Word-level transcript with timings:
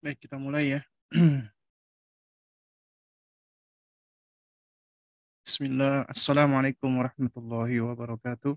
Baik, 0.00 0.16
kita 0.24 0.40
mulai 0.40 0.72
ya. 0.72 0.80
Bismillah. 5.44 6.08
Assalamualaikum 6.08 6.88
warahmatullahi 6.88 7.84
wabarakatuh. 7.84 8.56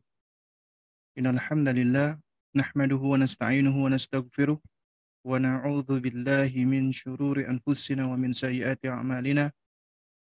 Innal 1.19 1.35
hamdalillah 1.35 2.15
nahmaduhu 2.55 3.11
wa 3.11 3.19
nasta'inuhu 3.19 3.75
wa 3.75 3.91
nastaghfiruh 3.91 4.55
wa 4.55 5.35
na'udzu 5.35 5.99
billahi 5.99 6.63
min 6.63 6.95
shururi 6.95 7.43
anfusina 7.43 8.07
wa 8.07 8.15
min 8.15 8.31
sayyiati 8.31 8.87
a'malina. 8.87 9.51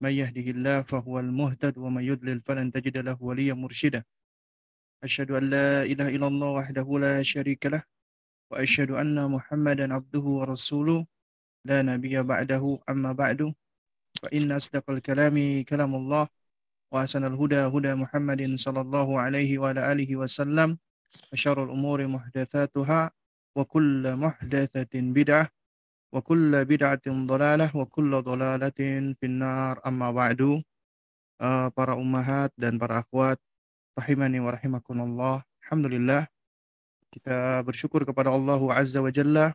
May 0.01 0.25
yahdihillahu 0.25 0.89
fahuwal 0.89 1.29
muhtad 1.29 1.77
wa 1.77 2.01
may 2.01 2.09
yudlil 2.09 2.41
falan 2.41 2.73
tajida 2.73 3.05
lahu 3.05 3.29
waliyyan 3.29 3.61
mursyida. 3.61 4.01
Asyhadu 5.05 5.37
an 5.37 5.53
la 5.53 5.85
ilaha 5.85 6.09
illallah 6.09 6.65
wahdahu 6.65 6.97
la 6.97 7.21
syarika 7.21 7.77
lah 7.77 7.85
anna 8.53 9.27
Muhammadan 9.27 9.91
abduhu 9.91 10.43
wa 10.43 10.45
rasuluh 10.51 11.05
لا 11.61 11.81
نبي 11.85 12.17
بعده 12.25 12.63
أما 12.89 13.11
بعد. 13.13 13.53
فإن 14.21 14.51
أصدق 14.51 14.85
الكلام 14.89 15.61
كلام 15.61 15.91
الله 15.95 16.27
وأحسن 16.91 17.23
الهدى 17.25 17.61
هدى 17.69 17.93
محمد 17.95 18.41
صلى 18.57 18.81
الله 18.81 19.07
عليه 19.19 19.51
وعلى 19.57 19.81
آله 19.91 20.09
وسلم 20.15 20.77
وشر 21.33 21.57
الأمور 21.63 22.07
محدثاتها 22.07 23.11
وكل 23.55 24.15
محدثة 24.15 24.93
بدعة 24.93 25.45
وكل 26.13 26.65
بدعة 26.65 27.05
ضلالة 27.07 27.67
وكل 27.77 28.11
ضلالة 28.21 28.79
في 29.17 29.25
النار. 29.25 29.81
أما 29.85 30.11
بعد 30.11 30.41
para 31.73 31.97
ummahat 31.97 32.53
dan 32.53 32.77
para 32.77 33.01
akhwat 33.01 33.41
rahimani 33.97 34.37
wa 34.37 34.53
rahimakumullah. 34.53 35.41
Alhamdulillah. 35.65 36.29
Kita 37.11 37.61
bersyukur 37.67 38.07
kepada 38.07 38.31
Allah 38.31 38.59
Azza 38.71 39.03
wa 39.03 39.11
Jalla 39.11 39.51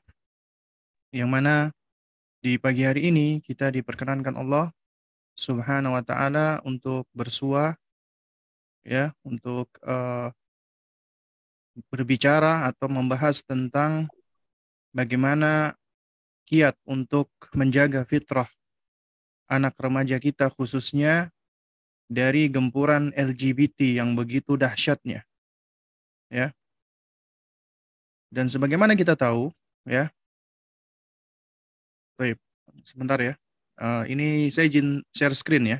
yang 1.10 1.32
mana 1.32 1.72
di 2.44 2.60
pagi 2.60 2.84
hari 2.84 3.08
ini 3.08 3.40
kita 3.40 3.72
diperkenankan 3.72 4.36
Allah 4.36 4.70
Subhanahu 5.36 5.96
wa 5.96 6.04
taala 6.04 6.60
untuk 6.64 7.08
bersua 7.16 7.76
ya, 8.86 9.10
untuk 9.26 9.68
uh, 9.82 10.30
berbicara 11.92 12.70
atau 12.70 12.88
membahas 12.88 13.44
tentang 13.44 14.08
bagaimana 14.94 15.76
kiat 16.48 16.78
untuk 16.86 17.28
menjaga 17.52 18.06
fitrah 18.06 18.48
anak 19.50 19.74
remaja 19.76 20.16
kita 20.16 20.48
khususnya 20.48 21.34
dari 22.06 22.46
gempuran 22.46 23.10
LGBT 23.12 23.98
yang 23.98 24.14
begitu 24.14 24.54
dahsyatnya. 24.54 25.26
Ya. 26.30 26.54
Dan 28.30 28.46
sebagaimana 28.50 28.92
kita 28.98 29.14
tahu, 29.14 29.50
ya, 29.86 30.10
Baik, 32.16 32.38
sebentar 32.84 33.18
ya. 33.20 33.34
Uh, 33.76 34.02
ini 34.08 34.48
saya 34.54 34.66
izin 34.72 35.04
share 35.12 35.36
screen 35.36 35.64
ya. 35.68 35.78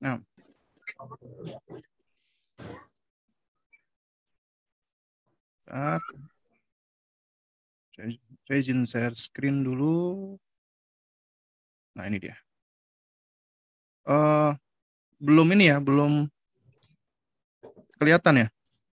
Nah. 0.00 0.18
Saya, 7.96 8.27
saya 8.48 8.64
izin 8.64 8.88
share 8.88 9.12
screen 9.12 9.60
dulu. 9.60 10.32
Nah, 11.92 12.08
ini 12.08 12.16
dia 12.16 12.40
uh, 14.08 14.56
belum 15.20 15.52
ini 15.52 15.68
ya, 15.68 15.76
belum 15.78 16.24
kelihatan 18.00 18.46
ya? 18.46 18.48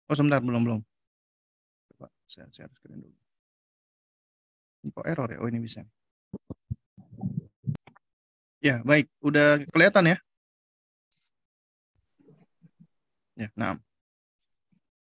Oh 0.05 0.15
sebentar, 0.15 0.41
belum 0.41 0.61
belum. 0.61 0.81
Coba 1.93 2.07
saya 2.29 2.45
share 2.53 2.71
screen 2.77 3.01
dulu. 3.01 3.17
Kok 4.93 5.05
error 5.09 5.27
ya? 5.33 5.37
Oh 5.41 5.49
ini 5.49 5.59
bisa. 5.59 5.83
Ya 8.59 8.83
baik, 8.85 9.09
udah 9.23 9.63
kelihatan 9.71 10.15
ya? 10.15 10.17
Ya, 13.39 13.47
nah. 13.55 13.79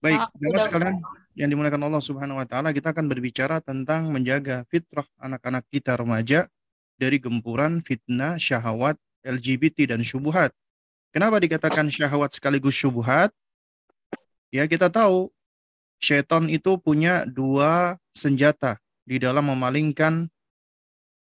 Baik, 0.01 0.19
nah, 0.19 0.59
sekalian 0.59 0.99
yang 1.33 1.49
dimulakan 1.49 1.81
Allah 1.89 2.03
Subhanahu 2.05 2.41
wa 2.41 2.47
taala, 2.47 2.77
kita 2.77 2.93
akan 2.93 3.09
berbicara 3.09 3.65
tentang 3.65 4.13
menjaga 4.13 4.69
fitrah 4.69 5.07
anak-anak 5.17 5.65
kita 5.73 5.97
remaja 5.97 6.45
dari 7.01 7.17
gempuran 7.17 7.81
fitnah 7.81 8.37
syahwat 8.37 9.01
LGBT 9.25 9.97
dan 9.97 10.05
syubuhat. 10.05 10.53
Kenapa 11.13 11.41
dikatakan 11.41 11.89
syahwat 11.89 12.37
sekaligus 12.37 12.77
syubuhat? 12.77 13.33
Ya 14.53 14.69
kita 14.69 14.93
tahu 14.93 15.33
syaitan 15.97 16.45
itu 16.53 16.77
punya 16.77 17.25
dua 17.25 17.97
senjata 18.13 18.77
di 19.09 19.17
dalam 19.17 19.49
memalingkan 19.49 20.29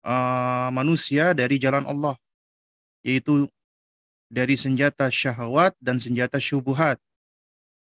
uh, 0.05 0.69
manusia 0.77 1.33
dari 1.33 1.57
jalan 1.57 1.89
Allah, 1.89 2.21
yaitu 3.01 3.49
dari 4.29 4.61
senjata 4.61 5.09
syahwat 5.09 5.73
dan 5.81 5.97
senjata 5.97 6.37
syubuhat. 6.37 7.01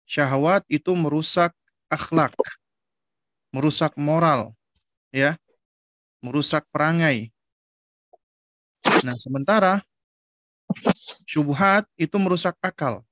Syahwat 0.06 0.68
itu 0.69 0.91
merusak 0.94 1.56
akhlak, 1.93 2.33
merusak 3.53 3.93
moral, 3.93 4.57
ya, 5.13 5.37
merusak 6.25 6.65
perangai. 6.73 7.29
Nah, 9.05 9.15
sementara 9.15 9.85
Syubhat 11.29 11.85
itu 11.95 12.17
merusak 12.17 12.57
akal, 12.59 13.05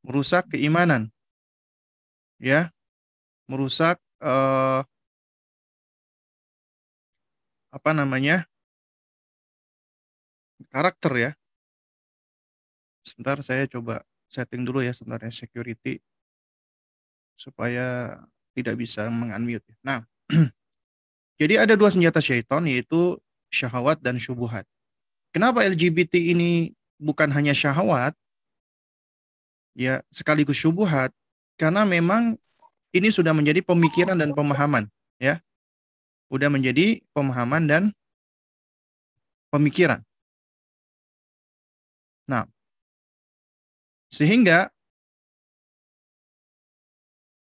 merusak 0.00 0.48
keimanan, 0.50 1.12
ya, 2.40 2.72
merusak 3.44 4.00
uh, 4.24 4.80
apa 7.72 7.90
namanya 7.92 8.48
karakter 10.72 11.12
ya. 11.18 11.30
Sebentar 13.02 13.42
saya 13.42 13.66
coba 13.66 14.06
setting 14.30 14.64
dulu 14.64 14.80
ya 14.80 14.96
sebentar 14.96 15.20
ya 15.26 15.32
security 15.34 16.00
supaya 17.34 18.18
tidak 18.52 18.76
bisa 18.78 19.08
mengunmute. 19.08 19.66
Nah, 19.80 20.04
jadi 21.40 21.64
ada 21.64 21.74
dua 21.74 21.88
senjata 21.88 22.20
syaitan 22.20 22.64
yaitu 22.68 23.16
syahwat 23.52 24.00
dan 24.00 24.16
syubhat. 24.16 24.64
Kenapa 25.32 25.64
LGBT 25.64 26.20
ini 26.20 26.76
bukan 27.00 27.32
hanya 27.32 27.56
syahwat, 27.56 28.12
ya 29.72 30.04
sekaligus 30.12 30.60
syubuhat, 30.60 31.12
karena 31.56 31.88
memang 31.88 32.36
ini 32.92 33.08
sudah 33.08 33.32
menjadi 33.32 33.64
pemikiran 33.64 34.16
dan 34.16 34.36
pemahaman, 34.36 34.92
ya, 35.16 35.40
sudah 36.28 36.52
menjadi 36.52 37.00
pemahaman 37.16 37.64
dan 37.64 37.82
pemikiran. 39.48 40.04
Nah, 42.28 42.44
sehingga 44.12 44.68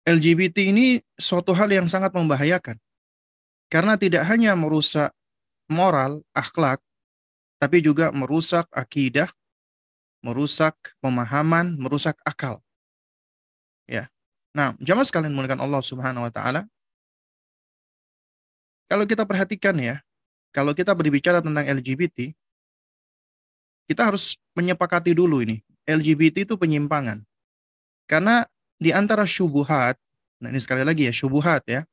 LGBT 0.08 0.72
ini 0.72 1.00
suatu 1.20 1.52
hal 1.52 1.68
yang 1.68 1.86
sangat 1.86 2.12
membahayakan. 2.16 2.76
Karena 3.70 3.94
tidak 3.94 4.26
hanya 4.26 4.56
merusak 4.58 5.14
moral, 5.70 6.24
akhlak, 6.34 6.82
tapi 7.60 7.84
juga 7.84 8.10
merusak 8.10 8.66
akidah, 8.74 9.30
merusak 10.24 10.74
pemahaman, 10.98 11.78
merusak 11.78 12.18
akal. 12.26 12.58
Ya. 13.86 14.10
Nah, 14.56 14.74
jamaah 14.82 15.06
sekalian 15.06 15.36
mulakan 15.36 15.62
Allah 15.62 15.82
Subhanahu 15.84 16.26
wa 16.26 16.32
taala. 16.32 16.66
Kalau 18.90 19.06
kita 19.06 19.22
perhatikan 19.22 19.78
ya, 19.78 20.02
kalau 20.50 20.74
kita 20.74 20.90
berbicara 20.98 21.38
tentang 21.38 21.62
LGBT, 21.62 22.34
kita 23.86 24.02
harus 24.10 24.34
menyepakati 24.58 25.14
dulu 25.14 25.46
ini. 25.46 25.62
LGBT 25.86 26.42
itu 26.46 26.58
penyimpangan. 26.58 27.22
Karena 28.10 28.42
di 28.80 28.90
antara 28.90 29.28
syubuhat, 29.28 30.00
nah 30.40 30.48
ini 30.48 30.58
sekali 30.58 30.80
lagi 30.82 31.06
ya, 31.06 31.12
syubuhat 31.12 31.68
ya, 31.68 31.84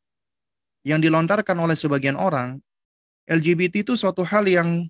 yang 0.87 1.03
dilontarkan 1.03 1.59
oleh 1.59 1.75
sebagian 1.75 2.15
orang, 2.15 2.63
LGBT 3.27 3.83
itu 3.83 3.93
suatu 3.99 4.23
hal 4.23 4.47
yang 4.47 4.87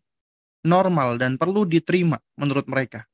normal 0.61 1.17
dan 1.17 1.41
perlu 1.41 1.65
diterima 1.65 2.21
menurut 2.37 2.69
mereka. 2.69 3.09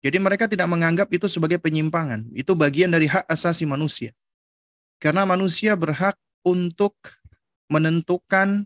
Jadi 0.00 0.16
mereka 0.16 0.48
tidak 0.48 0.70
menganggap 0.70 1.10
itu 1.12 1.28
sebagai 1.28 1.60
penyimpangan. 1.60 2.24
Itu 2.32 2.56
bagian 2.56 2.88
dari 2.94 3.04
hak 3.10 3.28
asasi 3.28 3.68
manusia. 3.68 4.16
Karena 4.96 5.28
manusia 5.28 5.76
berhak 5.76 6.16
untuk 6.40 6.96
menentukan 7.68 8.64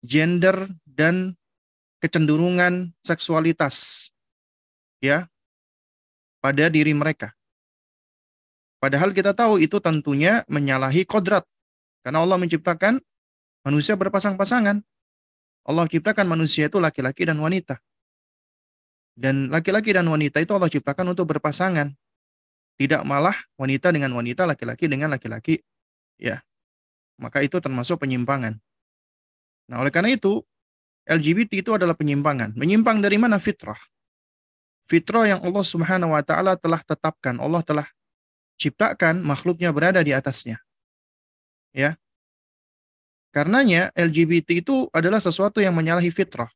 gender 0.00 0.56
dan 0.88 1.36
kecenderungan 2.00 2.96
seksualitas 3.04 4.08
ya 5.04 5.28
pada 6.40 6.72
diri 6.72 6.96
mereka. 6.96 7.36
Padahal 8.80 9.12
kita 9.12 9.36
tahu 9.36 9.60
itu 9.60 9.76
tentunya 9.78 10.40
menyalahi 10.48 11.04
kodrat. 11.04 11.44
Karena 12.00 12.24
Allah 12.24 12.40
menciptakan 12.40 12.96
manusia 13.60 13.92
berpasang-pasangan. 14.00 14.80
Allah 15.68 15.84
ciptakan 15.84 16.24
manusia 16.24 16.72
itu 16.72 16.80
laki-laki 16.80 17.28
dan 17.28 17.36
wanita. 17.36 17.76
Dan 19.12 19.52
laki-laki 19.52 19.92
dan 19.92 20.08
wanita 20.08 20.40
itu 20.40 20.56
Allah 20.56 20.72
ciptakan 20.72 21.12
untuk 21.12 21.28
berpasangan. 21.28 21.92
Tidak 22.80 23.04
malah 23.04 23.36
wanita 23.60 23.92
dengan 23.92 24.16
wanita, 24.16 24.48
laki-laki 24.48 24.88
dengan 24.88 25.12
laki-laki. 25.12 25.60
Ya. 26.16 26.40
Maka 27.20 27.44
itu 27.44 27.60
termasuk 27.60 28.00
penyimpangan. 28.00 28.56
Nah, 29.68 29.84
oleh 29.84 29.92
karena 29.92 30.16
itu, 30.16 30.40
LGBT 31.04 31.60
itu 31.60 31.76
adalah 31.76 31.92
penyimpangan. 31.92 32.56
Menyimpang 32.56 33.04
dari 33.04 33.20
mana 33.20 33.36
fitrah? 33.36 33.76
Fitrah 34.88 35.36
yang 35.36 35.40
Allah 35.44 35.60
Subhanahu 35.60 36.16
wa 36.16 36.24
taala 36.24 36.56
telah 36.56 36.80
tetapkan, 36.80 37.36
Allah 37.36 37.60
telah 37.60 37.86
ciptakan 38.60 39.24
makhluknya 39.24 39.72
berada 39.72 40.04
di 40.04 40.12
atasnya. 40.12 40.60
Ya. 41.72 41.96
Karenanya 43.32 43.88
LGBT 43.96 44.60
itu 44.60 44.92
adalah 44.92 45.22
sesuatu 45.22 45.64
yang 45.64 45.72
menyalahi 45.72 46.12
fitrah. 46.12 46.52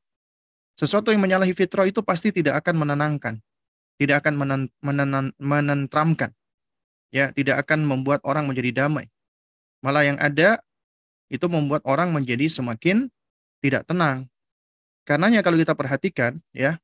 Sesuatu 0.76 1.14
yang 1.14 1.22
menyalahi 1.22 1.54
fitrah 1.56 1.88
itu 1.88 2.02
pasti 2.04 2.34
tidak 2.34 2.60
akan 2.60 2.82
menenangkan, 2.82 3.38
tidak 3.96 4.26
akan 4.26 4.34
menen, 4.36 4.62
menen, 4.82 5.30
menentramkan, 5.38 6.34
ya, 7.14 7.30
tidak 7.30 7.62
akan 7.62 7.86
membuat 7.86 8.18
orang 8.26 8.50
menjadi 8.50 8.84
damai. 8.84 9.06
Malah 9.86 10.02
yang 10.02 10.18
ada 10.18 10.58
itu 11.30 11.46
membuat 11.46 11.86
orang 11.86 12.10
menjadi 12.10 12.50
semakin 12.50 13.06
tidak 13.62 13.86
tenang. 13.86 14.26
Karenanya 15.06 15.46
kalau 15.46 15.54
kita 15.54 15.78
perhatikan, 15.78 16.42
ya, 16.50 16.82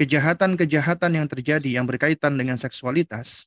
kejahatan-kejahatan 0.00 1.12
yang 1.12 1.26
terjadi 1.28 1.76
yang 1.76 1.84
berkaitan 1.84 2.40
dengan 2.40 2.56
seksualitas, 2.56 3.44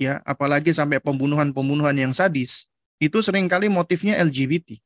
ya, 0.00 0.24
apalagi 0.24 0.72
sampai 0.72 0.96
pembunuhan-pembunuhan 1.04 1.92
yang 1.92 2.16
sadis, 2.16 2.72
itu 2.96 3.20
sering 3.20 3.44
kali 3.46 3.68
motifnya 3.68 4.16
LGBT. 4.16 4.80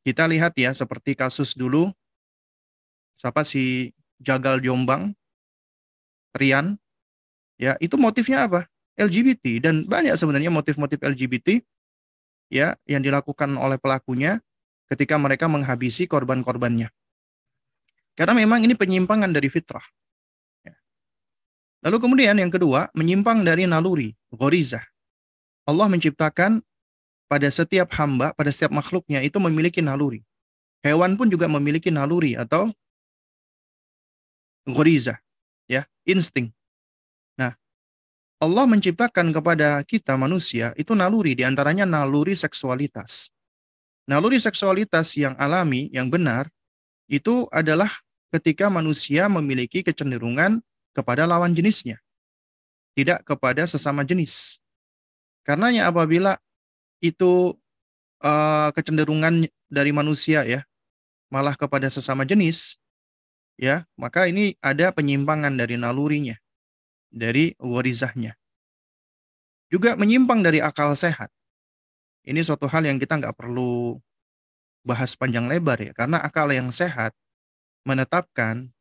Kita 0.00 0.24
lihat 0.24 0.56
ya, 0.56 0.72
seperti 0.72 1.12
kasus 1.12 1.52
dulu 1.52 1.92
siapa 3.20 3.44
si 3.44 3.92
Jagal 4.20 4.64
Jombang, 4.64 5.12
Rian, 6.34 6.80
ya 7.60 7.76
itu 7.78 7.94
motifnya 8.00 8.48
apa? 8.48 8.66
LGBT 8.94 9.58
dan 9.64 9.74
banyak 9.86 10.14
sebenarnya 10.14 10.54
motif-motif 10.54 11.02
LGBT 11.02 11.62
ya 12.46 12.78
yang 12.86 13.02
dilakukan 13.02 13.50
oleh 13.58 13.74
pelakunya 13.78 14.38
ketika 14.86 15.18
mereka 15.18 15.50
menghabisi 15.50 16.06
korban-korbannya. 16.06 16.90
Karena 18.14 18.34
memang 18.38 18.62
ini 18.62 18.78
penyimpangan 18.78 19.34
dari 19.34 19.50
fitrah. 19.50 19.82
Lalu 21.84 21.96
kemudian 22.00 22.40
yang 22.40 22.48
kedua, 22.48 22.88
menyimpang 22.96 23.44
dari 23.44 23.68
naluri, 23.68 24.16
gorizah. 24.32 24.80
Allah 25.68 25.84
menciptakan 25.92 26.64
pada 27.28 27.48
setiap 27.52 27.92
hamba, 28.00 28.32
pada 28.32 28.48
setiap 28.48 28.72
makhluknya 28.72 29.20
itu 29.20 29.36
memiliki 29.36 29.84
naluri. 29.84 30.24
Hewan 30.80 31.16
pun 31.20 31.28
juga 31.28 31.44
memiliki 31.48 31.92
naluri 31.92 32.36
atau 32.36 32.72
ghoriza, 34.64 35.20
ya, 35.68 35.84
insting. 36.08 36.52
Nah, 37.36 37.52
Allah 38.40 38.64
menciptakan 38.64 39.32
kepada 39.32 39.80
kita 39.84 40.16
manusia 40.16 40.72
itu 40.80 40.96
naluri, 40.96 41.36
di 41.36 41.44
antaranya 41.44 41.84
naluri 41.84 42.32
seksualitas. 42.32 43.28
Naluri 44.04 44.36
seksualitas 44.36 45.16
yang 45.16 45.32
alami, 45.40 45.88
yang 45.92 46.12
benar, 46.12 46.48
itu 47.08 47.48
adalah 47.52 47.88
ketika 48.32 48.68
manusia 48.68 49.28
memiliki 49.28 49.80
kecenderungan 49.80 50.60
kepada 50.94 51.26
lawan 51.26 51.50
jenisnya, 51.52 51.98
tidak 52.94 53.26
kepada 53.26 53.66
sesama 53.66 54.06
jenis. 54.06 54.62
Karenanya 55.42 55.90
apabila 55.90 56.38
itu 57.02 57.52
uh, 58.22 58.70
kecenderungan 58.72 59.50
dari 59.68 59.90
manusia 59.90 60.46
ya, 60.46 60.62
malah 61.28 61.58
kepada 61.58 61.90
sesama 61.90 62.22
jenis, 62.22 62.78
ya 63.58 63.84
maka 63.98 64.30
ini 64.30 64.54
ada 64.62 64.94
penyimpangan 64.94 65.52
dari 65.58 65.74
nalurinya, 65.74 66.38
dari 67.10 67.52
warizahnya. 67.58 68.38
Juga 69.68 69.98
menyimpang 69.98 70.40
dari 70.46 70.62
akal 70.62 70.94
sehat. 70.94 71.34
Ini 72.24 72.40
suatu 72.40 72.70
hal 72.70 72.86
yang 72.86 72.96
kita 73.02 73.18
nggak 73.18 73.36
perlu 73.36 73.98
bahas 74.86 75.18
panjang 75.18 75.50
lebar 75.50 75.82
ya, 75.82 75.92
karena 75.92 76.22
akal 76.22 76.48
yang 76.54 76.70
sehat 76.70 77.10
menetapkan 77.84 78.72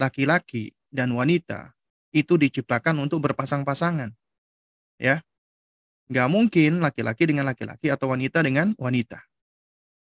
laki-laki 0.00 0.75
dan 0.96 1.12
wanita 1.12 1.76
itu 2.16 2.40
diciptakan 2.40 2.96
untuk 3.04 3.20
berpasang-pasangan. 3.28 4.08
Ya, 4.96 5.20
nggak 6.08 6.28
mungkin 6.32 6.80
laki-laki 6.80 7.28
dengan 7.28 7.44
laki-laki 7.44 7.92
atau 7.92 8.08
wanita 8.08 8.40
dengan 8.40 8.72
wanita. 8.80 9.20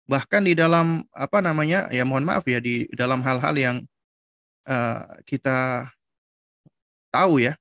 Bahkan 0.04 0.44
di 0.44 0.52
dalam 0.52 1.00
apa 1.16 1.40
namanya 1.40 1.88
ya 1.88 2.04
mohon 2.04 2.28
maaf 2.28 2.44
ya 2.44 2.60
di 2.60 2.84
dalam 2.92 3.24
hal-hal 3.24 3.56
yang 3.56 3.76
uh, 4.68 5.08
kita 5.24 5.88
tahu 7.08 7.40
ya, 7.40 7.56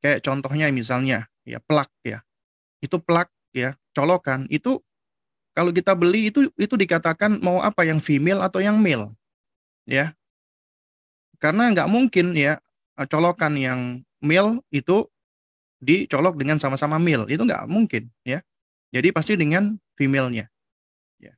kayak 0.00 0.24
contohnya 0.24 0.72
misalnya 0.72 1.28
ya 1.44 1.60
plak 1.60 1.92
ya, 2.00 2.24
itu 2.80 2.96
plak 2.96 3.28
ya 3.52 3.76
colokan. 3.92 4.48
Itu 4.48 4.80
kalau 5.52 5.76
kita 5.76 5.92
beli 5.92 6.32
itu 6.32 6.48
itu 6.56 6.74
dikatakan 6.80 7.44
mau 7.44 7.60
apa 7.60 7.84
yang 7.84 8.00
female 8.00 8.40
atau 8.40 8.64
yang 8.64 8.80
male? 8.80 9.12
Ya 9.84 10.16
karena 11.44 11.68
nggak 11.76 11.92
mungkin 11.92 12.32
ya 12.32 12.56
colokan 13.12 13.60
yang 13.60 14.00
male 14.24 14.64
itu 14.72 15.04
dicolok 15.84 16.40
dengan 16.40 16.56
sama-sama 16.56 16.96
male. 16.96 17.28
Itu 17.28 17.44
nggak 17.44 17.68
mungkin 17.68 18.08
ya. 18.24 18.40
Jadi 18.88 19.12
pasti 19.12 19.36
dengan 19.36 19.76
female-nya. 20.00 20.48
Ya. 21.20 21.36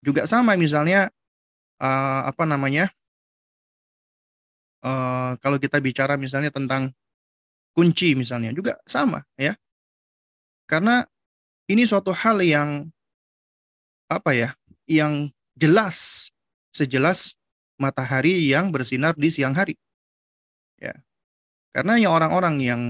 Juga 0.00 0.24
sama 0.24 0.56
misalnya 0.56 1.12
uh, 1.84 2.22
apa 2.32 2.48
namanya 2.48 2.88
uh, 4.80 5.36
kalau 5.44 5.60
kita 5.60 5.76
bicara 5.84 6.16
misalnya 6.16 6.48
tentang 6.48 6.96
kunci 7.76 8.16
misalnya 8.16 8.56
juga 8.56 8.80
sama 8.88 9.20
ya. 9.36 9.52
Karena 10.64 11.04
ini 11.68 11.84
suatu 11.84 12.16
hal 12.16 12.40
yang 12.40 12.88
apa 14.08 14.32
ya, 14.32 14.56
yang 14.88 15.28
jelas 15.60 16.30
sejelas 16.72 17.36
matahari 17.80 18.52
yang 18.52 18.68
bersinar 18.68 19.16
di 19.16 19.32
siang 19.32 19.56
hari. 19.56 19.74
Ya. 20.76 20.92
Karena 21.72 21.96
yang 21.96 22.12
orang-orang 22.12 22.60
yang 22.60 22.80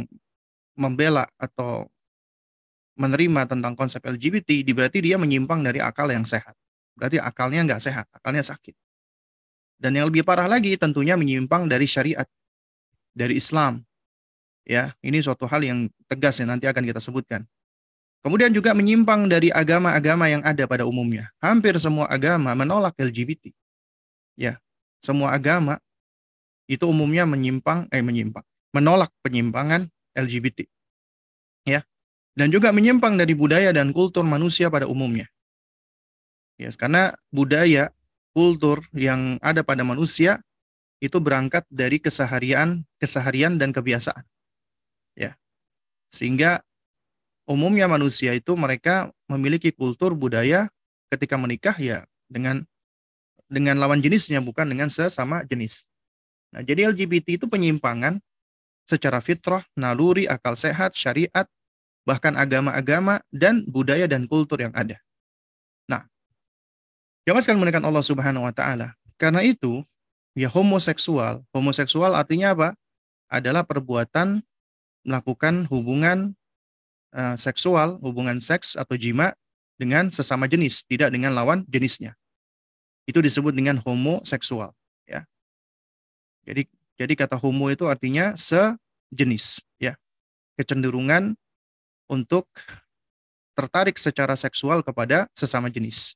membela 0.75 1.31
atau 1.39 1.87
menerima 2.99 3.47
tentang 3.47 3.79
konsep 3.79 4.03
LGBT, 4.03 4.67
berarti 4.75 4.99
dia 5.01 5.17
menyimpang 5.17 5.63
dari 5.63 5.79
akal 5.79 6.11
yang 6.11 6.27
sehat. 6.27 6.53
Berarti 6.99 7.17
akalnya 7.17 7.65
nggak 7.65 7.81
sehat, 7.81 8.07
akalnya 8.13 8.45
sakit. 8.45 8.75
Dan 9.81 9.97
yang 9.97 10.13
lebih 10.13 10.27
parah 10.27 10.45
lagi 10.45 10.77
tentunya 10.77 11.17
menyimpang 11.17 11.65
dari 11.65 11.89
syariat, 11.89 12.29
dari 13.17 13.41
Islam. 13.41 13.81
Ya, 14.69 14.93
ini 15.01 15.25
suatu 15.25 15.49
hal 15.49 15.65
yang 15.65 15.89
tegas 16.05 16.37
yang 16.37 16.53
nanti 16.53 16.69
akan 16.69 16.85
kita 16.85 17.01
sebutkan. 17.01 17.49
Kemudian 18.21 18.53
juga 18.53 18.77
menyimpang 18.77 19.25
dari 19.33 19.49
agama-agama 19.49 20.29
yang 20.29 20.45
ada 20.45 20.69
pada 20.69 20.85
umumnya. 20.85 21.33
Hampir 21.41 21.81
semua 21.81 22.05
agama 22.13 22.53
menolak 22.53 22.93
LGBT. 23.01 23.49
Ya, 24.37 24.61
semua 25.01 25.33
agama 25.35 25.81
itu 26.71 26.87
umumnya 26.87 27.27
menyimpang 27.27 27.91
eh 27.91 28.05
menyimpang, 28.05 28.47
menolak 28.71 29.11
penyimpangan 29.27 29.91
LGBT. 30.15 30.69
Ya. 31.67 31.83
Dan 32.39 32.55
juga 32.55 32.71
menyimpang 32.71 33.19
dari 33.19 33.35
budaya 33.35 33.75
dan 33.75 33.91
kultur 33.91 34.23
manusia 34.23 34.71
pada 34.71 34.87
umumnya. 34.87 35.27
Ya, 36.61 36.71
karena 36.79 37.17
budaya 37.35 37.91
kultur 38.31 38.87
yang 38.95 39.41
ada 39.43 39.67
pada 39.67 39.83
manusia 39.83 40.39
itu 41.03 41.19
berangkat 41.19 41.67
dari 41.73 41.99
keseharian, 41.99 42.87
keseharian 43.03 43.59
dan 43.59 43.75
kebiasaan. 43.75 44.23
Ya. 45.19 45.35
Sehingga 46.13 46.63
umumnya 47.51 47.91
manusia 47.91 48.31
itu 48.37 48.55
mereka 48.55 49.11
memiliki 49.27 49.75
kultur 49.75 50.15
budaya 50.15 50.71
ketika 51.11 51.35
menikah 51.35 51.75
ya 51.81 52.07
dengan 52.31 52.63
dengan 53.51 53.77
lawan 53.83 53.99
jenisnya 53.99 54.39
bukan 54.39 54.71
dengan 54.71 54.87
sesama 54.87 55.43
jenis. 55.45 55.91
Nah, 56.55 56.63
jadi 56.63 56.95
LGBT 56.95 57.43
itu 57.43 57.47
penyimpangan 57.51 58.23
secara 58.87 59.19
fitrah, 59.19 59.67
naluri, 59.75 60.31
akal 60.31 60.55
sehat, 60.55 60.95
syariat, 60.95 61.47
bahkan 62.07 62.35
agama-agama 62.39 63.19
dan 63.35 63.67
budaya 63.67 64.07
dan 64.07 64.31
kultur 64.31 64.63
yang 64.63 64.75
ada. 64.75 64.99
Jamaah 67.29 67.47
sekalian 67.47 67.63
menekan 67.63 67.85
Allah 67.85 68.05
Subhanahu 68.05 68.43
wa 68.43 68.51
taala. 68.51 68.97
Karena 69.21 69.45
itu, 69.45 69.85
ya 70.33 70.49
homoseksual. 70.49 71.45
Homoseksual 71.53 72.17
artinya 72.17 72.57
apa? 72.57 72.69
Adalah 73.31 73.63
perbuatan 73.63 74.41
melakukan 75.05 75.69
hubungan 75.69 76.35
uh, 77.15 77.37
seksual, 77.37 78.01
hubungan 78.01 78.41
seks 78.41 78.75
atau 78.75 78.97
jima 78.97 79.37
dengan 79.79 80.09
sesama 80.09 80.49
jenis, 80.49 80.83
tidak 80.89 81.13
dengan 81.13 81.37
lawan 81.37 81.63
jenisnya. 81.69 82.17
Itu 83.11 83.19
disebut 83.19 83.51
dengan 83.51 83.83
homoseksual, 83.83 84.71
ya. 85.11 85.27
Jadi 86.47 86.71
jadi 86.95 87.13
kata 87.19 87.35
homo 87.35 87.67
itu 87.75 87.91
artinya 87.91 88.39
sejenis, 88.39 89.67
ya. 89.83 89.99
Kecenderungan 90.55 91.35
untuk 92.07 92.47
tertarik 93.59 93.99
secara 93.99 94.39
seksual 94.39 94.87
kepada 94.87 95.27
sesama 95.35 95.67
jenis. 95.67 96.15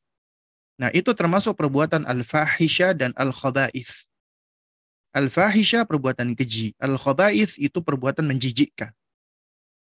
Nah, 0.79 0.95
itu 0.95 1.11
termasuk 1.11 1.59
perbuatan 1.59 2.07
al-fahisha 2.07 2.95
dan 2.95 3.11
al-khaba'ith. 3.19 4.07
Al-fahisha 5.11 5.83
perbuatan 5.83 6.39
keji, 6.39 6.79
al-khaba'ith 6.79 7.59
itu 7.59 7.83
perbuatan 7.83 8.27
menjijikkan. 8.27 8.95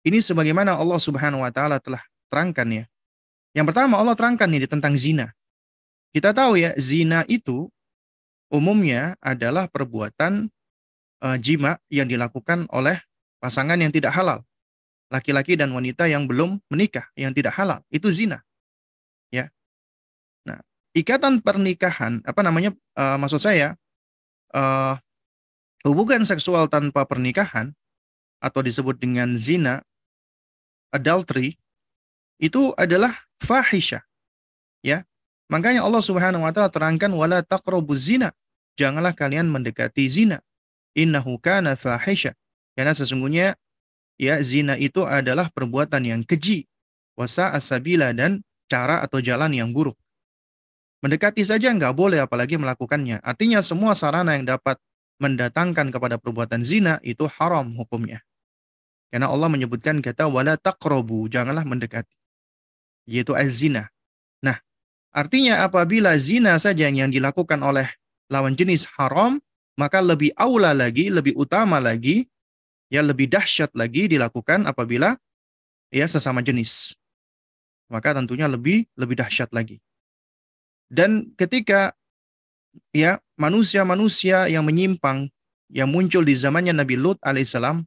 Ini 0.06 0.24
sebagaimana 0.24 0.80
Allah 0.80 0.96
Subhanahu 0.96 1.44
wa 1.44 1.52
taala 1.52 1.76
telah 1.76 2.00
terangkan 2.32 2.68
ya. 2.72 2.84
Yang 3.52 3.66
pertama 3.72 4.00
Allah 4.00 4.16
terangkan 4.16 4.48
ini 4.48 4.64
tentang 4.64 4.96
zina. 4.96 5.35
Kita 6.14 6.34
tahu 6.34 6.60
ya, 6.60 6.74
zina 6.78 7.24
itu 7.26 7.70
umumnya 8.52 9.18
adalah 9.18 9.66
perbuatan 9.66 10.48
uh, 11.22 11.36
jima 11.40 11.78
yang 11.90 12.06
dilakukan 12.06 12.68
oleh 12.70 12.98
pasangan 13.42 13.78
yang 13.78 13.90
tidak 13.90 14.14
halal. 14.14 14.42
Laki-laki 15.06 15.54
dan 15.54 15.70
wanita 15.70 16.10
yang 16.10 16.26
belum 16.26 16.58
menikah, 16.66 17.06
yang 17.14 17.30
tidak 17.30 17.54
halal, 17.54 17.78
itu 17.94 18.10
zina. 18.10 18.42
Ya. 19.30 19.50
Nah, 20.42 20.58
ikatan 20.98 21.38
pernikahan, 21.42 22.22
apa 22.26 22.40
namanya, 22.42 22.74
uh, 22.98 23.14
maksud 23.14 23.38
saya, 23.38 23.78
uh, 24.50 24.98
hubungan 25.86 26.26
seksual 26.26 26.66
tanpa 26.66 27.06
pernikahan, 27.06 27.70
atau 28.42 28.60
disebut 28.60 28.98
dengan 28.98 29.38
zina, 29.38 29.82
adultery, 30.90 31.56
itu 32.36 32.74
adalah 32.76 33.14
fahisha. 33.40 34.04
Ya. 34.82 35.06
Makanya 35.46 35.86
Allah 35.86 36.02
Subhanahu 36.02 36.42
wa 36.42 36.50
taala 36.50 36.70
terangkan 36.70 37.10
wala 37.14 37.42
taqrabuz 37.42 38.10
zina. 38.10 38.34
Janganlah 38.76 39.14
kalian 39.14 39.48
mendekati 39.48 40.04
zina 40.10 40.42
innahu 40.96 41.36
kana 41.38 41.76
fahisha. 41.76 42.32
Karena 42.72 42.96
sesungguhnya 42.96 43.54
ya 44.16 44.40
zina 44.40 44.80
itu 44.80 45.04
adalah 45.04 45.52
perbuatan 45.52 46.02
yang 46.04 46.20
keji, 46.24 46.64
wasa 47.14 47.52
asabila 47.52 48.16
dan 48.16 48.40
cara 48.66 49.04
atau 49.04 49.20
jalan 49.20 49.52
yang 49.52 49.70
buruk. 49.70 49.94
Mendekati 51.04 51.44
saja 51.44 51.70
nggak 51.70 51.94
boleh 51.94 52.24
apalagi 52.24 52.56
melakukannya. 52.56 53.20
Artinya 53.22 53.60
semua 53.62 53.94
sarana 53.94 54.34
yang 54.34 54.48
dapat 54.48 54.80
mendatangkan 55.22 55.92
kepada 55.92 56.16
perbuatan 56.18 56.64
zina 56.64 56.98
itu 57.04 57.28
haram 57.38 57.72
hukumnya. 57.76 58.24
Karena 59.12 59.30
Allah 59.30 59.48
menyebutkan 59.48 60.02
kata 60.02 60.26
wala 60.26 60.58
taqrabu, 60.58 61.30
janganlah 61.30 61.62
mendekati. 61.62 62.12
Yaitu 63.06 63.32
az-zina. 63.38 63.88
Artinya 65.16 65.64
apabila 65.64 66.12
zina 66.20 66.60
saja 66.60 66.92
yang 66.92 67.08
dilakukan 67.08 67.56
oleh 67.64 67.88
lawan 68.28 68.52
jenis 68.52 68.84
haram, 69.00 69.40
maka 69.80 70.04
lebih 70.04 70.28
aula 70.36 70.76
lagi, 70.76 71.08
lebih 71.08 71.32
utama 71.40 71.80
lagi, 71.80 72.28
ya 72.92 73.00
lebih 73.00 73.24
dahsyat 73.32 73.72
lagi 73.72 74.12
dilakukan 74.12 74.68
apabila 74.68 75.16
ya 75.88 76.04
sesama 76.04 76.44
jenis. 76.44 76.92
Maka 77.88 78.12
tentunya 78.12 78.44
lebih 78.44 78.84
lebih 78.92 79.16
dahsyat 79.16 79.48
lagi. 79.56 79.80
Dan 80.92 81.32
ketika 81.40 81.96
ya 82.92 83.16
manusia-manusia 83.40 84.52
yang 84.52 84.68
menyimpang 84.68 85.32
yang 85.72 85.90
muncul 85.90 86.22
di 86.22 86.36
zamannya 86.36 86.76
Nabi 86.76 87.00
Lut 87.00 87.16
alaihissalam, 87.24 87.82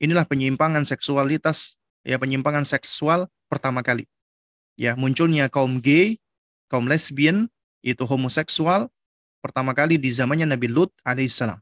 inilah 0.00 0.24
penyimpangan 0.24 0.86
seksualitas, 0.86 1.76
ya 2.06 2.16
penyimpangan 2.16 2.62
seksual 2.62 3.28
pertama 3.50 3.84
kali. 3.84 4.08
Ya, 4.80 4.96
munculnya 4.96 5.52
kaum 5.52 5.82
gay, 5.84 6.16
kaum 6.70 6.86
lesbian, 6.86 7.50
itu 7.82 8.06
homoseksual, 8.06 8.86
pertama 9.42 9.74
kali 9.74 9.98
di 9.98 10.08
zamannya 10.14 10.46
Nabi 10.46 10.70
Lut 10.70 10.94
alaihissalam. 11.02 11.58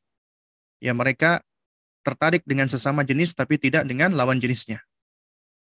Ya 0.78 0.92
mereka 0.92 1.40
tertarik 2.04 2.44
dengan 2.44 2.68
sesama 2.68 3.02
jenis 3.02 3.32
tapi 3.32 3.56
tidak 3.56 3.88
dengan 3.88 4.12
lawan 4.14 4.38
jenisnya. 4.38 4.84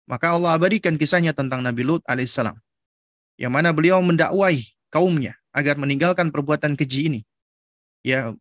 Maka 0.05 0.37
Allah 0.37 0.55
abadikan 0.55 1.01
kisahnya 1.01 1.33
tentang 1.33 1.65
Nabi 1.65 1.83
Lut 1.83 2.05
alaihissalam. 2.05 2.61
Yang 3.41 3.53
mana 3.57 3.73
beliau 3.73 3.99
mendakwai 4.05 4.69
kaumnya 4.93 5.41
agar 5.57 5.81
meninggalkan 5.81 6.29
perbuatan 6.29 6.77
keji 6.77 7.09
ini. 7.09 7.21
Ya 8.05 8.37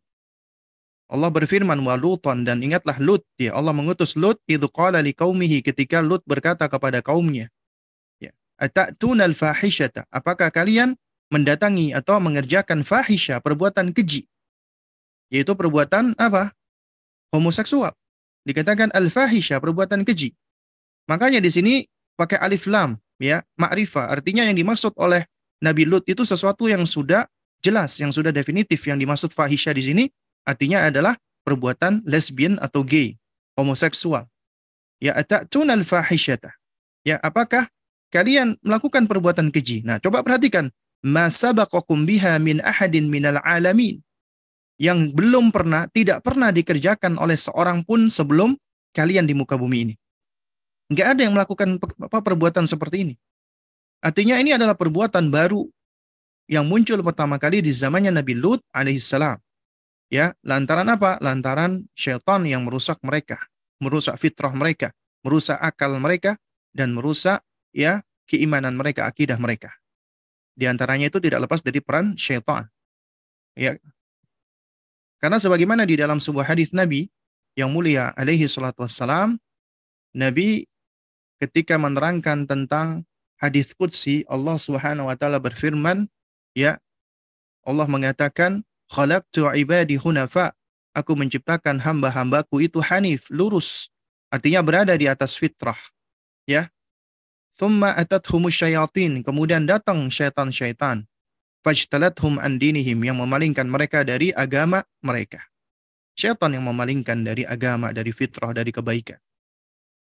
Allah 1.09 1.29
berfirman 1.33 1.81
wa 1.81 1.97
Luton 1.97 2.45
dan 2.45 2.61
ingatlah 2.61 3.01
Lut 3.01 3.25
ya 3.41 3.57
Allah 3.57 3.73
mengutus 3.73 4.13
Lut 4.13 4.37
itu 4.45 4.69
qala 4.69 5.01
liqaumihi 5.01 5.65
ketika 5.65 6.05
Lut 6.05 6.21
berkata 6.29 6.69
kepada 6.69 7.01
kaumnya 7.01 7.49
ya 7.49 7.58
atatuna 8.59 9.23
al-fahishata 9.23 10.03
apakah 10.11 10.51
kalian 10.51 10.99
mendatangi 11.31 11.93
atau 11.93 12.17
mengerjakan 12.19 12.81
fahisha, 12.81 13.39
perbuatan 13.39 13.93
keji. 13.93 14.25
Yaitu 15.29 15.53
perbuatan 15.53 16.17
apa? 16.17 16.51
Homoseksual. 17.29 17.93
Dikatakan 18.43 18.89
al-fahisha, 18.97 19.61
perbuatan 19.61 20.01
keji. 20.01 20.33
Makanya 21.05 21.37
di 21.37 21.53
sini 21.53 21.73
pakai 22.17 22.41
alif 22.41 22.65
lam, 22.65 22.97
ya, 23.21 23.45
ma'rifah. 23.61 24.09
Artinya 24.09 24.41
yang 24.49 24.57
dimaksud 24.57 24.97
oleh 24.97 25.29
Nabi 25.61 25.85
Lut 25.85 26.05
itu 26.09 26.25
sesuatu 26.25 26.65
yang 26.65 26.81
sudah 26.89 27.29
jelas, 27.61 28.01
yang 28.01 28.09
sudah 28.09 28.33
definitif. 28.33 28.81
Yang 28.89 29.05
dimaksud 29.05 29.29
fahisha 29.29 29.69
di 29.69 29.85
sini 29.85 30.03
artinya 30.49 30.89
adalah 30.89 31.13
perbuatan 31.45 32.01
lesbian 32.09 32.57
atau 32.57 32.81
gay, 32.81 33.13
homoseksual. 33.53 34.25
Ya, 34.97 35.13
ata'tun 35.13 35.69
al-fahishata. 35.69 36.57
Ya, 37.05 37.21
apakah 37.21 37.69
kalian 38.09 38.57
melakukan 38.61 39.05
perbuatan 39.05 39.49
keji? 39.53 39.85
Nah, 39.85 39.97
coba 40.01 40.25
perhatikan 40.25 40.69
ma 41.05 41.31
sabaqakum 41.31 42.03
biha 42.03 42.37
min 42.41 42.59
ahadin 42.61 43.07
minal 43.07 43.39
alamin 43.41 44.01
yang 44.79 45.11
belum 45.11 45.51
pernah 45.51 45.87
tidak 45.91 46.23
pernah 46.23 46.49
dikerjakan 46.55 47.19
oleh 47.19 47.35
seorang 47.35 47.83
pun 47.83 48.07
sebelum 48.07 48.55
kalian 48.95 49.27
di 49.27 49.35
muka 49.35 49.59
bumi 49.59 49.91
ini. 49.91 49.95
Enggak 50.89 51.07
ada 51.13 51.21
yang 51.21 51.33
melakukan 51.37 51.77
perbuatan 52.09 52.65
seperti 52.65 53.05
ini. 53.05 53.15
Artinya 53.99 54.39
ini 54.39 54.55
adalah 54.55 54.73
perbuatan 54.73 55.29
baru 55.29 55.67
yang 56.49 56.65
muncul 56.65 56.97
pertama 57.05 57.37
kali 57.37 57.61
di 57.61 57.69
zamannya 57.69 58.09
Nabi 58.09 58.33
Lut 58.33 58.63
alaihissalam. 58.73 59.37
Ya, 60.09 60.33
lantaran 60.41 60.89
apa? 60.89 61.21
Lantaran 61.21 61.85
syaitan 61.93 62.41
yang 62.41 62.65
merusak 62.65 62.97
mereka, 63.05 63.37
merusak 63.77 64.17
fitrah 64.17 64.49
mereka, 64.57 64.89
merusak 65.21 65.61
akal 65.61 65.93
mereka 66.01 66.33
dan 66.73 66.97
merusak 66.97 67.45
ya 67.79 68.03
keimanan 68.27 68.75
mereka, 68.75 69.07
akidah 69.07 69.39
mereka. 69.39 69.71
Di 70.51 70.67
antaranya 70.67 71.07
itu 71.07 71.23
tidak 71.23 71.47
lepas 71.47 71.63
dari 71.63 71.79
peran 71.79 72.19
syaitan. 72.19 72.67
Ya. 73.55 73.79
Karena 75.23 75.39
sebagaimana 75.39 75.87
di 75.87 75.95
dalam 75.95 76.19
sebuah 76.19 76.51
hadis 76.51 76.75
Nabi 76.75 77.07
yang 77.55 77.71
mulia 77.71 78.11
alaihi 78.19 78.43
salatu 78.51 78.83
wassalam, 78.83 79.39
Nabi 80.11 80.67
ketika 81.39 81.79
menerangkan 81.79 82.43
tentang 82.43 83.07
hadis 83.39 83.71
qudsi 83.71 84.27
Allah 84.27 84.59
Subhanahu 84.59 85.07
wa 85.07 85.15
taala 85.15 85.39
berfirman, 85.39 86.11
ya 86.51 86.75
Allah 87.63 87.87
mengatakan 87.87 88.67
khalaqtu 88.91 89.47
ibadi 89.55 89.95
hunafa 89.95 90.51
aku 90.91 91.15
menciptakan 91.15 91.79
hamba-hambaku 91.79 92.67
itu 92.67 92.83
hanif, 92.83 93.31
lurus. 93.31 93.87
Artinya 94.27 94.61
berada 94.61 94.93
di 94.93 95.07
atas 95.07 95.39
fitrah. 95.39 95.77
Ya. 96.45 96.67
Thumma 97.55 97.95
atathumus 97.95 98.55
syayatin. 98.57 99.25
Kemudian 99.25 99.65
datang 99.65 100.09
syaitan-syaitan. 100.09 101.05
Fajtalathum 101.65 102.39
an 102.39 102.61
dinihim. 102.61 102.99
Yang 103.03 103.17
memalingkan 103.23 103.67
mereka 103.67 104.05
dari 104.05 104.31
agama 104.31 104.85
mereka. 105.03 105.43
Syaitan 106.15 106.51
yang 106.51 106.67
memalingkan 106.67 107.23
dari 107.23 107.47
agama, 107.47 107.95
dari 107.95 108.11
fitrah, 108.11 108.51
dari 108.51 108.75
kebaikan. 108.75 109.19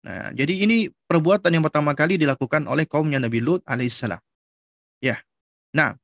Nah, 0.04 0.36
jadi 0.36 0.68
ini 0.68 0.92
perbuatan 0.92 1.48
yang 1.48 1.64
pertama 1.64 1.96
kali 1.96 2.20
dilakukan 2.20 2.68
oleh 2.68 2.84
kaumnya 2.84 3.24
Nabi 3.24 3.40
Lut 3.40 3.64
alaihissalam. 3.64 4.20
Ya. 5.00 5.24
Nah, 5.72 5.96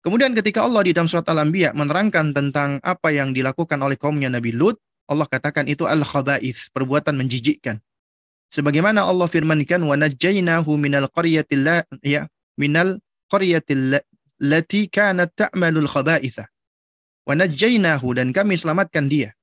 kemudian 0.00 0.32
ketika 0.32 0.64
Allah 0.64 0.80
di 0.80 0.96
dalam 0.96 1.04
surat 1.04 1.28
Al-Anbiya 1.28 1.76
menerangkan 1.76 2.32
tentang 2.32 2.80
apa 2.80 3.12
yang 3.12 3.36
dilakukan 3.36 3.76
oleh 3.84 4.00
kaumnya 4.00 4.32
Nabi 4.32 4.56
Lut, 4.56 4.80
Allah 5.04 5.28
katakan 5.28 5.68
itu 5.68 5.84
al-khaba'ith, 5.84 6.72
perbuatan 6.72 7.14
menjijikkan. 7.14 7.78
Sebagaimana 8.50 9.04
Allah 9.04 9.26
firmankan 9.26 9.82
wa 9.82 9.98
najjaynahu 9.98 10.78
minal 10.78 11.10
qaryatil 11.10 11.66
ya 12.00 12.30
minal 12.56 13.02
qaryatil 13.28 13.98
lati 14.40 14.88
kanat 14.88 15.34
ta'malul 15.34 15.88
khaba'itha. 15.88 16.46
Wa 17.26 17.34
najjaynahu 17.34 18.16
dan 18.16 18.30
kami 18.30 18.54
selamatkan 18.54 19.10
dia. 19.10 19.34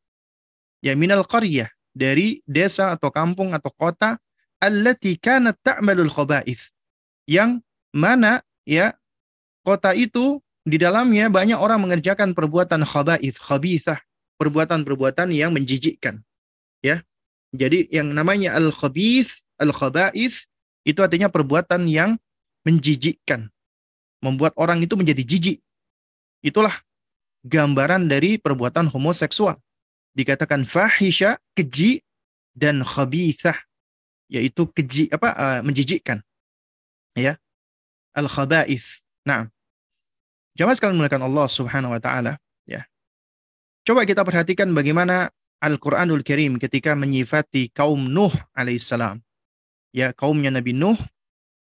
Ya 0.84 0.96
minal 0.96 1.24
qaryah 1.28 1.72
dari 1.94 2.42
desa 2.48 2.96
atau 2.96 3.12
kampung 3.14 3.52
atau 3.52 3.72
kota 3.72 4.20
allati 4.64 5.20
kanat 5.20 5.60
ta'malul 5.62 6.12
khaba'ith. 6.12 6.72
Yang 7.28 7.64
mana 7.92 8.44
ya 8.68 8.96
kota 9.64 9.96
itu 9.96 10.40
di 10.64 10.80
dalamnya 10.80 11.28
banyak 11.28 11.60
orang 11.60 11.84
mengerjakan 11.84 12.32
perbuatan 12.32 12.88
khaba'ith, 12.88 13.36
khabithah, 13.36 14.00
perbuatan-perbuatan 14.40 15.32
yang 15.36 15.52
menjijikkan. 15.52 16.24
Jadi 17.54 17.86
yang 17.94 18.10
namanya 18.10 18.58
al-khabith, 18.58 19.46
al-khaba'ith 19.62 20.50
itu 20.84 21.00
artinya 21.00 21.30
perbuatan 21.30 21.86
yang 21.86 22.18
menjijikkan. 22.66 23.54
Membuat 24.26 24.58
orang 24.58 24.82
itu 24.82 24.98
menjadi 24.98 25.22
jijik. 25.22 25.62
Itulah 26.42 26.74
gambaran 27.46 28.10
dari 28.10 28.42
perbuatan 28.42 28.90
homoseksual. 28.90 29.60
Dikatakan 30.18 30.66
fahisha, 30.66 31.38
keji, 31.54 32.02
dan 32.58 32.82
khabithah. 32.82 33.56
Yaitu 34.32 34.66
keji, 34.74 35.12
apa, 35.14 35.30
uh, 35.36 35.60
menjijikkan. 35.62 36.26
Ya. 37.14 37.38
Al-khaba'ith. 38.18 39.06
Nah. 39.28 39.52
Jamaah 40.54 40.78
sekalian 40.78 41.02
mulakan 41.02 41.26
Allah 41.26 41.50
Subhanahu 41.50 41.98
wa 41.98 42.02
taala, 42.02 42.38
ya. 42.70 42.86
Coba 43.82 44.06
kita 44.06 44.22
perhatikan 44.22 44.70
bagaimana 44.70 45.34
Al-Qur'anul 45.64 46.28
Karim 46.28 46.60
ketika 46.60 46.92
menyifati 46.92 47.72
kaum 47.72 48.12
Nuh 48.12 48.36
alaihissalam. 48.52 49.24
Ya, 49.96 50.12
kaumnya 50.12 50.52
Nabi 50.52 50.76
Nuh 50.76 51.00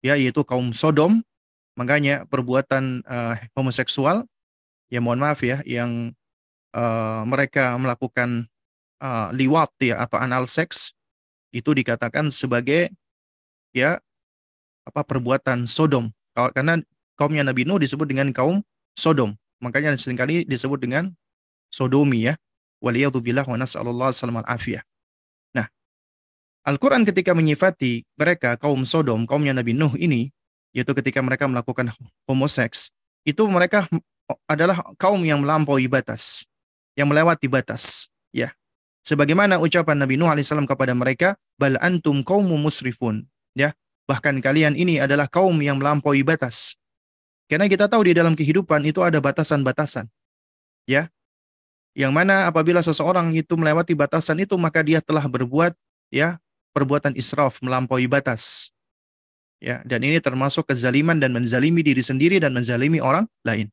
ya 0.02 0.18
yaitu 0.18 0.42
kaum 0.42 0.74
Sodom. 0.74 1.22
Makanya 1.78 2.26
perbuatan 2.26 3.06
uh, 3.06 3.36
homoseksual 3.54 4.26
ya 4.90 5.04
mohon 5.04 5.22
maaf 5.22 5.44
ya 5.46 5.62
yang 5.68 6.16
uh, 6.74 7.22
mereka 7.28 7.76
melakukan 7.78 8.48
uh, 9.04 9.30
liwat 9.36 9.70
ya 9.84 10.02
atau 10.02 10.18
anal 10.18 10.48
seks 10.48 10.96
itu 11.52 11.76
dikatakan 11.76 12.32
sebagai 12.32 12.90
ya 13.76 14.02
apa 14.88 15.02
perbuatan 15.06 15.70
Sodom. 15.70 16.10
Karena 16.34 16.82
kaumnya 17.20 17.46
Nabi 17.46 17.68
Nuh 17.68 17.78
disebut 17.78 18.10
dengan 18.10 18.34
kaum 18.34 18.66
Sodom. 18.98 19.36
Makanya 19.62 19.94
sering 20.00 20.18
kali 20.18 20.48
disebut 20.48 20.80
dengan 20.82 21.12
sodomi 21.70 22.32
ya. 22.32 22.34
Waliyadzubillah 22.86 23.50
wa 23.50 23.58
nas'alullah 23.58 24.14
salam 24.14 24.46
afiyah. 24.46 24.86
Nah, 25.58 25.66
Al-Quran 26.70 27.02
ketika 27.02 27.34
menyifati 27.34 28.06
mereka 28.14 28.54
kaum 28.62 28.86
Sodom, 28.86 29.26
kaumnya 29.26 29.58
Nabi 29.58 29.74
Nuh 29.74 29.98
ini, 29.98 30.30
yaitu 30.70 30.94
ketika 30.94 31.26
mereka 31.26 31.50
melakukan 31.50 31.90
homoseks, 32.30 32.94
itu 33.26 33.42
mereka 33.50 33.90
adalah 34.46 34.86
kaum 35.02 35.26
yang 35.26 35.42
melampaui 35.42 35.90
batas, 35.90 36.46
yang 36.94 37.10
melewati 37.10 37.50
batas. 37.50 38.06
Ya, 38.30 38.54
sebagaimana 39.02 39.58
ucapan 39.58 39.98
Nabi 39.98 40.22
Nuh 40.22 40.30
alaihissalam 40.30 40.70
kepada 40.70 40.94
mereka, 40.94 41.34
bal 41.58 41.82
antum 41.82 42.22
kaum 42.22 42.46
musrifun. 42.46 43.26
Ya, 43.58 43.74
Bahkan 44.06 44.38
kalian 44.42 44.78
ini 44.78 45.02
adalah 45.02 45.26
kaum 45.26 45.58
yang 45.66 45.82
melampaui 45.82 46.22
batas. 46.22 46.78
Karena 47.50 47.66
kita 47.66 47.90
tahu 47.90 48.10
di 48.10 48.14
dalam 48.14 48.38
kehidupan 48.38 48.86
itu 48.86 49.02
ada 49.02 49.18
batasan-batasan. 49.22 50.10
Ya. 50.86 51.10
Yang 51.96 52.12
mana 52.12 52.52
apabila 52.52 52.84
seseorang 52.84 53.32
itu 53.32 53.56
melewati 53.56 53.96
batasan 53.96 54.44
itu 54.44 54.60
maka 54.60 54.84
dia 54.84 55.00
telah 55.00 55.24
berbuat 55.24 55.72
ya 56.12 56.38
perbuatan 56.76 57.16
israf 57.16 57.64
melampaui 57.64 58.06
batas. 58.12 58.70
Ya, 59.64 59.80
dan 59.88 60.04
ini 60.04 60.20
termasuk 60.20 60.68
kezaliman 60.68 61.16
dan 61.16 61.32
menzalimi 61.32 61.80
diri 61.80 62.04
sendiri 62.04 62.44
dan 62.44 62.52
menzalimi 62.52 63.00
orang 63.00 63.24
lain. 63.48 63.72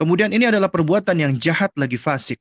Kemudian 0.00 0.32
ini 0.32 0.48
adalah 0.48 0.72
perbuatan 0.72 1.12
yang 1.20 1.36
jahat 1.36 1.68
lagi 1.76 2.00
fasik. 2.00 2.40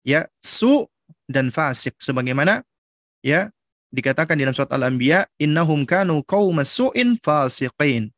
Ya, 0.00 0.24
su 0.40 0.88
dan 1.28 1.52
fasik 1.52 2.00
sebagaimana 2.00 2.64
ya 3.20 3.52
dikatakan 3.92 4.40
dalam 4.40 4.56
surat 4.56 4.72
Al-Anbiya, 4.72 5.28
innahum 5.36 5.84
kanu 5.84 6.24
qaumas 6.24 6.72
su'in 6.72 7.20
fasiqin. 7.20 8.08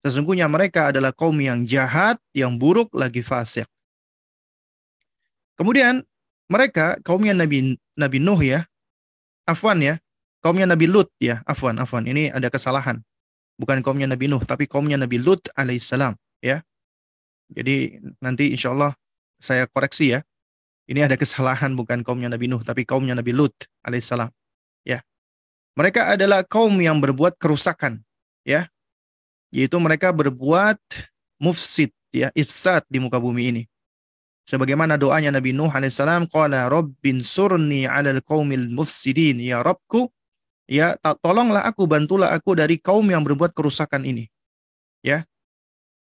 Sesungguhnya 0.00 0.48
mereka 0.48 0.88
adalah 0.88 1.12
kaum 1.12 1.36
yang 1.36 1.68
jahat, 1.68 2.16
yang 2.32 2.56
buruk 2.56 2.88
lagi 2.96 3.20
fasik. 3.20 3.68
Kemudian 5.58 6.06
mereka 6.46 6.96
kaumnya 7.02 7.34
Nabi 7.34 7.74
Nabi 7.98 8.18
Nuh 8.22 8.38
ya. 8.40 8.64
Afwan 9.44 9.82
ya. 9.82 9.98
Kaumnya 10.38 10.70
Nabi 10.70 10.86
Lut 10.86 11.10
ya. 11.18 11.42
Afwan, 11.44 11.82
afwan. 11.82 12.06
Ini 12.06 12.30
ada 12.30 12.46
kesalahan. 12.46 13.02
Bukan 13.58 13.82
kaumnya 13.82 14.06
Nabi 14.06 14.30
Nuh, 14.30 14.38
tapi 14.46 14.70
kaumnya 14.70 14.94
Nabi 14.94 15.18
Lut 15.18 15.50
alaihissalam 15.58 16.14
ya. 16.38 16.62
Jadi 17.50 17.98
nanti 18.22 18.54
insya 18.54 18.70
Allah 18.70 18.94
saya 19.42 19.66
koreksi 19.66 20.14
ya. 20.14 20.22
Ini 20.88 21.04
ada 21.04 21.20
kesalahan 21.20 21.76
bukan 21.76 22.00
kaumnya 22.00 22.32
Nabi 22.32 22.48
Nuh, 22.48 22.64
tapi 22.64 22.86
kaumnya 22.88 23.12
Nabi 23.18 23.34
Lut 23.36 23.52
alaihissalam. 23.84 24.32
Ya. 24.86 25.04
Mereka 25.76 26.16
adalah 26.16 26.46
kaum 26.48 26.72
yang 26.80 26.96
berbuat 27.02 27.36
kerusakan, 27.36 28.00
ya. 28.40 28.72
Yaitu 29.52 29.76
mereka 29.76 30.16
berbuat 30.16 30.80
mufsid, 31.36 31.92
ya, 32.08 32.32
ifsad 32.32 32.88
di 32.88 33.04
muka 33.04 33.20
bumi 33.20 33.52
ini. 33.52 33.62
Sebagaimana 34.48 34.96
doanya 34.96 35.28
Nabi 35.28 35.52
Nuh 35.52 35.68
alaihissalam, 35.68 36.24
qala 36.32 36.72
rabbin 36.72 37.20
surni 37.20 37.84
'alal 37.84 38.24
qaumil 38.24 38.72
mufsidin, 38.72 39.36
ya 39.44 39.60
Rabbku, 39.60 40.08
ya 40.64 40.96
tolonglah 41.20 41.68
aku, 41.68 41.84
bantulah 41.84 42.32
aku 42.32 42.56
dari 42.56 42.80
kaum 42.80 43.04
yang 43.12 43.20
berbuat 43.28 43.52
kerusakan 43.52 44.08
ini. 44.08 44.24
Ya. 45.04 45.28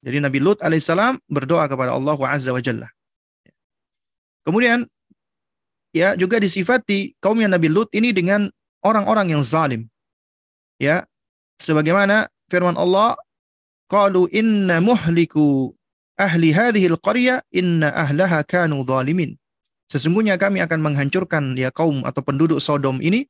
Jadi 0.02 0.18
Nabi 0.18 0.42
Lut 0.42 0.58
alaihissalam 0.66 1.22
berdoa 1.30 1.70
kepada 1.70 1.94
Allah 1.94 2.18
Azza 2.26 2.50
wa 2.50 2.58
Jalla. 2.58 2.90
Kemudian 4.42 4.82
ya 5.94 6.18
juga 6.18 6.42
disifati 6.42 7.14
kaum 7.22 7.38
yang 7.38 7.54
Nabi 7.54 7.70
Lut 7.70 7.94
ini 7.94 8.10
dengan 8.10 8.50
orang-orang 8.82 9.30
yang 9.30 9.46
zalim. 9.46 9.86
Ya, 10.82 11.06
sebagaimana 11.62 12.26
firman 12.50 12.74
Allah, 12.74 13.14
"Qalu 13.86 14.26
inna 14.34 14.82
muhliku 14.82 15.70
ahli 16.16 16.54
hadhihi 16.54 16.90
al-qaryah 16.90 17.42
inna 17.54 17.92
ahlaha 17.92 18.42
kanu 18.46 18.82
zalimin." 18.86 19.36
Sesungguhnya 19.86 20.40
kami 20.40 20.64
akan 20.64 20.80
menghancurkan 20.80 21.54
ya 21.54 21.68
kaum 21.70 22.02
atau 22.02 22.24
penduduk 22.24 22.58
Sodom 22.58 22.98
ini 23.04 23.28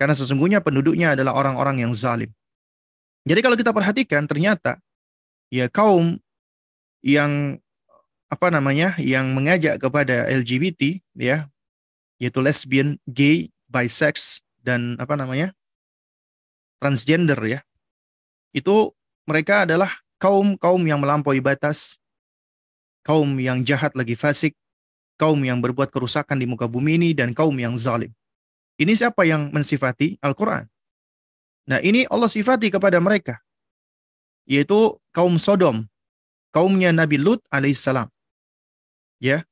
karena 0.00 0.16
sesungguhnya 0.16 0.64
penduduknya 0.64 1.12
adalah 1.12 1.36
orang-orang 1.36 1.84
yang 1.84 1.92
zalim. 1.92 2.32
Jadi 3.28 3.40
kalau 3.44 3.54
kita 3.54 3.70
perhatikan 3.76 4.24
ternyata 4.24 4.80
ya 5.52 5.68
kaum 5.68 6.16
yang 7.04 7.60
apa 8.32 8.48
namanya 8.48 8.96
yang 8.96 9.36
mengajak 9.36 9.76
kepada 9.76 10.24
LGBT 10.32 11.04
ya 11.20 11.52
yaitu 12.16 12.40
lesbian, 12.40 12.96
gay, 13.04 13.52
bisex 13.68 14.40
dan 14.64 14.96
apa 14.96 15.20
namanya 15.20 15.52
transgender 16.80 17.36
ya 17.44 17.60
itu 18.56 18.92
mereka 19.28 19.68
adalah 19.68 19.92
kaum 20.16 20.56
kaum 20.56 20.80
yang 20.88 20.98
melampaui 20.98 21.44
batas 21.44 21.99
kaum 23.06 23.38
yang 23.40 23.64
jahat 23.64 23.92
lagi 23.96 24.14
fasik 24.16 24.56
kaum 25.20 25.40
yang 25.44 25.60
berbuat 25.60 25.92
kerusakan 25.92 26.40
di 26.40 26.46
muka 26.48 26.68
bumi 26.68 26.96
ini 26.96 27.10
dan 27.12 27.36
kaum 27.36 27.54
yang 27.56 27.76
zalim 27.76 28.12
ini 28.80 28.92
siapa 28.96 29.24
yang 29.28 29.52
mensifati 29.52 30.16
Al-Quran 30.20 30.68
nah 31.68 31.78
ini 31.80 32.08
Allah 32.08 32.28
sifati 32.28 32.72
kepada 32.72 32.98
mereka 32.98 33.38
yaitu 34.48 34.96
kaum 35.12 35.36
Sodom 35.36 35.86
kaumnya 36.50 36.90
Nabi 36.90 37.20
Lut 37.20 37.44
alaihissalam 37.52 38.08
ya 39.22 39.44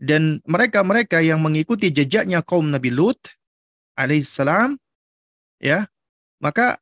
dan 0.00 0.40
mereka-mereka 0.48 1.20
yang 1.20 1.44
mengikuti 1.44 1.92
jejaknya 1.92 2.40
kaum 2.40 2.72
Nabi 2.72 2.88
Lut 2.88 3.20
alaihissalam, 4.00 4.80
ya, 5.60 5.84
maka 6.40 6.80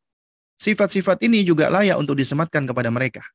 sifat-sifat 0.63 1.27
ini 1.27 1.43
juga 1.43 1.67
layak 1.67 1.99
untuk 1.99 2.15
disematkan 2.15 2.63
kepada 2.63 2.95
mereka. 2.95 3.27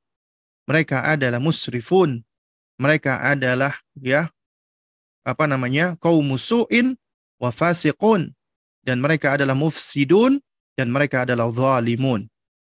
Mereka 0.71 1.03
adalah 1.03 1.43
musrifun. 1.43 2.23
Mereka 2.81 3.21
adalah 3.21 3.73
ya 3.99 4.29
apa 5.23 5.45
namanya? 5.47 5.95
kaum 6.01 6.25
musuin 6.25 6.97
wa 7.39 7.51
dan 8.83 8.97
mereka 8.99 9.35
adalah 9.39 9.55
mufsidun 9.55 10.41
dan 10.75 10.91
mereka 10.91 11.23
adalah 11.23 11.47
zalimun. 11.53 12.27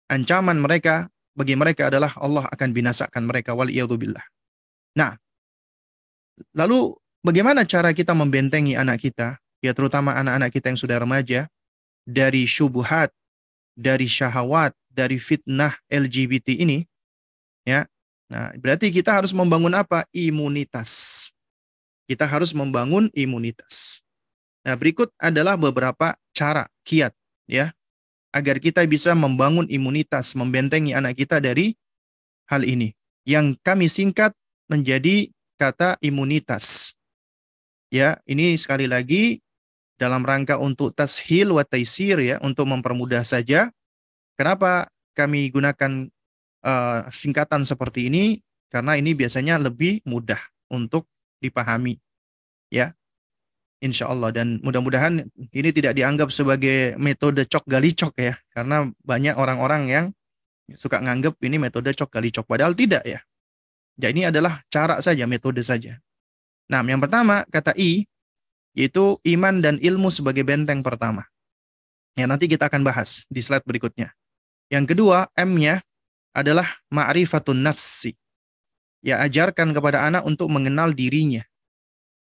Ancaman 0.07 0.61
mereka 0.61 1.11
bagi 1.35 1.59
mereka 1.59 1.91
adalah 1.91 2.13
Allah 2.17 2.47
akan 2.47 2.69
binasakan 2.71 3.27
mereka 3.27 3.51
wal 3.51 3.67
billah. 3.69 4.23
Nah, 4.95 5.13
lalu 6.55 6.95
bagaimana 7.21 7.67
cara 7.67 7.91
kita 7.91 8.15
membentengi 8.15 8.79
anak 8.79 9.03
kita 9.03 9.37
ya 9.61 9.73
terutama 9.73 10.13
anak-anak 10.17 10.49
kita 10.53 10.73
yang 10.73 10.79
sudah 10.79 10.97
remaja, 11.01 11.49
dari 12.07 12.47
syubhat, 12.47 13.11
dari 13.75 14.07
syahwat, 14.07 14.73
dari 14.87 15.19
fitnah 15.19 15.75
LGBT 15.91 16.55
ini, 16.63 16.85
ya. 17.67 17.85
Nah, 18.27 18.51
berarti 18.59 18.91
kita 18.91 19.15
harus 19.15 19.31
membangun 19.31 19.71
apa? 19.71 20.03
Imunitas. 20.11 21.31
Kita 22.07 22.27
harus 22.27 22.51
membangun 22.51 23.07
imunitas. 23.15 24.03
Nah, 24.67 24.75
berikut 24.75 25.11
adalah 25.15 25.55
beberapa 25.55 26.15
cara, 26.35 26.67
kiat, 26.83 27.15
ya, 27.47 27.71
agar 28.35 28.59
kita 28.59 28.83
bisa 28.83 29.15
membangun 29.15 29.67
imunitas, 29.71 30.35
membentengi 30.35 30.91
anak 30.91 31.15
kita 31.15 31.39
dari 31.39 31.71
hal 32.51 32.67
ini. 32.67 32.91
Yang 33.23 33.59
kami 33.63 33.87
singkat 33.87 34.35
menjadi 34.67 35.31
kata 35.55 35.95
imunitas. 36.03 36.95
Ya, 37.87 38.19
ini 38.27 38.59
sekali 38.59 38.91
lagi 38.91 39.39
dalam 39.95 40.27
rangka 40.27 40.59
untuk 40.59 40.91
tashil 40.91 41.55
wa 41.55 41.63
taisir 41.63 42.19
ya, 42.19 42.35
untuk 42.43 42.67
mempermudah 42.67 43.23
saja. 43.23 43.71
Kenapa 44.35 44.91
kami 45.15 45.47
gunakan 45.49 46.11
uh, 46.67 47.07
singkatan 47.09 47.63
seperti 47.63 48.11
ini? 48.11 48.43
Karena 48.67 48.99
ini 48.99 49.15
biasanya 49.15 49.55
lebih 49.55 50.03
mudah 50.03 50.39
untuk 50.67 51.07
dipahami. 51.39 51.95
Ya. 52.67 52.91
Insya 53.77 54.09
Allah 54.09 54.33
dan 54.33 54.57
mudah-mudahan 54.65 55.21
ini 55.53 55.69
tidak 55.69 55.93
dianggap 55.93 56.33
sebagai 56.33 56.97
metode 56.97 57.45
cok 57.45 57.61
gali 57.69 57.93
cok 57.93 58.13
ya 58.17 58.33
karena 58.49 58.89
banyak 59.05 59.37
orang-orang 59.37 59.83
yang 59.85 60.05
suka 60.73 60.97
nganggap 60.97 61.37
ini 61.45 61.61
metode 61.61 61.93
cok 61.93 62.09
gali 62.09 62.33
cok 62.33 62.49
padahal 62.49 62.73
tidak 62.73 63.05
ya. 63.05 63.21
Ya 64.01 64.09
ini 64.09 64.25
adalah 64.25 64.65
cara 64.73 64.97
saja 64.97 65.29
metode 65.29 65.61
saja. 65.61 66.01
Nah, 66.67 66.81
yang 66.83 66.99
pertama 66.99 67.45
kata 67.53 67.77
i 67.77 68.09
yaitu 68.77 69.17
iman 69.33 69.57
dan 69.57 69.81
ilmu 69.81 70.13
sebagai 70.13 70.45
benteng 70.45 70.85
pertama. 70.85 71.25
Ya, 72.13 72.25
nanti 72.25 72.49
kita 72.49 72.69
akan 72.69 72.81
bahas 72.81 73.25
di 73.29 73.41
slide 73.41 73.65
berikutnya. 73.65 74.13
Yang 74.73 74.93
kedua, 74.93 75.29
M-nya 75.33 75.81
adalah 76.35 76.67
ma'rifatun 76.91 77.61
nafsi. 77.61 78.15
ya 79.05 79.21
ajarkan 79.23 79.71
kepada 79.71 80.03
anak 80.03 80.25
untuk 80.25 80.49
mengenal 80.51 80.91
dirinya. 80.91 81.45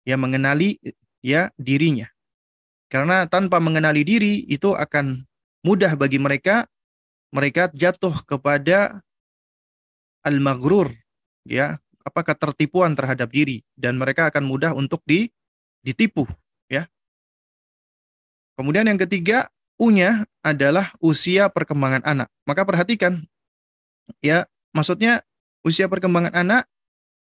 Ya 0.03 0.19
mengenali 0.19 0.77
ya 1.23 1.49
dirinya. 1.57 2.11
Karena 2.87 3.27
tanpa 3.27 3.57
mengenali 3.59 4.03
diri 4.03 4.45
itu 4.47 4.71
akan 4.75 5.25
mudah 5.65 5.95
bagi 5.99 6.21
mereka 6.21 6.69
mereka 7.31 7.67
jatuh 7.75 8.15
kepada 8.23 9.03
al-maghrur 10.23 10.91
ya, 11.43 11.79
apa 12.03 12.21
ketertipuan 12.23 12.95
terhadap 12.95 13.27
diri 13.31 13.63
dan 13.75 13.99
mereka 13.99 14.31
akan 14.31 14.47
mudah 14.47 14.71
untuk 14.71 15.03
di, 15.03 15.27
ditipu 15.83 16.23
ya. 16.71 16.87
Kemudian 18.55 18.87
yang 18.87 18.99
ketiga, 18.99 19.51
U-nya 19.77 20.25
adalah 20.41 20.89
usia 20.97 21.53
perkembangan 21.53 22.01
anak. 22.01 22.27
Maka 22.49 22.65
perhatikan 22.65 23.21
ya, 24.23 24.47
maksudnya 24.71 25.23
usia 25.63 25.89
perkembangan 25.91 26.33
anak 26.33 26.63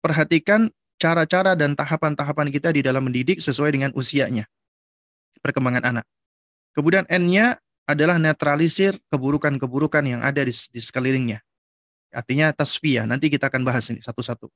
perhatikan 0.01 0.69
cara-cara 0.97 1.53
dan 1.53 1.77
tahapan-tahapan 1.77 2.49
kita 2.49 2.73
di 2.73 2.81
dalam 2.81 3.05
mendidik 3.05 3.37
sesuai 3.41 3.73
dengan 3.73 3.91
usianya 3.93 4.49
perkembangan 5.41 5.85
anak. 5.85 6.05
Kemudian 6.73 7.05
N-nya 7.09 7.57
adalah 7.87 8.19
netralisir 8.19 8.99
keburukan-keburukan 9.09 10.03
yang 10.05 10.21
ada 10.21 10.43
di, 10.43 10.51
di 10.51 10.81
sekelilingnya. 10.83 11.39
Artinya 12.11 12.51
tasfiyah. 12.51 13.07
Nanti 13.07 13.31
kita 13.31 13.47
akan 13.47 13.63
bahas 13.63 13.87
ini 13.89 14.03
satu-satu. 14.03 14.51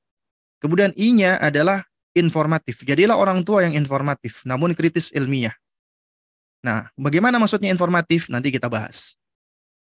Kemudian 0.62 0.94
I-nya 0.94 1.42
adalah 1.42 1.82
informatif. 2.14 2.86
Jadilah 2.86 3.18
orang 3.18 3.42
tua 3.42 3.66
yang 3.66 3.74
informatif, 3.74 4.46
namun 4.46 4.76
kritis 4.78 5.10
ilmiah. 5.10 5.56
Nah, 6.62 6.86
bagaimana 6.94 7.42
maksudnya 7.42 7.72
informatif? 7.74 8.30
Nanti 8.30 8.54
kita 8.54 8.70
bahas. 8.70 9.11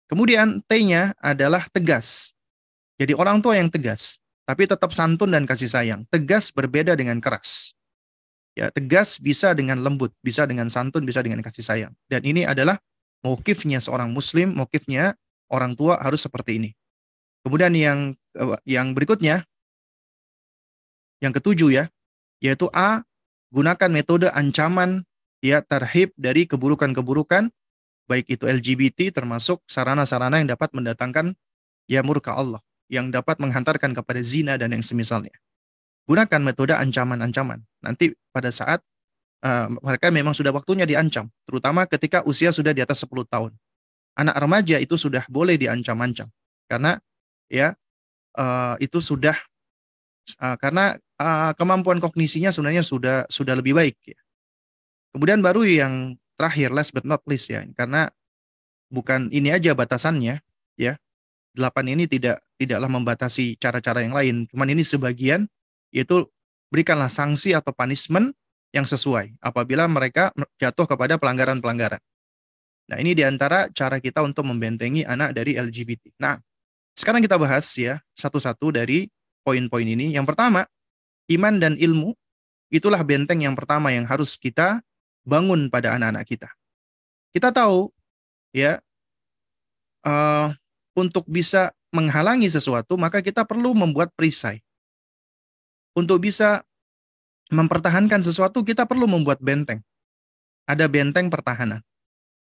Kemudian 0.09 0.65
T-nya 0.65 1.13
adalah 1.21 1.69
tegas. 1.69 2.33
Jadi 2.97 3.13
orang 3.13 3.45
tua 3.45 3.61
yang 3.61 3.69
tegas, 3.69 4.17
tapi 4.49 4.65
tetap 4.65 4.89
santun 4.89 5.29
dan 5.29 5.45
kasih 5.45 5.69
sayang. 5.69 6.01
Tegas 6.09 6.49
berbeda 6.49 6.97
dengan 6.97 7.21
keras. 7.21 7.77
Ya, 8.57 8.73
tegas 8.73 9.21
bisa 9.21 9.53
dengan 9.53 9.79
lembut, 9.85 10.11
bisa 10.25 10.49
dengan 10.49 10.67
santun, 10.67 11.05
bisa 11.05 11.21
dengan 11.21 11.45
kasih 11.45 11.61
sayang. 11.61 11.93
Dan 12.09 12.25
ini 12.25 12.43
adalah 12.43 12.81
mokifnya 13.21 13.77
seorang 13.79 14.09
muslim, 14.09 14.57
mokifnya 14.57 15.13
orang 15.53 15.77
tua 15.77 16.01
harus 16.01 16.25
seperti 16.25 16.57
ini. 16.57 16.69
Kemudian 17.45 17.71
yang 17.77 17.99
eh, 18.35 18.57
yang 18.65 18.97
berikutnya, 18.97 19.45
yang 21.21 21.31
ketujuh 21.31 21.69
ya, 21.69 21.85
yaitu 22.41 22.67
A, 22.73 23.05
gunakan 23.53 23.89
metode 23.93 24.27
ancaman 24.33 25.05
ya 25.39 25.63
terhib 25.63 26.11
dari 26.17 26.49
keburukan-keburukan, 26.49 27.53
baik 28.09 28.25
itu 28.33 28.49
LGBT 28.49 29.13
termasuk 29.13 29.61
sarana-sarana 29.69 30.41
yang 30.41 30.49
dapat 30.49 30.73
mendatangkan 30.73 31.37
ya 31.85 32.01
murka 32.01 32.33
Allah, 32.33 32.65
yang 32.89 33.13
dapat 33.13 33.37
menghantarkan 33.37 33.93
kepada 33.93 34.19
zina 34.25 34.57
dan 34.57 34.73
yang 34.73 34.81
semisalnya 34.81 35.37
gunakan 36.09 36.41
metode 36.41 36.73
ancaman-ancaman. 36.73 37.61
Nanti 37.85 38.17
pada 38.33 38.49
saat 38.49 38.81
uh, 39.45 39.69
mereka 39.77 40.09
memang 40.09 40.33
sudah 40.33 40.49
waktunya 40.49 40.89
diancam, 40.89 41.29
terutama 41.45 41.85
ketika 41.85 42.25
usia 42.25 42.49
sudah 42.49 42.73
di 42.73 42.81
atas 42.81 43.05
10 43.05 43.13
tahun. 43.29 43.53
Anak 44.17 44.35
remaja 44.41 44.81
itu 44.81 44.97
sudah 44.97 45.21
boleh 45.29 45.55
diancam-ancam 45.55 46.27
karena 46.65 46.97
ya 47.47 47.77
uh, 48.35 48.75
itu 48.81 48.99
sudah 48.99 49.37
uh, 50.41 50.57
karena 50.59 50.97
uh, 51.21 51.53
kemampuan 51.55 52.01
kognisinya 52.03 52.51
sebenarnya 52.51 52.83
sudah 52.83 53.29
sudah 53.29 53.53
lebih 53.53 53.77
baik 53.77 53.95
ya. 54.03 54.19
Kemudian 55.13 55.39
baru 55.39 55.63
yang 55.63 56.17
terakhir 56.39 56.71
last 56.71 56.95
but 56.95 57.03
not 57.03 57.19
least 57.27 57.51
ya 57.51 57.67
karena 57.75 58.07
bukan 58.87 59.27
ini 59.35 59.51
aja 59.51 59.75
batasannya 59.75 60.39
ya. 60.79 60.95
Delapan 61.51 61.97
ini 61.97 62.07
tidak 62.07 62.39
tidaklah 62.55 62.87
membatasi 62.87 63.59
cara-cara 63.59 64.05
yang 64.05 64.15
lain. 64.15 64.47
Cuman 64.47 64.69
ini 64.71 64.85
sebagian 64.85 65.49
yaitu 65.91 66.29
berikanlah 66.71 67.09
sanksi 67.09 67.51
atau 67.57 67.75
punishment 67.75 68.31
yang 68.69 68.85
sesuai 68.85 69.33
apabila 69.41 69.89
mereka 69.89 70.29
jatuh 70.61 70.85
kepada 70.85 71.17
pelanggaran-pelanggaran. 71.17 71.99
Nah, 72.89 72.97
ini 73.01 73.17
di 73.17 73.25
antara 73.25 73.69
cara 73.69 73.97
kita 73.97 74.21
untuk 74.21 74.45
membentengi 74.45 75.05
anak 75.05 75.33
dari 75.33 75.57
LGBT. 75.57 76.21
Nah, 76.21 76.37
sekarang 76.97 77.21
kita 77.21 77.37
bahas 77.37 77.65
ya 77.77 78.01
satu-satu 78.17 78.73
dari 78.73 79.09
poin-poin 79.45 79.85
ini. 79.85 80.13
Yang 80.13 80.33
pertama, 80.33 80.65
iman 81.33 81.55
dan 81.57 81.73
ilmu 81.77 82.13
itulah 82.69 83.01
benteng 83.01 83.41
yang 83.41 83.57
pertama 83.57 83.89
yang 83.89 84.05
harus 84.05 84.37
kita 84.37 84.81
bangun 85.29 85.69
pada 85.69 85.93
anak-anak 85.93 86.25
kita. 86.25 86.49
Kita 87.29 87.53
tahu 87.53 87.93
ya 88.49 88.81
uh, 90.01 90.49
untuk 90.97 91.29
bisa 91.29 91.69
menghalangi 91.93 92.49
sesuatu 92.49 92.97
maka 92.97 93.21
kita 93.21 93.45
perlu 93.45 93.77
membuat 93.77 94.09
perisai 94.17 94.65
untuk 95.93 96.21
bisa 96.21 96.65
mempertahankan 97.49 98.21
sesuatu 98.21 98.61
kita 98.61 98.85
perlu 98.85 99.09
membuat 99.09 99.41
benteng. 99.41 99.81
Ada 100.69 100.85
benteng 100.85 101.33
pertahanan. 101.33 101.81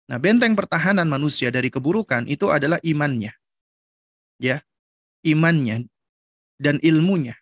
Nah, 0.06 0.18
benteng 0.22 0.54
pertahanan 0.54 1.08
manusia 1.10 1.50
dari 1.50 1.68
keburukan 1.68 2.30
itu 2.30 2.48
adalah 2.52 2.78
imannya. 2.86 3.34
Ya. 4.38 4.62
Imannya 5.24 5.88
dan 6.60 6.78
ilmunya. 6.84 7.34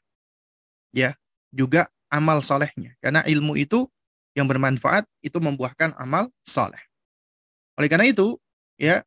Ya, 0.94 1.18
juga 1.52 1.90
amal 2.08 2.40
solehnya. 2.40 2.96
Karena 3.02 3.20
ilmu 3.26 3.58
itu 3.58 3.90
yang 4.32 4.48
bermanfaat 4.48 5.04
itu 5.20 5.36
membuahkan 5.38 5.92
amal 6.00 6.28
soleh. 6.44 6.80
Oleh 7.76 7.88
karena 7.88 8.08
itu, 8.08 8.36
ya, 8.80 9.04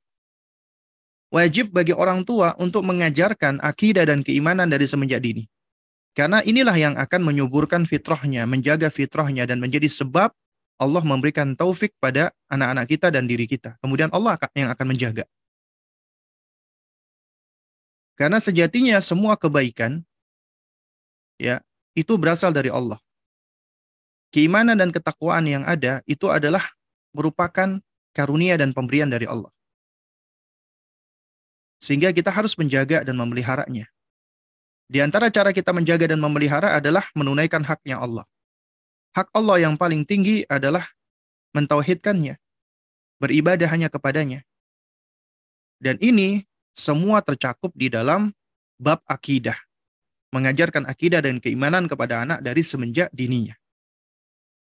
wajib 1.34 1.74
bagi 1.74 1.94
orang 1.94 2.26
tua 2.26 2.54
untuk 2.62 2.86
mengajarkan 2.86 3.62
akidah 3.62 4.06
dan 4.06 4.22
keimanan 4.22 4.70
dari 4.70 4.86
semenjak 4.86 5.22
dini. 5.22 5.46
Karena 6.16 6.40
inilah 6.40 6.78
yang 6.80 6.96
akan 6.96 7.22
menyuburkan 7.28 7.84
fitrahnya, 7.84 8.48
menjaga 8.48 8.88
fitrahnya, 8.88 9.44
dan 9.44 9.60
menjadi 9.60 9.92
sebab 9.92 10.32
Allah 10.80 11.04
memberikan 11.04 11.56
taufik 11.56 11.92
pada 12.00 12.32
anak-anak 12.48 12.88
kita 12.88 13.08
dan 13.12 13.28
diri 13.28 13.48
kita. 13.48 13.76
Kemudian 13.84 14.12
Allah 14.16 14.40
yang 14.56 14.72
akan 14.72 14.86
menjaga. 14.96 15.28
Karena 18.16 18.40
sejatinya 18.40 18.96
semua 19.04 19.36
kebaikan 19.36 20.00
ya 21.36 21.60
itu 21.96 22.16
berasal 22.16 22.56
dari 22.56 22.72
Allah. 22.72 23.00
Keimanan 24.36 24.76
dan 24.76 24.92
ketakwaan 24.92 25.48
yang 25.48 25.64
ada 25.64 26.04
itu 26.04 26.28
adalah 26.28 26.60
merupakan 27.16 27.80
karunia 28.12 28.60
dan 28.60 28.76
pemberian 28.76 29.08
dari 29.08 29.24
Allah. 29.24 29.48
Sehingga 31.80 32.12
kita 32.12 32.36
harus 32.36 32.60
menjaga 32.60 33.08
dan 33.08 33.16
memeliharanya. 33.16 33.88
Di 34.92 35.00
antara 35.00 35.32
cara 35.32 35.56
kita 35.56 35.72
menjaga 35.72 36.12
dan 36.12 36.20
memelihara 36.20 36.76
adalah 36.76 37.08
menunaikan 37.16 37.64
haknya 37.64 37.96
Allah. 37.96 38.28
Hak 39.16 39.32
Allah 39.32 39.72
yang 39.72 39.80
paling 39.80 40.04
tinggi 40.04 40.44
adalah 40.52 40.84
mentauhidkannya, 41.56 42.36
beribadah 43.24 43.72
hanya 43.72 43.88
kepadanya. 43.88 44.44
Dan 45.80 45.96
ini 46.04 46.44
semua 46.76 47.24
tercakup 47.24 47.72
di 47.72 47.88
dalam 47.88 48.36
bab 48.76 49.00
akidah. 49.08 49.56
Mengajarkan 50.36 50.84
akidah 50.92 51.24
dan 51.24 51.40
keimanan 51.40 51.88
kepada 51.88 52.28
anak 52.28 52.44
dari 52.44 52.60
semenjak 52.60 53.08
dininya. 53.16 53.56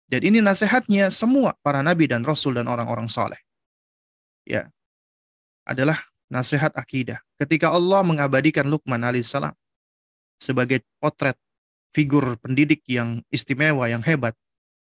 Dan 0.09 0.25
ini 0.25 0.41
nasihatnya 0.41 1.13
semua 1.13 1.53
para 1.61 1.85
nabi 1.85 2.09
dan 2.09 2.25
rasul 2.25 2.57
dan 2.57 2.65
orang-orang 2.65 3.05
saleh. 3.05 3.37
Ya. 4.41 4.73
Adalah 5.69 6.01
nasihat 6.33 6.73
akidah. 6.73 7.21
Ketika 7.37 7.69
Allah 7.69 8.01
mengabadikan 8.01 8.65
Luqman 8.65 9.05
alaihissalam 9.05 9.53
sebagai 10.41 10.81
potret 10.97 11.37
figur 11.93 12.37
pendidik 12.41 12.81
yang 12.89 13.21
istimewa, 13.29 13.85
yang 13.85 14.01
hebat, 14.01 14.33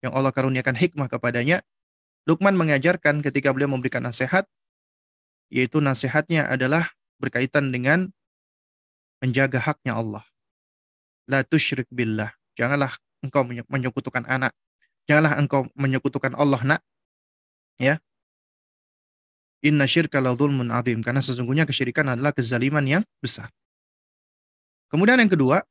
yang 0.02 0.14
Allah 0.14 0.30
karuniakan 0.30 0.78
hikmah 0.78 1.10
kepadanya, 1.10 1.66
Lukman 2.28 2.60
mengajarkan 2.60 3.24
ketika 3.24 3.56
beliau 3.56 3.72
memberikan 3.72 4.04
nasihat, 4.04 4.44
yaitu 5.48 5.80
nasihatnya 5.80 6.44
adalah 6.44 6.84
berkaitan 7.16 7.72
dengan 7.72 8.12
menjaga 9.24 9.56
haknya 9.64 9.96
Allah. 9.96 10.20
La 11.24 11.40
tusyrik 11.40 11.88
billah. 11.88 12.28
Janganlah 12.52 12.92
engkau 13.24 13.48
menyekutukan 13.48 14.28
anak. 14.28 14.52
Janganlah 15.08 15.40
engkau 15.40 15.64
menyekutukan 15.72 16.36
Allah, 16.36 16.60
nak. 16.62 16.80
Ya. 17.80 17.96
Inna 19.64 19.88
syirka 19.88 20.20
la 20.20 20.36
zulmun 20.36 20.68
azim. 20.68 21.00
Karena 21.00 21.24
sesungguhnya 21.24 21.64
kesyirikan 21.64 22.12
adalah 22.12 22.36
kezaliman 22.36 22.84
yang 22.84 23.02
besar. 23.18 23.48
Kemudian 24.92 25.16
yang 25.16 25.32
kedua, 25.32 25.64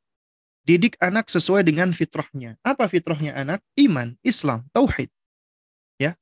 didik 0.66 0.98
anak 1.00 1.30
sesuai 1.30 1.64
dengan 1.64 1.94
fitrahnya. 1.94 2.58
Apa 2.66 2.90
fitrahnya 2.90 3.38
anak? 3.38 3.62
Iman, 3.78 4.18
Islam, 4.26 4.66
tauhid. 4.74 5.08
Ya. 6.02 6.18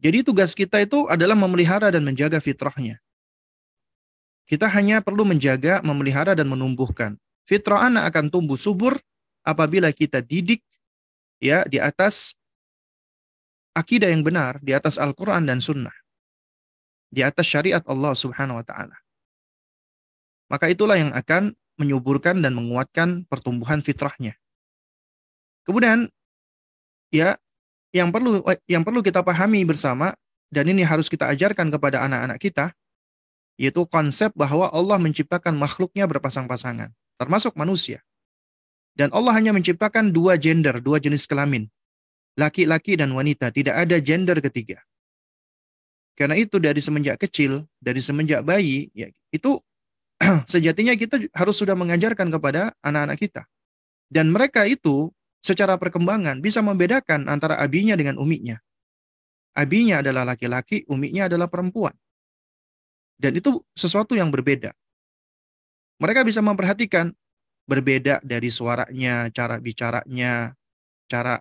Jadi 0.00 0.24
tugas 0.26 0.56
kita 0.56 0.80
itu 0.82 1.06
adalah 1.06 1.36
memelihara 1.36 1.92
dan 1.92 2.02
menjaga 2.02 2.40
fitrahnya. 2.40 2.98
Kita 4.46 4.70
hanya 4.70 5.02
perlu 5.02 5.26
menjaga, 5.26 5.82
memelihara 5.82 6.32
dan 6.32 6.46
menumbuhkan. 6.46 7.18
Fitrah 7.46 7.86
anak 7.90 8.10
akan 8.14 8.30
tumbuh 8.30 8.58
subur 8.58 8.98
apabila 9.46 9.90
kita 9.94 10.22
didik 10.22 10.62
ya 11.38 11.62
di 11.66 11.78
atas 11.78 12.34
akidah 13.76 14.08
yang 14.08 14.24
benar, 14.24 14.56
di 14.64 14.72
atas 14.72 14.96
Al-Qur'an 14.96 15.44
dan 15.44 15.60
sunnah. 15.60 15.92
Di 17.12 17.20
atas 17.20 17.44
syariat 17.44 17.84
Allah 17.84 18.16
Subhanahu 18.16 18.56
wa 18.56 18.64
taala. 18.64 18.96
Maka 20.48 20.72
itulah 20.72 20.96
yang 20.96 21.12
akan 21.12 21.52
menyuburkan 21.76 22.40
dan 22.40 22.56
menguatkan 22.56 23.28
pertumbuhan 23.28 23.84
fitrahnya. 23.84 24.40
Kemudian 25.68 26.08
ya 27.12 27.36
yang 27.92 28.08
perlu 28.14 28.40
yang 28.64 28.82
perlu 28.86 29.04
kita 29.04 29.20
pahami 29.20 29.66
bersama 29.66 30.14
dan 30.48 30.70
ini 30.70 30.86
harus 30.86 31.10
kita 31.10 31.28
ajarkan 31.28 31.68
kepada 31.68 32.06
anak-anak 32.06 32.38
kita 32.40 32.72
yaitu 33.56 33.88
konsep 33.88 34.30
bahwa 34.36 34.68
Allah 34.68 35.00
menciptakan 35.00 35.56
makhluknya 35.56 36.04
berpasang-pasangan, 36.04 36.92
termasuk 37.16 37.56
manusia. 37.56 38.04
Dan 38.96 39.12
Allah 39.12 39.32
hanya 39.36 39.52
menciptakan 39.52 40.12
dua 40.12 40.40
gender, 40.40 40.80
dua 40.80 41.00
jenis 41.00 41.28
kelamin. 41.28 41.68
Laki-laki 42.36 43.00
dan 43.00 43.16
wanita, 43.16 43.48
tidak 43.48 43.74
ada 43.80 43.96
gender 44.00 44.36
ketiga. 44.44 44.84
Karena 46.16 46.36
itu 46.36 46.56
dari 46.56 46.80
semenjak 46.80 47.20
kecil, 47.20 47.64
dari 47.76 48.00
semenjak 48.00 48.44
bayi, 48.44 48.88
ya 48.96 49.08
itu 49.32 49.60
sejatinya 50.52 50.96
kita 50.96 51.20
harus 51.36 51.56
sudah 51.56 51.76
mengajarkan 51.76 52.32
kepada 52.32 52.72
anak-anak 52.80 53.20
kita. 53.20 53.42
Dan 54.08 54.32
mereka 54.32 54.64
itu 54.64 55.12
secara 55.44 55.76
perkembangan 55.76 56.40
bisa 56.40 56.64
membedakan 56.64 57.28
antara 57.28 57.60
abinya 57.60 57.96
dengan 57.96 58.16
uminya. 58.16 58.56
Abinya 59.56 60.04
adalah 60.04 60.28
laki-laki, 60.28 60.84
uminya 60.88 61.28
adalah 61.28 61.48
perempuan. 61.48 61.92
Dan 63.16 63.36
itu 63.36 63.64
sesuatu 63.72 64.12
yang 64.12 64.28
berbeda. 64.28 64.72
Mereka 65.96 66.28
bisa 66.28 66.44
memperhatikan 66.44 67.08
berbeda 67.64 68.20
dari 68.20 68.52
suaranya, 68.52 69.32
cara 69.32 69.56
bicaranya, 69.56 70.52
cara 71.08 71.40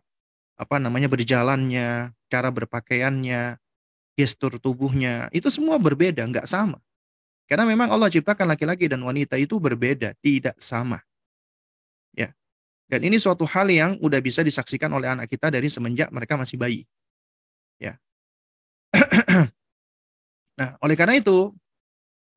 apa 0.56 0.80
namanya 0.80 1.12
berjalannya, 1.12 2.16
cara 2.32 2.50
berpakaiannya, 2.52 3.60
gestur 4.16 4.56
tubuhnya, 4.58 5.28
itu 5.36 5.52
semua 5.52 5.76
berbeda, 5.76 6.24
nggak 6.24 6.48
sama. 6.48 6.80
Karena 7.46 7.68
memang 7.68 7.92
Allah 7.94 8.10
ciptakan 8.10 8.50
laki-laki 8.50 8.90
dan 8.90 9.04
wanita 9.06 9.38
itu 9.38 9.62
berbeda, 9.62 10.18
tidak 10.24 10.58
sama. 10.58 11.04
Ya. 12.16 12.34
Dan 12.90 13.06
ini 13.06 13.22
suatu 13.22 13.46
hal 13.46 13.70
yang 13.70 13.92
udah 14.02 14.18
bisa 14.24 14.42
disaksikan 14.42 14.90
oleh 14.90 15.12
anak 15.14 15.30
kita 15.30 15.54
dari 15.54 15.70
semenjak 15.70 16.10
mereka 16.10 16.40
masih 16.40 16.58
bayi. 16.58 16.82
Ya. 17.78 18.02
nah, 20.60 20.74
oleh 20.82 20.96
karena 20.98 21.22
itu, 21.22 21.54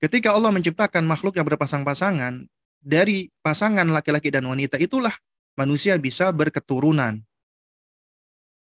ketika 0.03 0.37
Allah 0.37 0.53
menciptakan 0.53 1.09
makhluk 1.09 1.41
yang 1.41 1.49
berpasang-pasangan, 1.49 2.45
dari 2.79 3.33
pasangan 3.43 3.89
laki-laki 3.89 4.29
dan 4.29 4.47
wanita 4.47 4.77
itulah 4.77 5.13
manusia 5.59 5.97
bisa 5.97 6.31
berketurunan. 6.31 7.28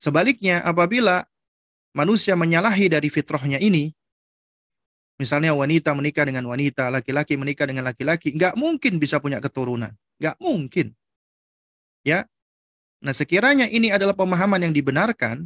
Sebaliknya, 0.02 0.66
apabila 0.66 1.22
manusia 1.94 2.34
menyalahi 2.34 2.90
dari 2.90 3.08
fitrahnya 3.14 3.62
ini, 3.62 3.94
misalnya 5.22 5.54
wanita 5.54 5.94
menikah 5.94 6.26
dengan 6.26 6.50
wanita, 6.50 6.90
laki-laki 6.90 7.38
menikah 7.38 7.70
dengan 7.70 7.86
laki-laki, 7.86 8.34
nggak 8.34 8.58
mungkin 8.58 8.98
bisa 8.98 9.22
punya 9.22 9.38
keturunan. 9.38 9.94
Nggak 10.18 10.36
mungkin. 10.42 10.98
Ya. 12.02 12.26
Nah, 13.02 13.14
sekiranya 13.14 13.70
ini 13.70 13.94
adalah 13.94 14.18
pemahaman 14.18 14.66
yang 14.66 14.74
dibenarkan, 14.74 15.46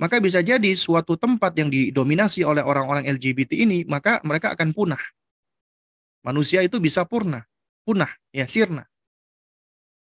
maka 0.00 0.16
bisa 0.18 0.40
jadi 0.40 0.72
suatu 0.72 1.20
tempat 1.20 1.52
yang 1.54 1.68
didominasi 1.68 2.40
oleh 2.40 2.64
orang-orang 2.64 3.04
LGBT 3.04 3.68
ini, 3.68 3.84
maka 3.84 4.24
mereka 4.24 4.56
akan 4.56 4.72
punah. 4.72 5.00
Manusia 6.24 6.64
itu 6.64 6.80
bisa 6.80 7.04
purna 7.04 7.44
punah, 7.84 8.08
ya 8.32 8.48
sirna. 8.48 8.88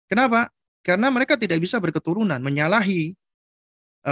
Kenapa? 0.08 0.50
Karena 0.82 1.12
mereka 1.12 1.36
tidak 1.36 1.60
bisa 1.60 1.84
berketurunan, 1.84 2.40
menyalahi 2.40 3.12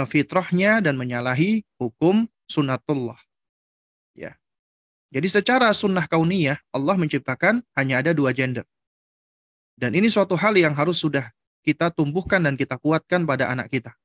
fitrahnya 0.04 0.84
dan 0.84 1.00
menyalahi 1.00 1.64
hukum 1.80 2.28
sunnatullah. 2.44 3.16
Ya. 4.12 4.36
Jadi 5.08 5.32
secara 5.32 5.72
sunnah 5.72 6.04
kauniyah, 6.04 6.60
Allah 6.74 6.96
menciptakan 7.00 7.64
hanya 7.78 8.04
ada 8.04 8.12
dua 8.12 8.36
gender. 8.36 8.68
Dan 9.76 9.96
ini 9.96 10.12
suatu 10.12 10.36
hal 10.36 10.56
yang 10.56 10.76
harus 10.76 11.00
sudah 11.00 11.32
kita 11.64 11.88
tumbuhkan 11.92 12.44
dan 12.44 12.54
kita 12.54 12.76
kuatkan 12.76 13.24
pada 13.24 13.48
anak 13.48 13.72
kita. 13.72 13.96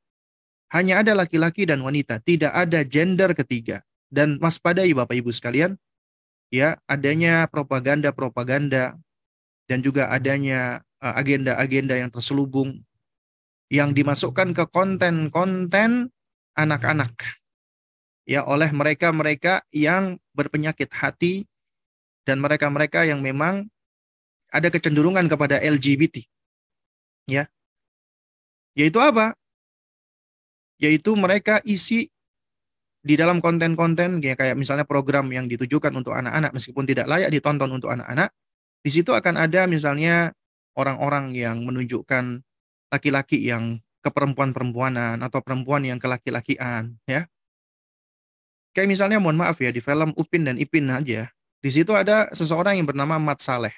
Hanya 0.71 1.03
ada 1.03 1.11
laki-laki 1.11 1.67
dan 1.67 1.83
wanita, 1.83 2.23
tidak 2.23 2.51
ada 2.55 2.81
gender 2.87 3.35
ketiga. 3.35 3.83
Dan 4.11 4.39
waspadai 4.39 4.91
Bapak 4.91 5.15
Ibu 5.19 5.31
sekalian, 5.31 5.75
ya 6.51 6.75
adanya 6.87 7.47
propaganda-propaganda 7.47 8.99
dan 9.67 9.79
juga 9.79 10.11
adanya 10.11 10.83
uh, 10.99 11.15
agenda-agenda 11.15 11.95
yang 11.95 12.11
terselubung 12.11 12.83
yang 13.71 13.95
dimasukkan 13.95 14.51
ke 14.51 14.67
konten-konten 14.67 16.11
anak-anak. 16.59 17.15
Ya 18.27 18.43
oleh 18.43 18.67
mereka-mereka 18.75 19.63
yang 19.71 20.19
berpenyakit 20.35 20.91
hati 20.91 21.47
dan 22.27 22.43
mereka-mereka 22.43 23.07
yang 23.07 23.23
memang 23.23 23.71
ada 24.51 24.67
kecenderungan 24.67 25.31
kepada 25.31 25.63
LGBT 25.63 26.19
ya. 27.31 27.47
Yaitu 28.75 28.99
apa? 28.99 29.39
Yaitu 30.75 31.15
mereka 31.15 31.63
isi 31.63 32.11
di 33.01 33.17
dalam 33.17 33.39
konten-konten 33.41 34.21
ya 34.21 34.37
kayak 34.37 34.59
misalnya 34.59 34.85
program 34.85 35.31
yang 35.33 35.49
ditujukan 35.49 35.89
untuk 35.95 36.13
anak-anak 36.13 36.53
meskipun 36.53 36.85
tidak 36.85 37.09
layak 37.09 37.33
ditonton 37.33 37.73
untuk 37.73 37.89
anak-anak 37.89 38.29
di 38.85 38.93
situ 38.93 39.09
akan 39.09 39.41
ada 39.41 39.65
misalnya 39.65 40.29
orang-orang 40.77 41.33
yang 41.33 41.65
menunjukkan 41.65 42.45
laki-laki 42.91 43.47
yang 43.47 43.79
keperempuan-perempuanan 44.03 45.23
atau 45.23 45.39
perempuan 45.39 45.87
yang 45.87 45.97
kelaki-lakian, 45.97 46.99
ya. 47.07 47.25
Kayak 48.71 48.87
misalnya 48.87 49.17
mohon 49.19 49.39
maaf 49.39 49.59
ya 49.59 49.71
di 49.71 49.83
film 49.83 50.15
Upin 50.15 50.47
dan 50.47 50.59
Ipin 50.59 50.87
aja, 50.91 51.31
di 51.59 51.69
situ 51.71 51.95
ada 51.95 52.27
seseorang 52.35 52.79
yang 52.79 52.87
bernama 52.87 53.19
Mat 53.19 53.39
Saleh. 53.39 53.73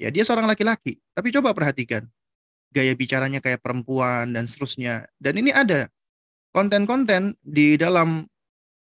Ya, 0.00 0.08
dia 0.08 0.24
seorang 0.24 0.48
laki-laki, 0.48 0.98
tapi 1.12 1.32
coba 1.32 1.52
perhatikan 1.52 2.08
gaya 2.72 2.96
bicaranya 2.96 3.38
kayak 3.38 3.60
perempuan 3.60 4.32
dan 4.32 4.48
seterusnya. 4.48 5.06
Dan 5.20 5.38
ini 5.38 5.52
ada 5.52 5.86
konten-konten 6.56 7.36
di 7.44 7.76
dalam 7.76 8.24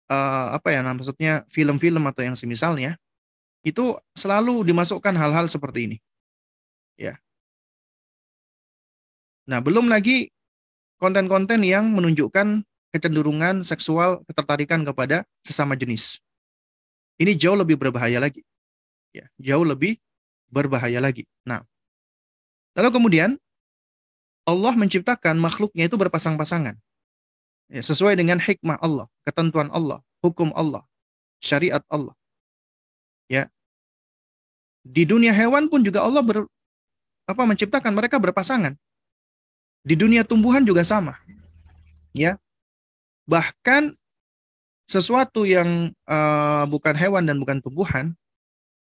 uh, 0.08 0.48
apa 0.54 0.70
ya 0.70 0.86
maksudnya 0.86 1.44
film-film 1.50 2.06
atau 2.06 2.22
yang 2.22 2.38
semisalnya 2.38 2.96
itu 3.66 3.98
selalu 4.14 4.64
dimasukkan 4.64 5.14
hal-hal 5.18 5.50
seperti 5.50 5.80
ini. 5.92 5.98
Ya. 6.96 7.18
Nah, 9.50 9.66
belum 9.66 9.90
lagi 9.90 10.30
konten-konten 11.02 11.66
yang 11.66 11.90
menunjukkan 11.90 12.62
kecenderungan 12.94 13.66
seksual 13.66 14.22
ketertarikan 14.30 14.86
kepada 14.86 15.26
sesama 15.42 15.74
jenis. 15.74 16.22
Ini 17.18 17.34
jauh 17.34 17.58
lebih 17.58 17.82
berbahaya 17.82 18.22
lagi. 18.22 18.46
Ya, 19.10 19.26
jauh 19.42 19.66
lebih 19.66 19.98
berbahaya 20.54 21.02
lagi. 21.02 21.26
Nah, 21.50 21.66
lalu 22.78 22.90
kemudian 22.94 23.42
Allah 24.46 24.74
menciptakan 24.78 25.42
makhluknya 25.42 25.90
itu 25.90 25.98
berpasang-pasangan. 25.98 26.78
Ya, 27.74 27.82
sesuai 27.82 28.18
dengan 28.18 28.38
hikmah 28.38 28.78
Allah, 28.82 29.10
ketentuan 29.26 29.74
Allah, 29.74 30.02
hukum 30.22 30.54
Allah, 30.54 30.86
syariat 31.42 31.82
Allah. 31.90 32.14
Ya. 33.30 33.50
Di 34.86 35.06
dunia 35.10 35.34
hewan 35.34 35.70
pun 35.70 35.86
juga 35.86 36.02
Allah 36.06 36.22
ber, 36.22 36.46
apa 37.30 37.44
menciptakan 37.46 37.94
mereka 37.94 38.18
berpasangan. 38.18 38.78
Di 39.90 39.98
dunia 39.98 40.22
tumbuhan 40.22 40.62
juga 40.62 40.86
sama. 40.86 41.18
Ya. 42.14 42.38
Bahkan 43.26 43.98
sesuatu 44.86 45.50
yang 45.50 45.90
uh, 46.06 46.70
bukan 46.70 46.94
hewan 46.94 47.26
dan 47.26 47.42
bukan 47.42 47.58
tumbuhan 47.58 48.14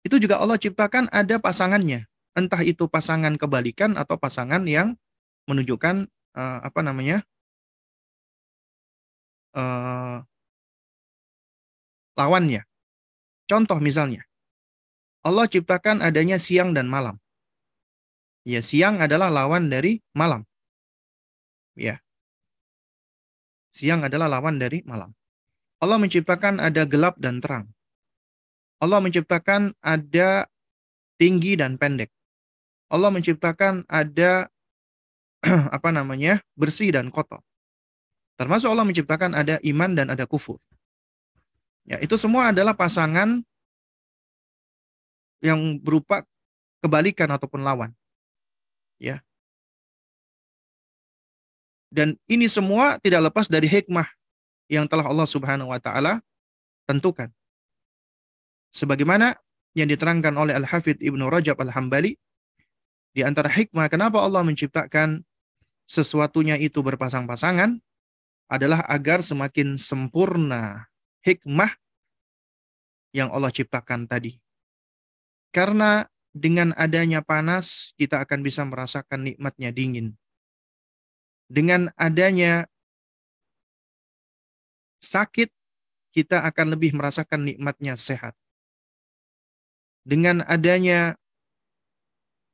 itu 0.01 0.17
juga 0.17 0.41
Allah 0.41 0.57
ciptakan 0.57 1.13
ada 1.13 1.37
pasangannya. 1.37 2.09
Entah 2.33 2.65
itu 2.65 2.89
pasangan 2.89 3.37
kebalikan 3.37 4.01
atau 4.01 4.17
pasangan 4.17 4.65
yang 4.65 4.97
menunjukkan 5.45 6.09
uh, 6.37 6.59
apa 6.65 6.81
namanya? 6.81 7.21
Uh, 9.53 10.25
lawannya. 12.17 12.65
Contoh 13.45 13.77
misalnya, 13.77 14.25
Allah 15.21 15.45
ciptakan 15.47 16.01
adanya 16.01 16.41
siang 16.41 16.73
dan 16.73 16.89
malam. 16.89 17.21
Ya, 18.45 18.65
siang 18.65 19.05
adalah 19.05 19.29
lawan 19.29 19.69
dari 19.69 20.01
malam. 20.17 20.49
Ya. 21.75 22.03
Siang 23.75 24.07
adalah 24.07 24.31
lawan 24.31 24.63
dari 24.63 24.87
malam. 24.87 25.11
Allah 25.83 25.99
menciptakan 25.99 26.63
ada 26.63 26.87
gelap 26.87 27.19
dan 27.19 27.43
terang. 27.43 27.67
Allah 28.79 29.03
menciptakan 29.03 29.75
ada 29.83 30.47
tinggi 31.19 31.59
dan 31.59 31.75
pendek. 31.77 32.11
Allah 32.91 33.11
menciptakan 33.11 33.83
ada 33.91 34.47
apa 35.77 35.91
namanya? 35.91 36.39
bersih 36.55 36.95
dan 36.95 37.11
kotor. 37.11 37.43
Termasuk 38.39 38.71
Allah 38.71 38.87
menciptakan 38.87 39.35
ada 39.35 39.59
iman 39.63 39.91
dan 39.95 40.11
ada 40.11 40.27
kufur. 40.27 40.59
Ya, 41.85 42.01
itu 42.01 42.17
semua 42.17 42.51
adalah 42.51 42.73
pasangan 42.73 43.45
yang 45.45 45.77
berupa 45.79 46.25
kebalikan 46.81 47.29
ataupun 47.29 47.61
lawan. 47.61 47.93
Ya. 48.97 49.21
Dan 51.95 52.19
ini 52.27 52.51
semua 52.51 52.99
tidak 52.99 53.31
lepas 53.31 53.47
dari 53.47 53.71
hikmah 53.71 54.11
yang 54.67 54.91
telah 54.91 55.07
Allah 55.07 55.31
Subhanahu 55.31 55.71
wa 55.71 55.79
taala 55.79 56.19
tentukan. 56.91 57.31
Sebagaimana 58.75 59.39
yang 59.79 59.87
diterangkan 59.87 60.35
oleh 60.35 60.59
Al-Hafidh 60.59 60.99
Ibnu 60.99 61.31
Rajab 61.31 61.55
Al-Hambali 61.63 62.19
di 63.15 63.23
antara 63.23 63.47
hikmah 63.47 63.87
kenapa 63.87 64.19
Allah 64.19 64.43
menciptakan 64.43 65.23
sesuatunya 65.87 66.59
itu 66.59 66.83
berpasang-pasangan 66.83 67.79
adalah 68.51 68.83
agar 68.91 69.23
semakin 69.23 69.79
sempurna 69.79 70.91
hikmah 71.23 71.71
yang 73.15 73.31
Allah 73.31 73.55
ciptakan 73.55 74.11
tadi. 74.11 74.35
Karena 75.55 76.03
dengan 76.35 76.75
adanya 76.75 77.23
panas, 77.23 77.95
kita 77.95 78.19
akan 78.27 78.43
bisa 78.43 78.67
merasakan 78.67 79.23
nikmatnya 79.23 79.71
dingin. 79.71 80.19
Dengan 81.55 81.87
adanya 81.95 82.67
sakit, 84.99 85.55
kita 86.11 86.43
akan 86.43 86.75
lebih 86.75 86.99
merasakan 86.99 87.47
nikmatnya 87.47 87.95
sehat. 87.95 88.35
Dengan 90.03 90.43
adanya 90.51 91.15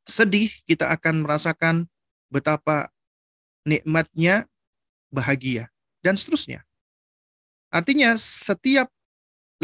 sedih, 0.05 0.53
kita 0.69 0.93
akan 0.93 1.25
merasakan 1.25 1.89
betapa 2.29 2.93
nikmatnya 3.65 4.45
bahagia, 5.09 5.73
dan 6.05 6.21
seterusnya. 6.21 6.69
Artinya, 7.73 8.21
setiap 8.21 8.93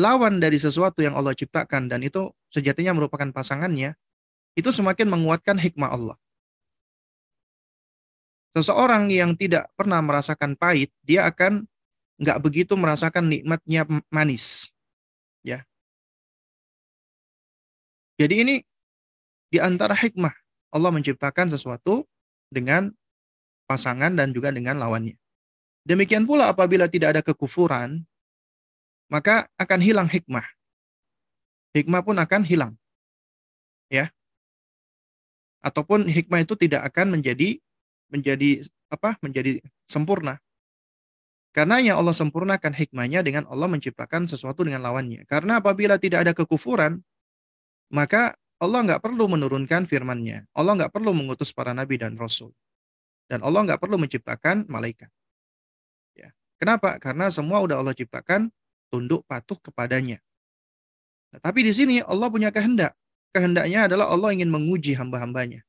lawan 0.01 0.41
dari 0.41 0.57
sesuatu 0.57 1.05
yang 1.05 1.13
Allah 1.13 1.37
ciptakan, 1.37 1.93
dan 1.93 2.01
itu 2.01 2.33
sejatinya 2.49 2.97
merupakan 2.97 3.29
pasangannya, 3.37 4.01
itu 4.57 4.73
semakin 4.73 5.13
menguatkan 5.13 5.61
hikmah 5.61 5.93
Allah. 5.93 6.17
Seseorang 8.57 9.13
yang 9.13 9.37
tidak 9.37 9.69
pernah 9.77 10.01
merasakan 10.01 10.57
pahit, 10.57 10.89
dia 11.05 11.29
akan 11.29 11.69
nggak 12.17 12.41
begitu 12.41 12.73
merasakan 12.73 13.29
nikmatnya 13.29 13.85
manis. 14.09 14.73
Ya. 15.45 15.69
Jadi 18.17 18.35
ini 18.41 18.55
di 19.53 19.61
antara 19.61 19.93
hikmah 19.93 20.33
Allah 20.73 20.89
menciptakan 20.89 21.53
sesuatu 21.53 22.09
dengan 22.49 22.89
pasangan 23.69 24.17
dan 24.17 24.33
juga 24.33 24.49
dengan 24.49 24.81
lawannya. 24.81 25.21
Demikian 25.85 26.25
pula 26.25 26.49
apabila 26.49 26.89
tidak 26.89 27.13
ada 27.13 27.23
kekufuran, 27.23 28.09
maka 29.13 29.53
akan 29.61 29.81
hilang 29.85 30.09
hikmah. 30.09 30.49
Hikmah 31.77 32.01
pun 32.01 32.17
akan 32.17 32.41
hilang. 32.41 32.73
Ya 33.93 34.17
ataupun 35.67 36.07
hikmah 36.07 36.47
itu 36.47 36.55
tidak 36.55 36.87
akan 36.87 37.19
menjadi 37.19 37.59
menjadi 38.13 38.63
apa? 38.93 39.19
menjadi 39.21 39.59
sempurna. 39.91 40.39
Karena 41.57 41.81
yang 41.81 41.97
Allah 41.97 42.13
sempurnakan 42.13 42.77
hikmahnya 42.77 43.25
dengan 43.25 43.49
Allah 43.49 43.65
menciptakan 43.67 44.29
sesuatu 44.29 44.61
dengan 44.61 44.85
lawannya. 44.85 45.25
Karena 45.25 45.59
apabila 45.65 45.97
tidak 45.97 46.29
ada 46.29 46.33
kekufuran, 46.37 47.01
maka 47.89 48.37
Allah 48.61 48.85
nggak 48.85 49.01
perlu 49.01 49.25
menurunkan 49.25 49.89
firman-Nya. 49.89 50.45
Allah 50.53 50.73
nggak 50.77 50.93
perlu 50.93 51.17
mengutus 51.17 51.57
para 51.57 51.73
nabi 51.73 51.97
dan 51.97 52.13
rasul. 52.21 52.53
Dan 53.25 53.41
Allah 53.41 53.65
nggak 53.73 53.81
perlu 53.81 53.97
menciptakan 53.97 54.69
malaikat. 54.69 55.09
Ya. 56.13 56.37
Kenapa? 56.61 57.01
Karena 57.01 57.33
semua 57.33 57.65
udah 57.65 57.81
Allah 57.81 57.97
ciptakan 57.97 58.53
tunduk 58.93 59.25
patuh 59.25 59.57
kepadanya. 59.57 60.21
Nah, 61.33 61.41
tapi 61.41 61.65
di 61.65 61.73
sini 61.73 62.05
Allah 62.05 62.29
punya 62.29 62.53
kehendak 62.53 62.95
kehendaknya 63.37 63.85
adalah 63.93 64.09
Allah 64.09 64.33
ingin 64.33 64.49
menguji 64.49 64.97
hamba-hambanya. 64.97 65.66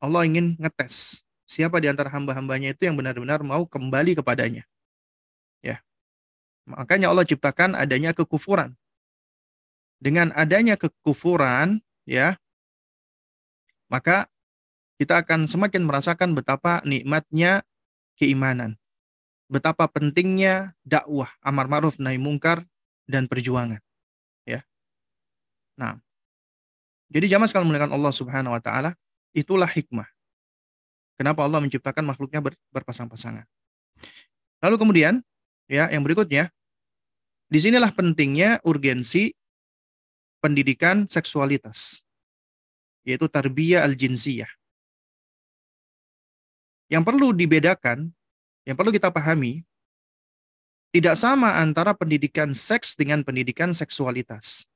Allah 0.00 0.24
ingin 0.24 0.56
ngetes 0.56 1.28
siapa 1.44 1.82
di 1.82 1.90
antara 1.92 2.08
hamba-hambanya 2.08 2.72
itu 2.72 2.88
yang 2.88 2.96
benar-benar 2.96 3.44
mau 3.44 3.68
kembali 3.68 4.16
kepadanya. 4.16 4.64
Ya. 5.60 5.84
Makanya 6.64 7.12
Allah 7.12 7.26
ciptakan 7.28 7.76
adanya 7.76 8.16
kekufuran. 8.16 8.78
Dengan 10.00 10.32
adanya 10.32 10.80
kekufuran, 10.80 11.84
ya, 12.08 12.40
maka 13.92 14.30
kita 14.96 15.20
akan 15.20 15.44
semakin 15.44 15.84
merasakan 15.84 16.32
betapa 16.32 16.80
nikmatnya 16.88 17.66
keimanan. 18.16 18.80
Betapa 19.50 19.90
pentingnya 19.90 20.78
dakwah, 20.86 21.28
amar 21.42 21.66
ma'ruf 21.66 21.98
nahi 21.98 22.16
mungkar 22.16 22.64
dan 23.10 23.26
perjuangan. 23.26 23.82
Ya. 24.46 24.62
Nah, 25.74 25.98
jadi 27.10 27.36
jamaah 27.36 27.50
sekalian 27.50 27.90
Allah 27.90 28.14
Subhanahu 28.14 28.54
wa 28.54 28.62
taala, 28.62 28.94
itulah 29.34 29.68
hikmah. 29.68 30.06
Kenapa 31.18 31.44
Allah 31.44 31.60
menciptakan 31.60 32.06
makhluknya 32.06 32.40
ber, 32.40 32.56
berpasang-pasangan. 32.72 33.44
Lalu 34.64 34.76
kemudian, 34.80 35.14
ya, 35.68 35.92
yang 35.92 36.00
berikutnya, 36.00 36.48
di 37.50 37.58
sinilah 37.58 37.90
pentingnya 37.92 38.62
urgensi 38.62 39.34
pendidikan 40.38 41.04
seksualitas, 41.10 42.06
yaitu 43.04 43.28
tarbiyah 43.28 43.84
al-jinsiyah. 43.84 44.48
Yang 46.88 47.02
perlu 47.04 47.34
dibedakan, 47.34 48.14
yang 48.64 48.78
perlu 48.78 48.94
kita 48.94 49.10
pahami, 49.10 49.66
tidak 50.90 51.18
sama 51.18 51.58
antara 51.58 51.90
pendidikan 51.90 52.54
seks 52.54 52.94
dengan 52.94 53.26
pendidikan 53.26 53.74
seksualitas. 53.74 54.69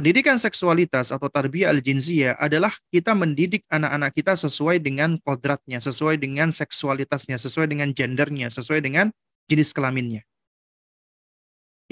Pendidikan 0.00 0.40
seksualitas 0.40 1.12
atau 1.12 1.28
tarbiyah 1.28 1.76
al-jinsiyah 1.76 2.40
adalah 2.40 2.72
kita 2.88 3.12
mendidik 3.12 3.68
anak-anak 3.68 4.16
kita 4.16 4.32
sesuai 4.32 4.80
dengan 4.80 5.20
kodratnya, 5.20 5.76
sesuai 5.76 6.16
dengan 6.16 6.48
seksualitasnya, 6.56 7.36
sesuai 7.36 7.68
dengan 7.68 7.92
gendernya, 7.92 8.48
sesuai 8.48 8.80
dengan 8.80 9.12
jenis 9.44 9.76
kelaminnya. 9.76 10.24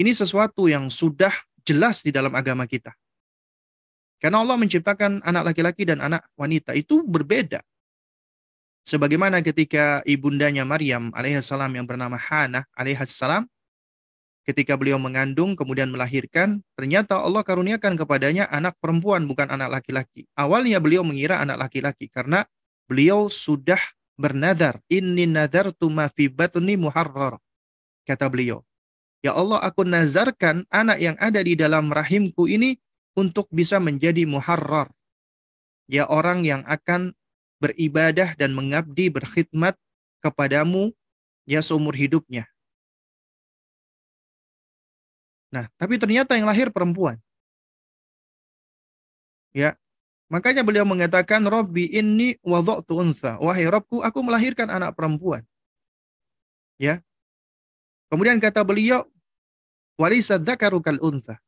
Ini 0.01 0.09
sesuatu 0.09 0.65
yang 0.65 0.89
sudah 0.89 1.29
jelas 1.61 2.01
di 2.01 2.09
dalam 2.09 2.33
agama 2.33 2.65
kita. 2.65 2.97
Karena 4.17 4.41
Allah 4.41 4.57
menciptakan 4.57 5.21
anak 5.21 5.53
laki-laki 5.53 5.85
dan 5.85 6.01
anak 6.01 6.25
wanita 6.33 6.73
itu 6.73 7.05
berbeda. 7.05 7.61
Sebagaimana 8.89 9.45
ketika 9.45 10.01
ibundanya 10.09 10.65
Maryam 10.65 11.13
alaihissalam 11.13 11.77
yang 11.77 11.85
bernama 11.85 12.17
Hana 12.17 12.65
alaihissalam 12.73 13.45
ketika 14.49 14.73
beliau 14.73 14.97
mengandung 14.97 15.53
kemudian 15.53 15.93
melahirkan, 15.93 16.65
ternyata 16.73 17.21
Allah 17.21 17.45
karuniakan 17.45 17.93
kepadanya 17.93 18.49
anak 18.49 18.73
perempuan 18.81 19.29
bukan 19.29 19.45
anak 19.45 19.69
laki-laki. 19.69 20.25
Awalnya 20.33 20.81
beliau 20.81 21.05
mengira 21.05 21.37
anak 21.37 21.69
laki-laki 21.69 22.09
karena 22.09 22.49
beliau 22.89 23.29
sudah 23.29 23.77
bernadar, 24.17 24.81
"Inni 24.89 25.29
nadartu 25.29 25.93
ma 25.93 26.09
fi 26.09 26.33
batni 26.33 26.81
muharrar." 26.81 27.37
Kata 28.09 28.25
beliau, 28.25 28.65
"Ya 29.21 29.37
Allah, 29.37 29.61
aku 29.61 29.85
nazarkan 29.85 30.65
anak 30.73 30.97
yang 30.97 31.13
ada 31.21 31.45
di 31.45 31.53
dalam 31.53 31.93
rahimku 31.93 32.49
ini 32.49 32.81
untuk 33.13 33.45
bisa 33.53 33.77
menjadi 33.77 34.25
muharrar." 34.25 34.89
Ya 35.85 36.09
orang 36.09 36.41
yang 36.41 36.65
akan 36.65 37.13
beribadah 37.61 38.33
dan 38.33 38.57
mengabdi 38.57 39.13
berkhidmat 39.13 39.77
kepadamu 40.25 40.89
ya 41.45 41.61
seumur 41.61 41.93
hidupnya 41.93 42.49
Nah, 45.49 45.65
tapi 45.81 45.97
ternyata 45.97 46.37
yang 46.37 46.45
lahir 46.45 46.69
perempuan. 46.69 47.17
Ya. 49.53 49.73
Makanya 50.29 50.61
beliau 50.61 50.85
mengatakan 50.85 51.41
Robbi 51.41 51.89
ini 51.89 52.37
wadha'tu 52.45 53.01
unsa. 53.01 53.41
Wahai 53.41 53.65
Robku, 53.65 54.05
aku 54.05 54.21
melahirkan 54.21 54.69
anak 54.69 54.93
perempuan. 54.93 55.41
Ya. 56.77 57.01
Kemudian 58.13 58.37
kata 58.37 58.61
beliau 58.61 59.09
walisa 59.97 60.37
dzakaru 60.37 60.85
kal 60.85 61.01
unsa. 61.01 61.41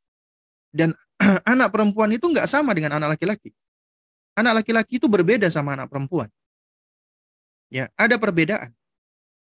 Dan 0.74 0.98
anak 1.46 1.70
perempuan 1.70 2.10
itu 2.10 2.26
nggak 2.26 2.50
sama 2.50 2.74
dengan 2.74 2.98
anak 2.98 3.18
laki-laki. 3.18 3.54
Anak 4.34 4.66
laki-laki 4.66 4.98
itu 4.98 5.06
berbeda 5.06 5.46
sama 5.54 5.78
anak 5.78 5.94
perempuan. 5.94 6.28
Ya, 7.70 7.88
ada 7.94 8.18
perbedaan. 8.18 8.74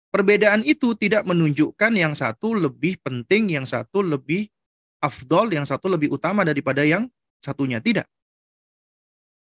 Perbedaan 0.10 0.66
itu 0.66 0.98
tidak 0.98 1.22
menunjukkan 1.30 1.94
yang 1.94 2.18
satu 2.18 2.58
lebih 2.58 2.98
penting, 3.06 3.54
yang 3.54 3.66
satu 3.70 4.02
lebih 4.02 4.50
afdol, 4.98 5.54
yang 5.54 5.70
satu 5.70 5.86
lebih 5.86 6.10
utama 6.10 6.42
daripada 6.42 6.82
yang 6.82 7.06
satunya. 7.38 7.78
Tidak. 7.78 8.06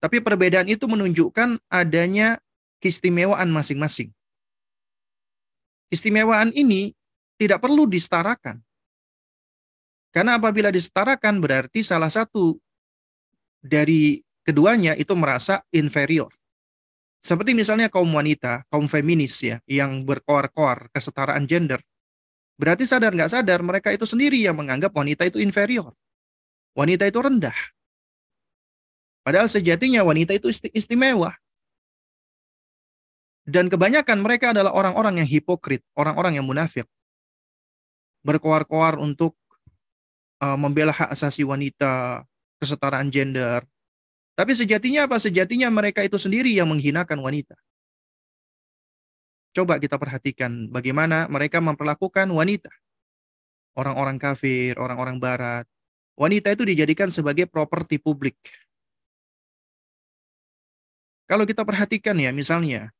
Tapi 0.03 0.21
perbedaan 0.21 0.67
itu 0.67 0.85
menunjukkan 0.85 1.57
adanya 1.71 2.37
keistimewaan 2.83 3.49
masing-masing. 3.49 4.13
Istimewaan 5.87 6.51
ini 6.51 6.91
tidak 7.39 7.63
perlu 7.63 7.87
disetarakan. 7.87 8.59
Karena 10.11 10.35
apabila 10.35 10.67
disetarakan 10.67 11.39
berarti 11.39 11.79
salah 11.79 12.11
satu 12.11 12.59
dari 13.63 14.19
keduanya 14.43 14.93
itu 14.99 15.15
merasa 15.15 15.63
inferior. 15.71 16.31
Seperti 17.27 17.51
misalnya 17.51 17.91
kaum 17.91 18.07
wanita, 18.07 18.63
kaum 18.71 18.87
feminis 18.87 19.35
ya, 19.43 19.59
yang 19.67 20.07
berkoar-koar 20.07 20.87
kesetaraan 20.95 21.43
gender. 21.43 21.83
Berarti 22.55 22.87
sadar 22.87 23.11
nggak 23.11 23.35
sadar 23.35 23.59
mereka 23.67 23.91
itu 23.91 24.07
sendiri 24.07 24.39
yang 24.39 24.55
menganggap 24.55 24.95
wanita 24.95 25.27
itu 25.27 25.43
inferior. 25.43 25.91
Wanita 26.71 27.03
itu 27.03 27.19
rendah. 27.19 27.57
Padahal 29.27 29.51
sejatinya 29.51 30.07
wanita 30.07 30.39
itu 30.39 30.47
istimewa. 30.71 31.35
Dan 33.43 33.67
kebanyakan 33.67 34.23
mereka 34.23 34.55
adalah 34.55 34.71
orang-orang 34.71 35.19
yang 35.19 35.27
hipokrit, 35.27 35.83
orang-orang 35.99 36.39
yang 36.39 36.47
munafik. 36.47 36.87
Berkoar-koar 38.23 38.95
untuk 39.03 39.35
uh, 40.39 40.55
membela 40.55 40.95
hak 40.95 41.11
asasi 41.11 41.43
wanita, 41.43 42.23
kesetaraan 42.63 43.11
gender. 43.11 43.67
Tapi 44.37 44.53
sejatinya 44.53 45.09
apa? 45.09 45.17
Sejatinya 45.17 45.65
mereka 45.73 46.05
itu 46.05 46.21
sendiri 46.21 46.53
yang 46.53 46.69
menghinakan 46.69 47.17
wanita. 47.17 47.57
Coba 49.57 49.81
kita 49.81 49.97
perhatikan 49.97 50.69
bagaimana 50.69 51.25
mereka 51.25 51.57
memperlakukan 51.57 52.29
wanita. 52.29 52.69
Orang-orang 53.73 54.21
kafir, 54.21 54.77
orang-orang 54.77 55.17
barat. 55.17 55.65
Wanita 56.13 56.53
itu 56.53 56.69
dijadikan 56.69 57.09
sebagai 57.09 57.49
properti 57.49 57.97
publik. 57.97 58.37
Kalau 61.25 61.49
kita 61.49 61.65
perhatikan 61.65 62.17
ya, 62.21 62.29
misalnya 62.29 62.93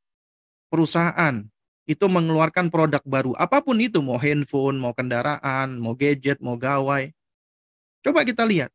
perusahaan 0.74 1.46
itu 1.88 2.06
mengeluarkan 2.10 2.68
produk 2.68 3.00
baru, 3.06 3.32
apa 3.40 3.64
pun 3.64 3.78
itu, 3.80 4.04
mau 4.04 4.20
handphone, 4.20 4.82
mau 4.82 4.92
kendaraan, 4.92 5.78
mau 5.78 5.94
gadget, 5.94 6.42
mau 6.42 6.58
gawai. 6.58 7.14
Coba 8.02 8.26
kita 8.28 8.44
lihat. 8.44 8.74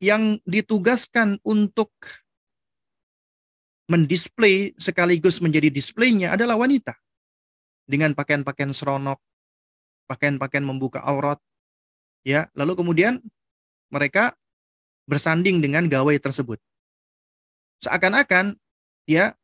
Yang 0.00 0.40
ditugaskan 0.48 1.36
untuk 1.44 1.92
mendisplay 3.90 4.72
sekaligus 4.80 5.44
menjadi 5.44 5.68
displaynya 5.68 6.32
adalah 6.32 6.56
wanita. 6.56 6.96
Dengan 7.84 8.16
pakaian-pakaian 8.16 8.72
seronok, 8.72 9.20
pakaian-pakaian 10.06 10.62
membuka 10.62 11.02
aurat. 11.04 11.36
Ya, 12.24 12.48
lalu 12.56 12.78
kemudian 12.78 13.20
mereka 13.90 14.38
bersanding 15.10 15.58
dengan 15.58 15.90
gawai 15.90 16.16
tersebut. 16.22 16.62
Seakan-akan 17.82 18.54
ya 19.10 19.34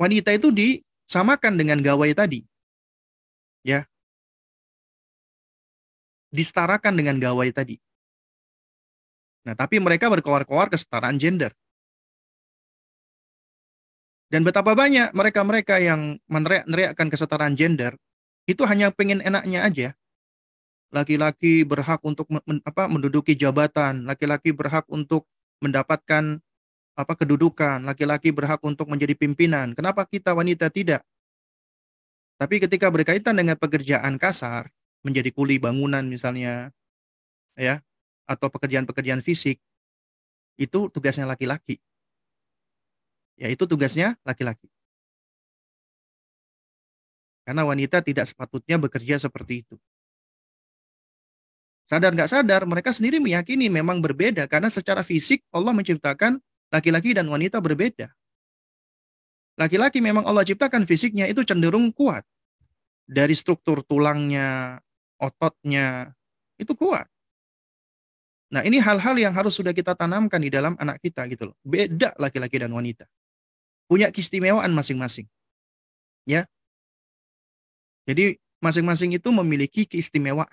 wanita 0.00 0.32
itu 0.32 0.48
disamakan 0.48 1.60
dengan 1.60 1.84
gawai 1.84 2.16
tadi. 2.16 2.40
Ya. 3.60 3.84
Disetarakan 6.32 6.96
dengan 6.96 7.20
gawai 7.20 7.52
tadi. 7.52 7.76
Nah, 9.46 9.54
tapi 9.54 9.78
mereka 9.78 10.10
berkoar-koar 10.10 10.66
kesetaraan 10.74 11.22
gender. 11.22 11.54
Dan 14.26 14.42
betapa 14.42 14.74
banyak 14.74 15.14
mereka-mereka 15.14 15.78
yang 15.78 16.18
meneriakkan 16.26 17.06
kesetaraan 17.06 17.54
gender 17.54 17.94
itu 18.50 18.66
hanya 18.66 18.90
pengen 18.90 19.22
enaknya 19.22 19.62
aja. 19.62 19.88
Laki-laki 20.90 21.62
berhak 21.62 22.02
untuk 22.02 22.26
men, 22.26 22.58
apa, 22.66 22.90
menduduki 22.90 23.38
jabatan, 23.38 24.02
laki-laki 24.02 24.50
berhak 24.50 24.82
untuk 24.90 25.30
mendapatkan 25.62 26.42
apa 26.98 27.12
kedudukan, 27.14 27.86
laki-laki 27.86 28.34
berhak 28.34 28.58
untuk 28.66 28.90
menjadi 28.90 29.14
pimpinan. 29.14 29.78
Kenapa 29.78 30.02
kita 30.10 30.34
wanita 30.34 30.74
tidak? 30.74 31.06
Tapi 32.34 32.58
ketika 32.58 32.90
berkaitan 32.90 33.38
dengan 33.38 33.54
pekerjaan 33.54 34.18
kasar, 34.18 34.66
menjadi 35.06 35.30
kuli 35.30 35.62
bangunan 35.62 36.02
misalnya, 36.02 36.74
ya, 37.54 37.85
atau 38.26 38.50
pekerjaan-pekerjaan 38.50 39.22
fisik, 39.22 39.62
itu 40.58 40.80
tugasnya 40.90 41.24
laki-laki. 41.24 41.78
Ya 43.36 43.48
itu 43.52 43.64
tugasnya 43.64 44.18
laki-laki. 44.26 44.68
Karena 47.46 47.62
wanita 47.62 48.02
tidak 48.02 48.26
sepatutnya 48.26 48.74
bekerja 48.76 49.22
seperti 49.22 49.62
itu. 49.62 49.76
Sadar 51.86 52.10
nggak 52.10 52.26
sadar, 52.26 52.66
mereka 52.66 52.90
sendiri 52.90 53.22
meyakini 53.22 53.70
memang 53.70 54.02
berbeda 54.02 54.50
karena 54.50 54.66
secara 54.66 55.06
fisik 55.06 55.46
Allah 55.54 55.70
menciptakan 55.70 56.42
laki-laki 56.74 57.14
dan 57.14 57.30
wanita 57.30 57.62
berbeda. 57.62 58.10
Laki-laki 59.54 60.02
memang 60.02 60.26
Allah 60.26 60.42
ciptakan 60.42 60.82
fisiknya 60.82 61.30
itu 61.30 61.46
cenderung 61.46 61.94
kuat. 61.94 62.26
Dari 63.06 63.38
struktur 63.38 63.86
tulangnya, 63.86 64.82
ototnya, 65.22 66.10
itu 66.58 66.74
kuat. 66.74 67.06
Nah 68.52 68.62
ini 68.62 68.78
hal-hal 68.78 69.18
yang 69.18 69.34
harus 69.34 69.58
sudah 69.58 69.74
kita 69.74 69.98
tanamkan 69.98 70.38
di 70.38 70.50
dalam 70.50 70.78
anak 70.78 71.02
kita 71.02 71.26
gitu 71.26 71.50
loh. 71.50 71.56
Beda 71.66 72.14
laki-laki 72.18 72.62
dan 72.62 72.70
wanita 72.70 73.06
punya 73.86 74.10
keistimewaan 74.10 74.70
masing-masing. 74.74 75.26
Ya. 76.26 76.44
Jadi 78.06 78.38
masing-masing 78.62 79.14
itu 79.14 79.30
memiliki 79.30 79.86
keistimewaan. 79.86 80.50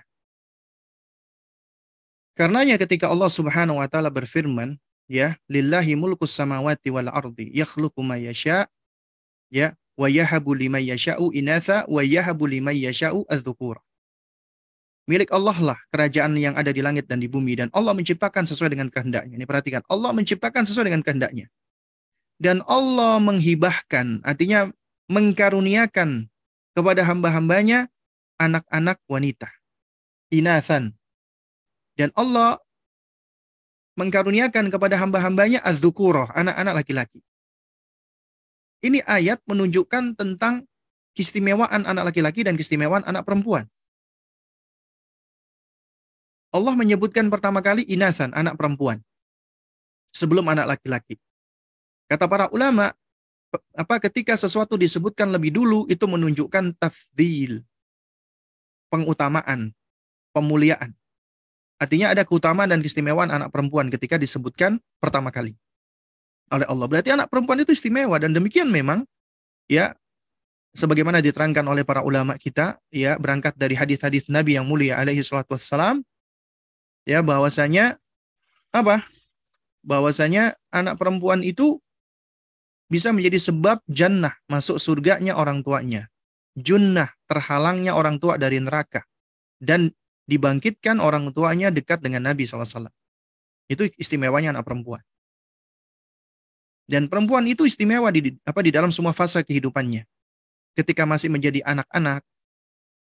Karenanya 2.33 2.81
ketika 2.81 3.09
Allah 3.13 3.29
Subhanahu 3.29 3.77
wa 3.77 3.85
taala 3.85 4.09
berfirman, 4.09 4.81
ya, 5.05 5.37
lillahi 5.45 5.93
mulkus 5.93 6.33
samawati 6.33 6.89
wal 6.89 7.09
ardi 7.09 7.53
yakhluqu 7.53 8.01
ma 8.01 8.17
yasha, 8.17 8.65
ya, 9.53 9.77
wa 9.93 10.09
yahabu 10.09 10.57
liman 10.57 10.81
yasha'u 10.81 11.29
inatha 11.29 11.85
wa 11.85 12.01
yahabu 12.01 12.49
liman 12.49 12.73
yasha'u 12.73 13.21
adz-dzukura. 13.29 13.81
Milik 15.03 15.35
Allah 15.35 15.57
lah 15.59 15.79
kerajaan 15.91 16.31
yang 16.39 16.55
ada 16.55 16.71
di 16.71 16.79
langit 16.79 17.11
dan 17.11 17.19
di 17.19 17.27
bumi 17.27 17.59
dan 17.59 17.67
Allah 17.75 17.91
menciptakan 17.91 18.47
sesuai 18.47 18.71
dengan 18.71 18.87
kehendaknya. 18.87 19.35
Ini 19.35 19.43
perhatikan, 19.43 19.83
Allah 19.91 20.15
menciptakan 20.15 20.63
sesuai 20.63 20.87
dengan 20.87 21.03
kehendaknya 21.03 21.51
dan 22.43 22.59
Allah 22.67 23.23
menghibahkan, 23.23 24.19
artinya 24.27 24.67
mengkaruniakan 25.07 26.27
kepada 26.75 27.07
hamba-hambanya 27.07 27.87
anak-anak 28.35 28.99
wanita. 29.07 29.47
Inathan. 30.33 30.91
Dan 31.95 32.11
Allah 32.17 32.59
mengkaruniakan 33.95 34.73
kepada 34.73 34.99
hamba-hambanya 34.99 35.63
az 35.63 35.79
anak-anak 35.79 36.83
laki-laki. 36.83 37.21
Ini 38.83 38.99
ayat 39.07 39.39
menunjukkan 39.47 40.19
tentang 40.19 40.67
keistimewaan 41.15 41.87
anak 41.87 42.11
laki-laki 42.11 42.43
dan 42.43 42.59
keistimewaan 42.59 43.05
anak 43.07 43.23
perempuan. 43.23 43.69
Allah 46.53 46.73
menyebutkan 46.77 47.33
pertama 47.33 47.65
kali 47.65 47.81
inasan, 47.89 48.29
anak 48.37 48.53
perempuan. 48.55 49.01
Sebelum 50.13 50.45
anak 50.45 50.77
laki-laki. 50.77 51.17
Kata 52.05 52.29
para 52.29 52.45
ulama, 52.53 52.93
apa 53.73 53.95
ketika 53.97 54.37
sesuatu 54.37 54.77
disebutkan 54.77 55.33
lebih 55.33 55.49
dulu 55.49 55.89
itu 55.89 56.05
menunjukkan 56.05 56.77
tafdil, 56.77 57.65
pengutamaan, 58.93 59.73
pemuliaan. 60.29 60.93
Artinya 61.81 62.13
ada 62.13 62.21
keutamaan 62.21 62.69
dan 62.69 62.85
keistimewaan 62.85 63.33
anak 63.33 63.49
perempuan 63.49 63.89
ketika 63.89 64.21
disebutkan 64.21 64.77
pertama 65.01 65.33
kali 65.33 65.57
oleh 66.53 66.69
Allah. 66.69 66.85
Berarti 66.85 67.09
anak 67.09 67.33
perempuan 67.33 67.65
itu 67.65 67.73
istimewa 67.73 68.21
dan 68.21 68.29
demikian 68.29 68.69
memang 68.69 69.01
ya 69.65 69.97
sebagaimana 70.77 71.17
diterangkan 71.19 71.65
oleh 71.65 71.81
para 71.81 72.05
ulama 72.05 72.37
kita 72.37 72.77
ya 72.93 73.17
berangkat 73.17 73.57
dari 73.57 73.73
hadis-hadis 73.73 74.29
Nabi 74.29 74.57
yang 74.61 74.69
mulia 74.69 75.01
alaihi 75.01 75.25
salatu 75.25 75.57
wassalam 75.57 76.05
ya 77.07 77.23
bahwasanya 77.23 77.99
apa? 78.73 79.03
Bahwasanya 79.83 80.55
anak 80.71 80.95
perempuan 80.95 81.43
itu 81.43 81.79
bisa 82.87 83.09
menjadi 83.09 83.39
sebab 83.39 83.81
jannah 83.89 84.37
masuk 84.47 84.79
surganya 84.79 85.35
orang 85.35 85.65
tuanya. 85.65 86.07
Junnah 86.53 87.09
terhalangnya 87.25 87.97
orang 87.97 88.21
tua 88.21 88.37
dari 88.37 88.61
neraka. 88.61 89.03
Dan 89.57 89.89
dibangkitkan 90.29 91.01
orang 91.01 91.33
tuanya 91.33 91.73
dekat 91.73 91.99
dengan 91.99 92.29
Nabi 92.31 92.45
SAW. 92.45 92.91
Itu 93.67 93.89
istimewanya 93.97 94.53
anak 94.55 94.67
perempuan. 94.67 95.01
Dan 96.83 97.07
perempuan 97.07 97.47
itu 97.47 97.63
istimewa 97.63 98.11
di 98.11 98.35
apa 98.43 98.59
di 98.59 98.69
dalam 98.69 98.91
semua 98.91 99.15
fase 99.15 99.39
kehidupannya. 99.41 100.03
Ketika 100.75 101.07
masih 101.07 101.31
menjadi 101.31 101.63
anak-anak, 101.63 102.25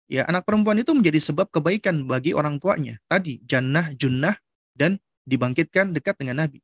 ya 0.07 0.27
anak 0.27 0.47
perempuan 0.47 0.79
itu 0.79 0.95
menjadi 0.95 1.19
sebab 1.19 1.51
kebaikan 1.51 2.07
bagi 2.07 2.33
orang 2.35 2.59
tuanya. 2.63 2.99
Tadi 3.11 3.43
jannah, 3.43 3.95
junnah 3.95 4.35
dan 4.75 4.99
dibangkitkan 5.27 5.91
dekat 5.95 6.19
dengan 6.19 6.47
Nabi. 6.47 6.63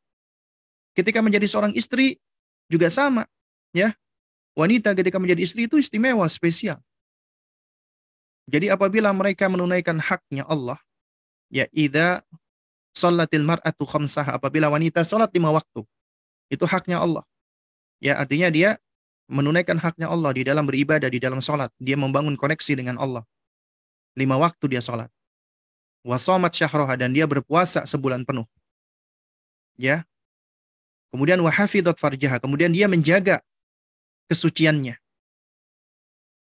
Ketika 0.95 1.25
menjadi 1.25 1.47
seorang 1.49 1.75
istri, 1.75 2.21
juga 2.71 2.89
sama, 2.89 3.29
ya. 3.77 3.93
Wanita 4.53 4.93
ketika 4.93 5.17
menjadi 5.17 5.49
istri 5.49 5.65
itu 5.65 5.81
istimewa, 5.81 6.29
spesial. 6.29 6.77
Jadi 8.45 8.69
apabila 8.69 9.09
mereka 9.17 9.49
menunaikan 9.49 9.97
haknya 9.97 10.45
Allah, 10.45 10.77
ya 11.49 11.65
idza 11.73 12.21
salatil 12.93 13.49
mar'atu 13.49 13.89
khamsah 13.89 14.37
apabila 14.37 14.69
wanita 14.69 15.01
salat 15.09 15.33
lima 15.33 15.49
waktu, 15.49 15.89
itu 16.53 16.65
haknya 16.69 17.01
Allah. 17.01 17.25
Ya 17.97 18.21
artinya 18.21 18.53
dia 18.53 18.77
menunaikan 19.33 19.81
haknya 19.81 20.13
Allah 20.13 20.37
di 20.37 20.45
dalam 20.45 20.69
beribadah, 20.69 21.09
di 21.09 21.17
dalam 21.17 21.41
salat, 21.41 21.73
dia 21.81 21.97
membangun 21.97 22.37
koneksi 22.37 22.73
dengan 22.77 23.01
Allah. 23.01 23.25
Lima 24.13 24.37
waktu 24.37 24.77
dia 24.77 24.85
salat. 24.85 25.09
Wasomat 26.05 26.53
syahroha 26.53 27.01
dan 27.01 27.17
dia 27.17 27.25
berpuasa 27.25 27.89
sebulan 27.89 28.29
penuh. 28.29 28.45
Ya, 29.81 30.05
Kemudian 31.13 31.39
wahafidhat 31.45 32.01
farjaha. 32.01 32.41
Kemudian 32.41 32.73
dia 32.73 32.89
menjaga 32.89 33.45
kesuciannya. 34.33 34.97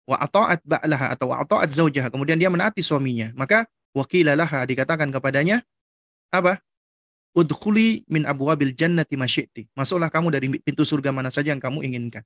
Wa 0.06 0.22
ata'at 0.22 0.62
ba'laha 0.62 1.10
atau 1.18 1.34
wa 1.34 1.42
ata'at 1.42 1.68
zaujaha. 1.74 2.08
Kemudian 2.14 2.38
dia 2.38 2.46
menaati 2.46 2.78
suaminya. 2.78 3.34
Maka 3.34 3.66
wakilalaha 3.90 4.62
dikatakan 4.70 5.10
kepadanya 5.10 5.66
apa? 6.30 6.62
Udkhuli 7.34 8.06
min 8.06 8.26
abwabil 8.26 8.70
jannati 8.74 9.18
masyiti. 9.18 9.66
Masuklah 9.74 10.10
kamu 10.10 10.30
dari 10.30 10.46
pintu 10.62 10.86
surga 10.86 11.10
mana 11.10 11.34
saja 11.34 11.50
yang 11.50 11.62
kamu 11.62 11.82
inginkan. 11.82 12.22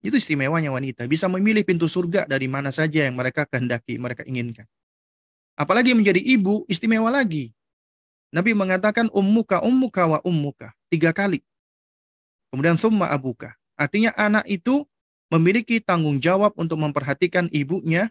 Itu 0.00 0.16
istimewanya 0.16 0.72
wanita. 0.72 1.04
Bisa 1.04 1.28
memilih 1.28 1.60
pintu 1.64 1.84
surga 1.84 2.24
dari 2.24 2.48
mana 2.48 2.72
saja 2.72 3.04
yang 3.04 3.16
mereka 3.16 3.44
kehendaki, 3.44 4.00
mereka 4.00 4.24
inginkan. 4.24 4.64
Apalagi 5.60 5.92
menjadi 5.92 6.20
ibu, 6.24 6.64
istimewa 6.72 7.12
lagi. 7.12 7.52
Nabi 8.32 8.56
mengatakan 8.56 9.12
ummuka 9.12 9.60
ummuka 9.60 10.08
wa 10.08 10.18
ummuka. 10.24 10.72
Tiga 10.88 11.12
kali. 11.12 11.44
Kemudian 12.48 12.80
summa 12.80 13.12
abuka. 13.12 13.54
Artinya 13.76 14.16
anak 14.16 14.48
itu 14.48 14.88
memiliki 15.28 15.78
tanggung 15.78 16.16
jawab 16.18 16.56
untuk 16.56 16.80
memperhatikan 16.80 17.46
ibunya 17.52 18.08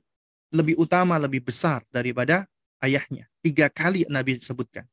lebih 0.54 0.78
utama, 0.78 1.18
lebih 1.18 1.42
besar 1.46 1.82
daripada 1.90 2.46
ayahnya. 2.86 3.28
Tiga 3.42 3.70
kali 3.70 4.06
Nabi 4.10 4.38
sebutkan. 4.42 4.86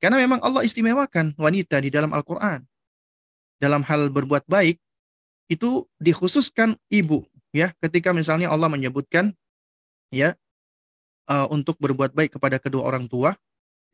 Karena 0.00 0.20
memang 0.20 0.42
Allah 0.44 0.66
istimewakan 0.66 1.32
wanita 1.36 1.80
di 1.80 1.88
dalam 1.88 2.12
Al-Quran. 2.12 2.60
Dalam 3.56 3.80
hal 3.86 4.12
berbuat 4.12 4.44
baik, 4.44 4.76
itu 5.50 5.84
dikhususkan 6.00 6.76
ibu. 6.88 7.24
ya. 7.54 7.72
Ketika 7.80 8.10
misalnya 8.16 8.50
Allah 8.50 8.68
menyebutkan 8.70 9.32
ya 10.10 10.34
uh, 11.30 11.46
untuk 11.52 11.76
berbuat 11.80 12.12
baik 12.16 12.38
kepada 12.38 12.56
kedua 12.60 12.84
orang 12.84 13.08
tua 13.08 13.36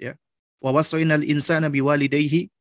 ya. 0.01 0.15
Wa 0.61 0.71
wasainal 0.77 1.25
insana 1.25 1.73
biwalidayhi 1.73 2.53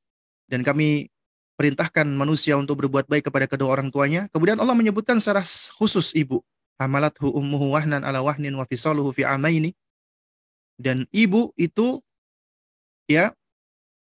dan 0.48 0.64
kami 0.64 1.12
perintahkan 1.60 2.08
manusia 2.08 2.56
untuk 2.56 2.80
berbuat 2.80 3.12
baik 3.12 3.28
kepada 3.28 3.46
kedua 3.46 3.76
orang 3.76 3.92
tuanya. 3.92 4.32
Kemudian 4.32 4.56
Allah 4.58 4.74
menyebutkan 4.74 5.20
secara 5.20 5.44
khusus 5.76 6.16
ibu. 6.16 6.40
Hamalathu 6.80 7.28
ummuhu 7.28 7.76
wahnan 7.76 8.08
ala 8.08 8.24
wahnin 8.24 8.56
wa 8.56 8.64
fisaluhu 8.64 9.12
fi 9.12 9.28
amaini. 9.28 9.76
Dan 10.80 11.04
ibu 11.12 11.52
itu 11.60 12.00
ya 13.12 13.36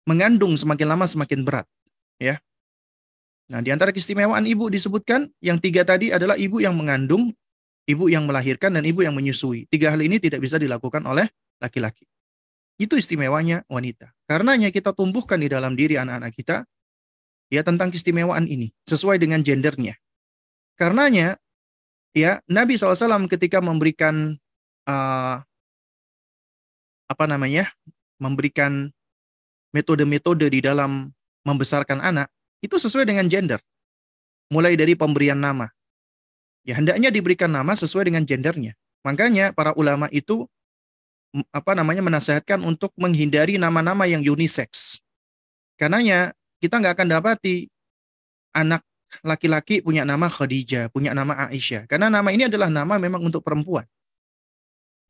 mengandung 0.10 0.58
semakin 0.58 0.88
lama 0.90 1.06
semakin 1.08 1.44
berat 1.46 1.68
ya 2.20 2.40
Nah, 3.52 3.60
di 3.60 3.70
antara 3.76 3.92
keistimewaan 3.92 4.48
ibu 4.48 4.72
disebutkan 4.72 5.28
yang 5.44 5.60
tiga 5.60 5.84
tadi 5.84 6.16
adalah 6.16 6.40
ibu 6.40 6.64
yang 6.64 6.80
mengandung 6.80 7.36
ibu 7.84 8.08
yang 8.08 8.24
melahirkan 8.24 8.76
dan 8.80 8.84
ibu 8.88 9.04
yang 9.04 9.16
menyusui. 9.16 9.68
Tiga 9.68 9.92
hal 9.92 10.00
ini 10.00 10.20
tidak 10.20 10.40
bisa 10.40 10.56
dilakukan 10.56 11.04
oleh 11.04 11.28
laki-laki. 11.60 12.08
Itu 12.80 12.98
istimewanya 12.98 13.68
wanita. 13.70 14.12
Karenanya 14.26 14.74
kita 14.74 14.96
tumbuhkan 14.96 15.40
di 15.40 15.52
dalam 15.52 15.78
diri 15.78 16.00
anak-anak 16.00 16.32
kita 16.34 16.66
ya 17.54 17.62
tentang 17.62 17.94
keistimewaan 17.94 18.50
ini 18.50 18.74
sesuai 18.88 19.22
dengan 19.22 19.44
gendernya. 19.46 19.94
Karenanya 20.74 21.38
ya 22.18 22.42
Nabi 22.50 22.80
SAW 22.80 23.30
ketika 23.30 23.62
memberikan 23.62 24.40
uh, 24.90 25.38
apa 27.06 27.26
namanya 27.30 27.70
memberikan 28.18 28.90
metode-metode 29.76 30.50
di 30.50 30.66
dalam 30.66 31.14
membesarkan 31.46 32.02
anak 32.02 32.32
itu 32.64 32.80
sesuai 32.80 33.04
dengan 33.04 33.28
gender. 33.28 33.60
Mulai 34.48 34.80
dari 34.80 34.96
pemberian 34.96 35.38
nama, 35.38 35.68
ya 36.64 36.80
hendaknya 36.80 37.12
diberikan 37.12 37.52
nama 37.52 37.76
sesuai 37.76 38.08
dengan 38.08 38.24
gendernya. 38.24 38.74
Makanya 39.04 39.52
para 39.52 39.76
ulama 39.76 40.08
itu 40.16 40.48
apa 41.52 41.74
namanya 41.76 42.00
menasehatkan 42.06 42.62
untuk 42.64 42.96
menghindari 42.96 43.60
nama-nama 43.60 44.08
yang 44.08 44.24
unisex. 44.24 45.02
Karenanya 45.76 46.32
kita 46.64 46.80
nggak 46.80 46.94
akan 46.96 47.08
dapati 47.20 47.68
anak 48.56 48.86
laki-laki 49.26 49.84
punya 49.84 50.08
nama 50.08 50.30
Khadijah, 50.30 50.90
punya 50.94 51.12
nama 51.12 51.50
Aisyah. 51.50 51.86
Karena 51.90 52.08
nama 52.08 52.30
ini 52.32 52.48
adalah 52.48 52.72
nama 52.72 52.96
memang 52.98 53.22
untuk 53.22 53.44
perempuan. 53.44 53.86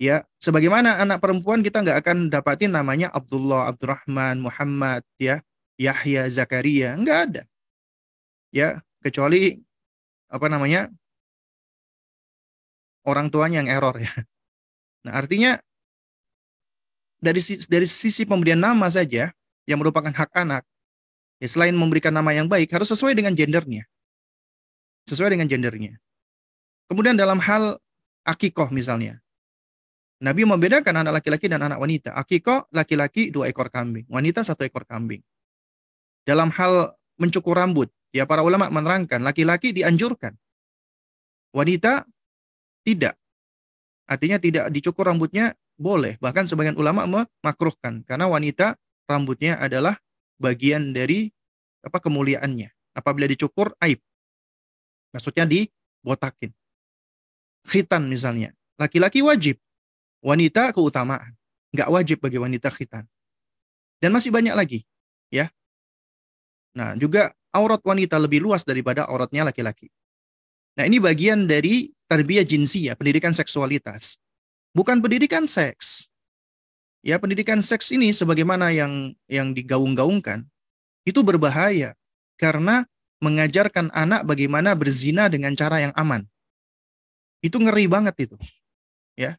Ya, 0.02 0.26
sebagaimana 0.42 1.00
anak 1.00 1.22
perempuan 1.22 1.62
kita 1.62 1.80
nggak 1.86 1.98
akan 2.04 2.18
dapatin 2.28 2.74
namanya 2.74 3.14
Abdullah, 3.14 3.70
Abdurrahman, 3.70 4.42
Muhammad, 4.42 5.06
ya, 5.22 5.40
Yahya, 5.78 6.30
Zakaria, 6.30 6.94
nggak 6.98 7.20
ada. 7.30 7.44
Ya, 8.54 8.82
kecuali 9.02 9.58
apa 10.30 10.48
namanya 10.50 10.90
orang 13.06 13.30
tuanya 13.30 13.62
yang 13.62 13.70
error 13.70 13.98
ya. 14.00 14.14
Nah, 15.04 15.20
artinya 15.20 15.60
dari 17.20 17.40
dari 17.68 17.88
sisi 17.88 18.24
pemberian 18.24 18.60
nama 18.60 18.88
saja 18.88 19.32
yang 19.68 19.80
merupakan 19.80 20.12
hak 20.12 20.32
anak, 20.32 20.64
ya 21.44 21.48
selain 21.52 21.76
memberikan 21.76 22.12
nama 22.16 22.32
yang 22.32 22.48
baik 22.48 22.72
harus 22.72 22.92
sesuai 22.92 23.16
dengan 23.16 23.36
gendernya. 23.36 23.84
Sesuai 25.08 25.36
dengan 25.36 25.48
gendernya. 25.52 26.00
Kemudian 26.88 27.20
dalam 27.20 27.40
hal 27.44 27.76
akikoh 28.24 28.72
misalnya. 28.72 29.20
Nabi 30.24 30.48
membedakan 30.48 31.04
anak 31.04 31.20
laki-laki 31.20 31.52
dan 31.52 31.60
anak 31.68 31.84
wanita. 31.84 32.16
Akikoh 32.16 32.72
laki-laki 32.72 33.28
dua 33.28 33.52
ekor 33.52 33.68
kambing, 33.68 34.08
wanita 34.08 34.40
satu 34.40 34.64
ekor 34.64 34.88
kambing. 34.88 35.20
Dalam 36.24 36.50
hal 36.56 36.96
mencukur 37.20 37.56
rambut, 37.56 37.92
ya 38.16 38.24
para 38.24 38.42
ulama 38.44 38.72
menerangkan 38.72 39.20
laki-laki 39.20 39.76
dianjurkan. 39.76 40.36
Wanita 41.54 42.08
tidak. 42.84 43.16
Artinya 44.08 44.38
tidak 44.40 44.68
dicukur 44.72 45.08
rambutnya 45.08 45.56
boleh. 45.80 46.20
Bahkan 46.20 46.48
sebagian 46.48 46.76
ulama 46.76 47.06
memakruhkan 47.06 48.04
karena 48.04 48.28
wanita 48.28 48.76
rambutnya 49.08 49.60
adalah 49.60 49.96
bagian 50.40 50.92
dari 50.92 51.32
apa 51.84 52.00
kemuliaannya. 52.00 52.70
Apabila 52.94 53.26
dicukur 53.26 53.74
aib. 53.82 53.98
Maksudnya 55.14 55.50
dibotakin. 55.50 56.54
Khitan 57.66 58.06
misalnya. 58.06 58.54
Laki-laki 58.78 59.26
wajib. 59.26 59.58
Wanita 60.22 60.74
keutamaan. 60.74 61.34
Nggak 61.74 61.90
wajib 61.90 62.18
bagi 62.22 62.38
wanita 62.38 62.70
khitan. 62.70 63.10
Dan 63.98 64.14
masih 64.14 64.30
banyak 64.30 64.54
lagi. 64.54 64.86
ya. 65.34 65.50
Nah, 66.74 66.98
juga 66.98 67.34
aurat 67.54 67.80
wanita 67.86 68.18
lebih 68.18 68.42
luas 68.42 68.66
daripada 68.66 69.06
auratnya 69.06 69.46
laki-laki. 69.46 69.94
Nah, 70.74 70.90
ini 70.90 70.98
bagian 70.98 71.46
dari 71.46 71.94
tarbiyah 72.10 72.46
ya, 72.46 72.94
pendidikan 72.98 73.30
seksualitas. 73.30 74.18
Bukan 74.74 75.06
pendidikan 75.06 75.46
seks. 75.46 76.10
Ya, 77.06 77.22
pendidikan 77.22 77.62
seks 77.62 77.94
ini 77.94 78.10
sebagaimana 78.10 78.74
yang 78.74 79.14
yang 79.30 79.54
digaung-gaungkan 79.54 80.50
itu 81.06 81.20
berbahaya 81.22 81.94
karena 82.40 82.88
mengajarkan 83.22 83.94
anak 83.94 84.26
bagaimana 84.26 84.74
berzina 84.74 85.30
dengan 85.30 85.54
cara 85.54 85.84
yang 85.84 85.94
aman. 85.94 86.26
Itu 87.44 87.60
ngeri 87.60 87.86
banget 87.92 88.28
itu. 88.28 88.36
Ya. 89.20 89.38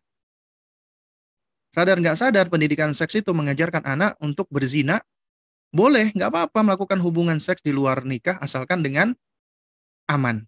Sadar 1.74 1.98
nggak 1.98 2.14
sadar 2.14 2.46
pendidikan 2.46 2.94
seks 2.94 3.18
itu 3.18 3.34
mengajarkan 3.34 3.82
anak 3.82 4.14
untuk 4.22 4.46
berzina 4.52 5.02
boleh, 5.74 6.14
nggak 6.14 6.30
apa-apa 6.30 6.60
melakukan 6.62 7.02
hubungan 7.02 7.42
seks 7.42 7.58
di 7.58 7.74
luar 7.74 8.06
nikah 8.06 8.38
asalkan 8.38 8.86
dengan 8.86 9.10
aman 10.06 10.46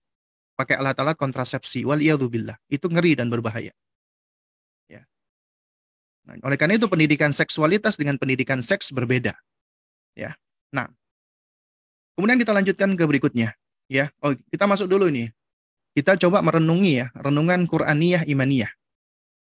pakai 0.54 0.78
alat-alat 0.78 1.18
kontrasepsi. 1.18 1.82
Wal 1.82 2.00
billah. 2.30 2.54
Itu 2.70 2.86
ngeri 2.86 3.18
dan 3.18 3.26
berbahaya. 3.26 3.74
Ya. 4.86 5.02
Nah, 6.24 6.38
oleh 6.46 6.54
karena 6.54 6.78
itu 6.78 6.86
pendidikan 6.86 7.34
seksualitas 7.34 7.98
dengan 7.98 8.16
pendidikan 8.16 8.62
seks 8.62 8.94
berbeda. 8.94 9.34
Ya. 10.14 10.38
Nah, 10.70 10.86
kemudian 12.14 12.38
kita 12.38 12.54
lanjutkan 12.54 12.94
ke 12.94 13.04
berikutnya. 13.04 13.58
Ya, 13.86 14.10
oh 14.18 14.34
kita 14.50 14.66
masuk 14.66 14.90
dulu 14.90 15.06
ini. 15.10 15.30
Kita 15.94 16.18
coba 16.18 16.42
merenungi 16.42 17.02
ya, 17.02 17.06
renungan 17.14 17.66
Quraniyah 17.70 18.26
imaniyah. 18.26 18.70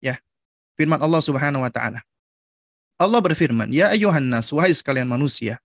Ya. 0.00 0.20
Firman 0.76 1.00
Allah 1.00 1.20
Subhanahu 1.20 1.64
wa 1.64 1.72
taala. 1.72 2.00
Allah 3.00 3.20
berfirman, 3.20 3.68
"Ya 3.72 3.92
ayuhan 3.92 4.28
nas, 4.28 4.48
wahai 4.52 4.72
sekalian 4.72 5.08
manusia, 5.08 5.60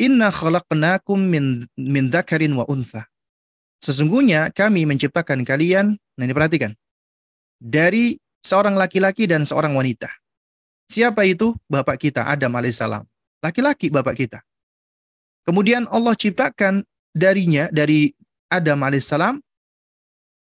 inna 0.00 0.32
khalaqnakum 0.32 1.18
min 1.18 1.66
min 1.76 2.04
dzakarin 2.08 2.54
wa 2.56 2.64
untha." 2.68 3.08
Sesungguhnya 3.82 4.54
kami 4.54 4.86
menciptakan 4.86 5.42
kalian, 5.42 5.98
nah 6.14 6.22
ini 6.22 6.30
perhatikan, 6.30 6.70
dari 7.58 8.14
seorang 8.38 8.78
laki-laki 8.78 9.26
dan 9.26 9.42
seorang 9.42 9.74
wanita. 9.74 10.06
Siapa 10.86 11.26
itu? 11.26 11.50
Bapak 11.66 11.98
kita, 11.98 12.30
Adam 12.30 12.54
alaihissalam. 12.54 13.02
Laki-laki 13.42 13.90
bapak 13.90 14.14
kita. 14.14 14.38
Kemudian 15.42 15.90
Allah 15.90 16.14
ciptakan 16.14 16.86
darinya, 17.10 17.66
dari 17.74 18.14
Adam 18.46 18.86
alaihissalam, 18.86 19.42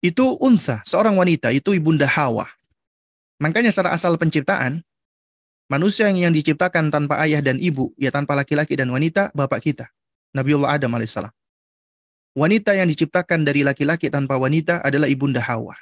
itu 0.04 0.36
unsa, 0.42 0.84
seorang 0.84 1.16
wanita, 1.16 1.54
itu 1.54 1.72
ibunda 1.72 2.04
Hawa. 2.04 2.44
Makanya 3.40 3.72
secara 3.72 3.96
asal 3.96 4.18
penciptaan, 4.20 4.84
manusia 5.72 6.12
yang 6.12 6.36
diciptakan 6.36 6.92
tanpa 6.92 7.24
ayah 7.24 7.40
dan 7.40 7.56
ibu, 7.56 7.96
ya 7.96 8.12
tanpa 8.12 8.36
laki-laki 8.36 8.76
dan 8.76 8.92
wanita, 8.92 9.32
bapak 9.32 9.64
kita, 9.64 9.88
Nabiullah 10.36 10.76
Adam 10.76 10.92
alaihissalam 10.92 11.32
wanita 12.32 12.72
yang 12.76 12.88
diciptakan 12.88 13.44
dari 13.44 13.60
laki-laki 13.64 14.08
tanpa 14.08 14.40
wanita 14.40 14.80
adalah 14.80 15.08
ibunda 15.08 15.40
Hawa. 15.40 15.76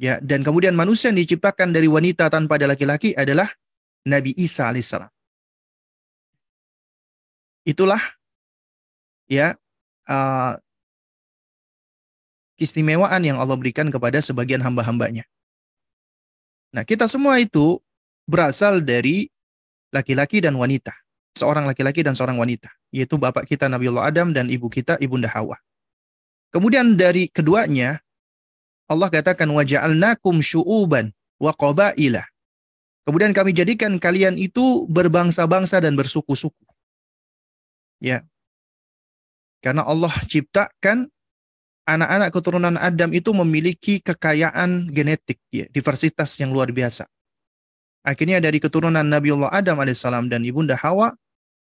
Ya, 0.00 0.18
dan 0.18 0.42
kemudian 0.42 0.74
manusia 0.74 1.12
yang 1.12 1.20
diciptakan 1.20 1.70
dari 1.70 1.86
wanita 1.86 2.26
tanpa 2.32 2.58
ada 2.58 2.74
laki-laki 2.74 3.14
adalah 3.14 3.46
Nabi 4.08 4.34
Isa 4.34 4.66
alaihissalam. 4.66 5.12
Itulah 7.62 8.02
ya 9.30 9.54
uh, 10.10 10.58
keistimewaan 12.58 13.22
yang 13.22 13.38
Allah 13.38 13.54
berikan 13.54 13.86
kepada 13.94 14.18
sebagian 14.18 14.58
hamba-hambanya. 14.58 15.22
Nah, 16.74 16.82
kita 16.82 17.06
semua 17.06 17.38
itu 17.38 17.78
berasal 18.26 18.84
dari 18.84 19.28
laki-laki 19.92 20.40
dan 20.40 20.56
wanita 20.56 20.92
seorang 21.36 21.64
laki-laki 21.64 22.04
dan 22.04 22.12
seorang 22.12 22.36
wanita, 22.36 22.68
yaitu 22.92 23.16
bapak 23.16 23.48
kita 23.48 23.66
Nabiullah 23.66 24.08
Adam 24.08 24.30
dan 24.30 24.52
ibu 24.52 24.68
kita 24.68 25.00
Ibunda 25.00 25.28
Hawa. 25.32 25.56
Kemudian 26.52 26.94
dari 27.00 27.32
keduanya 27.32 28.04
Allah 28.86 29.08
katakan 29.08 29.48
waja'alnakum 29.48 30.44
syu'uban 30.44 31.16
wa 31.40 31.52
Kemudian 33.02 33.34
kami 33.34 33.50
jadikan 33.50 33.98
kalian 33.98 34.38
itu 34.38 34.86
berbangsa-bangsa 34.86 35.82
dan 35.82 35.98
bersuku-suku. 35.98 36.62
Ya. 37.98 38.22
Karena 39.58 39.82
Allah 39.82 40.12
ciptakan 40.28 41.10
anak-anak 41.88 42.30
keturunan 42.30 42.76
Adam 42.78 43.10
itu 43.10 43.34
memiliki 43.34 43.98
kekayaan 43.98 44.86
genetik, 44.92 45.42
ya, 45.50 45.66
diversitas 45.74 46.38
yang 46.38 46.54
luar 46.54 46.70
biasa. 46.70 47.08
Akhirnya 48.02 48.42
dari 48.42 48.58
keturunan 48.58 49.06
Nabiullah 49.06 49.54
Adam 49.54 49.78
alaihissalam 49.78 50.26
dan 50.26 50.42
ibunda 50.42 50.74
Hawa, 50.74 51.14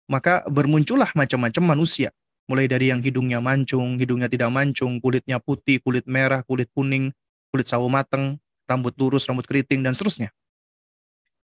maka 0.08 0.42
bermuncullah 0.48 1.12
macam-macam 1.12 1.76
manusia. 1.76 2.10
Mulai 2.48 2.66
dari 2.66 2.90
yang 2.90 2.98
hidungnya 2.98 3.38
mancung, 3.38 4.00
hidungnya 4.00 4.26
tidak 4.26 4.50
mancung, 4.50 4.98
kulitnya 4.98 5.38
putih, 5.38 5.78
kulit 5.78 6.08
merah, 6.08 6.42
kulit 6.42 6.66
kuning, 6.74 7.14
kulit 7.54 7.68
sawo 7.68 7.86
mateng, 7.86 8.40
rambut 8.66 8.96
lurus, 8.98 9.28
rambut 9.30 9.46
keriting, 9.46 9.84
dan 9.86 9.94
seterusnya. 9.94 10.34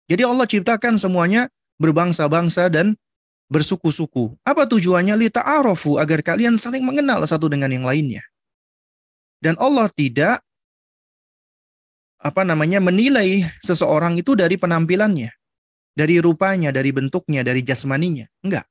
Jadi 0.08 0.24
Allah 0.24 0.48
ciptakan 0.48 0.96
semuanya 0.96 1.52
berbangsa-bangsa 1.82 2.72
dan 2.72 2.96
bersuku-suku. 3.52 4.36
Apa 4.48 4.64
tujuannya? 4.70 5.16
Lita 5.20 5.44
arofu 5.44 6.00
agar 6.00 6.24
kalian 6.24 6.56
saling 6.56 6.84
mengenal 6.84 7.24
satu 7.28 7.52
dengan 7.52 7.72
yang 7.72 7.84
lainnya. 7.84 8.24
Dan 9.44 9.60
Allah 9.60 9.92
tidak 9.92 10.40
apa 12.24 12.48
namanya 12.48 12.80
menilai 12.80 13.44
seseorang 13.60 14.16
itu 14.16 14.40
dari 14.40 14.56
penampilannya, 14.56 15.30
dari 15.92 16.24
rupanya, 16.24 16.72
dari 16.72 16.96
bentuknya, 16.96 17.44
dari 17.44 17.60
jasmaninya. 17.68 18.24
Enggak. 18.40 18.64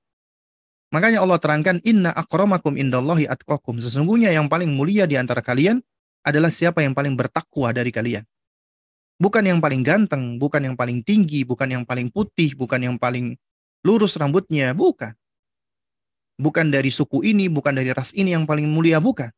Makanya 0.92 1.20
Allah 1.20 1.36
terangkan 1.36 1.80
inna 1.84 2.12
akramakum 2.16 2.76
indallahi 2.80 3.28
atqakum. 3.28 3.76
Sesungguhnya 3.80 4.32
yang 4.32 4.48
paling 4.48 4.72
mulia 4.72 5.04
di 5.04 5.20
antara 5.20 5.44
kalian 5.44 5.80
adalah 6.24 6.48
siapa 6.48 6.80
yang 6.80 6.96
paling 6.96 7.12
bertakwa 7.12 7.72
dari 7.76 7.92
kalian. 7.92 8.24
Bukan 9.20 9.44
yang 9.44 9.60
paling 9.60 9.84
ganteng, 9.84 10.40
bukan 10.40 10.72
yang 10.72 10.76
paling 10.76 11.04
tinggi, 11.04 11.44
bukan 11.44 11.68
yang 11.68 11.84
paling 11.84 12.08
putih, 12.08 12.56
bukan 12.56 12.80
yang 12.80 12.96
paling 12.96 13.36
lurus 13.84 14.16
rambutnya, 14.16 14.72
bukan. 14.72 15.12
Bukan 16.40 16.72
dari 16.72 16.88
suku 16.88 17.22
ini, 17.22 17.46
bukan 17.46 17.76
dari 17.76 17.92
ras 17.92 18.10
ini 18.16 18.32
yang 18.34 18.48
paling 18.48 18.66
mulia, 18.66 18.98
bukan. 18.98 19.28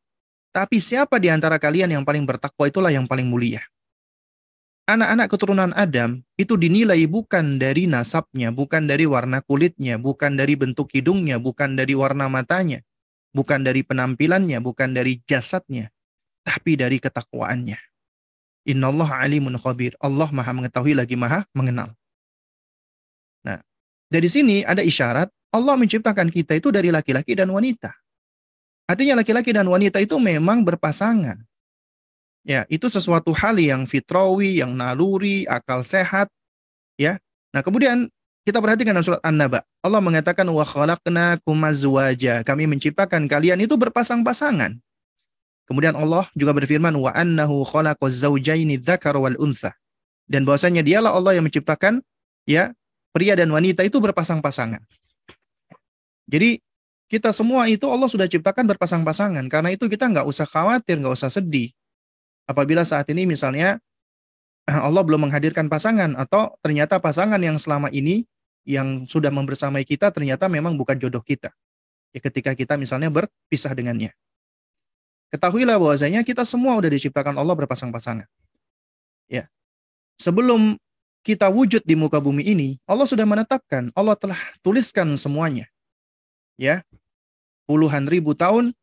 Tapi 0.55 0.79
siapa 0.79 1.19
di 1.19 1.27
antara 1.27 1.59
kalian 1.59 1.91
yang 1.91 2.03
paling 2.07 2.23
bertakwa 2.23 2.65
itulah 2.65 2.89
yang 2.89 3.05
paling 3.05 3.27
mulia. 3.27 3.61
Anak-anak 4.85 5.27
keturunan 5.33 5.73
Adam 5.73 6.21
itu 6.37 6.61
dinilai 6.61 7.09
bukan 7.09 7.57
dari 7.57 7.89
nasabnya, 7.89 8.53
bukan 8.53 8.85
dari 8.85 9.09
warna 9.09 9.41
kulitnya, 9.41 9.97
bukan 9.97 10.37
dari 10.37 10.53
bentuk 10.53 10.93
hidungnya, 10.93 11.41
bukan 11.41 11.73
dari 11.73 11.97
warna 11.97 12.29
matanya, 12.29 12.85
bukan 13.33 13.65
dari 13.65 13.81
penampilannya, 13.81 14.61
bukan 14.61 14.93
dari 14.93 15.17
jasadnya, 15.25 15.89
tapi 16.45 16.77
dari 16.77 17.01
ketakwaannya. 17.01 17.81
Innallah 18.69 19.25
alimun 19.25 19.57
khabir. 19.57 19.97
Allah 19.97 20.29
maha 20.29 20.53
mengetahui 20.53 20.93
lagi 20.93 21.17
maha 21.17 21.49
mengenal. 21.57 21.89
Nah, 23.41 23.57
dari 24.09 24.29
sini 24.29 24.61
ada 24.61 24.85
isyarat 24.85 25.33
Allah 25.49 25.79
menciptakan 25.81 26.29
kita 26.29 26.61
itu 26.61 26.69
dari 26.69 26.93
laki-laki 26.93 27.33
dan 27.33 27.49
wanita. 27.49 27.89
Artinya 28.85 29.17
laki-laki 29.17 29.49
dan 29.49 29.65
wanita 29.65 29.97
itu 29.97 30.13
memang 30.21 30.61
berpasangan. 30.61 31.41
Ya, 32.45 32.61
itu 32.69 32.85
sesuatu 32.85 33.33
hal 33.33 33.57
yang 33.57 33.89
fitrawi, 33.89 34.61
yang 34.61 34.77
naluri, 34.77 35.49
akal 35.49 35.81
sehat. 35.81 36.29
Ya. 36.93 37.17
Nah, 37.49 37.65
kemudian 37.65 38.05
kita 38.45 38.61
perhatikan 38.61 38.93
dalam 38.93 39.01
surat 39.01 39.21
An-Naba. 39.25 39.65
Allah 39.81 39.97
mengatakan 39.97 40.45
wa 40.45 40.61
khalaqnakum 40.61 41.57
azwaja. 41.65 42.45
Kami 42.45 42.69
menciptakan 42.69 43.25
kalian 43.25 43.57
itu 43.65 43.73
berpasang-pasangan. 43.73 44.77
Kemudian 45.65 45.97
Allah 45.97 46.29
juga 46.37 46.53
berfirman 46.53 46.93
wa 46.93 47.09
annahu 47.09 47.65
khalaqaz 47.65 48.21
zawjaini 48.21 48.77
dzakara 48.77 49.17
wal 49.17 49.33
untha. 49.41 49.73
Dan 50.29 50.45
bahwasanya 50.45 50.85
dialah 50.85 51.17
Allah 51.17 51.41
yang 51.41 51.49
menciptakan 51.49 52.05
ya 52.45 52.69
pria 53.09 53.33
dan 53.33 53.49
wanita 53.49 53.81
itu 53.81 53.97
berpasang-pasangan. 53.97 54.85
Jadi 56.29 56.61
kita 57.09 57.33
semua 57.33 57.65
itu 57.65 57.89
Allah 57.89 58.05
sudah 58.05 58.29
ciptakan 58.29 58.69
berpasang-pasangan. 58.77 59.45
Karena 59.49 59.73
itu 59.73 59.89
kita 59.89 60.05
nggak 60.05 60.25
usah 60.29 60.45
khawatir, 60.45 61.01
nggak 61.01 61.17
usah 61.17 61.33
sedih. 61.33 61.73
Apabila 62.45 62.85
saat 62.85 63.09
ini 63.09 63.25
misalnya 63.25 63.81
Allah 64.65 65.01
belum 65.05 65.29
menghadirkan 65.29 65.69
pasangan 65.69 66.17
atau 66.17 66.53
ternyata 66.61 66.97
pasangan 66.97 67.37
yang 67.41 67.57
selama 67.57 67.89
ini 67.93 68.25
yang 68.65 69.05
sudah 69.05 69.29
membersamai 69.29 69.85
kita 69.85 70.09
ternyata 70.09 70.49
memang 70.49 70.73
bukan 70.73 70.97
jodoh 70.97 71.21
kita. 71.21 71.53
Ya 72.13 72.19
ketika 72.21 72.57
kita 72.57 72.73
misalnya 72.77 73.13
berpisah 73.13 73.73
dengannya. 73.77 74.13
Ketahuilah 75.29 75.77
bahwasanya 75.77 76.23
kita 76.23 76.47
semua 76.47 76.77
sudah 76.79 76.89
diciptakan 76.89 77.35
Allah 77.35 77.53
berpasang-pasangan. 77.53 78.29
Ya. 79.27 79.51
Sebelum 80.15 80.79
kita 81.25 81.49
wujud 81.49 81.83
di 81.83 81.97
muka 81.97 82.21
bumi 82.21 82.45
ini, 82.45 82.79
Allah 82.87 83.03
sudah 83.09 83.25
menetapkan, 83.27 83.89
Allah 83.97 84.15
telah 84.15 84.37
tuliskan 84.63 85.09
semuanya. 85.17 85.67
Ya. 86.55 86.85
Puluhan 87.65 88.05
ribu 88.07 88.37
tahun 88.37 88.77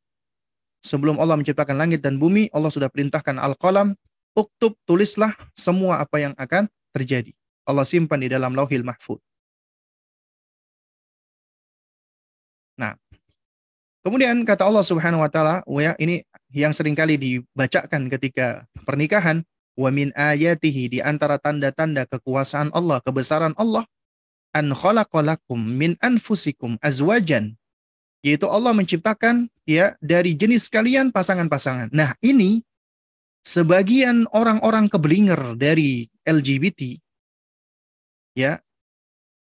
sebelum 0.82 1.16
Allah 1.22 1.38
menciptakan 1.38 1.78
langit 1.78 2.02
dan 2.02 2.18
bumi, 2.18 2.50
Allah 2.50 2.68
sudah 2.68 2.90
perintahkan 2.90 3.38
al-qalam, 3.38 3.94
uktub, 4.34 4.74
tulislah 4.84 5.32
semua 5.54 6.02
apa 6.02 6.18
yang 6.18 6.34
akan 6.36 6.66
terjadi. 6.92 7.32
Allah 7.62 7.86
simpan 7.86 8.18
di 8.20 8.28
dalam 8.28 8.52
lauhil 8.52 8.82
mahfud. 8.82 9.22
Nah, 12.74 12.98
kemudian 14.02 14.42
kata 14.42 14.66
Allah 14.66 14.82
Subhanahu 14.82 15.22
wa 15.22 15.30
taala, 15.30 15.62
ya 15.78 15.94
ini 16.02 16.26
yang 16.50 16.74
sering 16.74 16.98
kali 16.98 17.14
dibacakan 17.14 18.10
ketika 18.10 18.66
pernikahan 18.82 19.46
wa 19.78 19.88
min 19.94 20.10
ayatihi 20.18 20.90
di 20.90 20.98
antara 20.98 21.38
tanda-tanda 21.38 22.04
kekuasaan 22.10 22.74
Allah, 22.74 22.98
kebesaran 23.00 23.54
Allah 23.54 23.86
an 24.52 24.74
khalaqalakum 24.74 25.56
min 25.62 25.94
anfusikum 26.02 26.76
azwajan 26.82 27.56
yaitu 28.22 28.46
Allah 28.46 28.70
menciptakan 28.72 29.50
ya 29.66 29.98
dari 29.98 30.38
jenis 30.38 30.70
kalian 30.70 31.10
pasangan-pasangan. 31.10 31.90
Nah, 31.90 32.14
ini 32.22 32.62
sebagian 33.42 34.30
orang-orang 34.30 34.86
keblinger 34.86 35.58
dari 35.58 36.06
LGBT 36.22 36.96
ya 38.38 38.62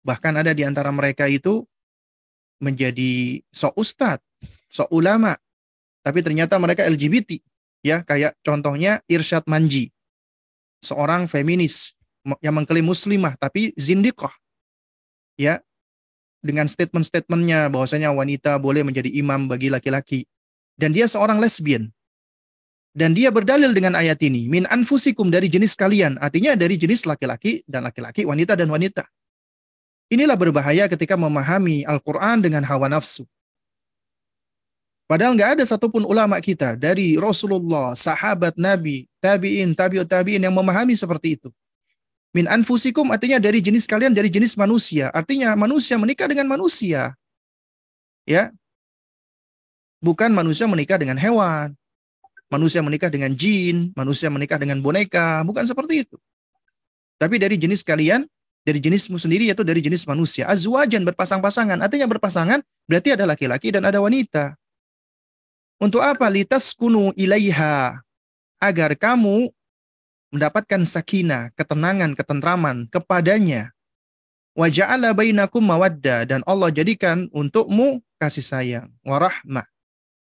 bahkan 0.06 0.38
ada 0.38 0.54
di 0.54 0.62
antara 0.62 0.94
mereka 0.94 1.26
itu 1.26 1.66
menjadi 2.62 3.42
sok 3.50 3.74
ustad, 3.74 4.22
sok 4.70 4.88
ulama, 4.94 5.34
tapi 6.06 6.22
ternyata 6.22 6.56
mereka 6.62 6.86
LGBT. 6.86 7.42
Ya, 7.82 8.02
kayak 8.06 8.38
contohnya 8.42 9.02
Irsyad 9.10 9.46
Manji. 9.50 9.90
Seorang 10.82 11.26
feminis 11.26 11.98
yang 12.42 12.54
mengklaim 12.54 12.86
muslimah 12.86 13.34
tapi 13.38 13.74
zindiqah. 13.74 14.32
Ya, 15.36 15.60
dengan 16.46 16.70
statement-statementnya 16.70 17.66
bahwasanya 17.68 18.14
wanita 18.14 18.54
boleh 18.62 18.86
menjadi 18.86 19.10
imam 19.10 19.50
bagi 19.50 19.66
laki-laki. 19.66 20.24
Dan 20.78 20.94
dia 20.94 21.10
seorang 21.10 21.42
lesbian. 21.42 21.90
Dan 22.96 23.12
dia 23.12 23.28
berdalil 23.28 23.76
dengan 23.76 23.92
ayat 23.92 24.16
ini, 24.24 24.48
min 24.48 24.64
anfusikum 24.70 25.28
dari 25.28 25.52
jenis 25.52 25.76
kalian, 25.76 26.16
artinya 26.16 26.56
dari 26.56 26.80
jenis 26.80 27.04
laki-laki 27.04 27.60
dan 27.68 27.84
laki-laki, 27.84 28.24
wanita 28.24 28.56
dan 28.56 28.72
wanita. 28.72 29.04
Inilah 30.08 30.38
berbahaya 30.38 30.88
ketika 30.88 31.18
memahami 31.18 31.84
Al-Quran 31.84 32.40
dengan 32.40 32.64
hawa 32.64 32.88
nafsu. 32.88 33.28
Padahal 35.06 35.36
nggak 35.36 35.60
ada 35.60 35.64
satupun 35.68 36.08
ulama 36.08 36.40
kita 36.40 36.74
dari 36.74 37.20
Rasulullah, 37.20 37.92
sahabat 37.92 38.56
Nabi, 38.56 39.06
tabiin, 39.20 39.76
tabiut 39.76 40.08
tabiin 40.08 40.42
yang 40.42 40.54
memahami 40.56 40.96
seperti 40.96 41.38
itu. 41.38 41.52
Min 42.34 42.46
anfusikum 42.50 43.08
artinya 43.14 43.38
dari 43.38 43.62
jenis 43.62 43.84
kalian, 43.84 44.12
dari 44.12 44.28
jenis 44.28 44.58
manusia. 44.58 45.08
Artinya 45.14 45.54
manusia 45.54 45.96
menikah 46.00 46.26
dengan 46.26 46.50
manusia. 46.50 47.14
Ya. 48.26 48.50
Bukan 50.02 50.34
manusia 50.34 50.66
menikah 50.68 51.00
dengan 51.00 51.16
hewan. 51.16 51.72
Manusia 52.46 52.78
menikah 52.78 53.10
dengan 53.10 53.34
jin, 53.34 53.90
manusia 53.98 54.30
menikah 54.30 54.60
dengan 54.60 54.78
boneka, 54.78 55.42
bukan 55.42 55.66
seperti 55.66 56.06
itu. 56.06 56.16
Tapi 57.16 57.40
dari 57.40 57.56
jenis 57.58 57.82
kalian, 57.82 58.22
dari 58.62 58.78
jenismu 58.82 59.16
sendiri 59.16 59.48
yaitu 59.48 59.62
dari 59.62 59.78
jenis 59.78 60.04
manusia. 60.06 60.46
Azwajan 60.50 61.06
berpasang-pasangan, 61.06 61.78
artinya 61.80 62.06
berpasangan 62.10 62.60
berarti 62.86 63.14
ada 63.14 63.24
laki-laki 63.24 63.70
dan 63.70 63.86
ada 63.88 64.02
wanita. 64.02 64.58
Untuk 65.78 66.02
apa? 66.02 66.26
Litas 66.28 66.74
kunu 66.76 67.14
ilaiha. 67.16 68.00
Agar 68.56 68.96
kamu 68.96 69.52
mendapatkan 70.34 70.82
sakinah, 70.82 71.54
ketenangan, 71.54 72.14
ketentraman 72.18 72.90
kepadanya. 72.90 73.70
Wa 74.56 74.72
ja'ala 74.72 75.12
bainakum 75.12 75.62
mawadda. 75.62 76.24
Dan 76.26 76.40
Allah 76.48 76.72
jadikan 76.72 77.28
untukmu 77.30 78.00
kasih 78.16 78.44
sayang. 78.44 78.88
Warahmah. 79.04 79.68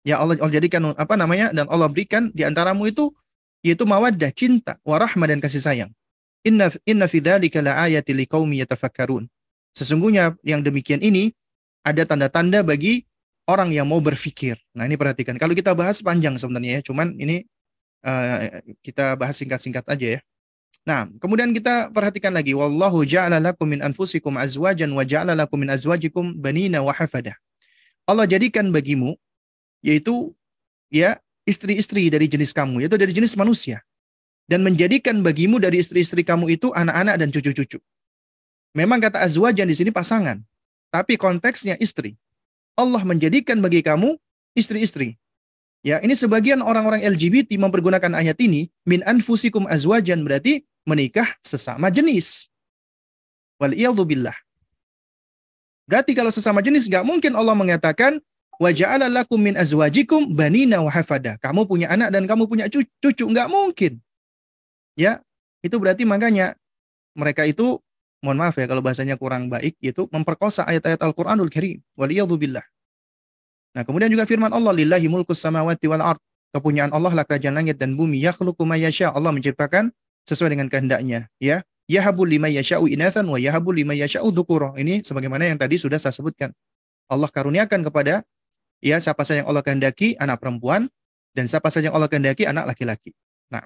Ya 0.06 0.20
Allah, 0.22 0.38
Allah 0.40 0.54
jadikan 0.54 0.94
apa 0.94 1.14
namanya? 1.16 1.50
Dan 1.50 1.66
Allah 1.68 1.88
berikan 1.90 2.30
di 2.32 2.44
antaramu 2.44 2.86
itu 2.88 3.10
yaitu 3.66 3.82
mawaddah, 3.82 4.30
cinta, 4.30 4.78
warahmah 4.86 5.26
dan 5.26 5.42
kasih 5.42 5.58
sayang. 5.58 5.90
Inna 6.46 6.70
inna 6.86 7.10
fi 7.10 7.18
dzalika 7.18 7.58
laayati 7.58 8.14
liqaumi 8.14 8.62
yatafakkarun. 8.62 9.26
Sesungguhnya 9.74 10.38
yang 10.46 10.62
demikian 10.62 11.02
ini 11.02 11.34
ada 11.82 12.06
tanda-tanda 12.06 12.62
bagi 12.62 13.02
orang 13.50 13.74
yang 13.74 13.90
mau 13.90 13.98
berpikir. 13.98 14.54
Nah 14.76 14.86
ini 14.86 14.94
perhatikan. 14.94 15.34
Kalau 15.40 15.56
kita 15.56 15.74
bahas 15.74 15.98
panjang 16.04 16.38
sebenarnya 16.38 16.78
ya, 16.78 16.80
cuman 16.86 17.18
ini 17.18 17.42
uh, 18.04 18.62
kita 18.82 19.14
bahas 19.18 19.38
singkat-singkat 19.38 19.84
aja 19.86 20.18
ya. 20.18 20.20
Nah, 20.88 21.04
kemudian 21.20 21.52
kita 21.52 21.92
perhatikan 21.92 22.32
lagi 22.32 22.56
wallahu 22.56 23.04
ja'ala 23.04 23.36
lakum 23.42 23.68
min 23.68 23.84
anfusikum 23.84 24.40
azwajan 24.40 24.88
wa 24.88 25.04
ja'ala 25.04 25.36
lakum 25.36 25.60
min 25.60 25.68
azwajikum 25.68 26.32
banina 26.40 26.80
wa 26.80 26.96
hafada. 26.96 27.36
Allah 28.08 28.24
jadikan 28.24 28.72
bagimu 28.72 29.20
yaitu 29.84 30.32
ya 30.88 31.20
istri-istri 31.44 32.08
dari 32.08 32.24
jenis 32.24 32.56
kamu 32.56 32.80
yaitu 32.80 32.96
dari 32.96 33.12
jenis 33.12 33.36
manusia 33.36 33.84
dan 34.48 34.64
menjadikan 34.64 35.20
bagimu 35.20 35.60
dari 35.60 35.76
istri-istri 35.76 36.24
kamu 36.24 36.56
itu 36.56 36.72
anak-anak 36.72 37.20
dan 37.20 37.28
cucu-cucu. 37.28 37.78
Memang 38.72 38.96
kata 38.96 39.20
azwajan 39.20 39.68
di 39.68 39.76
sini 39.76 39.92
pasangan, 39.92 40.40
tapi 40.88 41.20
konteksnya 41.20 41.76
istri. 41.76 42.16
Allah 42.80 43.04
menjadikan 43.04 43.60
bagi 43.60 43.84
kamu 43.84 44.16
istri-istri. 44.56 45.20
Ya, 45.86 46.02
ini 46.02 46.14
sebagian 46.18 46.58
orang-orang 46.58 47.06
LGBT 47.06 47.54
mempergunakan 47.54 48.10
ayat 48.18 48.34
ini 48.42 48.66
min 48.82 49.00
anfusikum 49.06 49.64
azwajan 49.70 50.26
berarti 50.26 50.66
menikah 50.82 51.26
sesama 51.40 51.86
jenis. 51.92 52.50
Wal 53.62 53.74
billah. 54.02 54.34
Berarti 55.88 56.12
kalau 56.12 56.28
sesama 56.34 56.60
jenis 56.60 56.90
nggak 56.90 57.06
mungkin 57.06 57.32
Allah 57.38 57.54
mengatakan 57.54 58.18
wa 58.58 58.70
ja'ala 58.74 59.06
lakum 59.06 59.38
min 59.38 59.54
azwajikum 59.54 60.34
banina 60.34 60.82
wa 60.82 60.90
hafada. 60.90 61.38
Kamu 61.38 61.64
punya 61.64 61.88
anak 61.88 62.10
dan 62.10 62.26
kamu 62.26 62.50
punya 62.50 62.66
cucu, 62.68 63.24
nggak 63.24 63.48
mungkin. 63.48 64.02
Ya, 64.98 65.22
itu 65.62 65.78
berarti 65.78 66.02
makanya 66.02 66.58
mereka 67.14 67.46
itu 67.46 67.78
mohon 68.18 68.38
maaf 68.38 68.58
ya 68.58 68.66
kalau 68.66 68.82
bahasanya 68.82 69.14
kurang 69.14 69.46
baik 69.46 69.78
itu 69.78 70.10
memperkosa 70.10 70.66
ayat-ayat 70.66 70.98
Al-Qur'anul 71.00 71.48
Karim. 71.48 71.78
Wal 71.94 72.10
billah. 72.36 72.66
Nah, 73.78 73.86
kemudian 73.86 74.10
juga 74.10 74.26
firman 74.26 74.50
Allah 74.50 74.74
lillahi 74.74 75.06
mulkus 75.06 75.38
samawati 75.38 75.86
wal 75.86 76.02
ard. 76.02 76.18
Kepunyaan 76.50 76.90
Allah 76.90 77.14
lah 77.14 77.22
kerajaan 77.22 77.54
langit 77.54 77.78
dan 77.78 77.94
bumi. 77.94 78.18
Yakhluqu 78.18 78.66
ma 78.66 78.74
yasha. 78.74 79.14
Allah 79.14 79.30
menciptakan 79.30 79.94
sesuai 80.26 80.58
dengan 80.58 80.66
kehendaknya 80.66 81.30
ya. 81.38 81.62
Yahabu 81.86 82.26
lima 82.26 82.50
yasha'u 82.50 82.90
inathan 82.90 83.24
wa 83.30 83.38
yahabu 83.38 83.70
lima 83.70 83.94
yasha'u 83.94 84.28
dzukura 84.28 84.76
ini 84.76 85.00
sebagaimana 85.00 85.48
yang 85.48 85.56
tadi 85.56 85.78
sudah 85.78 85.96
saya 85.96 86.10
sebutkan. 86.10 86.50
Allah 87.06 87.30
karuniakan 87.30 87.86
kepada 87.86 88.26
ya 88.82 88.98
siapa 88.98 89.22
saja 89.22 89.40
yang 89.40 89.48
Allah 89.48 89.62
kehendaki 89.62 90.18
anak 90.18 90.42
perempuan 90.42 90.90
dan 91.32 91.46
siapa 91.46 91.70
saja 91.70 91.88
yang 91.88 91.96
Allah 91.96 92.10
kehendaki 92.10 92.44
anak 92.50 92.74
laki-laki. 92.74 93.14
Nah. 93.48 93.62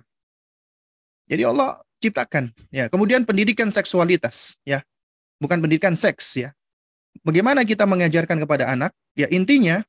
Jadi 1.26 1.42
Allah 1.48 1.80
ciptakan 2.04 2.52
ya. 2.68 2.92
Kemudian 2.92 3.24
pendidikan 3.24 3.72
seksualitas 3.72 4.60
ya. 4.68 4.84
Bukan 5.40 5.58
pendidikan 5.58 5.96
seks 5.96 6.36
ya. 6.36 6.52
Bagaimana 7.26 7.64
kita 7.64 7.88
mengajarkan 7.88 8.38
kepada 8.44 8.70
anak? 8.70 8.94
Ya 9.18 9.26
intinya 9.34 9.82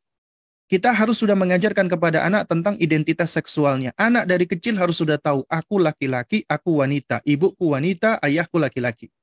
kita 0.74 0.90
harus 0.90 1.22
sudah 1.22 1.38
mengajarkan 1.38 1.86
kepada 1.86 2.26
anak 2.26 2.50
tentang 2.50 2.74
identitas 2.82 3.30
seksualnya. 3.30 3.94
Anak 3.94 4.26
dari 4.26 4.50
kecil 4.50 4.74
harus 4.82 4.98
sudah 4.98 5.22
tahu, 5.22 5.46
aku 5.46 5.78
laki-laki, 5.78 6.42
aku 6.50 6.82
wanita, 6.82 7.22
ibuku 7.30 7.78
wanita, 7.78 8.18
ayahku 8.26 8.58
laki-laki. 8.58 9.14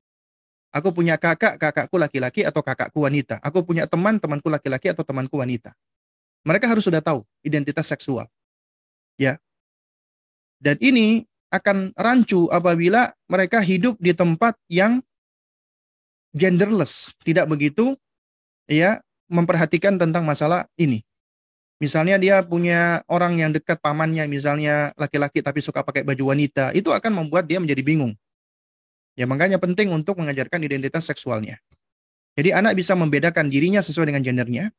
Aku 0.71 0.95
punya 0.95 1.19
kakak, 1.19 1.59
kakakku 1.59 1.99
laki-laki 1.99 2.47
atau 2.47 2.63
kakakku 2.63 3.03
wanita. 3.03 3.35
Aku 3.43 3.67
punya 3.67 3.83
teman, 3.83 4.15
temanku 4.15 4.47
laki-laki 4.47 4.95
atau 4.95 5.03
temanku 5.03 5.35
wanita. 5.35 5.75
Mereka 6.47 6.71
harus 6.71 6.87
sudah 6.87 7.03
tahu 7.03 7.19
identitas 7.43 7.91
seksual. 7.91 8.31
Ya. 9.19 9.35
Dan 10.55 10.79
ini 10.79 11.27
akan 11.51 11.91
rancu 11.99 12.47
apabila 12.47 13.11
mereka 13.27 13.59
hidup 13.59 13.99
di 13.99 14.15
tempat 14.15 14.55
yang 14.71 15.03
genderless, 16.31 17.11
tidak 17.27 17.51
begitu 17.51 17.91
ya 18.71 19.03
memperhatikan 19.27 19.99
tentang 19.99 20.23
masalah 20.23 20.63
ini. 20.79 21.03
Misalnya 21.81 22.21
dia 22.21 22.45
punya 22.45 23.01
orang 23.09 23.41
yang 23.41 23.49
dekat 23.49 23.81
pamannya, 23.81 24.29
misalnya 24.29 24.93
laki-laki 24.93 25.41
tapi 25.41 25.65
suka 25.65 25.81
pakai 25.81 26.05
baju 26.05 26.29
wanita, 26.29 26.77
itu 26.77 26.93
akan 26.93 27.25
membuat 27.25 27.49
dia 27.49 27.57
menjadi 27.57 27.81
bingung. 27.81 28.13
Ya 29.17 29.25
makanya 29.25 29.57
penting 29.57 29.89
untuk 29.89 30.21
mengajarkan 30.21 30.61
identitas 30.61 31.09
seksualnya. 31.09 31.57
Jadi 32.37 32.53
anak 32.53 32.77
bisa 32.77 32.93
membedakan 32.93 33.49
dirinya 33.49 33.81
sesuai 33.81 34.13
dengan 34.13 34.21
gendernya, 34.21 34.69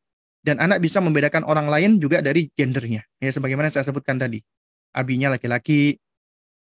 dan 0.46 0.62
anak 0.62 0.78
bisa 0.78 1.02
membedakan 1.02 1.42
orang 1.42 1.66
lain 1.66 1.98
juga 1.98 2.22
dari 2.22 2.46
gendernya. 2.54 3.02
Ya 3.18 3.30
sebagaimana 3.34 3.66
saya 3.66 3.82
sebutkan 3.82 4.22
tadi. 4.22 4.38
Abinya 4.94 5.34
laki-laki, 5.34 5.98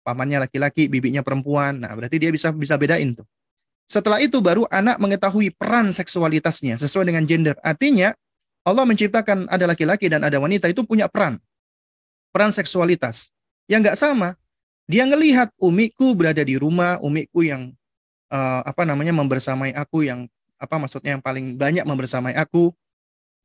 pamannya 0.04 0.44
laki-laki, 0.44 0.92
bibinya 0.92 1.24
perempuan. 1.24 1.80
Nah, 1.80 1.96
berarti 1.96 2.20
dia 2.20 2.28
bisa 2.28 2.52
bisa 2.52 2.76
bedain 2.76 3.16
tuh. 3.16 3.24
Setelah 3.88 4.18
itu 4.18 4.42
baru 4.44 4.68
anak 4.68 4.98
mengetahui 4.98 5.54
peran 5.54 5.94
seksualitasnya 5.94 6.76
sesuai 6.76 7.08
dengan 7.08 7.24
gender. 7.24 7.56
Artinya 7.62 8.12
Allah 8.66 8.82
menciptakan 8.82 9.46
ada 9.46 9.64
laki-laki 9.70 10.10
dan 10.10 10.26
ada 10.26 10.42
wanita 10.42 10.66
itu 10.66 10.82
punya 10.82 11.06
peran. 11.06 11.38
Peran 12.34 12.50
seksualitas. 12.50 13.30
Yang 13.70 13.80
nggak 13.86 13.98
sama. 13.98 14.28
Dia 14.90 15.06
ngelihat 15.06 15.54
umiku 15.62 16.18
berada 16.18 16.42
di 16.42 16.58
rumah, 16.58 16.98
umiku 16.98 17.46
yang 17.46 17.70
uh, 18.30 18.62
apa 18.66 18.82
namanya 18.82 19.14
membersamai 19.14 19.74
aku 19.74 20.06
yang 20.06 20.26
apa 20.58 20.78
maksudnya 20.82 21.14
yang 21.18 21.22
paling 21.22 21.54
banyak 21.54 21.86
membersamai 21.86 22.34
aku, 22.34 22.74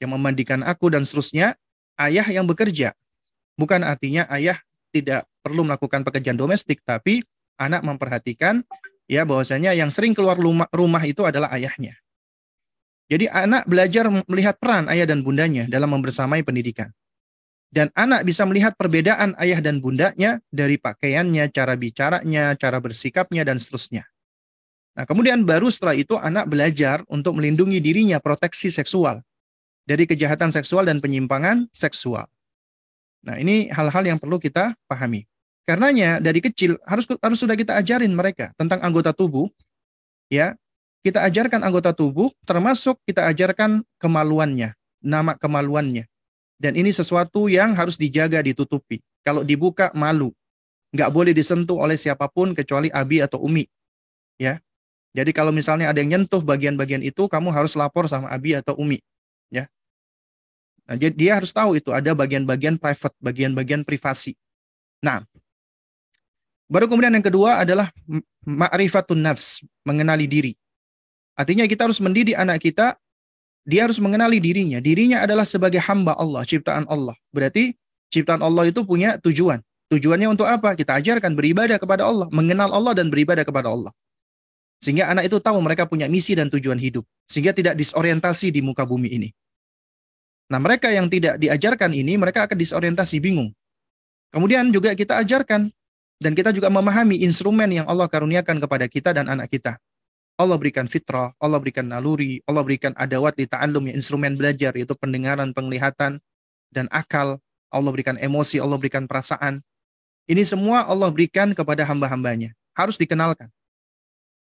yang 0.02 0.14
memandikan 0.14 0.66
aku 0.66 0.90
dan 0.90 1.06
seterusnya, 1.06 1.54
ayah 2.02 2.26
yang 2.30 2.46
bekerja. 2.50 2.98
Bukan 3.58 3.86
artinya 3.86 4.26
ayah 4.34 4.58
tidak 4.90 5.30
perlu 5.46 5.66
melakukan 5.66 6.02
pekerjaan 6.02 6.38
domestik, 6.38 6.82
tapi 6.82 7.22
anak 7.62 7.86
memperhatikan 7.86 8.66
ya 9.06 9.26
bahwasanya 9.26 9.74
yang 9.78 9.94
sering 9.94 10.18
keluar 10.18 10.38
rumah, 10.38 10.70
rumah 10.74 11.02
itu 11.06 11.22
adalah 11.26 11.54
ayahnya. 11.54 11.98
Jadi 13.12 13.28
anak 13.28 13.68
belajar 13.68 14.08
melihat 14.08 14.56
peran 14.56 14.88
ayah 14.88 15.04
dan 15.04 15.20
bundanya 15.20 15.68
dalam 15.68 15.92
membersamai 15.92 16.48
pendidikan. 16.48 16.88
Dan 17.68 17.92
anak 17.92 18.24
bisa 18.24 18.48
melihat 18.48 18.76
perbedaan 18.80 19.36
ayah 19.36 19.60
dan 19.60 19.84
bundanya 19.84 20.40
dari 20.48 20.80
pakaiannya, 20.80 21.52
cara 21.52 21.76
bicaranya, 21.76 22.56
cara 22.56 22.80
bersikapnya, 22.80 23.44
dan 23.44 23.60
seterusnya. 23.60 24.08
Nah, 24.96 25.04
kemudian 25.08 25.44
baru 25.44 25.68
setelah 25.72 25.96
itu 25.96 26.16
anak 26.20 26.48
belajar 26.52 27.04
untuk 27.08 27.40
melindungi 27.40 27.80
dirinya 27.84 28.20
proteksi 28.20 28.72
seksual 28.72 29.24
dari 29.88 30.08
kejahatan 30.08 30.52
seksual 30.52 30.88
dan 30.88 31.00
penyimpangan 31.00 31.68
seksual. 31.72 32.28
Nah, 33.24 33.40
ini 33.40 33.72
hal-hal 33.72 34.04
yang 34.08 34.20
perlu 34.20 34.40
kita 34.40 34.76
pahami. 34.88 35.28
Karenanya 35.68 36.20
dari 36.20 36.44
kecil 36.44 36.76
harus 36.84 37.08
harus 37.08 37.40
sudah 37.40 37.56
kita 37.56 37.76
ajarin 37.80 38.12
mereka 38.12 38.52
tentang 38.60 38.84
anggota 38.84 39.16
tubuh 39.16 39.48
ya 40.28 40.58
kita 41.02 41.26
ajarkan 41.26 41.66
anggota 41.66 41.94
tubuh, 41.94 42.30
termasuk 42.46 43.02
kita 43.10 43.26
ajarkan 43.30 43.82
kemaluannya, 43.98 44.78
nama 45.02 45.34
kemaluannya. 45.34 46.06
Dan 46.62 46.78
ini 46.78 46.94
sesuatu 46.94 47.50
yang 47.50 47.74
harus 47.74 47.98
dijaga, 47.98 48.38
ditutupi. 48.46 49.02
Kalau 49.26 49.42
dibuka, 49.42 49.90
malu. 49.98 50.30
Nggak 50.94 51.10
boleh 51.10 51.34
disentuh 51.34 51.82
oleh 51.82 51.98
siapa 51.98 52.30
pun 52.30 52.54
kecuali 52.54 52.94
abi 52.94 53.18
atau 53.18 53.42
umi. 53.42 53.66
Ya. 54.38 54.62
Jadi 55.18 55.34
kalau 55.34 55.50
misalnya 55.50 55.90
ada 55.90 56.00
yang 56.00 56.22
nyentuh 56.22 56.46
bagian-bagian 56.46 57.02
itu, 57.02 57.26
kamu 57.26 57.50
harus 57.50 57.74
lapor 57.74 58.06
sama 58.06 58.30
abi 58.30 58.54
atau 58.54 58.78
umi. 58.78 59.02
Ya. 59.50 59.66
Nah, 60.86 60.96
dia 60.98 61.32
harus 61.34 61.50
tahu 61.50 61.82
itu 61.82 61.90
ada 61.90 62.14
bagian-bagian 62.14 62.78
private, 62.78 63.16
bagian-bagian 63.18 63.82
privasi. 63.82 64.38
Nah, 65.02 65.26
baru 66.70 66.86
kemudian 66.86 67.18
yang 67.18 67.26
kedua 67.26 67.66
adalah 67.66 67.90
ma'rifatun 68.46 69.18
nafs, 69.18 69.66
mengenali 69.82 70.30
diri. 70.30 70.54
Artinya 71.42 71.66
kita 71.66 71.90
harus 71.90 71.98
mendidik 71.98 72.38
anak 72.38 72.62
kita, 72.62 72.94
dia 73.66 73.90
harus 73.90 73.98
mengenali 73.98 74.38
dirinya. 74.38 74.78
Dirinya 74.78 75.26
adalah 75.26 75.42
sebagai 75.42 75.82
hamba 75.82 76.14
Allah, 76.14 76.46
ciptaan 76.46 76.86
Allah. 76.86 77.18
Berarti 77.34 77.74
ciptaan 78.14 78.46
Allah 78.46 78.70
itu 78.70 78.86
punya 78.86 79.18
tujuan. 79.18 79.58
Tujuannya 79.90 80.30
untuk 80.30 80.46
apa? 80.46 80.78
Kita 80.78 81.02
ajarkan 81.02 81.34
beribadah 81.34 81.82
kepada 81.82 82.06
Allah, 82.06 82.30
mengenal 82.30 82.70
Allah 82.70 82.94
dan 82.94 83.10
beribadah 83.10 83.42
kepada 83.42 83.74
Allah. 83.74 83.90
Sehingga 84.86 85.10
anak 85.10 85.34
itu 85.34 85.42
tahu 85.42 85.58
mereka 85.66 85.90
punya 85.90 86.06
misi 86.06 86.38
dan 86.38 86.46
tujuan 86.46 86.78
hidup. 86.78 87.10
Sehingga 87.26 87.58
tidak 87.58 87.74
disorientasi 87.74 88.54
di 88.54 88.62
muka 88.62 88.86
bumi 88.86 89.10
ini. 89.10 89.30
Nah 90.54 90.62
mereka 90.62 90.94
yang 90.94 91.10
tidak 91.10 91.42
diajarkan 91.42 91.90
ini, 91.90 92.22
mereka 92.22 92.46
akan 92.46 92.54
disorientasi, 92.54 93.18
bingung. 93.18 93.50
Kemudian 94.30 94.70
juga 94.70 94.94
kita 94.94 95.18
ajarkan 95.26 95.74
dan 96.22 96.32
kita 96.38 96.54
juga 96.54 96.70
memahami 96.70 97.26
instrumen 97.26 97.82
yang 97.82 97.90
Allah 97.90 98.06
karuniakan 98.06 98.62
kepada 98.62 98.86
kita 98.86 99.10
dan 99.12 99.26
anak 99.26 99.50
kita. 99.50 99.82
Allah 100.40 100.58
berikan 100.58 100.88
fitrah, 100.90 101.36
Allah 101.38 101.60
berikan 101.62 101.86
naluri, 101.86 102.42
Allah 102.48 102.64
berikan 102.66 102.96
adawat 102.98 103.38
di 103.38 103.46
ta'allum, 103.46 103.92
instrumen 103.92 104.36
belajar, 104.36 104.74
yaitu 104.74 104.96
pendengaran, 104.98 105.52
penglihatan, 105.54 106.18
dan 106.74 106.88
akal. 106.90 107.38
Allah 107.72 107.92
berikan 107.92 108.20
emosi, 108.20 108.60
Allah 108.60 108.76
berikan 108.76 109.08
perasaan. 109.08 109.64
Ini 110.28 110.44
semua 110.44 110.88
Allah 110.88 111.08
berikan 111.12 111.52
kepada 111.56 111.84
hamba-hambanya. 111.88 112.52
Harus 112.76 112.96
dikenalkan. 113.00 113.52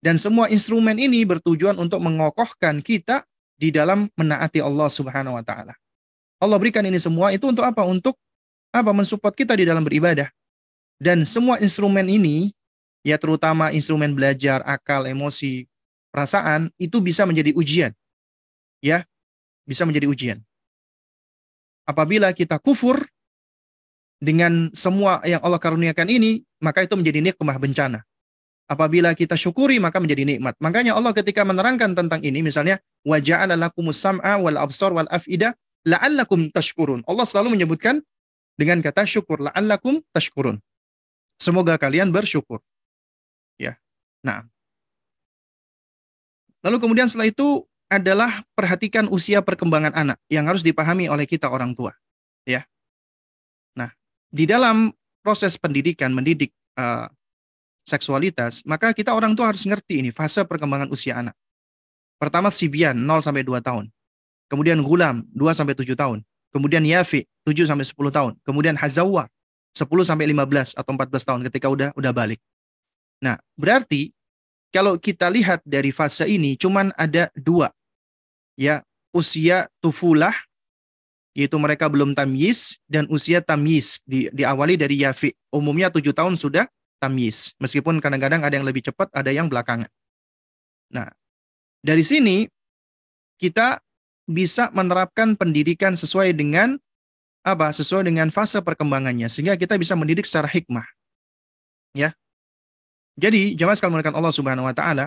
Dan 0.05 0.21
semua 0.21 0.53
instrumen 0.53 1.01
ini 1.01 1.25
bertujuan 1.25 1.77
untuk 1.81 2.01
mengokohkan 2.05 2.85
kita 2.85 3.25
di 3.57 3.73
dalam 3.73 4.13
menaati 4.21 4.61
Allah 4.61 4.93
Subhanahu 4.93 5.41
wa 5.41 5.45
taala. 5.45 5.73
Allah 6.37 6.61
berikan 6.61 6.85
ini 6.85 7.01
semua 7.01 7.33
itu 7.33 7.49
untuk 7.49 7.65
apa? 7.65 7.81
Untuk 7.89 8.13
apa? 8.69 8.93
Mensupport 8.93 9.33
kita 9.33 9.57
di 9.57 9.65
dalam 9.65 9.81
beribadah. 9.81 10.29
Dan 11.01 11.25
semua 11.25 11.57
instrumen 11.57 12.05
ini 12.05 12.53
ya 13.01 13.17
terutama 13.17 13.73
instrumen 13.73 14.13
belajar, 14.13 14.61
akal, 14.69 15.09
emosi, 15.09 15.65
perasaan 16.15 16.71
itu 16.79 17.03
bisa 17.03 17.27
menjadi 17.27 17.51
ujian. 17.59 17.91
Ya, 18.79 19.03
bisa 19.67 19.83
menjadi 19.83 20.07
ujian. 20.07 20.39
Apabila 21.83 22.31
kita 22.31 22.63
kufur 22.63 23.03
dengan 24.23 24.71
semua 24.71 25.19
yang 25.27 25.43
Allah 25.43 25.59
karuniakan 25.59 26.07
ini, 26.07 26.47
maka 26.63 26.87
itu 26.87 26.95
menjadi 26.95 27.19
nikmah 27.19 27.59
bencana. 27.59 28.07
Apabila 28.65 29.13
kita 29.13 29.37
syukuri 29.37 29.77
maka 29.77 30.01
menjadi 30.01 30.25
nikmat. 30.25 30.57
Makanya 30.63 30.97
Allah 30.97 31.13
ketika 31.13 31.45
menerangkan 31.45 31.93
tentang 31.93 32.25
ini 32.25 32.41
misalnya 32.41 32.81
wa 33.05 33.21
lakumus 33.53 34.01
sam'a 34.01 34.41
wal 34.41 34.57
absar 34.57 34.95
wal. 34.97 35.05
Allah 37.05 37.27
selalu 37.29 37.49
menyebutkan 37.53 38.01
dengan 38.57 38.81
kata 38.81 39.05
syukur 39.05 39.45
la'allakum 39.45 40.01
tashkurun. 40.17 40.57
Semoga 41.37 41.77
kalian 41.77 42.09
bersyukur. 42.09 42.65
Ya. 43.61 43.77
Nah. 44.25 44.54
Lalu 46.65 46.77
kemudian 46.81 47.07
setelah 47.07 47.29
itu 47.29 47.69
adalah 47.93 48.33
perhatikan 48.57 49.07
usia 49.13 49.45
perkembangan 49.45 49.93
anak 49.93 50.19
yang 50.33 50.49
harus 50.49 50.65
dipahami 50.65 51.07
oleh 51.13 51.29
kita 51.29 51.53
orang 51.53 51.77
tua. 51.77 51.93
Ya. 52.49 52.65
Nah, 53.77 53.93
di 54.33 54.49
dalam 54.49 54.89
proses 55.21 55.61
pendidikan 55.61 56.11
mendidik 56.11 56.57
uh, 56.81 57.07
seksualitas, 57.85 58.65
maka 58.65 58.97
kita 58.97 59.13
orang 59.13 59.37
tua 59.37 59.53
harus 59.53 59.69
ngerti 59.69 60.01
ini 60.01 60.11
fase 60.11 60.41
perkembangan 60.49 60.89
usia 60.89 61.21
anak. 61.21 61.37
Pertama 62.17 62.49
Sibian 62.49 62.97
0 62.97 63.21
sampai 63.21 63.45
2 63.45 63.61
tahun. 63.61 63.93
Kemudian 64.49 64.81
Gulam 64.81 65.29
2 65.37 65.53
sampai 65.53 65.77
7 65.77 65.93
tahun. 65.93 66.25
Kemudian 66.49 66.81
Yafi 66.81 67.29
7 67.45 67.69
sampai 67.69 67.85
10 67.85 67.93
tahun. 68.09 68.33
Kemudian 68.41 68.75
Hazawar 68.81 69.29
10 69.77 69.91
sampai 70.07 70.31
15 70.33 70.79
atau 70.79 70.91
14 70.97 71.29
tahun 71.29 71.41
ketika 71.51 71.67
udah 71.69 71.89
udah 71.99 72.13
balik. 72.17 72.41
Nah, 73.21 73.37
berarti 73.59 74.15
kalau 74.75 74.99
kita 74.99 75.31
lihat 75.31 75.63
dari 75.63 75.95
fase 75.95 76.27
ini 76.27 76.59
cuman 76.59 76.91
ada 76.99 77.31
dua. 77.39 77.71
Ya, 78.59 78.83
usia 79.15 79.71
tufulah 79.79 80.35
yaitu 81.35 81.55
mereka 81.59 81.87
belum 81.91 82.15
tamyiz 82.15 82.79
dan 82.87 83.07
usia 83.11 83.39
tamyiz 83.43 84.03
di, 84.03 84.27
diawali 84.35 84.75
dari 84.75 85.03
yafi. 85.03 85.31
Umumnya 85.55 85.91
7 85.91 86.11
tahun 86.11 86.35
sudah 86.35 86.67
tamyiz. 87.03 87.55
Meskipun 87.59 87.99
kadang-kadang 87.99 88.43
ada 88.43 88.55
yang 88.55 88.67
lebih 88.67 88.87
cepat, 88.87 89.11
ada 89.11 89.31
yang 89.35 89.51
belakangan. 89.51 89.91
Nah, 90.95 91.11
dari 91.83 92.07
sini 92.07 92.47
kita 93.39 93.83
bisa 94.31 94.71
menerapkan 94.71 95.35
pendidikan 95.35 95.99
sesuai 95.99 96.35
dengan 96.35 96.79
apa? 97.43 97.75
Sesuai 97.75 98.07
dengan 98.07 98.31
fase 98.31 98.63
perkembangannya 98.63 99.27
sehingga 99.27 99.59
kita 99.59 99.75
bisa 99.75 99.99
mendidik 99.99 100.25
secara 100.25 100.47
hikmah. 100.47 100.87
Ya. 101.99 102.15
Jadi, 103.15 103.55
jemaah 103.55 103.79
sekalian 103.79 103.95
mengatakan 103.99 104.19
Allah 104.19 104.35
Subhanahu 104.35 104.67
wa 104.67 104.75
taala 104.75 105.07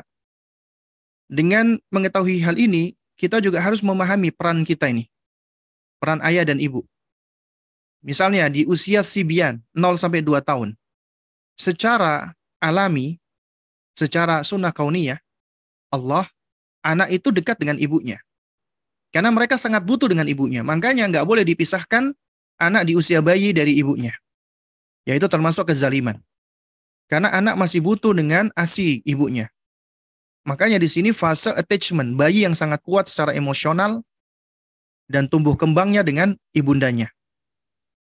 dengan 1.28 1.76
mengetahui 1.92 2.40
hal 2.40 2.56
ini, 2.56 2.96
kita 3.20 3.44
juga 3.44 3.60
harus 3.60 3.84
memahami 3.84 4.32
peran 4.32 4.64
kita 4.64 4.88
ini. 4.88 5.12
Peran 6.00 6.24
ayah 6.24 6.48
dan 6.48 6.62
ibu. 6.62 6.88
Misalnya 8.06 8.48
di 8.48 8.64
usia 8.64 9.04
sibian 9.04 9.60
0 9.76 10.00
sampai 10.00 10.24
2 10.24 10.40
tahun 10.40 10.78
secara 11.58 12.32
alami, 12.62 13.18
secara 13.98 14.46
sunnah 14.46 14.72
kauniyah, 14.72 15.18
Allah, 15.90 16.24
anak 16.86 17.10
itu 17.12 17.34
dekat 17.34 17.58
dengan 17.58 17.82
ibunya. 17.82 18.22
Karena 19.10 19.34
mereka 19.34 19.58
sangat 19.58 19.82
butuh 19.84 20.08
dengan 20.08 20.30
ibunya. 20.30 20.62
Makanya 20.62 21.10
nggak 21.10 21.26
boleh 21.26 21.42
dipisahkan 21.42 22.14
anak 22.62 22.84
di 22.86 22.94
usia 22.94 23.20
bayi 23.20 23.52
dari 23.52 23.74
ibunya. 23.76 24.14
Yaitu 25.10 25.26
termasuk 25.26 25.74
kezaliman. 25.74 26.22
Karena 27.08 27.32
anak 27.32 27.56
masih 27.56 27.80
butuh 27.80 28.12
dengan 28.12 28.52
asi 28.54 29.00
ibunya. 29.08 29.48
Makanya 30.44 30.80
di 30.80 30.88
sini 30.92 31.16
fase 31.16 31.52
attachment, 31.56 32.16
bayi 32.16 32.44
yang 32.44 32.56
sangat 32.56 32.84
kuat 32.84 33.08
secara 33.08 33.36
emosional 33.36 34.04
dan 35.08 35.28
tumbuh 35.28 35.56
kembangnya 35.56 36.04
dengan 36.04 36.36
ibundanya. 36.52 37.12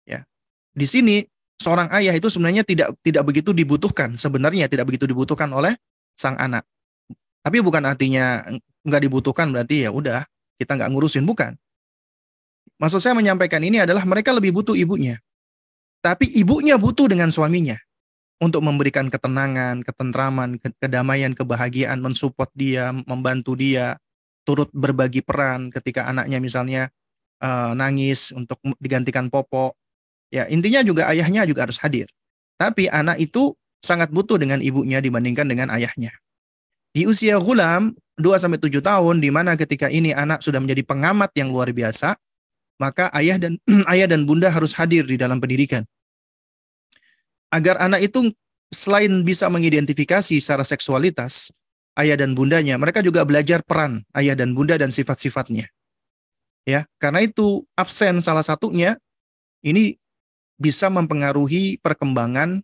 Ya. 0.05 0.25
Di 0.73 0.85
sini 0.89 1.25
seorang 1.57 1.89
ayah 1.97 2.13
itu 2.13 2.29
sebenarnya 2.29 2.61
tidak 2.61 2.93
tidak 3.01 3.25
begitu 3.25 3.49
dibutuhkan 3.51 4.13
sebenarnya 4.13 4.69
tidak 4.69 4.85
begitu 4.87 5.09
dibutuhkan 5.09 5.49
oleh 5.49 5.73
sang 6.13 6.37
anak 6.37 6.63
tapi 7.41 7.57
bukan 7.65 7.81
artinya 7.81 8.45
nggak 8.85 9.01
dibutuhkan 9.09 9.49
berarti 9.49 9.89
ya 9.89 9.89
udah 9.89 10.21
kita 10.61 10.77
nggak 10.77 10.89
ngurusin 10.93 11.25
bukan 11.25 11.57
maksud 12.77 13.01
saya 13.01 13.17
menyampaikan 13.17 13.61
ini 13.65 13.81
adalah 13.81 14.05
mereka 14.05 14.29
lebih 14.37 14.53
butuh 14.53 14.77
ibunya 14.77 15.17
tapi 16.05 16.29
ibunya 16.37 16.77
butuh 16.77 17.09
dengan 17.09 17.33
suaminya 17.33 17.75
untuk 18.37 18.61
memberikan 18.61 19.09
ketenangan, 19.09 19.81
ketentraman, 19.81 20.61
kedamaian, 20.77 21.33
kebahagiaan, 21.33 21.97
mensupport 21.99 22.49
dia, 22.53 22.93
membantu 22.93 23.57
dia, 23.57 23.97
turut 24.45 24.69
berbagi 24.71 25.25
peran 25.25 25.73
ketika 25.73 26.05
anaknya 26.05 26.37
misalnya 26.37 26.83
uh, 27.41 27.73
nangis 27.73 28.29
untuk 28.31 28.61
digantikan 28.77 29.27
popok, 29.33 29.73
Ya, 30.27 30.43
intinya 30.51 30.83
juga 30.83 31.07
ayahnya 31.07 31.47
juga 31.47 31.63
harus 31.63 31.79
hadir. 31.79 32.07
Tapi 32.59 32.91
anak 32.91 33.21
itu 33.21 33.55
sangat 33.79 34.11
butuh 34.11 34.35
dengan 34.35 34.59
ibunya 34.59 34.99
dibandingkan 34.99 35.47
dengan 35.47 35.71
ayahnya. 35.71 36.11
Di 36.91 37.07
usia 37.07 37.37
gulam 37.39 37.93
2 38.19 38.41
sampai 38.41 38.59
7 38.59 38.81
tahun 38.81 39.21
di 39.21 39.29
mana 39.29 39.53
ketika 39.55 39.87
ini 39.87 40.11
anak 40.11 40.41
sudah 40.43 40.59
menjadi 40.59 40.83
pengamat 40.83 41.31
yang 41.37 41.53
luar 41.53 41.71
biasa, 41.71 42.17
maka 42.81 43.07
ayah 43.15 43.37
dan 43.39 43.55
ayah 43.93 44.09
dan 44.09 44.27
bunda 44.27 44.51
harus 44.51 44.75
hadir 44.75 45.07
di 45.07 45.15
dalam 45.15 45.39
pendidikan. 45.39 45.85
Agar 47.57 47.81
anak 47.81 48.05
itu 48.05 48.29
selain 48.69 49.25
bisa 49.25 49.49
mengidentifikasi 49.49 50.37
secara 50.37 50.61
seksualitas 50.61 51.49
ayah 51.97 52.13
dan 52.13 52.37
bundanya, 52.37 52.77
mereka 52.77 53.01
juga 53.01 53.25
belajar 53.25 53.65
peran 53.65 54.05
ayah 54.13 54.37
dan 54.37 54.53
bunda 54.53 54.77
dan 54.77 54.93
sifat-sifatnya. 54.93 55.65
Ya, 56.69 56.85
karena 57.01 57.25
itu 57.25 57.65
absen 57.73 58.21
salah 58.21 58.45
satunya 58.45 59.01
ini 59.65 59.97
bisa 60.61 60.93
mempengaruhi 60.93 61.81
perkembangan 61.81 62.61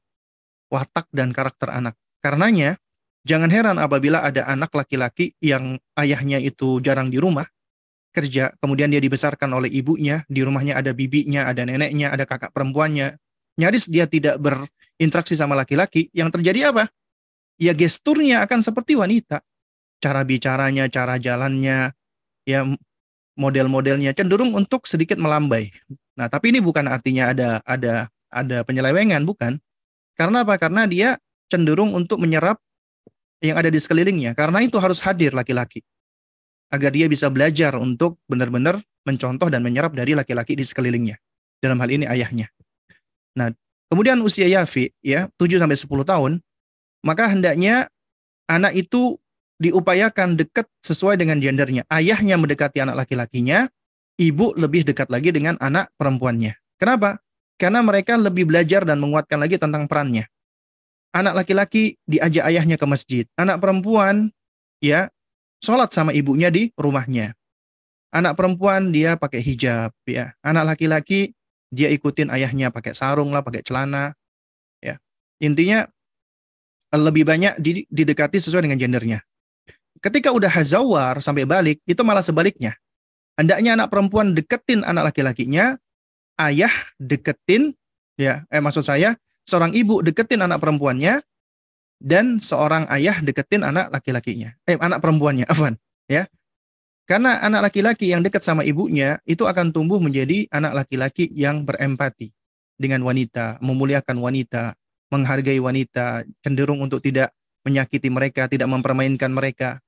watak 0.69 1.09
dan 1.09 1.33
karakter 1.33 1.73
anak. 1.73 1.97
Karenanya, 2.21 2.77
jangan 3.25 3.49
heran 3.49 3.77
apabila 3.81 4.21
ada 4.21 4.45
anak 4.45 4.69
laki-laki 4.77 5.33
yang 5.41 5.81
ayahnya 5.97 6.37
itu 6.37 6.83
jarang 6.85 7.09
di 7.09 7.17
rumah, 7.17 7.49
kerja, 8.13 8.53
kemudian 8.61 8.93
dia 8.93 9.01
dibesarkan 9.01 9.49
oleh 9.57 9.73
ibunya, 9.73 10.21
di 10.29 10.45
rumahnya 10.45 10.77
ada 10.77 10.93
bibinya, 10.93 11.49
ada 11.49 11.65
neneknya, 11.65 12.13
ada 12.13 12.29
kakak 12.29 12.53
perempuannya. 12.53 13.17
Nyaris 13.59 13.85
dia 13.85 14.09
tidak 14.09 14.41
berinteraksi 14.41 15.37
sama 15.37 15.53
laki-laki, 15.53 16.09
yang 16.15 16.33
terjadi 16.33 16.73
apa? 16.73 16.89
Ya 17.61 17.77
gesturnya 17.77 18.41
akan 18.45 18.65
seperti 18.65 18.97
wanita. 18.97 19.45
Cara 20.01 20.25
bicaranya, 20.25 20.89
cara 20.89 21.21
jalannya, 21.21 21.93
ya 22.43 22.59
model-modelnya 23.37 24.13
cenderung 24.13 24.53
untuk 24.53 24.85
sedikit 24.89 25.17
melambai. 25.17 25.69
Nah, 26.17 26.29
tapi 26.29 26.53
ini 26.53 26.61
bukan 26.61 26.85
artinya 26.85 27.33
ada 27.33 27.61
ada 27.65 28.09
ada 28.29 28.65
penyelewengan, 28.65 29.25
bukan. 29.25 29.57
Karena 30.13 30.45
apa? 30.45 30.57
Karena 30.57 30.85
dia 30.85 31.17
cenderung 31.49 31.93
untuk 31.93 32.21
menyerap 32.21 32.57
yang 33.41 33.57
ada 33.57 33.69
di 33.69 33.77
sekelilingnya. 33.77 34.33
Karena 34.33 34.61
itu 34.61 34.77
harus 34.77 35.01
hadir 35.05 35.33
laki-laki. 35.33 35.81
Agar 36.73 36.89
dia 36.89 37.05
bisa 37.05 37.29
belajar 37.29 37.77
untuk 37.77 38.17
benar-benar 38.25 38.81
mencontoh 39.05 39.51
dan 39.51 39.61
menyerap 39.61 39.93
dari 39.93 40.17
laki-laki 40.17 40.57
di 40.57 40.65
sekelilingnya. 40.65 41.17
Dalam 41.61 41.77
hal 41.77 41.89
ini 41.89 42.05
ayahnya. 42.09 42.49
Nah, 43.33 43.51
kemudian 43.89 44.19
usia 44.21 44.45
Yafi 44.45 44.93
ya, 45.01 45.29
7 45.37 45.61
sampai 45.61 45.77
10 45.77 46.05
tahun, 46.05 46.31
maka 47.03 47.29
hendaknya 47.29 47.89
anak 48.47 48.77
itu 48.77 49.17
diupayakan 49.61 50.35
dekat 50.35 50.67
sesuai 50.81 51.15
dengan 51.19 51.39
gendernya. 51.39 51.87
Ayahnya 51.87 52.35
mendekati 52.35 52.83
anak 52.83 53.05
laki-lakinya, 53.05 53.69
ibu 54.19 54.53
lebih 54.57 54.83
dekat 54.83 55.07
lagi 55.09 55.31
dengan 55.31 55.55
anak 55.61 55.89
perempuannya. 55.95 56.57
Kenapa? 56.77 57.21
Karena 57.55 57.79
mereka 57.85 58.17
lebih 58.17 58.49
belajar 58.49 58.83
dan 58.83 58.99
menguatkan 58.99 59.39
lagi 59.39 59.55
tentang 59.55 59.87
perannya. 59.87 60.27
Anak 61.13 61.45
laki-laki 61.45 62.01
diajak 62.09 62.49
ayahnya 62.49 62.75
ke 62.75 62.85
masjid. 62.89 63.23
Anak 63.37 63.61
perempuan 63.61 64.33
ya 64.81 65.07
sholat 65.61 65.93
sama 65.93 66.09
ibunya 66.11 66.49
di 66.49 66.73
rumahnya. 66.73 67.37
Anak 68.09 68.33
perempuan 68.33 68.89
dia 68.89 69.15
pakai 69.15 69.39
hijab 69.39 69.93
ya. 70.09 70.33
Anak 70.41 70.73
laki-laki 70.73 71.37
dia 71.73 71.89
ikutin 71.89 72.29
ayahnya 72.29 72.69
pakai 72.69 72.93
sarung 72.93 73.33
lah, 73.33 73.41
pakai 73.41 73.65
celana. 73.65 74.13
Ya. 74.77 75.01
Intinya 75.41 75.89
lebih 76.93 77.25
banyak 77.25 77.57
didekati 77.89 78.37
sesuai 78.37 78.69
dengan 78.69 78.77
gendernya. 78.77 79.25
Ketika 79.97 80.29
udah 80.29 80.51
hazawar 80.53 81.17
sampai 81.17 81.49
balik, 81.49 81.81
itu 81.89 82.01
malah 82.05 82.21
sebaliknya. 82.21 82.77
Hendaknya 83.33 83.73
anak 83.73 83.89
perempuan 83.89 84.37
deketin 84.37 84.85
anak 84.85 85.09
laki-lakinya, 85.09 85.73
ayah 86.37 86.69
deketin, 87.01 87.73
ya, 88.13 88.45
eh 88.53 88.61
maksud 88.61 88.85
saya, 88.85 89.17
seorang 89.41 89.73
ibu 89.73 90.05
deketin 90.05 90.45
anak 90.45 90.61
perempuannya, 90.61 91.25
dan 91.97 92.37
seorang 92.37 92.85
ayah 92.93 93.17
deketin 93.25 93.65
anak 93.65 93.89
laki-lakinya. 93.89 94.53
Eh, 94.69 94.77
anak 94.77 95.01
perempuannya, 95.01 95.49
Afan. 95.51 95.81
Ya. 96.05 96.29
Karena 97.03 97.43
anak 97.43 97.67
laki-laki 97.71 98.15
yang 98.15 98.23
dekat 98.23 98.47
sama 98.47 98.63
ibunya, 98.63 99.19
itu 99.27 99.43
akan 99.43 99.75
tumbuh 99.75 99.99
menjadi 99.99 100.47
anak 100.47 100.83
laki-laki 100.83 101.27
yang 101.35 101.67
berempati 101.67 102.31
dengan 102.79 103.03
wanita, 103.03 103.59
memuliakan 103.59 104.23
wanita, 104.23 104.73
menghargai 105.11 105.59
wanita, 105.59 106.23
cenderung 106.39 106.79
untuk 106.79 107.03
tidak 107.03 107.35
menyakiti 107.67 108.07
mereka, 108.07 108.47
tidak 108.47 108.71
mempermainkan 108.71 109.29
mereka. 109.35 109.83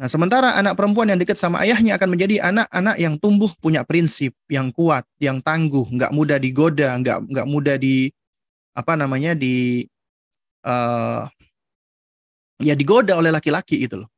Nah, 0.00 0.08
sementara 0.08 0.56
anak 0.56 0.80
perempuan 0.80 1.12
yang 1.12 1.20
dekat 1.20 1.36
sama 1.36 1.60
ayahnya 1.60 2.00
akan 2.00 2.16
menjadi 2.16 2.40
anak-anak 2.40 2.96
yang 2.96 3.14
tumbuh 3.20 3.52
punya 3.60 3.84
prinsip, 3.84 4.32
yang 4.48 4.72
kuat, 4.72 5.04
yang 5.20 5.44
tangguh, 5.44 5.84
nggak 5.84 6.16
mudah 6.16 6.40
digoda, 6.40 6.96
nggak 6.96 7.28
nggak 7.28 7.46
mudah 7.48 7.76
di 7.76 8.08
apa 8.72 8.96
namanya 8.96 9.36
di 9.36 9.84
uh, 10.64 11.28
ya 12.64 12.72
digoda 12.72 13.20
oleh 13.20 13.28
laki-laki 13.28 13.84
itu 13.84 14.00
loh. 14.00 14.08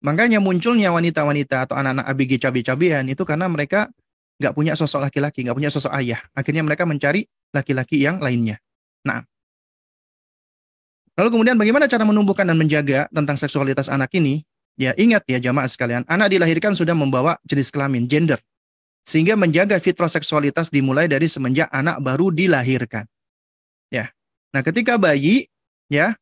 Makanya 0.00 0.40
munculnya 0.40 0.88
wanita-wanita 0.96 1.68
atau 1.68 1.76
anak-anak 1.76 2.08
ABG 2.08 2.40
cabai-cabean 2.40 3.04
itu 3.12 3.20
karena 3.28 3.46
mereka 3.52 3.92
nggak 4.40 4.56
punya 4.56 4.72
sosok 4.72 5.04
laki-laki, 5.04 5.44
nggak 5.44 5.56
punya 5.56 5.68
sosok 5.68 5.92
ayah. 6.00 6.20
Akhirnya 6.32 6.64
mereka 6.64 6.88
mencari 6.88 7.28
laki-laki 7.52 8.00
yang 8.00 8.16
lainnya. 8.16 8.56
Nah, 9.04 9.20
lalu 11.20 11.28
kemudian 11.36 11.60
bagaimana 11.60 11.84
cara 11.84 12.08
menumbuhkan 12.08 12.48
dan 12.48 12.56
menjaga 12.56 13.12
tentang 13.12 13.36
seksualitas 13.36 13.92
anak 13.92 14.08
ini? 14.16 14.40
Ya 14.80 14.96
ingat 14.96 15.28
ya 15.28 15.36
jamaah 15.36 15.68
sekalian, 15.68 16.08
anak 16.08 16.32
dilahirkan 16.32 16.72
sudah 16.72 16.96
membawa 16.96 17.36
jenis 17.44 17.68
kelamin, 17.68 18.08
gender. 18.08 18.40
Sehingga 19.04 19.36
menjaga 19.36 19.76
fitrah 19.76 20.08
seksualitas 20.08 20.72
dimulai 20.72 21.04
dari 21.04 21.28
semenjak 21.28 21.68
anak 21.68 22.00
baru 22.00 22.32
dilahirkan. 22.32 23.04
Ya. 23.92 24.08
Nah, 24.56 24.64
ketika 24.64 24.96
bayi 24.96 25.52
ya 25.92 26.16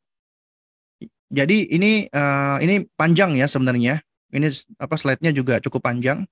jadi 1.28 1.68
ini 1.68 2.08
uh, 2.08 2.56
ini 2.64 2.88
panjang 2.96 3.36
ya 3.36 3.44
sebenarnya. 3.44 4.00
Ini 4.28 4.48
apa 4.80 4.96
slide-nya 4.96 5.32
juga 5.32 5.60
cukup 5.60 5.84
panjang. 5.84 6.24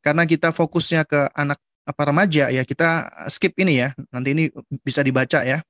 Karena 0.00 0.24
kita 0.24 0.52
fokusnya 0.52 1.04
ke 1.04 1.28
anak 1.36 1.60
apa 1.84 2.02
remaja 2.08 2.48
ya, 2.52 2.62
kita 2.64 3.08
skip 3.28 3.56
ini 3.56 3.84
ya. 3.84 3.88
Nanti 4.12 4.36
ini 4.36 4.44
bisa 4.84 5.00
dibaca 5.00 5.44
ya. 5.44 5.64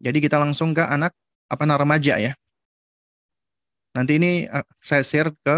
Jadi 0.00 0.18
kita 0.20 0.40
langsung 0.40 0.72
ke 0.72 0.84
anak 0.84 1.12
apa 1.48 1.62
anak 1.64 1.78
remaja 1.84 2.16
ya. 2.16 2.32
Nanti 3.92 4.16
ini 4.16 4.48
uh, 4.48 4.64
saya 4.80 5.04
share 5.04 5.32
ke 5.32 5.56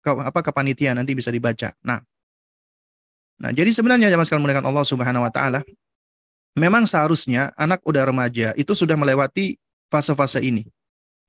ke 0.00 0.10
apa 0.16 0.40
ke 0.40 0.50
panitia 0.52 0.96
nanti 0.96 1.12
bisa 1.12 1.28
dibaca. 1.28 1.72
Nah. 1.84 2.00
Nah, 3.40 3.56
jadi 3.56 3.72
sebenarnya 3.72 4.12
jamaah 4.12 4.28
sekalian 4.28 4.44
menggunakan 4.44 4.68
Allah 4.68 4.84
Subhanahu 4.84 5.24
wa 5.24 5.32
taala 5.32 5.64
memang 6.60 6.84
seharusnya 6.84 7.56
anak 7.56 7.80
udah 7.88 8.04
remaja 8.04 8.52
itu 8.52 8.76
sudah 8.76 9.00
melewati 9.00 9.56
fase-fase 9.88 10.44
ini 10.44 10.68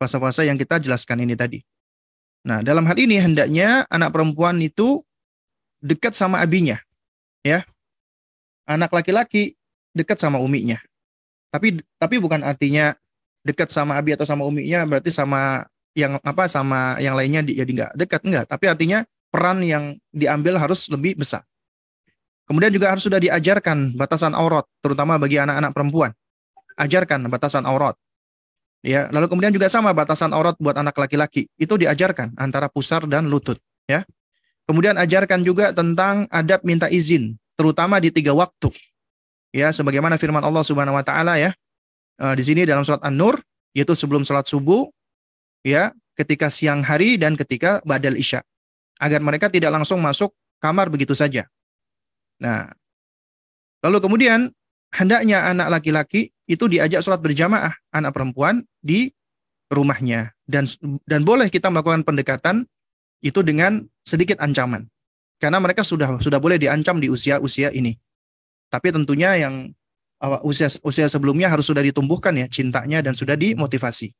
fase-fase 0.01 0.49
yang 0.49 0.57
kita 0.57 0.81
jelaskan 0.81 1.21
ini 1.21 1.37
tadi. 1.37 1.61
Nah, 2.41 2.65
dalam 2.65 2.81
hal 2.89 2.97
ini 2.97 3.21
hendaknya 3.21 3.85
anak 3.85 4.09
perempuan 4.17 4.57
itu 4.57 5.05
dekat 5.77 6.17
sama 6.17 6.41
abinya. 6.41 6.81
Ya. 7.45 7.61
Anak 8.65 8.89
laki-laki 8.89 9.53
dekat 9.93 10.17
sama 10.17 10.41
uminya. 10.41 10.81
Tapi 11.53 11.77
tapi 12.01 12.17
bukan 12.17 12.41
artinya 12.41 12.97
dekat 13.45 13.69
sama 13.69 13.99
abi 13.99 14.15
atau 14.15 14.25
sama 14.25 14.47
uminya 14.47 14.85
berarti 14.87 15.11
sama 15.11 15.65
yang 15.91 16.15
apa 16.23 16.47
sama 16.47 16.95
yang 17.03 17.17
lainnya 17.17 17.43
jadi 17.43 17.67
nggak 17.67 17.91
dekat 17.99 18.21
enggak, 18.23 18.45
tapi 18.47 18.71
artinya 18.71 19.03
peran 19.27 19.59
yang 19.59 19.99
diambil 20.15 20.55
harus 20.55 20.87
lebih 20.87 21.19
besar. 21.19 21.43
Kemudian 22.47 22.71
juga 22.71 22.91
harus 22.91 23.03
sudah 23.03 23.19
diajarkan 23.19 23.95
batasan 23.95 24.35
aurat, 24.35 24.63
terutama 24.79 25.19
bagi 25.19 25.39
anak-anak 25.39 25.71
perempuan. 25.71 26.11
Ajarkan 26.79 27.27
batasan 27.27 27.63
aurat. 27.67 27.95
Ya, 28.81 29.05
lalu 29.13 29.29
kemudian 29.29 29.53
juga 29.53 29.69
sama 29.69 29.93
batasan 29.93 30.33
aurat 30.33 30.57
buat 30.57 30.73
anak 30.73 30.97
laki-laki. 30.97 31.45
Itu 31.53 31.77
diajarkan 31.77 32.33
antara 32.33 32.65
pusar 32.65 33.05
dan 33.05 33.29
lutut, 33.29 33.61
ya. 33.85 34.01
Kemudian 34.65 34.97
ajarkan 34.97 35.45
juga 35.45 35.69
tentang 35.69 36.25
adab 36.33 36.65
minta 36.65 36.89
izin, 36.89 37.37
terutama 37.53 38.01
di 38.01 38.09
tiga 38.09 38.33
waktu. 38.33 38.73
Ya, 39.53 39.69
sebagaimana 39.69 40.17
firman 40.17 40.41
Allah 40.41 40.65
Subhanahu 40.65 40.97
wa 40.97 41.05
taala 41.05 41.37
ya. 41.37 41.53
Uh, 42.17 42.33
di 42.33 42.41
sini 42.45 42.65
dalam 42.65 42.85
surat 42.85 43.01
An-Nur 43.01 43.41
yaitu 43.73 43.93
sebelum 43.93 44.25
sholat 44.25 44.49
subuh, 44.49 44.89
ya, 45.61 45.93
ketika 46.17 46.49
siang 46.49 46.81
hari 46.81 47.21
dan 47.21 47.37
ketika 47.37 47.79
badal 47.85 48.17
isya. 48.17 48.41
Agar 49.01 49.21
mereka 49.21 49.49
tidak 49.49 49.73
langsung 49.73 50.01
masuk 50.01 50.33
kamar 50.61 50.89
begitu 50.89 51.17
saja. 51.17 51.49
Nah, 52.41 52.69
lalu 53.81 53.97
kemudian 54.01 54.53
hendaknya 54.95 55.47
anak 55.47 55.71
laki-laki 55.79 56.31
itu 56.45 56.67
diajak 56.67 56.99
sholat 56.99 57.23
berjamaah 57.23 57.71
anak 57.95 58.11
perempuan 58.11 58.63
di 58.83 59.11
rumahnya. 59.71 60.35
Dan 60.43 60.67
dan 61.07 61.23
boleh 61.23 61.47
kita 61.47 61.71
melakukan 61.71 62.03
pendekatan 62.03 62.67
itu 63.23 63.39
dengan 63.41 63.87
sedikit 64.03 64.43
ancaman. 64.43 64.91
Karena 65.39 65.57
mereka 65.57 65.81
sudah 65.81 66.19
sudah 66.19 66.37
boleh 66.37 66.59
diancam 66.59 66.99
di 66.99 67.07
usia-usia 67.07 67.71
ini. 67.71 67.95
Tapi 68.67 68.91
tentunya 68.93 69.39
yang 69.39 69.71
usia 70.45 70.69
usia 70.85 71.07
sebelumnya 71.09 71.49
harus 71.49 71.65
sudah 71.65 71.81
ditumbuhkan 71.81 72.35
ya 72.37 72.45
cintanya 72.51 73.01
dan 73.01 73.17
sudah 73.17 73.33
dimotivasi. 73.39 74.11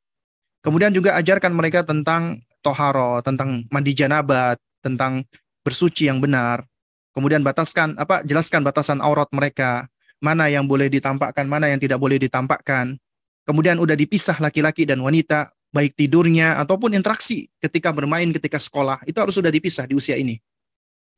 Kemudian 0.64 0.90
juga 0.90 1.14
ajarkan 1.20 1.52
mereka 1.54 1.86
tentang 1.86 2.42
toharo 2.62 3.20
tentang 3.20 3.66
mandi 3.68 3.92
janabat 3.92 4.56
tentang 4.80 5.26
bersuci 5.62 6.08
yang 6.08 6.18
benar. 6.18 6.64
Kemudian 7.12 7.44
bataskan 7.44 8.00
apa 8.00 8.24
jelaskan 8.24 8.64
batasan 8.64 8.98
aurat 9.04 9.28
mereka 9.36 9.91
mana 10.22 10.46
yang 10.46 10.70
boleh 10.70 10.86
ditampakkan, 10.86 11.44
mana 11.50 11.68
yang 11.68 11.82
tidak 11.82 11.98
boleh 11.98 12.16
ditampakkan. 12.16 12.94
Kemudian 13.42 13.82
udah 13.82 13.98
dipisah 13.98 14.38
laki-laki 14.38 14.86
dan 14.86 15.02
wanita, 15.02 15.50
baik 15.74 15.98
tidurnya 15.98 16.62
ataupun 16.62 16.94
interaksi 16.94 17.50
ketika 17.58 17.90
bermain, 17.90 18.30
ketika 18.30 18.62
sekolah, 18.62 19.02
itu 19.02 19.18
harus 19.18 19.34
sudah 19.34 19.50
dipisah 19.50 19.90
di 19.90 19.98
usia 19.98 20.14
ini. 20.14 20.38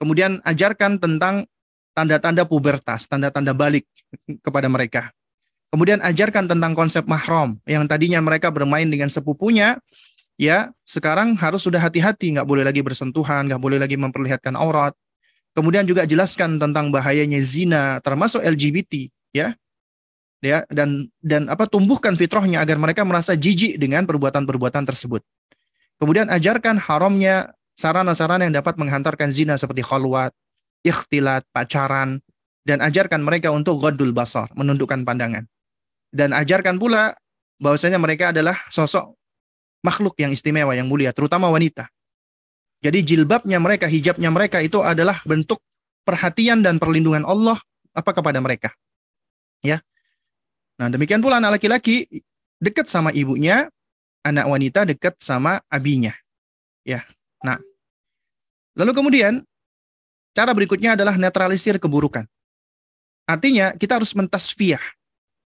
Kemudian 0.01 0.41
ajarkan 0.41 0.97
tentang 0.97 1.45
tanda-tanda 1.93 2.49
pubertas, 2.49 3.05
tanda-tanda 3.07 3.53
balik 3.53 3.85
kepada 4.41 4.67
mereka. 4.73 5.13
Kemudian 5.69 6.01
ajarkan 6.01 6.49
tentang 6.49 6.73
konsep 6.73 7.05
mahram 7.05 7.59
yang 7.69 7.85
tadinya 7.85 8.23
mereka 8.25 8.49
bermain 8.49 8.87
dengan 8.87 9.11
sepupunya, 9.11 9.77
ya 10.41 10.71
sekarang 10.87 11.35
harus 11.37 11.67
sudah 11.67 11.83
hati-hati, 11.83 12.39
nggak 12.39 12.47
boleh 12.47 12.65
lagi 12.65 12.81
bersentuhan, 12.81 13.51
nggak 13.51 13.61
boleh 13.61 13.79
lagi 13.83 13.99
memperlihatkan 13.99 14.55
aurat, 14.55 14.95
Kemudian 15.55 15.87
juga 15.87 16.03
jelaskan 16.03 16.59
tentang 16.59 16.91
bahayanya 16.91 17.39
zina 17.41 18.03
termasuk 18.03 18.43
LGBT 18.43 19.09
ya. 19.31 19.55
Ya, 20.45 20.61
dan 20.69 21.09
dan 21.25 21.49
apa 21.49 21.65
tumbuhkan 21.65 22.21
fitrahnya 22.21 22.61
agar 22.61 22.77
mereka 22.77 23.01
merasa 23.01 23.33
jijik 23.33 23.81
dengan 23.81 24.05
perbuatan-perbuatan 24.05 24.85
tersebut. 24.85 25.25
Kemudian 25.97 26.29
ajarkan 26.29 26.77
haramnya 26.77 27.57
sarana-sarana 27.73 28.45
yang 28.45 28.61
dapat 28.61 28.77
menghantarkan 28.77 29.33
zina 29.33 29.57
seperti 29.57 29.81
khalwat, 29.81 30.37
ikhtilat, 30.85 31.49
pacaran 31.49 32.21
dan 32.69 32.85
ajarkan 32.85 33.25
mereka 33.25 33.57
untuk 33.57 33.81
ghadul 33.81 34.13
basar, 34.13 34.53
menundukkan 34.53 35.01
pandangan. 35.01 35.49
Dan 36.13 36.37
ajarkan 36.37 36.77
pula 36.77 37.17
bahwasanya 37.57 37.97
mereka 37.97 38.37
adalah 38.37 38.57
sosok 38.69 39.17
makhluk 39.85 40.17
yang 40.21 40.33
istimewa 40.33 40.77
yang 40.77 40.89
mulia, 40.89 41.13
terutama 41.13 41.49
wanita. 41.49 41.89
Jadi 42.85 43.01
jilbabnya 43.01 43.57
mereka, 43.57 43.89
hijabnya 43.89 44.29
mereka 44.29 44.61
itu 44.61 44.85
adalah 44.85 45.17
bentuk 45.25 45.65
perhatian 46.05 46.61
dan 46.61 46.77
perlindungan 46.77 47.25
Allah 47.25 47.57
apa 47.97 48.13
kepada 48.13 48.45
mereka. 48.45 48.77
Ya. 49.65 49.81
Nah, 50.77 50.93
demikian 50.93 51.25
pula 51.25 51.41
anak 51.41 51.57
laki-laki 51.57 52.05
dekat 52.61 52.85
sama 52.85 53.09
ibunya, 53.17 53.73
anak 54.21 54.45
wanita 54.45 54.85
dekat 54.85 55.17
sama 55.17 55.65
abinya. 55.73 56.13
Ya. 56.85 57.09
Nah. 57.41 57.57
Lalu 58.77 58.93
kemudian 58.93 59.41
cara 60.37 60.53
berikutnya 60.53 60.93
adalah 60.93 61.17
netralisir 61.17 61.81
keburukan. 61.81 62.29
Artinya 63.25 63.73
kita 63.73 63.97
harus 63.97 64.13
mentasfiyah 64.13 64.83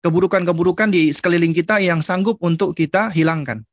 keburukan-keburukan 0.07 0.95
di 0.95 1.11
sekeliling 1.11 1.51
kita 1.51 1.83
yang 1.83 1.99
sanggup 1.99 2.39
untuk 2.39 2.71
kita 2.79 3.11
hilangkan. 3.11 3.67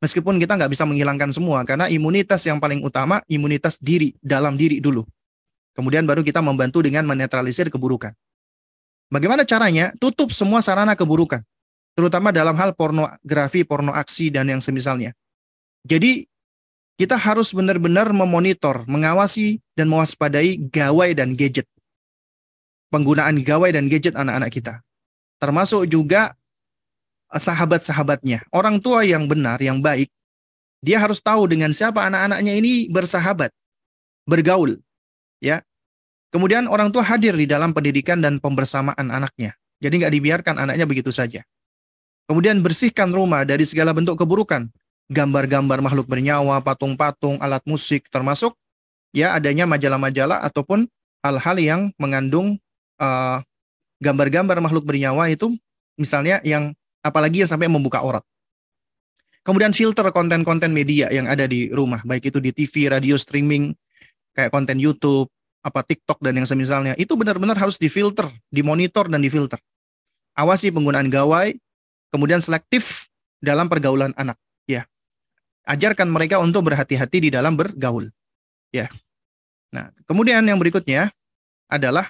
Meskipun 0.00 0.40
kita 0.40 0.56
nggak 0.56 0.72
bisa 0.72 0.88
menghilangkan 0.88 1.28
semua, 1.28 1.60
karena 1.68 1.92
imunitas 1.92 2.40
yang 2.48 2.56
paling 2.56 2.80
utama, 2.80 3.20
imunitas 3.28 3.76
diri, 3.76 4.16
dalam 4.24 4.56
diri 4.56 4.80
dulu. 4.80 5.04
Kemudian 5.76 6.08
baru 6.08 6.24
kita 6.24 6.40
membantu 6.40 6.80
dengan 6.80 7.04
menetralisir 7.04 7.68
keburukan. 7.68 8.16
Bagaimana 9.12 9.44
caranya? 9.44 9.92
Tutup 10.00 10.32
semua 10.32 10.64
sarana 10.64 10.96
keburukan. 10.96 11.44
Terutama 11.92 12.32
dalam 12.32 12.56
hal 12.56 12.72
pornografi, 12.72 13.60
porno 13.66 13.92
aksi, 13.92 14.32
dan 14.32 14.48
yang 14.48 14.64
semisalnya. 14.64 15.12
Jadi, 15.84 16.24
kita 16.96 17.20
harus 17.20 17.52
benar-benar 17.52 18.12
memonitor, 18.16 18.84
mengawasi, 18.88 19.60
dan 19.76 19.92
mewaspadai 19.92 20.60
gawai 20.68 21.12
dan 21.12 21.36
gadget. 21.36 21.68
Penggunaan 22.88 23.40
gawai 23.44 23.72
dan 23.72 23.88
gadget 23.88 24.16
anak-anak 24.16 24.48
kita. 24.48 24.80
Termasuk 25.40 25.88
juga 25.88 26.36
sahabat-sahabatnya. 27.30 28.42
Orang 28.50 28.82
tua 28.82 29.06
yang 29.06 29.30
benar, 29.30 29.62
yang 29.62 29.78
baik, 29.78 30.10
dia 30.82 30.98
harus 30.98 31.20
tahu 31.20 31.46
dengan 31.46 31.70
siapa 31.70 32.02
anak-anaknya 32.08 32.56
ini 32.56 32.88
bersahabat, 32.90 33.52
bergaul. 34.26 34.80
Ya. 35.38 35.62
Kemudian 36.30 36.70
orang 36.70 36.94
tua 36.94 37.02
hadir 37.02 37.34
di 37.34 37.44
dalam 37.44 37.74
pendidikan 37.74 38.22
dan 38.22 38.38
pembersamaan 38.38 39.10
anaknya. 39.10 39.58
Jadi 39.82 39.94
nggak 39.98 40.14
dibiarkan 40.14 40.54
anaknya 40.62 40.86
begitu 40.86 41.10
saja. 41.10 41.42
Kemudian 42.30 42.62
bersihkan 42.62 43.10
rumah 43.10 43.42
dari 43.42 43.66
segala 43.66 43.90
bentuk 43.90 44.14
keburukan. 44.14 44.70
Gambar-gambar 45.10 45.82
makhluk 45.82 46.06
bernyawa, 46.06 46.62
patung-patung, 46.62 47.42
alat 47.42 47.66
musik, 47.66 48.06
termasuk 48.06 48.54
ya 49.10 49.34
adanya 49.34 49.66
majalah-majalah 49.66 50.38
ataupun 50.46 50.86
hal-hal 51.26 51.56
yang 51.58 51.80
mengandung 51.98 52.62
uh, 53.02 53.42
gambar-gambar 53.98 54.62
makhluk 54.62 54.86
bernyawa 54.86 55.26
itu 55.28 55.50
misalnya 55.98 56.38
yang 56.46 56.72
apalagi 57.00 57.44
yang 57.44 57.50
sampai 57.50 57.68
membuka 57.68 58.00
aurat. 58.00 58.24
Kemudian 59.40 59.72
filter 59.72 60.04
konten-konten 60.12 60.68
media 60.68 61.08
yang 61.08 61.24
ada 61.24 61.48
di 61.48 61.72
rumah, 61.72 62.04
baik 62.04 62.28
itu 62.28 62.38
di 62.44 62.52
TV, 62.52 62.92
radio 62.92 63.16
streaming, 63.16 63.72
kayak 64.36 64.52
konten 64.52 64.76
YouTube, 64.76 65.32
apa 65.64 65.80
TikTok 65.80 66.20
dan 66.20 66.36
yang 66.36 66.48
semisalnya, 66.48 66.92
itu 67.00 67.16
benar-benar 67.16 67.56
harus 67.56 67.80
difilter, 67.80 68.28
dimonitor 68.52 69.08
dan 69.08 69.24
difilter. 69.24 69.56
Awasi 70.36 70.68
penggunaan 70.68 71.08
gawai, 71.08 71.56
kemudian 72.12 72.44
selektif 72.44 73.08
dalam 73.40 73.72
pergaulan 73.72 74.12
anak, 74.20 74.36
ya. 74.68 74.84
Ajarkan 75.64 76.12
mereka 76.12 76.36
untuk 76.40 76.68
berhati-hati 76.68 77.28
di 77.28 77.30
dalam 77.32 77.56
bergaul. 77.56 78.12
Ya. 78.72 78.92
Nah, 79.72 79.88
kemudian 80.04 80.44
yang 80.44 80.60
berikutnya 80.60 81.12
adalah 81.70 82.08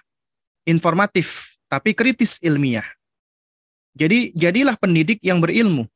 informatif 0.67 1.57
tapi 1.71 1.95
kritis 1.95 2.43
ilmiah. 2.43 2.87
Jadi 3.95 4.31
jadilah 4.35 4.79
pendidik 4.79 5.19
yang 5.23 5.43
berilmu. 5.43 5.87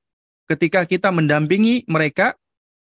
Ketika 0.51 0.85
kita 0.85 1.09
mendampingi 1.15 1.87
mereka, 1.89 2.37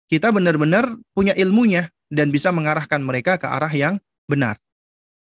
kita 0.07 0.32
benar-benar 0.34 0.89
punya 1.14 1.36
ilmunya 1.36 1.89
dan 2.10 2.34
bisa 2.34 2.49
mengarahkan 2.49 3.01
mereka 3.01 3.38
ke 3.38 3.45
arah 3.45 3.70
yang 3.70 4.01
benar. 4.26 4.57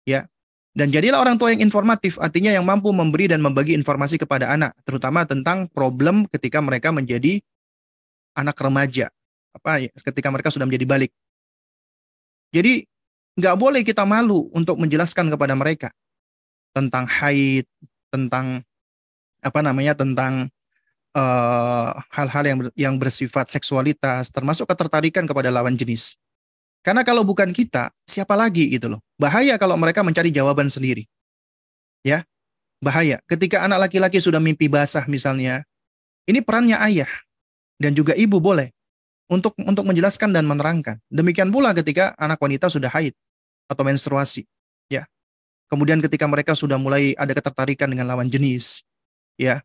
Ya. 0.03 0.27
Dan 0.73 0.89
jadilah 0.89 1.21
orang 1.21 1.37
tua 1.37 1.53
yang 1.53 1.61
informatif, 1.61 2.17
artinya 2.17 2.49
yang 2.49 2.65
mampu 2.65 2.89
memberi 2.97 3.29
dan 3.29 3.45
membagi 3.45 3.77
informasi 3.77 4.17
kepada 4.17 4.49
anak, 4.49 4.73
terutama 4.89 5.29
tentang 5.29 5.69
problem 5.69 6.25
ketika 6.33 6.65
mereka 6.65 6.89
menjadi 6.89 7.45
anak 8.33 8.57
remaja, 8.57 9.13
apa 9.53 9.85
ketika 10.01 10.33
mereka 10.33 10.49
sudah 10.49 10.65
menjadi 10.65 10.89
balik. 10.89 11.13
Jadi 12.57 12.89
nggak 13.37 13.57
boleh 13.61 13.85
kita 13.85 14.09
malu 14.09 14.49
untuk 14.57 14.81
menjelaskan 14.81 15.29
kepada 15.29 15.53
mereka 15.53 15.93
tentang 16.73 17.05
haid, 17.05 17.69
tentang 18.09 18.65
apa 19.43 19.61
namanya, 19.61 19.99
tentang 19.99 20.49
eh, 21.13 21.91
hal-hal 22.15 22.45
uh, 22.47 22.49
yang 22.49 22.59
yang 22.79 22.95
bersifat 22.97 23.51
seksualitas, 23.53 24.31
termasuk 24.31 24.71
ketertarikan 24.71 25.27
kepada 25.27 25.51
lawan 25.51 25.77
jenis. 25.77 26.17
Karena 26.83 27.07
kalau 27.07 27.23
bukan 27.23 27.55
kita, 27.55 27.95
siapa 28.07 28.35
lagi 28.35 28.67
gitu 28.75 28.91
loh. 28.91 29.01
Bahaya 29.15 29.55
kalau 29.55 29.79
mereka 29.79 30.03
mencari 30.03 30.35
jawaban 30.35 30.67
sendiri. 30.67 31.07
Ya, 32.03 32.27
bahaya. 32.83 33.23
Ketika 33.31 33.63
anak 33.63 33.87
laki-laki 33.87 34.19
sudah 34.19 34.43
mimpi 34.43 34.67
basah 34.67 35.07
misalnya, 35.07 35.63
ini 36.27 36.43
perannya 36.43 36.75
ayah 36.83 37.11
dan 37.79 37.95
juga 37.95 38.19
ibu 38.19 38.43
boleh 38.43 38.75
untuk 39.31 39.55
untuk 39.63 39.87
menjelaskan 39.87 40.35
dan 40.35 40.43
menerangkan. 40.45 40.99
Demikian 41.07 41.55
pula 41.55 41.71
ketika 41.71 42.19
anak 42.19 42.43
wanita 42.43 42.67
sudah 42.67 42.91
haid 42.91 43.15
atau 43.71 43.83
menstruasi, 43.87 44.43
ya. 44.91 45.07
Kemudian 45.71 46.03
ketika 46.03 46.27
mereka 46.27 46.53
sudah 46.59 46.77
mulai 46.77 47.15
ada 47.15 47.33
ketertarikan 47.33 47.89
dengan 47.89 48.11
lawan 48.11 48.27
jenis, 48.27 48.83
ya. 49.37 49.61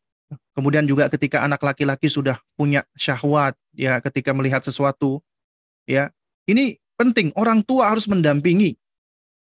Kemudian 0.52 0.84
juga 0.84 1.08
ketika 1.08 1.46
anak 1.46 1.64
laki-laki 1.64 2.12
sudah 2.12 2.36
punya 2.58 2.84
syahwat, 2.98 3.56
ya, 3.72 4.02
ketika 4.04 4.36
melihat 4.36 4.60
sesuatu, 4.66 5.24
ya. 5.88 6.12
Ini 6.48 6.80
penting. 6.98 7.32
Orang 7.38 7.62
tua 7.64 7.94
harus 7.94 8.10
mendampingi 8.10 8.76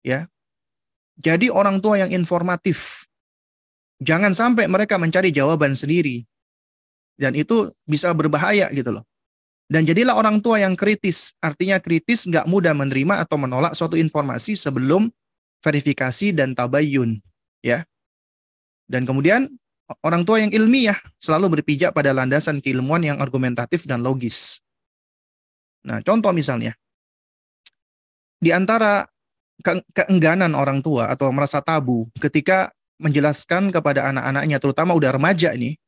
ya. 0.05 0.27
Jadi 1.17 1.47
orang 1.49 1.79
tua 1.79 2.01
yang 2.01 2.11
informatif. 2.11 3.07
Jangan 4.03 4.35
sampai 4.35 4.67
mereka 4.67 4.99
mencari 4.99 5.31
jawaban 5.31 5.73
sendiri. 5.73 6.27
Dan 7.15 7.37
itu 7.37 7.69
bisa 7.85 8.11
berbahaya 8.11 8.67
gitu 8.73 8.89
loh. 8.99 9.05
Dan 9.69 9.87
jadilah 9.87 10.17
orang 10.17 10.43
tua 10.43 10.59
yang 10.59 10.75
kritis. 10.75 11.37
Artinya 11.39 11.79
kritis 11.79 12.27
nggak 12.27 12.49
mudah 12.49 12.75
menerima 12.75 13.23
atau 13.23 13.39
menolak 13.39 13.77
suatu 13.77 13.95
informasi 13.95 14.59
sebelum 14.59 15.07
verifikasi 15.63 16.35
dan 16.35 16.51
tabayun 16.51 17.21
ya. 17.63 17.87
Dan 18.89 19.07
kemudian 19.07 19.47
orang 20.03 20.23
tua 20.23 20.39
yang 20.43 20.51
ilmiah 20.51 20.97
selalu 21.19 21.59
berpijak 21.59 21.91
pada 21.91 22.15
landasan 22.15 22.63
keilmuan 22.63 23.03
yang 23.03 23.17
argumentatif 23.19 23.83
dan 23.87 24.03
logis 24.03 24.63
nah 25.83 25.99
contoh 25.99 26.31
misalnya 26.31 26.75
di 28.39 28.51
antara 28.51 29.07
ke 29.63 29.79
keengganan 29.95 30.55
orang 30.55 30.83
tua 30.83 31.07
atau 31.11 31.31
merasa 31.31 31.63
tabu 31.63 32.07
ketika 32.19 32.71
menjelaskan 32.99 33.71
kepada 33.71 34.11
anak-anaknya 34.11 34.57
terutama 34.59 34.91
udah 34.95 35.15
remaja 35.15 35.55
ini 35.55 35.79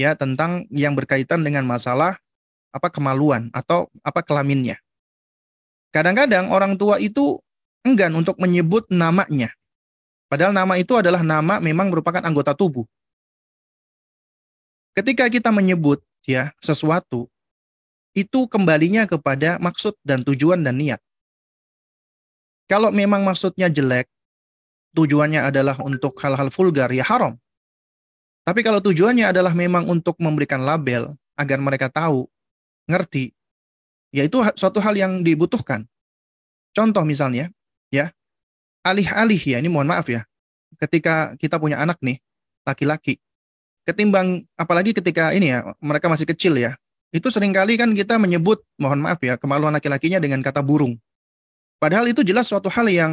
ya 0.00 0.16
tentang 0.16 0.64
yang 0.72 0.96
berkaitan 0.96 1.44
dengan 1.44 1.68
masalah 1.68 2.16
apa 2.72 2.88
kemaluan 2.88 3.50
atau 3.50 3.90
apa 4.00 4.22
kelaminnya. 4.22 4.78
Kadang-kadang 5.90 6.54
orang 6.54 6.78
tua 6.78 7.02
itu 7.02 7.36
enggan 7.82 8.14
untuk 8.14 8.38
menyebut 8.38 8.86
namanya. 8.88 9.50
Padahal 10.30 10.54
nama 10.54 10.78
itu 10.78 10.94
adalah 10.94 11.26
nama 11.26 11.58
memang 11.58 11.90
merupakan 11.90 12.22
anggota 12.22 12.54
tubuh. 12.54 12.86
Ketika 14.96 15.30
kita 15.30 15.54
menyebut 15.54 16.02
ya 16.26 16.50
sesuatu 16.58 17.30
itu 18.14 18.50
kembalinya 18.50 19.06
kepada 19.06 19.56
maksud 19.62 19.94
dan 20.02 20.26
tujuan 20.26 20.60
dan 20.66 20.78
niat. 20.78 20.98
Kalau 22.66 22.94
memang 22.94 23.22
maksudnya 23.26 23.66
jelek, 23.66 24.06
tujuannya 24.94 25.42
adalah 25.42 25.78
untuk 25.82 26.14
hal-hal 26.22 26.50
vulgar, 26.50 26.90
ya 26.90 27.02
haram. 27.06 27.34
Tapi 28.46 28.62
kalau 28.62 28.78
tujuannya 28.82 29.30
adalah 29.30 29.54
memang 29.54 29.86
untuk 29.90 30.18
memberikan 30.18 30.62
label 30.62 31.14
agar 31.34 31.58
mereka 31.62 31.90
tahu, 31.90 32.26
ngerti, 32.86 33.34
ya 34.14 34.26
itu 34.26 34.38
suatu 34.54 34.78
hal 34.82 34.94
yang 34.94 35.22
dibutuhkan. 35.22 35.86
Contoh 36.70 37.02
misalnya, 37.02 37.50
ya, 37.90 38.14
alih-alih 38.86 39.38
ya, 39.38 39.58
ini 39.58 39.66
mohon 39.70 39.90
maaf 39.90 40.06
ya, 40.06 40.22
ketika 40.78 41.34
kita 41.38 41.58
punya 41.58 41.78
anak 41.82 41.98
nih, 42.02 42.22
laki-laki, 42.62 43.18
ketimbang, 43.90 44.46
apalagi 44.54 44.94
ketika 44.94 45.34
ini 45.34 45.52
ya, 45.52 45.74
mereka 45.82 46.06
masih 46.06 46.24
kecil 46.30 46.54
ya, 46.54 46.78
itu 47.10 47.26
sering 47.26 47.50
kali 47.50 47.74
kan 47.74 47.90
kita 47.90 48.16
menyebut, 48.22 48.62
mohon 48.78 49.02
maaf 49.02 49.18
ya, 49.18 49.34
kemaluan 49.34 49.74
laki-lakinya 49.74 50.22
dengan 50.22 50.38
kata 50.40 50.62
burung. 50.62 50.94
Padahal 51.82 52.06
itu 52.06 52.22
jelas 52.22 52.46
suatu 52.46 52.70
hal 52.70 52.86
yang 52.86 53.12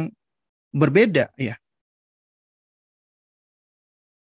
berbeda 0.70 1.34
ya. 1.34 1.58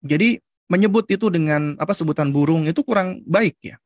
Jadi 0.04 0.38
menyebut 0.70 1.10
itu 1.10 1.26
dengan 1.32 1.74
apa 1.80 1.90
sebutan 1.90 2.30
burung 2.30 2.68
itu 2.68 2.84
kurang 2.86 3.24
baik 3.26 3.58
ya. 3.64 3.76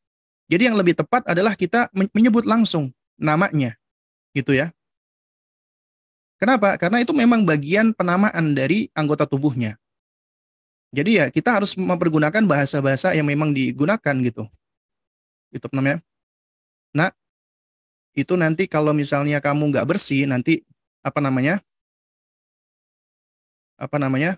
Jadi 0.50 0.68
yang 0.68 0.76
lebih 0.76 0.92
tepat 0.98 1.24
adalah 1.24 1.56
kita 1.56 1.88
menyebut 1.94 2.44
langsung 2.44 2.92
namanya. 3.16 3.72
Gitu 4.36 4.52
ya. 4.52 4.68
Kenapa? 6.36 6.74
Karena 6.76 7.00
itu 7.00 7.14
memang 7.14 7.46
bagian 7.46 7.94
penamaan 7.94 8.52
dari 8.52 8.90
anggota 8.92 9.24
tubuhnya. 9.24 9.78
Jadi 10.92 11.10
ya 11.16 11.32
kita 11.32 11.56
harus 11.56 11.72
mempergunakan 11.80 12.44
bahasa-bahasa 12.44 13.16
yang 13.16 13.24
memang 13.24 13.56
digunakan 13.56 14.14
gitu. 14.20 14.44
Itu 15.48 15.66
namanya. 15.72 16.04
Nah, 16.92 17.08
itu 18.12 18.36
nanti 18.36 18.68
kalau 18.68 18.92
misalnya 18.92 19.40
kamu 19.40 19.72
nggak 19.72 19.88
bersih 19.88 20.28
nanti 20.28 20.60
apa 21.00 21.18
namanya 21.24 21.64
apa 23.80 23.96
namanya 23.96 24.36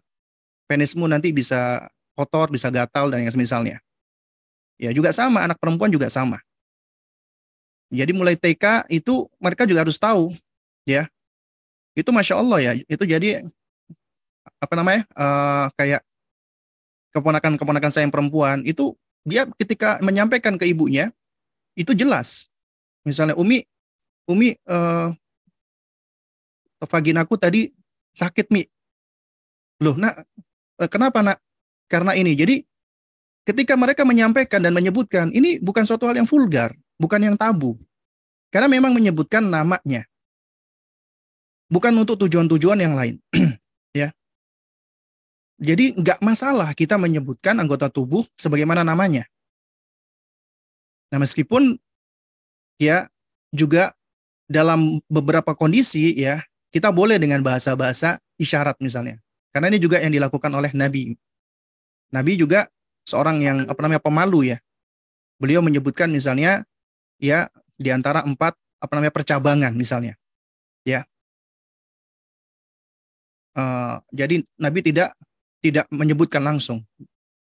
penismu 0.70 1.04
nanti 1.10 1.34
bisa 1.34 1.90
kotor 2.14 2.48
bisa 2.48 2.70
gatal 2.70 3.10
dan 3.10 3.26
yang 3.26 3.34
semisalnya 3.34 3.82
ya 4.78 4.94
juga 4.94 5.10
sama 5.10 5.42
anak 5.42 5.58
perempuan 5.58 5.90
juga 5.90 6.06
sama 6.06 6.38
jadi 7.90 8.14
mulai 8.14 8.38
TK 8.38 8.88
itu 8.94 9.26
mereka 9.42 9.66
juga 9.66 9.84
harus 9.84 9.98
tahu 9.98 10.30
ya 10.86 11.10
itu 11.98 12.08
masya 12.14 12.38
Allah 12.38 12.58
ya 12.62 12.72
itu 12.78 13.04
jadi 13.04 13.44
apa 14.62 14.74
namanya 14.78 15.02
uh, 15.18 15.66
kayak 15.76 16.00
keponakan 17.14 17.54
keponakan 17.56 17.90
saya 17.94 18.04
yang 18.04 18.14
perempuan 18.14 18.66
itu 18.66 18.92
dia 19.24 19.46
ketika 19.56 20.02
menyampaikan 20.04 20.58
ke 20.58 20.68
ibunya 20.68 21.14
itu 21.78 21.94
jelas 21.96 22.52
Misalnya 23.04 23.36
Umi, 23.36 23.60
Umi 24.24 24.56
uh, 24.64 25.12
vaginaku 26.80 27.36
tadi 27.36 27.68
sakit 28.16 28.48
Mi. 28.48 28.64
Loh, 29.84 29.94
nak 30.00 30.16
uh, 30.80 30.88
kenapa 30.88 31.20
nak? 31.20 31.38
Karena 31.84 32.16
ini. 32.16 32.32
Jadi 32.32 32.64
ketika 33.44 33.76
mereka 33.76 34.08
menyampaikan 34.08 34.64
dan 34.64 34.72
menyebutkan 34.72 35.28
ini 35.36 35.60
bukan 35.60 35.84
suatu 35.84 36.08
hal 36.08 36.16
yang 36.16 36.24
vulgar, 36.24 36.72
bukan 36.96 37.20
yang 37.20 37.36
tabu. 37.36 37.76
Karena 38.48 38.72
memang 38.72 38.96
menyebutkan 38.96 39.44
namanya. 39.44 40.08
Bukan 41.68 41.92
untuk 42.00 42.24
tujuan-tujuan 42.24 42.80
yang 42.80 42.96
lain. 42.96 43.20
Jadi 45.58 45.94
nggak 45.94 46.18
masalah 46.18 46.74
kita 46.74 46.98
menyebutkan 46.98 47.54
anggota 47.62 47.86
tubuh 47.86 48.26
sebagaimana 48.34 48.82
namanya. 48.82 49.22
Nah 51.14 51.22
meskipun 51.22 51.78
ya 52.82 53.06
juga 53.54 53.94
dalam 54.50 54.98
beberapa 55.06 55.54
kondisi 55.54 56.10
ya 56.18 56.42
kita 56.74 56.90
boleh 56.90 57.22
dengan 57.22 57.38
bahasa-bahasa 57.38 58.18
isyarat 58.34 58.82
misalnya. 58.82 59.22
Karena 59.54 59.70
ini 59.70 59.78
juga 59.78 60.02
yang 60.02 60.10
dilakukan 60.10 60.50
oleh 60.50 60.74
Nabi. 60.74 61.14
Nabi 62.10 62.32
juga 62.34 62.66
seorang 63.06 63.38
yang 63.38 63.58
apa 63.70 63.78
namanya 63.78 64.02
pemalu 64.02 64.50
ya. 64.50 64.58
Beliau 65.38 65.62
menyebutkan 65.62 66.10
misalnya 66.10 66.66
ya 67.22 67.46
di 67.78 67.94
antara 67.94 68.26
empat 68.26 68.58
apa 68.82 68.92
namanya 68.98 69.14
percabangan 69.14 69.72
misalnya. 69.78 70.18
Ya. 70.82 71.06
Uh, 73.54 74.02
jadi 74.10 74.42
Nabi 74.58 74.82
tidak 74.82 75.14
tidak 75.64 75.88
menyebutkan 75.88 76.44
langsung. 76.44 76.84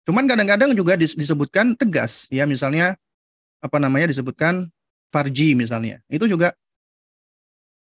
Cuman 0.07 0.23
kadang-kadang 0.23 0.71
juga 0.71 0.95
disebutkan 0.95 1.75
tegas 1.75 2.31
ya 2.31 2.47
misalnya 2.47 2.95
apa 3.59 3.75
namanya 3.75 4.07
disebutkan 4.07 4.71
farji 5.11 5.51
misalnya. 5.59 5.99
Itu 6.07 6.23
juga 6.31 6.55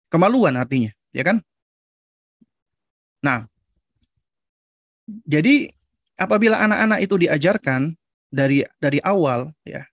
kemaluan 0.10 0.58
artinya, 0.58 0.90
ya 1.14 1.22
kan? 1.22 1.38
Nah, 3.22 3.46
jadi 5.30 5.70
apabila 6.18 6.58
anak-anak 6.66 7.00
itu 7.06 7.16
diajarkan 7.22 7.94
dari 8.34 8.66
dari 8.82 8.98
awal 9.06 9.54
ya 9.62 9.86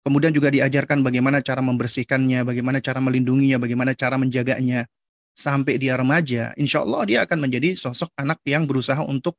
Kemudian 0.00 0.32
juga 0.32 0.48
diajarkan 0.48 1.04
bagaimana 1.04 1.44
cara 1.44 1.60
membersihkannya, 1.60 2.40
bagaimana 2.48 2.80
cara 2.80 3.04
melindunginya, 3.04 3.60
bagaimana 3.60 3.92
cara 3.92 4.16
menjaganya. 4.16 4.88
Sampai 5.30 5.80
dia 5.80 5.96
remaja, 5.96 6.52
insya 6.58 6.82
Allah 6.84 7.02
dia 7.06 7.18
akan 7.24 7.38
menjadi 7.48 7.72
sosok 7.78 8.10
anak 8.18 8.42
yang 8.44 8.66
berusaha 8.66 9.00
untuk 9.06 9.38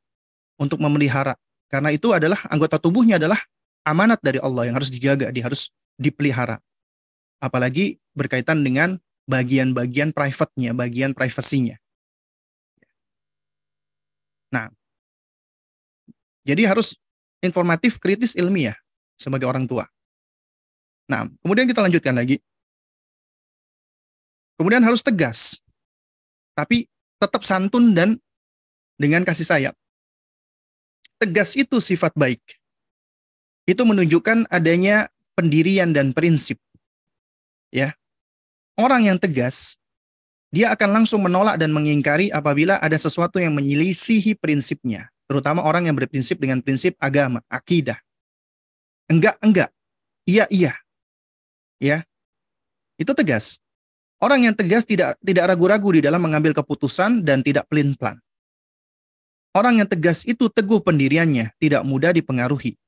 untuk 0.56 0.80
memelihara. 0.80 1.36
Karena 1.68 1.92
itu 1.92 2.12
adalah 2.12 2.40
anggota 2.52 2.76
tubuhnya 2.76 3.16
adalah 3.16 3.38
amanat 3.86 4.20
dari 4.20 4.38
Allah 4.42 4.68
yang 4.68 4.76
harus 4.76 4.90
dijaga, 4.92 5.30
dia 5.30 5.46
harus 5.46 5.70
dipelihara. 5.96 6.58
Apalagi 7.42 7.98
berkaitan 8.12 8.60
dengan 8.62 8.98
bagian-bagian 9.26 10.12
private-nya, 10.12 10.74
bagian 10.74 11.14
privasinya. 11.16 11.78
Nah, 14.52 14.68
jadi 16.44 16.68
harus 16.68 16.98
informatif, 17.40 17.96
kritis, 17.96 18.36
ilmiah 18.36 18.76
sebagai 19.16 19.48
orang 19.48 19.64
tua. 19.64 19.88
Nah, 21.08 21.26
kemudian 21.40 21.66
kita 21.66 21.80
lanjutkan 21.80 22.14
lagi. 22.14 22.38
Kemudian 24.60 24.84
harus 24.84 25.02
tegas, 25.02 25.61
tapi 26.52 26.88
tetap 27.18 27.42
santun 27.46 27.94
dan 27.96 28.18
dengan 28.98 29.22
kasih 29.22 29.46
sayang. 29.46 29.76
Tegas 31.18 31.54
itu 31.54 31.78
sifat 31.78 32.12
baik. 32.18 32.42
Itu 33.66 33.86
menunjukkan 33.86 34.50
adanya 34.50 35.06
pendirian 35.38 35.94
dan 35.94 36.10
prinsip. 36.10 36.58
Ya. 37.70 37.94
Orang 38.74 39.06
yang 39.06 39.20
tegas, 39.20 39.78
dia 40.50 40.72
akan 40.74 41.02
langsung 41.02 41.22
menolak 41.22 41.60
dan 41.60 41.70
mengingkari 41.70 42.32
apabila 42.32 42.80
ada 42.80 42.96
sesuatu 42.96 43.38
yang 43.38 43.54
menyelisihi 43.54 44.34
prinsipnya, 44.34 45.12
terutama 45.28 45.62
orang 45.62 45.86
yang 45.86 45.94
berprinsip 45.94 46.40
dengan 46.40 46.64
prinsip 46.64 46.96
agama, 46.98 47.44
akidah. 47.52 48.00
Enggak, 49.06 49.36
enggak. 49.44 49.70
Iya, 50.24 50.48
iya 50.48 50.72
ya 51.82 52.06
itu 52.94 53.10
tegas. 53.18 53.58
Orang 54.22 54.46
yang 54.46 54.54
tegas 54.54 54.86
tidak 54.86 55.18
tidak 55.18 55.50
ragu-ragu 55.50 55.98
di 55.98 56.00
dalam 56.06 56.22
mengambil 56.22 56.54
keputusan 56.54 57.26
dan 57.26 57.42
tidak 57.42 57.66
pelin-pelan. 57.66 58.22
Orang 59.52 59.82
yang 59.82 59.88
tegas 59.90 60.22
itu 60.22 60.46
teguh 60.46 60.78
pendiriannya, 60.80 61.52
tidak 61.58 61.82
mudah 61.82 62.14
dipengaruhi. 62.14 62.78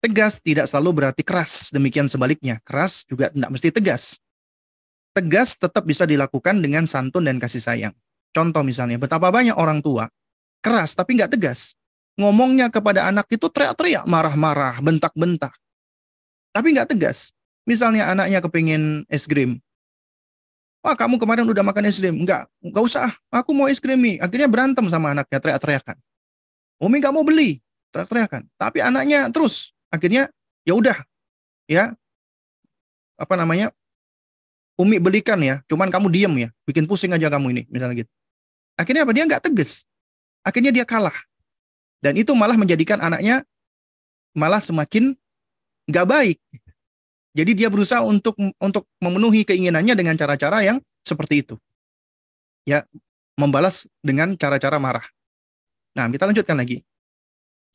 Tegas 0.00 0.40
tidak 0.40 0.64
selalu 0.66 1.04
berarti 1.04 1.22
keras, 1.22 1.70
demikian 1.70 2.08
sebaliknya. 2.08 2.58
Keras 2.64 3.04
juga 3.04 3.28
tidak 3.28 3.52
mesti 3.52 3.68
tegas. 3.68 4.16
Tegas 5.12 5.60
tetap 5.60 5.84
bisa 5.84 6.08
dilakukan 6.08 6.58
dengan 6.64 6.88
santun 6.88 7.28
dan 7.28 7.36
kasih 7.36 7.60
sayang. 7.60 7.94
Contoh 8.32 8.64
misalnya, 8.64 8.96
betapa 8.96 9.28
banyak 9.28 9.54
orang 9.54 9.84
tua 9.84 10.08
keras 10.66 10.98
tapi 10.98 11.14
nggak 11.14 11.38
tegas. 11.38 11.78
Ngomongnya 12.16 12.72
kepada 12.72 13.06
anak 13.06 13.28
itu 13.28 13.46
teriak-teriak, 13.46 14.08
marah-marah, 14.08 14.80
bentak-bentak. 14.80 15.52
Tapi 16.50 16.72
nggak 16.72 16.96
tegas. 16.96 17.36
Misalnya 17.68 18.08
anaknya 18.08 18.40
kepingin 18.40 19.04
es 19.12 19.28
krim. 19.28 19.60
Wah 20.86 20.94
kamu 20.94 21.18
kemarin 21.18 21.42
udah 21.50 21.66
makan 21.66 21.90
es 21.90 21.98
krim. 21.98 22.14
Enggak, 22.14 22.46
enggak 22.62 22.82
usah. 22.86 23.10
Aku 23.34 23.50
mau 23.50 23.66
es 23.66 23.82
krim 23.82 23.98
nih. 23.98 24.22
Akhirnya 24.22 24.46
berantem 24.46 24.86
sama 24.86 25.10
anaknya, 25.10 25.42
teriak-teriakan. 25.42 25.98
Umi 26.78 27.02
nggak 27.02 27.10
mau 27.10 27.26
beli, 27.26 27.58
teriak-teriakan. 27.90 28.46
Tapi 28.54 28.78
anaknya 28.78 29.26
terus. 29.34 29.74
Akhirnya 29.90 30.30
ya 30.62 30.78
udah, 30.78 30.94
ya 31.66 31.90
apa 33.18 33.34
namanya? 33.34 33.74
Umi 34.78 35.02
belikan 35.02 35.42
ya, 35.42 35.64
cuman 35.66 35.90
kamu 35.90 36.06
diem 36.12 36.34
ya, 36.46 36.48
bikin 36.68 36.86
pusing 36.86 37.10
aja 37.10 37.32
kamu 37.32 37.50
ini, 37.50 37.62
misalnya 37.66 38.06
gitu. 38.06 38.12
Akhirnya 38.78 39.02
apa? 39.08 39.12
Dia 39.16 39.24
nggak 39.26 39.42
tegas. 39.42 39.88
Akhirnya 40.46 40.70
dia 40.70 40.86
kalah. 40.86 41.16
Dan 41.98 42.14
itu 42.14 42.30
malah 42.36 42.54
menjadikan 42.54 43.02
anaknya 43.02 43.42
malah 44.38 44.62
semakin 44.62 45.18
nggak 45.90 46.06
baik. 46.06 46.38
Jadi 47.36 47.52
dia 47.52 47.68
berusaha 47.68 48.00
untuk 48.00 48.32
untuk 48.56 48.88
memenuhi 48.96 49.44
keinginannya 49.44 49.92
dengan 49.92 50.16
cara-cara 50.16 50.64
yang 50.64 50.80
seperti 51.04 51.44
itu. 51.44 51.60
Ya, 52.64 52.88
membalas 53.36 53.84
dengan 54.00 54.34
cara-cara 54.40 54.80
marah. 54.80 55.04
Nah, 55.92 56.08
kita 56.08 56.24
lanjutkan 56.24 56.56
lagi. 56.56 56.80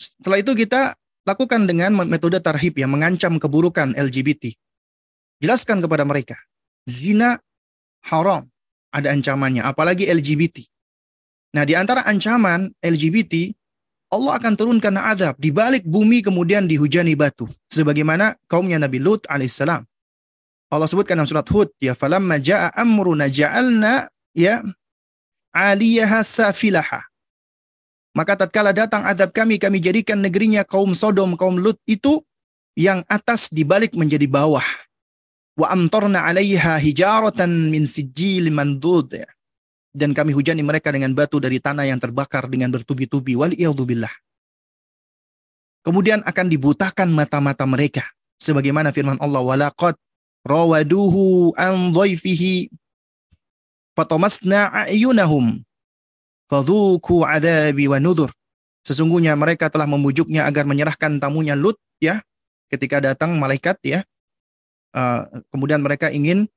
Setelah 0.01 0.41
itu 0.41 0.57
kita 0.57 0.97
lakukan 1.29 1.69
dengan 1.69 1.93
metode 2.09 2.41
tarhib 2.41 2.73
yang 2.81 2.89
mengancam 2.89 3.37
keburukan 3.37 3.93
LGBT. 3.93 4.57
Jelaskan 5.41 5.81
kepada 5.81 6.05
mereka, 6.05 6.37
zina 6.89 7.37
haram, 8.09 8.49
ada 8.89 9.13
ancamannya, 9.13 9.61
apalagi 9.61 10.09
LGBT. 10.09 10.65
Nah, 11.53 11.63
di 11.65 11.77
antara 11.77 12.01
ancaman 12.05 12.73
LGBT 12.81 13.53
Allah 14.11 14.35
akan 14.35 14.53
turunkan 14.59 14.91
azab 14.99 15.39
di 15.39 15.55
balik 15.55 15.87
bumi 15.87 16.19
kemudian 16.19 16.67
dihujani 16.67 17.15
batu 17.15 17.47
sebagaimana 17.71 18.35
kaumnya 18.51 18.75
Nabi 18.75 18.99
Lut 18.99 19.23
alaihissalam. 19.31 19.87
Allah 20.71 20.87
sebutkan 20.87 21.15
dalam 21.15 21.27
surat 21.31 21.47
Hud 21.47 21.71
ya 21.79 21.95
falamma 21.95 22.35
jaa 22.39 22.75
amruna 22.75 23.31
ja'alna 23.31 24.11
ya 24.35 24.59
aliyaha 25.55 26.27
safilaha. 26.27 27.07
Maka 28.11 28.35
tatkala 28.35 28.75
datang 28.75 29.07
azab 29.07 29.31
kami 29.31 29.55
kami 29.55 29.79
jadikan 29.79 30.19
negerinya 30.19 30.67
kaum 30.67 30.91
Sodom 30.91 31.39
kaum 31.39 31.55
Lut 31.55 31.79
itu 31.87 32.19
yang 32.75 33.07
atas 33.07 33.47
dibalik 33.47 33.95
menjadi 33.95 34.27
bawah. 34.27 34.63
Wa 35.55 35.71
amtarna 35.71 36.27
'alaiha 36.27 36.83
hijaratan 36.83 37.71
min 37.71 37.87
sijil 37.87 38.51
mandud 38.51 39.07
ya 39.15 39.27
dan 39.91 40.15
kami 40.15 40.31
hujani 40.31 40.63
mereka 40.63 40.89
dengan 40.89 41.11
batu 41.11 41.37
dari 41.37 41.59
tanah 41.59 41.83
yang 41.87 41.99
terbakar 41.99 42.47
dengan 42.47 42.71
bertubi-tubi 42.71 43.35
waliyadzubillah. 43.35 44.11
Kemudian 45.83 46.23
akan 46.23 46.47
dibutakan 46.47 47.09
mata-mata 47.11 47.65
mereka 47.67 48.05
sebagaimana 48.39 48.93
firman 48.95 49.19
Allah 49.19 49.41
walaqad 49.43 49.97
rawaduhu 50.47 51.51
an 51.57 51.91
dhaifihi 51.91 52.69
fatamasna 53.97 54.85
a'yunahum 54.85 55.61
fadhuku 56.47 57.25
adabi 57.27 57.91
wa 57.91 57.97
nudhur. 57.99 58.31
Sesungguhnya 58.81 59.37
mereka 59.37 59.69
telah 59.69 59.85
membujuknya 59.85 60.49
agar 60.49 60.65
menyerahkan 60.65 61.21
tamunya 61.21 61.53
Lut 61.53 61.77
ya 62.01 62.21
ketika 62.71 63.03
datang 63.03 63.37
malaikat 63.37 63.77
ya. 63.83 64.01
Uh, 64.91 65.23
kemudian 65.55 65.79
mereka 65.79 66.11
ingin 66.11 66.49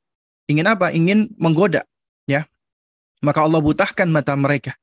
ingin 0.50 0.66
apa? 0.66 0.90
Ingin 0.90 1.30
menggoda 1.38 1.86
maka 3.24 3.40
Allah 3.40 3.58
butahkan 3.64 4.06
mata 4.12 4.36
mereka 4.36 4.76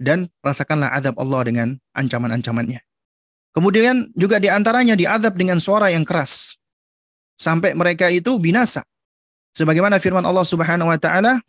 dan 0.00 0.26
rasakanlah 0.42 0.90
azab 0.96 1.14
Allah 1.20 1.40
dengan 1.46 1.68
ancaman-ancamannya. 1.94 2.80
Kemudian 3.50 4.10
juga 4.16 4.40
di 4.40 4.48
antaranya 4.50 4.94
diazab 4.94 5.36
dengan 5.36 5.60
suara 5.62 5.90
yang 5.92 6.02
keras 6.02 6.56
sampai 7.36 7.76
mereka 7.76 8.08
itu 8.08 8.34
binasa. 8.40 8.82
Sebagaimana 9.54 9.98
firman 9.98 10.22
Allah 10.22 10.46
Subhanahu 10.46 10.88
wa 10.88 10.98
taala, 10.98 11.42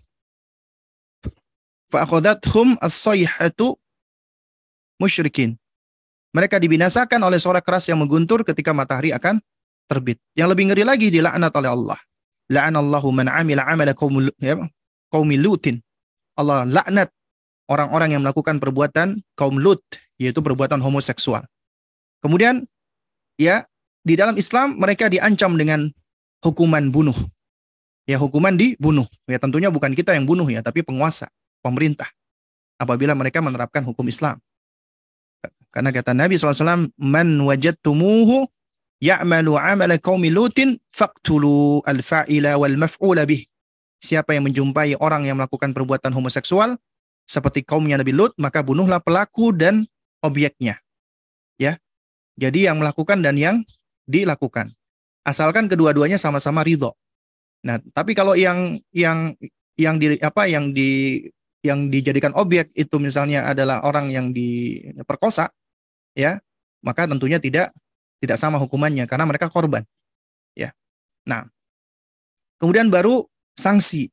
"Fa'akhadhathum 1.94 2.82
as-sayhatu 2.82 3.78
musyrikin." 4.98 5.56
Mereka 6.34 6.58
dibinasakan 6.58 7.22
oleh 7.22 7.38
suara 7.38 7.62
keras 7.62 7.86
yang 7.92 8.02
mengguntur 8.02 8.42
ketika 8.42 8.72
matahari 8.72 9.14
akan 9.14 9.38
terbit. 9.86 10.18
Yang 10.34 10.48
lebih 10.56 10.64
ngeri 10.72 10.84
lagi 10.88 11.08
dilaknat 11.12 11.52
oleh 11.54 11.70
Allah. 11.70 12.00
La'anallahu 12.50 13.14
man 13.14 13.30
'amila 13.30 13.68
'amala 13.68 13.94
qaumil 13.94 14.34
ya, 14.42 14.58
lutin 15.38 15.78
Allah 16.42 16.66
laknat 16.66 17.10
orang-orang 17.72 18.18
yang 18.18 18.22
melakukan 18.26 18.60
perbuatan 18.60 19.22
kaum 19.40 19.56
Lut, 19.56 19.80
yaitu 20.20 20.44
perbuatan 20.44 20.84
homoseksual. 20.84 21.48
Kemudian, 22.20 22.68
ya, 23.40 23.64
di 24.04 24.20
dalam 24.20 24.36
Islam 24.36 24.76
mereka 24.76 25.08
diancam 25.08 25.56
dengan 25.56 25.88
hukuman 26.44 26.92
bunuh. 26.92 27.16
Ya, 28.10 28.20
hukuman 28.20 28.58
dibunuh. 28.58 29.08
Ya, 29.30 29.40
tentunya 29.40 29.72
bukan 29.72 29.96
kita 29.96 30.12
yang 30.18 30.28
bunuh 30.28 30.46
ya, 30.50 30.60
tapi 30.60 30.82
penguasa, 30.84 31.32
pemerintah. 31.64 32.10
Apabila 32.82 33.14
mereka 33.14 33.40
menerapkan 33.40 33.86
hukum 33.86 34.10
Islam. 34.10 34.42
Karena 35.72 35.94
kata 35.94 36.12
Nabi 36.12 36.36
SAW, 36.36 36.92
Man 37.00 37.40
wajadtumuhu 37.46 38.50
ya'malu 39.00 39.56
amala 39.56 39.96
qaumi 39.98 40.34
lutin 40.34 40.76
faqtulu 40.92 41.82
al-fa'ila 41.86 42.60
wal 42.60 42.76
maf'ula 42.76 43.24
bih 43.24 43.51
siapa 44.02 44.34
yang 44.34 44.50
menjumpai 44.50 44.98
orang 44.98 45.30
yang 45.30 45.38
melakukan 45.38 45.72
perbuatan 45.72 46.12
homoseksual 46.12 46.76
seperti 47.30 47.64
kaumnya 47.64 48.02
Nabi 48.02 48.12
Lut, 48.12 48.34
maka 48.42 48.66
bunuhlah 48.66 49.00
pelaku 49.00 49.56
dan 49.56 49.88
objeknya. 50.26 50.82
Ya. 51.56 51.78
Jadi 52.36 52.68
yang 52.68 52.82
melakukan 52.82 53.22
dan 53.22 53.38
yang 53.38 53.62
dilakukan. 54.10 54.74
Asalkan 55.22 55.70
kedua-duanya 55.70 56.18
sama-sama 56.18 56.66
ridho. 56.66 56.92
Nah, 57.62 57.78
tapi 57.94 58.18
kalau 58.18 58.34
yang 58.34 58.82
yang 58.90 59.38
yang 59.78 60.02
di 60.02 60.18
apa 60.18 60.50
yang 60.50 60.74
di 60.74 61.22
yang 61.62 61.94
dijadikan 61.94 62.34
objek 62.34 62.74
itu 62.74 62.98
misalnya 62.98 63.46
adalah 63.46 63.86
orang 63.86 64.10
yang 64.10 64.34
diperkosa, 64.34 65.54
ya, 66.18 66.42
maka 66.82 67.06
tentunya 67.06 67.38
tidak 67.38 67.70
tidak 68.18 68.38
sama 68.42 68.58
hukumannya 68.58 69.06
karena 69.06 69.30
mereka 69.30 69.48
korban. 69.48 69.86
Ya. 70.58 70.74
Nah, 71.30 71.46
kemudian 72.58 72.90
baru 72.90 73.30
sanksi. 73.62 74.10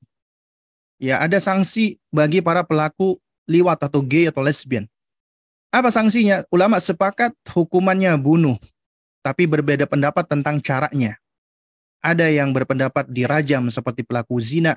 Ya, 1.00 1.24
ada 1.24 1.40
sanksi 1.40 1.96
bagi 2.12 2.44
para 2.44 2.60
pelaku 2.60 3.16
liwat 3.48 3.80
atau 3.80 4.04
gay 4.04 4.28
atau 4.28 4.44
lesbian. 4.44 4.84
Apa 5.72 5.88
sanksinya? 5.88 6.44
Ulama 6.52 6.76
sepakat 6.76 7.32
hukumannya 7.48 8.12
bunuh, 8.20 8.60
tapi 9.24 9.48
berbeda 9.48 9.88
pendapat 9.88 10.28
tentang 10.28 10.60
caranya. 10.60 11.16
Ada 12.04 12.28
yang 12.28 12.52
berpendapat 12.52 13.08
dirajam 13.08 13.72
seperti 13.72 14.04
pelaku 14.04 14.36
zina, 14.44 14.76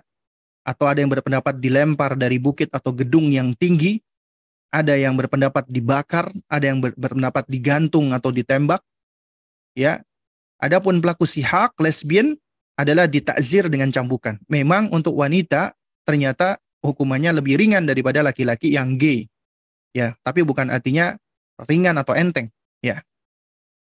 atau 0.62 0.86
ada 0.86 1.02
yang 1.02 1.10
berpendapat 1.10 1.58
dilempar 1.58 2.14
dari 2.14 2.38
bukit 2.38 2.70
atau 2.70 2.94
gedung 2.94 3.34
yang 3.34 3.54
tinggi, 3.58 3.98
ada 4.70 4.94
yang 4.96 5.18
berpendapat 5.18 5.68
dibakar, 5.68 6.30
ada 6.48 6.66
yang 6.70 6.80
berpendapat 6.80 7.46
digantung 7.50 8.14
atau 8.14 8.30
ditembak. 8.30 8.82
Ya. 9.76 10.06
Adapun 10.62 11.02
pelaku 11.02 11.26
sihak, 11.26 11.74
lesbian 11.82 12.38
adalah 12.82 13.06
ditakzir 13.06 13.70
dengan 13.70 13.94
cambukan. 13.94 14.42
Memang 14.50 14.90
untuk 14.90 15.14
wanita 15.14 15.78
ternyata 16.02 16.58
hukumannya 16.82 17.38
lebih 17.38 17.62
ringan 17.62 17.86
daripada 17.86 18.26
laki-laki 18.26 18.74
yang 18.74 18.98
gay. 18.98 19.30
Ya, 19.94 20.18
tapi 20.26 20.42
bukan 20.42 20.74
artinya 20.74 21.20
ringan 21.70 22.00
atau 22.00 22.18
enteng, 22.18 22.50
ya. 22.82 23.04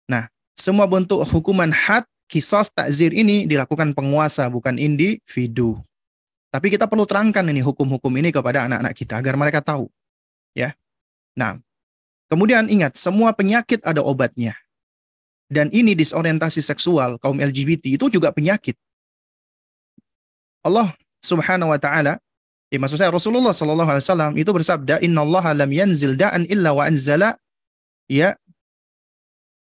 Nah, 0.05 0.29
semua 0.53 0.85
bentuk 0.85 1.25
hukuman 1.27 1.73
had, 1.73 2.05
kisos, 2.29 2.71
takzir 2.71 3.11
ini 3.11 3.49
dilakukan 3.49 3.91
penguasa 3.97 4.47
bukan 4.47 4.77
individu. 4.77 5.81
Tapi 6.53 6.71
kita 6.71 6.87
perlu 6.87 7.03
terangkan 7.03 7.43
ini 7.51 7.59
hukum-hukum 7.59 8.15
ini 8.15 8.31
kepada 8.31 8.63
anak-anak 8.69 8.93
kita 8.95 9.19
agar 9.19 9.35
mereka 9.35 9.59
tahu. 9.59 9.91
Ya. 10.55 10.71
Nah, 11.35 11.59
kemudian 12.31 12.71
ingat 12.71 12.95
semua 12.95 13.35
penyakit 13.35 13.83
ada 13.83 13.99
obatnya. 13.99 14.55
Dan 15.51 15.69
ini 15.75 15.93
disorientasi 15.93 16.63
seksual 16.63 17.19
kaum 17.19 17.37
LGBT 17.37 17.99
itu 17.99 18.07
juga 18.07 18.31
penyakit. 18.31 18.79
Allah 20.65 20.89
Subhanahu 21.21 21.69
wa 21.69 21.77
taala 21.77 22.17
Ya, 22.73 22.81
maksud 22.81 22.97
saya 22.97 23.13
Rasulullah 23.13 23.53
Shallallahu 23.53 23.87
Alaihi 23.87 24.03
Wasallam 24.03 24.31
itu 24.35 24.49
bersabda, 24.49 24.99
Inna 25.05 25.21
lam 25.23 25.69
yanzil 25.69 26.17
da'an 26.17 26.49
illa 26.49 26.73
wa 26.73 26.83
anzala 26.83 27.37
ya 28.09 28.33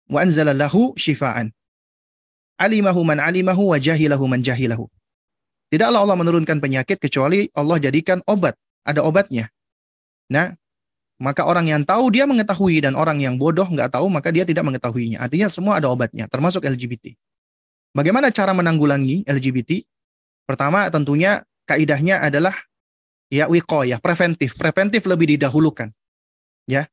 wa 0.07 0.23
anzala 0.23 0.55
lahu 0.55 0.95
shifaan. 0.95 1.51
Alimahu 2.55 3.03
man 3.03 3.19
alimahu 3.19 3.75
wa 3.75 3.79
jahilahu 3.83 4.25
man 4.31 4.41
jahilahu. 4.41 4.87
Tidaklah 5.75 6.07
Allah 6.07 6.17
menurunkan 6.17 6.63
penyakit 6.63 7.03
kecuali 7.03 7.51
Allah 7.51 7.83
jadikan 7.83 8.23
obat, 8.31 8.55
ada 8.87 9.03
obatnya. 9.03 9.51
Nah, 10.31 10.55
maka 11.19 11.45
orang 11.45 11.67
yang 11.67 11.83
tahu 11.83 12.15
dia 12.15 12.31
mengetahui 12.31 12.79
dan 12.89 12.95
orang 12.95 13.19
yang 13.19 13.35
bodoh 13.35 13.67
nggak 13.67 13.91
tahu 13.91 14.07
maka 14.07 14.31
dia 14.31 14.47
tidak 14.47 14.63
mengetahuinya. 14.63 15.19
Artinya 15.19 15.51
semua 15.51 15.83
ada 15.83 15.91
obatnya, 15.91 16.31
termasuk 16.31 16.63
LGBT. 16.63 17.13
Bagaimana 17.91 18.31
cara 18.31 18.55
menanggulangi 18.55 19.27
LGBT? 19.27 19.83
Pertama 20.45 20.89
tentunya 20.93 21.45
kaidahnya 21.65 22.21
adalah 22.21 22.55
ya 23.33 23.49
ya 23.49 23.97
preventif. 23.99 24.55
Preventif 24.57 25.05
lebih 25.09 25.37
didahulukan. 25.37 25.93
Ya. 26.69 26.89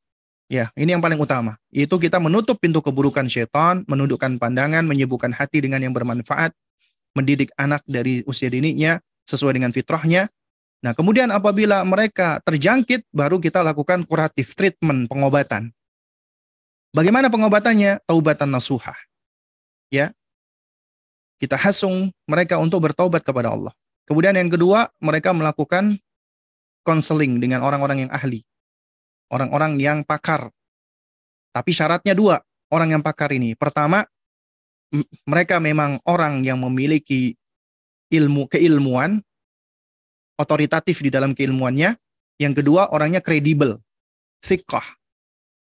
Ya, 0.52 0.68
ini 0.76 0.92
yang 0.92 1.00
paling 1.00 1.16
utama. 1.16 1.56
Itu 1.72 1.96
kita 1.96 2.20
menutup 2.20 2.60
pintu 2.60 2.84
keburukan 2.84 3.24
setan, 3.24 3.88
menundukkan 3.88 4.36
pandangan, 4.36 4.84
menyibukkan 4.84 5.32
hati 5.32 5.64
dengan 5.64 5.80
yang 5.80 5.96
bermanfaat, 5.96 6.52
mendidik 7.16 7.48
anak 7.56 7.80
dari 7.88 8.20
usia 8.28 8.52
dininya 8.52 9.00
sesuai 9.24 9.56
dengan 9.56 9.72
fitrahnya. 9.72 10.28
Nah, 10.84 10.92
kemudian 10.92 11.32
apabila 11.32 11.80
mereka 11.88 12.36
terjangkit, 12.44 13.08
baru 13.16 13.40
kita 13.40 13.64
lakukan 13.64 14.04
kuratif 14.04 14.52
treatment, 14.52 15.08
pengobatan. 15.08 15.72
Bagaimana 16.92 17.32
pengobatannya? 17.32 18.04
Taubatan 18.04 18.52
nasuhah. 18.52 18.98
Ya. 19.88 20.12
Kita 21.42 21.58
hasung 21.58 22.14
mereka 22.30 22.62
untuk 22.62 22.86
bertaubat 22.86 23.26
kepada 23.26 23.50
Allah. 23.50 23.74
Kemudian 24.06 24.38
yang 24.38 24.46
kedua, 24.46 24.86
mereka 25.02 25.34
melakukan 25.34 25.98
konseling 26.86 27.42
dengan 27.42 27.66
orang-orang 27.66 28.06
yang 28.06 28.12
ahli. 28.14 28.46
Orang-orang 29.26 29.74
yang 29.82 30.06
pakar. 30.06 30.54
Tapi 31.50 31.74
syaratnya 31.74 32.14
dua, 32.14 32.38
orang 32.70 32.94
yang 32.94 33.02
pakar 33.02 33.34
ini. 33.34 33.58
Pertama, 33.58 34.06
mereka 35.26 35.58
memang 35.58 35.98
orang 36.06 36.46
yang 36.46 36.62
memiliki 36.62 37.34
ilmu 38.14 38.46
keilmuan, 38.46 39.18
otoritatif 40.38 41.02
di 41.02 41.10
dalam 41.10 41.34
keilmuannya. 41.34 41.98
Yang 42.38 42.62
kedua, 42.62 42.94
orangnya 42.94 43.18
kredibel, 43.18 43.82
thiqah. 44.46 44.84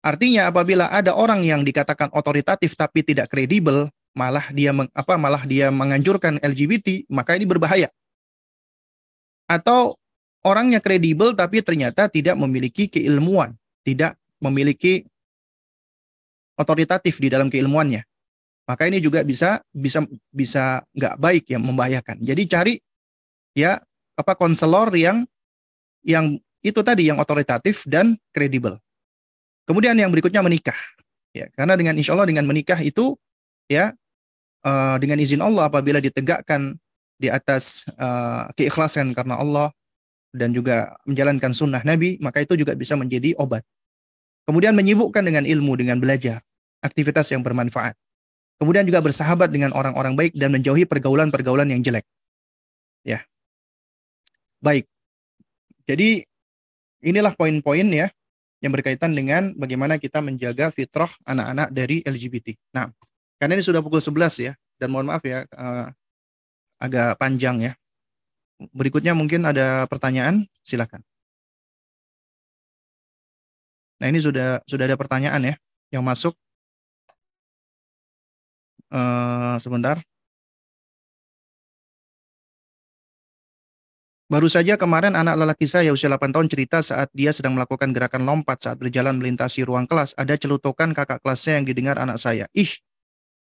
Artinya 0.05 0.53
apabila 0.53 0.93
ada 0.93 1.17
orang 1.17 1.41
yang 1.41 1.65
dikatakan 1.65 2.13
otoritatif 2.13 2.77
tapi 2.77 3.01
tidak 3.01 3.33
kredibel, 3.33 3.89
malah 4.15 4.47
dia 4.55 4.71
meng, 4.71 4.89
apa 4.95 5.19
malah 5.19 5.43
dia 5.45 5.69
menganjurkan 5.75 6.39
LGBT, 6.41 7.11
maka 7.11 7.35
ini 7.35 7.45
berbahaya. 7.45 7.91
Atau 9.51 9.99
orangnya 10.47 10.79
kredibel 10.81 11.35
tapi 11.37 11.61
ternyata 11.61 12.07
tidak 12.09 12.39
memiliki 12.39 12.89
keilmuan, 12.89 13.53
tidak 13.83 14.17
memiliki 14.41 15.05
otoritatif 16.57 17.19
di 17.19 17.29
dalam 17.29 17.51
keilmuannya. 17.51 18.07
Maka 18.65 18.89
ini 18.89 19.03
juga 19.03 19.21
bisa 19.21 19.61
bisa 19.69 20.01
bisa 20.33 20.81
nggak 20.97 21.21
baik 21.21 21.45
ya 21.53 21.61
membahayakan. 21.61 22.17
Jadi 22.25 22.43
cari 22.49 22.75
ya 23.53 23.77
apa 24.17 24.33
konselor 24.39 24.89
yang 24.97 25.29
yang 26.01 26.41
itu 26.65 26.81
tadi 26.81 27.13
yang 27.13 27.21
otoritatif 27.21 27.85
dan 27.85 28.17
kredibel. 28.33 28.81
Kemudian 29.69 29.97
yang 29.97 30.09
berikutnya 30.09 30.41
menikah. 30.41 30.77
Ya, 31.35 31.51
karena 31.53 31.75
dengan 31.75 31.99
insya 31.99 32.15
Allah 32.15 32.31
dengan 32.31 32.47
menikah 32.47 32.79
itu 32.79 33.19
ya 33.67 33.93
uh, 34.65 34.97
dengan 34.99 35.21
izin 35.21 35.45
Allah 35.45 35.69
apabila 35.69 36.01
ditegakkan 36.01 36.75
di 37.21 37.31
atas 37.31 37.87
uh, 38.01 38.51
keikhlasan 38.59 39.15
karena 39.15 39.39
Allah 39.39 39.71
dan 40.35 40.51
juga 40.51 40.99
menjalankan 41.07 41.55
sunnah 41.55 41.85
Nabi, 41.87 42.19
maka 42.19 42.43
itu 42.43 42.59
juga 42.59 42.75
bisa 42.75 42.99
menjadi 42.99 43.39
obat. 43.39 43.63
Kemudian 44.45 44.75
menyibukkan 44.75 45.23
dengan 45.23 45.47
ilmu, 45.47 45.79
dengan 45.79 46.03
belajar, 46.03 46.43
aktivitas 46.83 47.31
yang 47.31 47.41
bermanfaat. 47.41 47.95
Kemudian 48.59 48.85
juga 48.85 49.01
bersahabat 49.01 49.49
dengan 49.49 49.71
orang-orang 49.73 50.19
baik 50.19 50.33
dan 50.35 50.51
menjauhi 50.51 50.85
pergaulan-pergaulan 50.85 51.71
yang 51.71 51.81
jelek. 51.81 52.05
Ya. 53.07 53.23
Baik. 54.59 54.91
Jadi 55.87 56.25
inilah 57.05 57.37
poin-poin 57.37 57.87
ya 57.89 58.09
yang 58.65 58.73
berkaitan 58.73 59.13
dengan 59.13 59.53
bagaimana 59.55 60.01
kita 60.01 60.25
menjaga 60.25 60.73
fitrah 60.73 61.11
anak-anak 61.29 61.69
dari 61.73 62.01
LGBT. 62.01 62.57
Nah, 62.73 62.89
karena 63.45 63.61
ini 63.61 63.65
sudah 63.65 63.85
pukul 63.85 64.01
11 64.01 64.41
ya, 64.41 64.53
dan 64.81 64.89
mohon 64.89 65.13
maaf 65.13 65.21
ya, 65.21 65.45
uh, 65.53 65.93
agak 66.81 67.21
panjang 67.21 67.61
ya 67.61 67.73
Berikutnya 68.71 69.13
mungkin 69.13 69.43
ada 69.45 69.85
pertanyaan, 69.91 70.47
silakan. 70.63 71.03
Nah 73.99 74.07
ini 74.11 74.23
sudah 74.23 74.63
sudah 74.69 74.85
ada 74.87 74.97
pertanyaan 74.99 75.43
ya 75.43 75.55
yang 75.91 76.05
masuk. 76.07 76.39
Uh, 78.95 79.59
sebentar. 79.59 79.99
Baru 84.31 84.49
saja 84.49 84.75
kemarin 84.81 85.15
anak 85.19 85.37
lelaki 85.37 85.67
saya 85.69 85.93
usia 85.93 86.09
8 86.09 86.33
tahun 86.33 86.49
cerita 86.49 86.81
saat 86.81 87.11
dia 87.13 87.31
sedang 87.31 87.55
melakukan 87.55 87.93
gerakan 87.93 88.25
lompat 88.25 88.63
saat 88.63 88.79
berjalan 88.81 89.19
melintasi 89.19 89.67
ruang 89.67 89.85
kelas. 89.85 90.15
Ada 90.15 90.39
celutukan 90.39 90.91
kakak 90.95 91.21
kelasnya 91.21 91.61
yang 91.61 91.67
didengar 91.69 92.01
anak 92.01 92.19
saya. 92.19 92.49
Ih, 92.57 92.71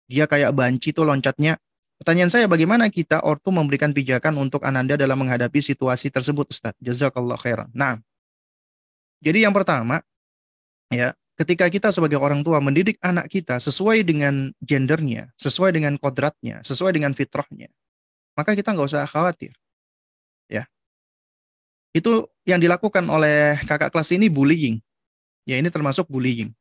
dia 0.09 0.29
kayak 0.29 0.53
banci 0.53 0.93
tuh 0.93 1.09
loncatnya. 1.09 1.57
Pertanyaan 1.95 2.29
saya 2.29 2.51
bagaimana 2.51 2.91
kita 2.91 3.23
ortu 3.23 3.55
memberikan 3.55 3.95
pijakan 3.95 4.37
untuk 4.37 4.67
Ananda 4.67 4.99
dalam 4.99 5.17
menghadapi 5.17 5.63
situasi 5.63 6.11
tersebut 6.11 6.51
Ustaz? 6.51 6.75
Jazakallah 6.83 7.39
khairan. 7.39 7.71
Nah, 7.73 8.03
jadi 9.23 9.49
yang 9.49 9.55
pertama 9.57 10.03
ya, 10.93 11.17
ketika 11.39 11.71
kita 11.71 11.89
sebagai 11.95 12.19
orang 12.21 12.45
tua 12.45 12.61
mendidik 12.61 13.01
anak 13.01 13.31
kita 13.31 13.57
sesuai 13.57 14.05
dengan 14.05 14.53
gendernya, 14.61 15.33
sesuai 15.39 15.73
dengan 15.73 15.97
kodratnya, 15.97 16.61
sesuai 16.67 16.93
dengan 16.93 17.17
fitrahnya, 17.17 17.71
maka 18.35 18.53
kita 18.53 18.75
nggak 18.75 18.89
usah 18.91 19.07
khawatir. 19.07 19.55
Ya. 20.51 20.67
Itu 21.95 22.29
yang 22.45 22.59
dilakukan 22.59 23.07
oleh 23.07 23.57
kakak 23.65 23.95
kelas 23.95 24.11
ini 24.13 24.27
bullying. 24.29 24.83
Ya 25.47 25.57
ini 25.57 25.71
termasuk 25.71 26.11
bullying. 26.11 26.53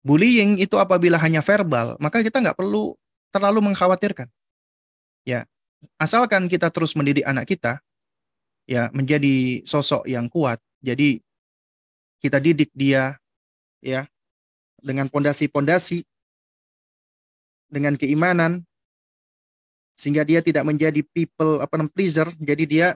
Bullying 0.00 0.56
itu 0.56 0.80
apabila 0.80 1.20
hanya 1.20 1.44
verbal, 1.44 2.00
maka 2.00 2.24
kita 2.24 2.40
nggak 2.40 2.56
perlu 2.56 2.96
terlalu 3.28 3.60
mengkhawatirkan. 3.68 4.26
Ya, 5.28 5.44
asalkan 6.00 6.48
kita 6.48 6.72
terus 6.72 6.96
mendidik 6.96 7.28
anak 7.28 7.44
kita 7.44 7.84
ya 8.64 8.88
menjadi 8.96 9.60
sosok 9.68 10.08
yang 10.08 10.32
kuat. 10.32 10.56
Jadi 10.80 11.20
kita 12.24 12.40
didik 12.40 12.72
dia 12.72 13.20
ya 13.84 14.08
dengan 14.80 15.08
pondasi-pondasi 15.12 16.04
dengan 17.68 17.94
keimanan 18.00 18.64
sehingga 20.00 20.24
dia 20.24 20.40
tidak 20.40 20.64
menjadi 20.64 21.04
people 21.12 21.60
apa 21.60 21.76
namanya 21.76 21.92
pleaser, 21.92 22.28
jadi 22.40 22.64
dia 22.64 22.88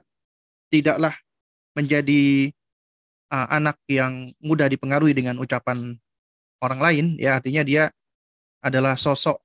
tidaklah 0.72 1.12
menjadi 1.76 2.48
uh, 3.28 3.47
anak 3.52 3.76
yang 3.93 4.32
mudah 4.40 4.72
dipengaruhi 4.72 5.12
dengan 5.12 5.36
ucapan 5.36 6.01
orang 6.65 6.81
lain 6.81 7.05
ya 7.20 7.36
artinya 7.36 7.61
dia 7.61 7.93
adalah 8.65 8.97
sosok 8.97 9.45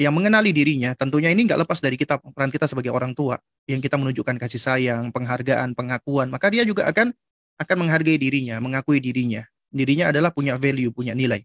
yang 0.00 0.16
mengenali 0.16 0.56
dirinya, 0.56 0.96
tentunya 0.96 1.28
ini 1.28 1.44
nggak 1.44 1.68
lepas 1.68 1.84
dari 1.84 2.00
kita 2.00 2.16
peran 2.16 2.48
kita 2.48 2.64
sebagai 2.64 2.88
orang 2.88 3.12
tua 3.12 3.36
yang 3.68 3.78
kita 3.78 4.00
menunjukkan 4.00 4.40
kasih 4.40 4.60
sayang, 4.60 5.12
penghargaan, 5.12 5.76
pengakuan, 5.76 6.32
maka 6.32 6.48
dia 6.48 6.64
juga 6.64 6.88
akan 6.88 7.12
akan 7.60 7.76
menghargai 7.76 8.16
dirinya, 8.16 8.56
mengakui 8.58 8.98
dirinya. 9.04 9.44
Dirinya 9.68 10.08
adalah 10.08 10.32
punya 10.32 10.56
value, 10.56 10.92
punya 10.92 11.12
nilai. 11.12 11.44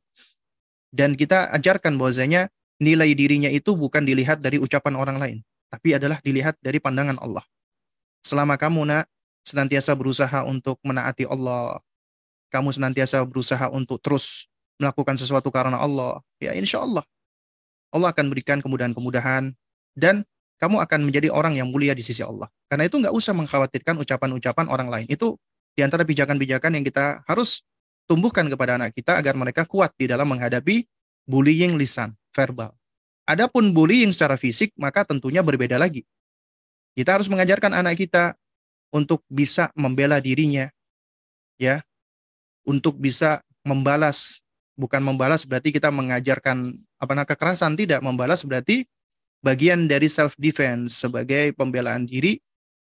Dan 0.92 1.20
kita 1.20 1.52
ajarkan 1.60 2.00
bahwasanya 2.00 2.48
nilai 2.80 3.12
dirinya 3.12 3.52
itu 3.52 3.76
bukan 3.76 4.08
dilihat 4.08 4.40
dari 4.40 4.64
ucapan 4.64 4.96
orang 4.96 5.18
lain, 5.20 5.38
tapi 5.68 6.00
adalah 6.00 6.24
dilihat 6.24 6.56
dari 6.64 6.80
pandangan 6.80 7.20
Allah. 7.20 7.44
Selama 8.24 8.56
kamu 8.56 8.88
nak 8.88 9.12
senantiasa 9.44 9.92
berusaha 9.92 10.48
untuk 10.48 10.80
menaati 10.88 11.28
Allah, 11.28 11.84
kamu 12.48 12.72
senantiasa 12.72 13.20
berusaha 13.28 13.68
untuk 13.76 14.00
terus 14.00 14.48
melakukan 14.78 15.18
sesuatu 15.18 15.50
karena 15.50 15.82
Allah, 15.82 16.22
ya 16.38 16.54
insya 16.54 16.82
Allah 16.82 17.06
Allah 17.92 18.12
akan 18.12 18.26
berikan 18.32 18.60
kemudahan-kemudahan 18.60 19.56
dan 19.96 20.22
kamu 20.58 20.82
akan 20.82 21.00
menjadi 21.06 21.30
orang 21.30 21.56
yang 21.56 21.70
mulia 21.70 21.94
di 21.94 22.02
sisi 22.02 22.26
Allah. 22.26 22.50
Karena 22.68 22.90
itu 22.90 22.98
nggak 22.98 23.14
usah 23.14 23.32
mengkhawatirkan 23.38 23.96
ucapan-ucapan 24.02 24.66
orang 24.68 24.90
lain. 24.90 25.08
Itu 25.08 25.38
di 25.78 25.86
antara 25.86 26.02
pijakan-pijakan 26.04 26.82
yang 26.82 26.86
kita 26.86 27.24
harus 27.30 27.62
tumbuhkan 28.10 28.50
kepada 28.50 28.82
anak 28.82 28.98
kita 28.98 29.22
agar 29.22 29.38
mereka 29.38 29.64
kuat 29.70 29.94
di 29.96 30.10
dalam 30.10 30.26
menghadapi 30.28 30.84
bullying 31.30 31.78
lisan, 31.78 32.12
verbal. 32.34 32.74
Adapun 33.28 33.76
bullying 33.76 34.10
secara 34.10 34.40
fisik, 34.40 34.74
maka 34.80 35.04
tentunya 35.04 35.44
berbeda 35.44 35.76
lagi. 35.78 36.08
Kita 36.98 37.14
harus 37.14 37.30
mengajarkan 37.30 37.78
anak 37.78 38.00
kita 38.00 38.34
untuk 38.90 39.22
bisa 39.30 39.70
membela 39.78 40.18
dirinya, 40.18 40.72
ya, 41.62 41.84
untuk 42.66 42.98
bisa 42.98 43.44
membalas 43.68 44.42
bukan 44.78 45.02
membalas 45.02 45.44
berarti 45.44 45.74
kita 45.74 45.90
mengajarkan 45.90 46.78
apa 47.02 47.12
namanya 47.12 47.34
kekerasan. 47.34 47.74
Tidak 47.74 48.00
membalas 48.06 48.46
berarti 48.46 48.86
bagian 49.42 49.90
dari 49.90 50.08
self 50.08 50.38
defense 50.38 51.02
sebagai 51.02 51.52
pembelaan 51.58 52.06
diri 52.06 52.38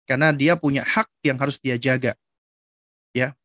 karena 0.09 0.33
dia 0.33 0.57
punya 0.57 0.81
hak 0.81 1.07
yang 1.21 1.37
harus 1.37 1.61
dia 1.61 1.77
jaga. 1.77 2.17
Ya. 3.13 3.37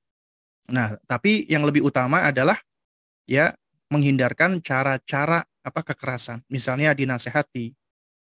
Nah 0.72 0.96
tapi 1.04 1.44
yang 1.46 1.62
lebih 1.62 1.84
utama 1.84 2.26
adalah 2.26 2.56
ya 3.28 3.52
menghindarkan 3.92 4.64
cara-cara 4.64 5.44
apa 5.60 5.80
kekerasan. 5.84 6.40
Misalnya 6.48 6.96
dinasehati. 6.96 7.76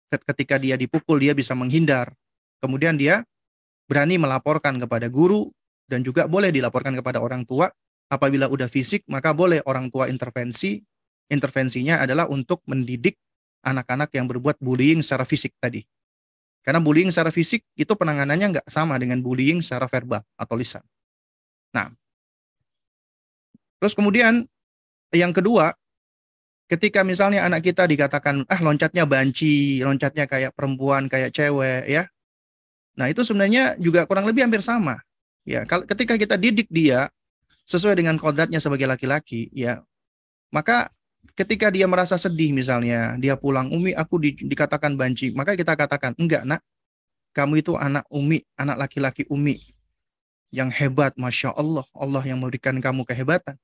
Ketika 0.08 0.56
dia 0.58 0.80
dipukul 0.80 1.22
dia 1.22 1.38
bisa 1.38 1.54
menghindar. 1.54 2.12
Kemudian 2.58 2.98
dia 2.98 3.22
berani 3.86 4.18
melaporkan 4.18 4.80
kepada 4.82 5.08
guru 5.08 5.52
dan 5.88 6.04
juga 6.04 6.28
boleh 6.28 6.52
dilaporkan 6.52 6.96
kepada 6.96 7.24
orang 7.24 7.48
tua 7.48 7.72
apabila 8.08 8.48
udah 8.48 8.68
fisik 8.72 9.04
maka 9.12 9.32
boleh 9.32 9.64
orang 9.68 9.92
tua 9.92 10.08
intervensi. 10.12 10.80
Intervensinya 11.28 12.00
adalah 12.00 12.32
untuk 12.32 12.64
mendidik 12.72 13.20
anak-anak 13.68 14.16
yang 14.16 14.32
berbuat 14.32 14.64
bullying 14.64 15.04
secara 15.04 15.28
fisik 15.28 15.52
tadi. 15.60 15.84
Karena 16.64 16.80
bullying 16.80 17.12
secara 17.12 17.36
fisik 17.36 17.68
itu 17.76 17.94
penanganannya 17.96 18.60
nggak 18.60 18.68
sama 18.72 18.96
dengan 18.96 19.20
bullying 19.20 19.60
secara 19.60 19.92
verbal 19.92 20.24
atau 20.40 20.56
lisan. 20.56 20.84
Nah, 21.76 21.92
terus 23.80 23.92
kemudian 23.92 24.48
yang 25.12 25.36
kedua, 25.36 25.76
ketika 26.68 27.04
misalnya 27.04 27.48
anak 27.48 27.64
kita 27.64 27.88
dikatakan 27.88 28.44
ah 28.48 28.60
loncatnya 28.60 29.08
banci, 29.08 29.80
loncatnya 29.84 30.28
kayak 30.28 30.52
perempuan, 30.56 31.08
kayak 31.08 31.32
cewek 31.32 31.88
ya. 31.88 32.04
Nah, 33.00 33.08
itu 33.08 33.24
sebenarnya 33.24 33.80
juga 33.80 34.04
kurang 34.04 34.28
lebih 34.28 34.44
hampir 34.44 34.60
sama. 34.60 35.00
Ya, 35.48 35.64
ketika 35.64 36.20
kita 36.20 36.36
didik 36.36 36.68
dia 36.68 37.08
sesuai 37.68 38.00
dengan 38.00 38.16
kodratnya 38.16 38.64
sebagai 38.64 38.88
laki-laki, 38.88 39.52
ya 39.52 39.84
maka 40.50 40.88
ketika 41.36 41.68
dia 41.68 41.86
merasa 41.86 42.16
sedih 42.16 42.56
misalnya, 42.56 43.20
dia 43.20 43.36
pulang, 43.36 43.68
Umi 43.70 43.92
aku 43.92 44.18
di, 44.24 44.34
dikatakan 44.34 44.96
banci, 44.96 45.36
maka 45.36 45.54
kita 45.54 45.76
katakan, 45.76 46.16
enggak 46.16 46.48
nak, 46.48 46.64
kamu 47.36 47.60
itu 47.60 47.76
anak 47.76 48.08
Umi, 48.08 48.42
anak 48.56 48.88
laki-laki 48.88 49.28
Umi 49.28 49.60
yang 50.50 50.72
hebat, 50.72 51.14
Masya 51.20 51.52
Allah, 51.54 51.84
Allah 51.92 52.24
yang 52.24 52.40
memberikan 52.40 52.74
kamu 52.80 53.04
kehebatan. 53.04 53.60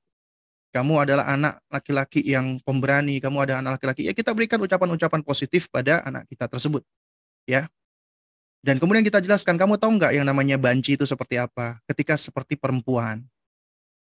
Kamu 0.74 1.06
adalah 1.06 1.30
anak 1.30 1.62
laki-laki 1.70 2.20
yang 2.26 2.58
pemberani, 2.66 3.22
kamu 3.22 3.46
adalah 3.46 3.62
anak 3.62 3.72
laki-laki. 3.78 4.10
Ya 4.10 4.12
kita 4.12 4.34
berikan 4.34 4.58
ucapan-ucapan 4.58 5.22
positif 5.22 5.70
pada 5.70 6.02
anak 6.02 6.26
kita 6.26 6.50
tersebut. 6.50 6.82
Ya, 7.46 7.70
dan 8.64 8.80
kemudian 8.80 9.04
kita 9.04 9.20
jelaskan, 9.20 9.60
kamu 9.60 9.76
tahu 9.76 10.00
nggak 10.00 10.16
yang 10.16 10.24
namanya 10.24 10.56
banci 10.56 10.96
itu 10.96 11.04
seperti 11.04 11.36
apa? 11.36 11.84
Ketika 11.84 12.16
seperti 12.16 12.56
perempuan 12.56 13.20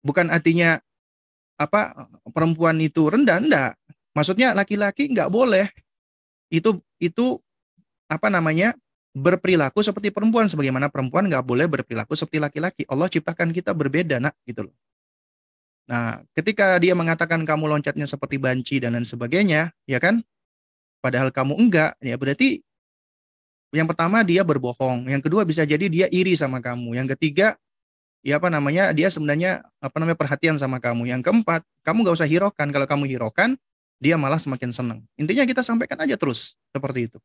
bukan 0.05 0.29
artinya 0.29 0.79
apa 1.57 2.07
perempuan 2.31 2.77
itu 2.79 3.09
rendah 3.09 3.41
enggak. 3.41 3.73
Maksudnya 4.15 4.53
laki-laki 4.53 5.11
nggak 5.11 5.33
boleh. 5.33 5.67
Itu 6.53 6.79
itu 7.01 7.41
apa 8.07 8.29
namanya 8.31 8.77
berperilaku 9.17 9.81
seperti 9.81 10.13
perempuan. 10.13 10.47
Sebagaimana 10.47 10.93
perempuan 10.93 11.27
nggak 11.27 11.43
boleh 11.43 11.67
berperilaku 11.67 12.15
seperti 12.15 12.39
laki-laki. 12.39 12.83
Allah 12.87 13.09
ciptakan 13.09 13.51
kita 13.51 13.73
berbeda 13.73 14.21
nak 14.23 14.37
gitu 14.47 14.69
loh. 14.69 14.77
Nah 15.89 16.23
ketika 16.37 16.77
dia 16.79 16.93
mengatakan 16.93 17.43
kamu 17.43 17.67
loncatnya 17.67 18.07
seperti 18.07 18.37
banci 18.39 18.79
dan 18.79 18.95
lain 18.95 19.09
sebagainya 19.09 19.73
ya 19.89 19.99
kan? 19.99 20.21
Padahal 21.01 21.33
kamu 21.33 21.59
enggak 21.59 21.97
ya 22.01 22.17
berarti 22.17 22.63
yang 23.75 23.91
pertama 23.91 24.23
dia 24.23 24.47
berbohong. 24.47 25.11
Yang 25.11 25.27
kedua 25.27 25.43
bisa 25.43 25.67
jadi 25.67 25.91
dia 25.91 26.07
iri 26.07 26.39
sama 26.39 26.63
kamu. 26.63 26.95
Yang 26.95 27.19
ketiga 27.19 27.59
ya 28.25 28.41
apa 28.41 28.49
namanya 28.49 28.91
dia 28.97 29.13
sebenarnya 29.13 29.63
apa 29.79 29.97
namanya 30.01 30.17
perhatian 30.17 30.57
sama 30.57 30.81
kamu. 30.81 31.13
Yang 31.13 31.29
keempat, 31.31 31.61
kamu 31.85 32.09
gak 32.09 32.17
usah 32.17 32.29
hiraukan. 32.29 32.67
Kalau 32.73 32.87
kamu 32.89 33.05
hiraukan, 33.13 33.55
dia 34.01 34.17
malah 34.17 34.41
semakin 34.41 34.73
senang. 34.73 35.01
Intinya 35.21 35.45
kita 35.45 35.61
sampaikan 35.61 36.01
aja 36.01 36.17
terus 36.17 36.57
seperti 36.73 37.13
itu. 37.13 37.19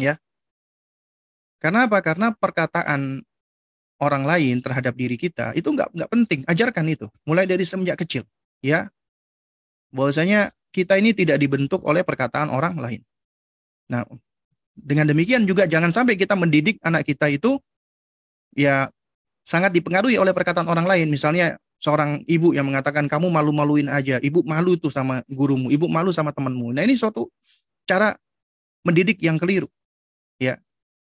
Ya. 0.00 0.16
Karena 1.60 1.84
apa? 1.86 2.00
Karena 2.00 2.32
perkataan 2.32 3.20
orang 3.96 4.24
lain 4.28 4.60
terhadap 4.60 4.92
diri 4.92 5.16
kita 5.16 5.52
itu 5.52 5.68
nggak 5.68 5.92
nggak 5.92 6.10
penting. 6.10 6.40
Ajarkan 6.48 6.88
itu 6.88 7.06
mulai 7.28 7.44
dari 7.44 7.62
semenjak 7.68 8.00
kecil. 8.00 8.24
Ya. 8.64 8.88
Bahwasanya 9.92 10.50
kita 10.72 10.96
ini 11.00 11.12
tidak 11.12 11.40
dibentuk 11.40 11.84
oleh 11.84 12.04
perkataan 12.04 12.52
orang 12.52 12.76
lain. 12.76 13.00
Nah, 13.88 14.04
dengan 14.76 15.08
demikian 15.08 15.48
juga 15.48 15.64
jangan 15.64 15.88
sampai 15.88 16.20
kita 16.20 16.36
mendidik 16.36 16.76
anak 16.84 17.08
kita 17.08 17.32
itu 17.32 17.56
ya 18.52 18.92
sangat 19.46 19.70
dipengaruhi 19.70 20.18
oleh 20.18 20.34
perkataan 20.34 20.66
orang 20.66 20.90
lain. 20.90 21.06
Misalnya 21.06 21.54
seorang 21.78 22.26
ibu 22.26 22.50
yang 22.50 22.66
mengatakan 22.66 23.06
kamu 23.06 23.30
malu-maluin 23.30 23.86
aja, 23.86 24.18
ibu 24.18 24.42
malu 24.42 24.74
tuh 24.74 24.90
sama 24.90 25.22
gurumu, 25.30 25.70
ibu 25.70 25.86
malu 25.86 26.10
sama 26.10 26.34
temanmu. 26.34 26.74
Nah 26.74 26.82
ini 26.82 26.98
suatu 26.98 27.30
cara 27.86 28.18
mendidik 28.82 29.22
yang 29.22 29.38
keliru. 29.38 29.70
Ya, 30.42 30.58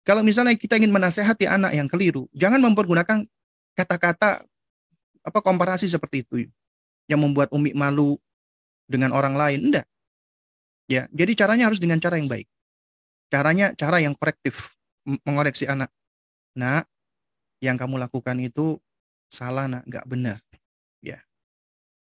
kalau 0.08 0.24
misalnya 0.24 0.56
kita 0.56 0.80
ingin 0.80 0.94
menasehati 0.94 1.50
anak 1.50 1.76
yang 1.76 1.90
keliru, 1.90 2.30
jangan 2.32 2.62
mempergunakan 2.64 3.28
kata-kata 3.76 4.46
apa 5.26 5.40
komparasi 5.44 5.92
seperti 5.92 6.24
itu 6.24 6.48
yang 7.12 7.20
membuat 7.20 7.52
umi 7.52 7.76
malu 7.76 8.16
dengan 8.88 9.12
orang 9.12 9.36
lain. 9.36 9.68
Enggak. 9.68 9.84
Ya, 10.88 11.12
jadi 11.12 11.36
caranya 11.36 11.68
harus 11.68 11.84
dengan 11.84 12.00
cara 12.00 12.16
yang 12.16 12.32
baik. 12.32 12.48
Caranya 13.28 13.76
cara 13.76 14.00
yang 14.00 14.16
korektif, 14.16 14.80
mengoreksi 15.28 15.68
anak. 15.68 15.92
Nah, 16.56 16.88
yang 17.64 17.76
kamu 17.78 17.98
lakukan 17.98 18.38
itu 18.42 18.78
salah 19.28 19.66
nak. 19.68 19.84
Nggak 19.86 20.06
benar. 20.08 20.40
Ya. 21.02 21.22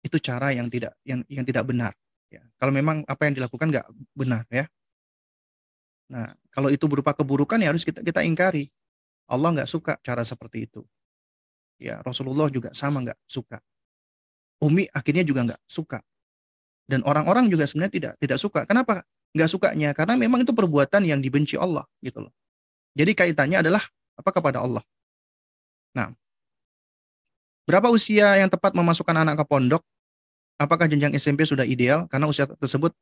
Itu 0.02 0.18
cara 0.18 0.52
yang 0.52 0.68
tidak 0.72 0.96
yang 1.06 1.22
yang 1.28 1.44
tidak 1.46 1.68
benar. 1.68 1.92
Ya. 2.32 2.42
Kalau 2.56 2.72
memang 2.72 3.04
apa 3.04 3.28
yang 3.28 3.34
dilakukan 3.36 3.68
nggak 3.68 3.86
benar 4.16 4.44
ya. 4.48 4.66
Nah 6.12 6.32
kalau 6.52 6.68
itu 6.68 6.84
berupa 6.88 7.12
keburukan 7.16 7.60
ya 7.60 7.72
harus 7.72 7.84
kita 7.84 8.00
kita 8.00 8.24
ingkari. 8.24 8.68
Allah 9.28 9.52
nggak 9.54 9.70
suka 9.70 9.96
cara 10.00 10.24
seperti 10.24 10.68
itu. 10.68 10.82
Ya 11.80 12.00
Rasulullah 12.04 12.48
juga 12.48 12.72
sama 12.72 13.00
nggak 13.04 13.20
suka. 13.28 13.60
Umi 14.62 14.86
akhirnya 14.92 15.24
juga 15.26 15.44
nggak 15.44 15.62
suka. 15.66 16.00
Dan 16.86 17.06
orang-orang 17.06 17.48
juga 17.48 17.64
sebenarnya 17.64 17.94
tidak 17.94 18.12
tidak 18.18 18.38
suka. 18.40 18.64
Kenapa 18.64 19.04
nggak 19.32 19.50
sukanya? 19.50 19.90
Karena 19.96 20.16
memang 20.18 20.44
itu 20.44 20.52
perbuatan 20.52 21.04
yang 21.08 21.20
dibenci 21.20 21.56
Allah 21.56 21.86
gitu 22.04 22.24
loh. 22.24 22.32
Jadi 22.92 23.16
kaitannya 23.16 23.64
adalah 23.64 23.80
apa 24.12 24.30
kepada 24.32 24.60
Allah 24.60 24.84
Nah, 25.92 26.12
berapa 27.68 27.92
usia 27.92 28.40
yang 28.40 28.48
tepat 28.48 28.72
memasukkan 28.72 29.16
anak 29.16 29.40
ke 29.40 29.44
pondok? 29.44 29.82
Apakah 30.56 30.86
jenjang 30.86 31.12
SMP 31.16 31.44
sudah 31.44 31.66
ideal? 31.66 32.06
Karena 32.08 32.28
usia 32.28 32.46
tersebut 32.46 32.94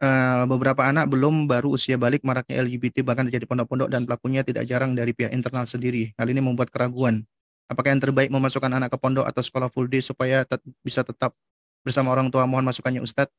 uh, 0.00 0.44
beberapa 0.48 0.82
anak 0.84 1.06
belum 1.10 1.46
baru 1.46 1.76
usia 1.76 2.00
balik 2.00 2.24
maraknya 2.26 2.64
LGBT 2.64 3.04
bahkan 3.06 3.28
terjadi 3.28 3.46
pondok-pondok 3.46 3.88
dan 3.92 4.08
pelakunya 4.08 4.42
tidak 4.42 4.64
jarang 4.66 4.96
dari 4.96 5.12
pihak 5.14 5.30
internal 5.30 5.68
sendiri. 5.68 6.10
Hal 6.18 6.26
ini 6.30 6.40
membuat 6.40 6.72
keraguan. 6.72 7.22
Apakah 7.68 7.96
yang 7.96 8.02
terbaik 8.02 8.28
memasukkan 8.28 8.68
anak 8.68 8.92
ke 8.92 8.98
pondok 9.00 9.24
atau 9.24 9.40
sekolah 9.40 9.72
full 9.72 9.88
day 9.88 10.04
supaya 10.04 10.44
tet 10.44 10.60
bisa 10.84 11.00
tetap 11.00 11.32
bersama 11.80 12.12
orang 12.12 12.28
tua? 12.28 12.44
Mohon 12.44 12.72
masukannya 12.72 13.00
Ustadz. 13.00 13.32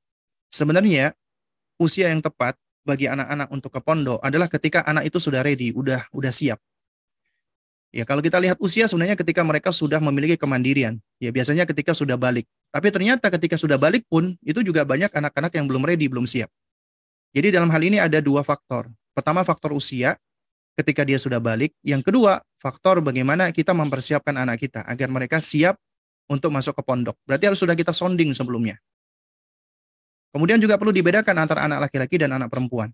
Sebenarnya 0.49 1.14
usia 1.77 2.10
yang 2.10 2.23
tepat 2.23 2.57
bagi 2.86 3.10
anak-anak 3.10 3.49
untuk 3.49 3.73
ke 3.73 3.82
pondok 3.82 4.22
adalah 4.22 4.49
ketika 4.49 4.86
anak 4.86 5.10
itu 5.10 5.18
sudah 5.18 5.41
ready, 5.41 5.73
udah 5.73 6.10
udah 6.14 6.34
siap. 6.34 6.61
Ya, 7.95 8.03
kalau 8.03 8.19
kita 8.19 8.43
lihat 8.43 8.59
usia 8.59 8.91
sebenarnya 8.91 9.15
ketika 9.15 9.39
mereka 9.39 9.72
sudah 9.72 10.03
memiliki 10.03 10.35
kemandirian. 10.35 10.99
Ya, 11.15 11.31
biasanya 11.31 11.63
ketika 11.63 11.95
sudah 11.95 12.19
balik. 12.19 12.43
Tapi 12.67 12.91
ternyata 12.91 13.31
ketika 13.31 13.55
sudah 13.55 13.80
balik 13.80 14.03
pun 14.11 14.35
itu 14.43 14.59
juga 14.67 14.84
banyak 14.84 15.07
anak-anak 15.15 15.55
yang 15.55 15.63
belum 15.63 15.88
ready, 15.88 16.11
belum 16.11 16.27
siap. 16.27 16.51
Jadi 17.31 17.55
dalam 17.55 17.72
hal 17.72 17.80
ini 17.80 18.03
ada 18.03 18.19
dua 18.19 18.43
faktor. 18.43 18.91
Pertama 19.15 19.47
faktor 19.47 19.72
usia 19.72 20.19
ketika 20.76 21.07
dia 21.07 21.15
sudah 21.15 21.39
balik. 21.39 21.72
Yang 21.88 22.11
kedua, 22.11 22.43
faktor 22.59 22.99
bagaimana 22.99 23.47
kita 23.55 23.72
mempersiapkan 23.72 24.35
anak 24.35 24.59
kita 24.59 24.84
agar 24.84 25.07
mereka 25.07 25.39
siap 25.39 25.80
untuk 26.27 26.51
masuk 26.51 26.76
ke 26.76 26.84
pondok. 26.84 27.15
Berarti 27.23 27.47
harus 27.47 27.63
sudah 27.63 27.80
kita 27.80 27.95
sounding 27.95 28.35
sebelumnya. 28.35 28.76
Kemudian 30.35 30.59
juga 30.59 30.76
perlu 30.76 30.91
dibedakan 30.91 31.47
antara 31.47 31.63
anak 31.63 31.88
laki-laki 31.88 32.19
dan 32.19 32.35
anak 32.35 32.51
perempuan. 32.51 32.91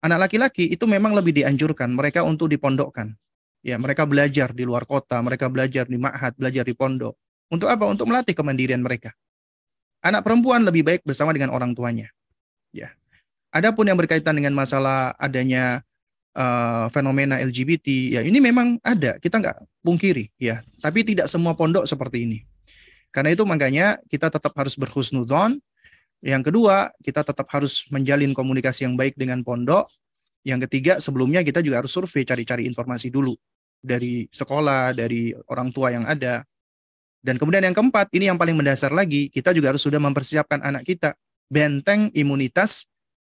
Anak 0.00 0.32
laki-laki 0.32 0.72
itu 0.72 0.88
memang 0.88 1.12
lebih 1.12 1.36
dianjurkan 1.36 1.92
mereka 1.92 2.24
untuk 2.24 2.48
dipondokkan. 2.48 3.12
Ya, 3.60 3.76
mereka 3.76 4.08
belajar 4.08 4.56
di 4.56 4.64
luar 4.64 4.88
kota, 4.88 5.20
mereka 5.20 5.52
belajar 5.52 5.84
di 5.84 6.00
ma'had, 6.00 6.32
belajar 6.40 6.64
di 6.64 6.72
pondok. 6.72 7.12
Untuk 7.52 7.68
apa? 7.68 7.84
Untuk 7.84 8.08
melatih 8.08 8.32
kemandirian 8.32 8.80
mereka. 8.80 9.12
Anak 10.00 10.24
perempuan 10.24 10.64
lebih 10.64 10.80
baik 10.80 11.04
bersama 11.04 11.36
dengan 11.36 11.52
orang 11.52 11.76
tuanya. 11.76 12.08
Ya. 12.72 12.96
Adapun 13.52 13.84
yang 13.84 14.00
berkaitan 14.00 14.32
dengan 14.32 14.56
masalah 14.56 15.12
adanya 15.20 15.84
uh, 16.32 16.88
fenomena 16.88 17.36
LGBT, 17.36 18.16
ya 18.16 18.20
ini 18.24 18.40
memang 18.40 18.80
ada, 18.80 19.20
kita 19.20 19.36
nggak 19.36 19.84
pungkiri, 19.84 20.32
ya. 20.40 20.64
Tapi 20.80 21.04
tidak 21.04 21.28
semua 21.28 21.52
pondok 21.52 21.84
seperti 21.84 22.24
ini. 22.24 22.38
Karena 23.12 23.36
itu 23.36 23.44
makanya 23.44 24.00
kita 24.08 24.32
tetap 24.32 24.56
harus 24.56 24.78
berhusnudon. 24.80 25.60
Yang 26.24 26.48
kedua, 26.48 26.94
kita 27.04 27.26
tetap 27.26 27.44
harus 27.52 27.84
menjalin 27.92 28.32
komunikasi 28.32 28.88
yang 28.88 28.96
baik 28.96 29.20
dengan 29.20 29.44
pondok. 29.44 29.90
Yang 30.48 30.70
ketiga, 30.70 30.96
sebelumnya 30.96 31.44
kita 31.44 31.60
juga 31.60 31.84
harus 31.84 31.92
survei, 31.92 32.24
cari-cari 32.24 32.64
informasi 32.64 33.12
dulu 33.12 33.36
dari 33.80 34.28
sekolah, 34.30 34.92
dari 34.92 35.32
orang 35.48 35.72
tua 35.72 35.92
yang 35.92 36.04
ada. 36.04 36.44
Dan 37.20 37.36
kemudian 37.36 37.64
yang 37.64 37.76
keempat, 37.76 38.08
ini 38.16 38.32
yang 38.32 38.38
paling 38.40 38.56
mendasar 38.56 38.92
lagi, 38.92 39.28
kita 39.28 39.52
juga 39.52 39.72
harus 39.74 39.84
sudah 39.84 40.00
mempersiapkan 40.00 40.60
anak 40.64 40.88
kita 40.88 41.12
benteng 41.50 42.08
imunitas 42.16 42.88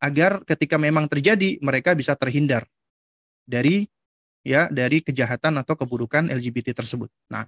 agar 0.01 0.41
ketika 0.45 0.75
memang 0.81 1.07
terjadi 1.07 1.61
mereka 1.61 1.93
bisa 1.93 2.17
terhindar 2.17 2.65
dari 3.45 3.85
ya 4.41 4.69
dari 4.69 5.05
kejahatan 5.05 5.61
atau 5.61 5.77
keburukan 5.77 6.29
LGBT 6.29 6.73
tersebut. 6.77 7.09
Nah, 7.29 7.45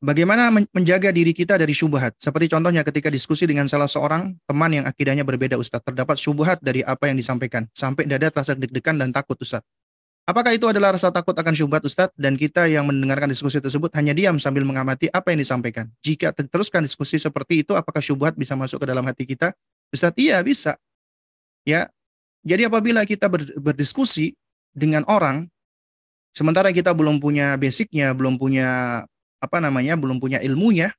Bagaimana 0.00 0.48
menjaga 0.48 1.12
diri 1.12 1.36
kita 1.36 1.60
dari 1.60 1.76
syubhat? 1.76 2.16
Seperti 2.16 2.48
contohnya 2.48 2.80
ketika 2.80 3.12
diskusi 3.12 3.44
dengan 3.44 3.68
salah 3.68 3.84
seorang 3.84 4.32
teman 4.48 4.72
yang 4.72 4.88
akidahnya 4.88 5.28
berbeda 5.28 5.60
Ustaz, 5.60 5.84
terdapat 5.84 6.16
syubhat 6.16 6.56
dari 6.64 6.80
apa 6.80 7.12
yang 7.12 7.20
disampaikan, 7.20 7.68
sampai 7.76 8.08
dada 8.08 8.32
terasa 8.32 8.56
deg-degan 8.56 8.96
dan 8.96 9.12
takut 9.12 9.36
Ustaz. 9.36 9.60
Apakah 10.30 10.54
itu 10.54 10.70
adalah 10.70 10.94
rasa 10.94 11.10
takut 11.10 11.34
akan 11.34 11.50
syubhat 11.58 11.82
Ustadz 11.82 12.14
dan 12.14 12.38
kita 12.38 12.70
yang 12.70 12.86
mendengarkan 12.86 13.26
diskusi 13.26 13.58
tersebut 13.58 13.90
hanya 13.98 14.14
diam 14.14 14.38
sambil 14.38 14.62
mengamati 14.62 15.10
apa 15.10 15.34
yang 15.34 15.42
disampaikan? 15.42 15.90
Jika 16.06 16.30
teruskan 16.30 16.86
diskusi 16.86 17.18
seperti 17.18 17.66
itu, 17.66 17.74
apakah 17.74 17.98
syubhat 17.98 18.38
bisa 18.38 18.54
masuk 18.54 18.78
ke 18.78 18.86
dalam 18.86 19.02
hati 19.10 19.26
kita? 19.26 19.50
Ustadz, 19.90 20.22
iya 20.22 20.38
bisa. 20.38 20.78
Ya, 21.66 21.90
jadi 22.46 22.70
apabila 22.70 23.02
kita 23.02 23.26
berdiskusi 23.58 24.38
dengan 24.70 25.02
orang, 25.10 25.50
sementara 26.30 26.70
kita 26.70 26.94
belum 26.94 27.18
punya 27.18 27.58
basicnya, 27.58 28.14
belum 28.14 28.38
punya 28.38 29.02
apa 29.42 29.58
namanya, 29.58 29.98
belum 29.98 30.22
punya 30.22 30.38
ilmunya, 30.46 30.94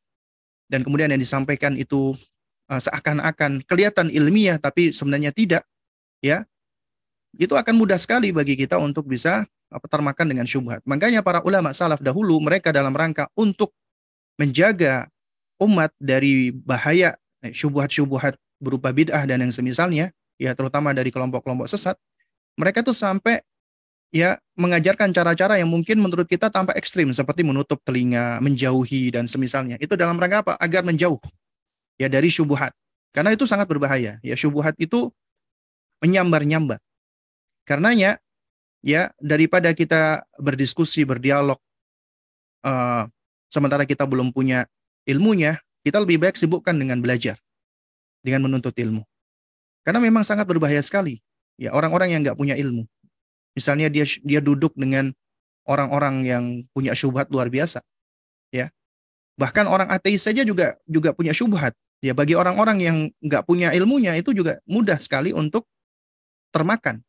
dan 0.68 0.84
kemudian 0.84 1.08
yang 1.08 1.24
disampaikan 1.24 1.80
itu 1.80 2.20
uh, 2.68 2.82
seakan-akan 2.84 3.64
kelihatan 3.64 4.12
ilmiah 4.12 4.60
tapi 4.60 4.92
sebenarnya 4.92 5.32
tidak, 5.32 5.64
ya 6.20 6.44
itu 7.40 7.56
akan 7.56 7.76
mudah 7.80 7.96
sekali 7.96 8.36
bagi 8.36 8.60
kita 8.60 8.76
untuk 8.76 9.08
bisa 9.08 9.48
termakan 9.88 10.28
dengan 10.28 10.44
syubhat. 10.44 10.84
Makanya 10.84 11.24
para 11.24 11.40
ulama 11.48 11.72
salaf 11.72 12.04
dahulu 12.04 12.40
mereka 12.44 12.76
dalam 12.76 12.92
rangka 12.92 13.32
untuk 13.40 13.72
menjaga 14.36 15.08
umat 15.64 15.94
dari 15.96 16.52
bahaya 16.52 17.16
eh, 17.46 17.54
syubhat-syubhat 17.56 18.36
berupa 18.60 18.92
bid'ah 18.92 19.24
dan 19.24 19.42
yang 19.42 19.54
semisalnya, 19.54 20.12
ya 20.36 20.52
terutama 20.58 20.92
dari 20.92 21.10
kelompok-kelompok 21.14 21.70
sesat, 21.70 21.96
mereka 22.60 22.84
tuh 22.84 22.94
sampai 22.94 23.40
ya 24.12 24.36
mengajarkan 24.60 25.16
cara-cara 25.16 25.56
yang 25.58 25.72
mungkin 25.72 26.04
menurut 26.04 26.28
kita 26.28 26.52
tampak 26.52 26.76
ekstrim 26.76 27.10
seperti 27.16 27.48
menutup 27.48 27.80
telinga, 27.88 28.44
menjauhi 28.44 29.10
dan 29.16 29.26
semisalnya. 29.26 29.80
Itu 29.80 29.96
dalam 29.96 30.20
rangka 30.20 30.44
apa? 30.44 30.54
Agar 30.60 30.84
menjauh 30.84 31.18
ya 31.96 32.12
dari 32.12 32.28
syubhat. 32.28 32.76
Karena 33.16 33.32
itu 33.36 33.48
sangat 33.48 33.68
berbahaya. 33.72 34.20
Ya 34.24 34.36
syubhat 34.36 34.76
itu 34.82 35.12
menyambar-nyambar. 36.04 36.80
Karenanya 37.66 38.18
ya 38.82 39.14
daripada 39.22 39.72
kita 39.78 40.26
berdiskusi 40.42 41.06
berdialog 41.06 41.62
uh, 42.66 43.06
sementara 43.48 43.86
kita 43.86 44.06
belum 44.06 44.34
punya 44.34 44.66
ilmunya, 45.06 45.62
kita 45.86 46.02
lebih 46.02 46.22
baik 46.22 46.38
sibukkan 46.38 46.74
dengan 46.74 47.02
belajar, 47.02 47.38
dengan 48.26 48.50
menuntut 48.50 48.74
ilmu. 48.74 49.06
Karena 49.82 49.98
memang 50.02 50.22
sangat 50.22 50.46
berbahaya 50.46 50.82
sekali 50.82 51.22
ya 51.58 51.74
orang-orang 51.74 52.18
yang 52.18 52.22
nggak 52.26 52.38
punya 52.38 52.58
ilmu. 52.58 52.86
Misalnya 53.54 53.92
dia 53.92 54.08
dia 54.24 54.40
duduk 54.40 54.72
dengan 54.74 55.12
orang-orang 55.68 56.26
yang 56.26 56.46
punya 56.72 56.96
syubhat 56.96 57.30
luar 57.30 57.52
biasa, 57.52 57.84
ya. 58.50 58.72
Bahkan 59.38 59.66
orang 59.66 59.90
ateis 59.90 60.22
saja 60.24 60.46
juga 60.46 60.78
juga 60.90 61.14
punya 61.14 61.34
syubhat. 61.34 61.74
Ya 62.02 62.18
bagi 62.18 62.34
orang-orang 62.34 62.82
yang 62.82 62.98
nggak 63.22 63.46
punya 63.46 63.70
ilmunya 63.78 64.18
itu 64.18 64.34
juga 64.34 64.58
mudah 64.66 64.98
sekali 64.98 65.38
untuk 65.38 65.70
termakan 66.50 67.06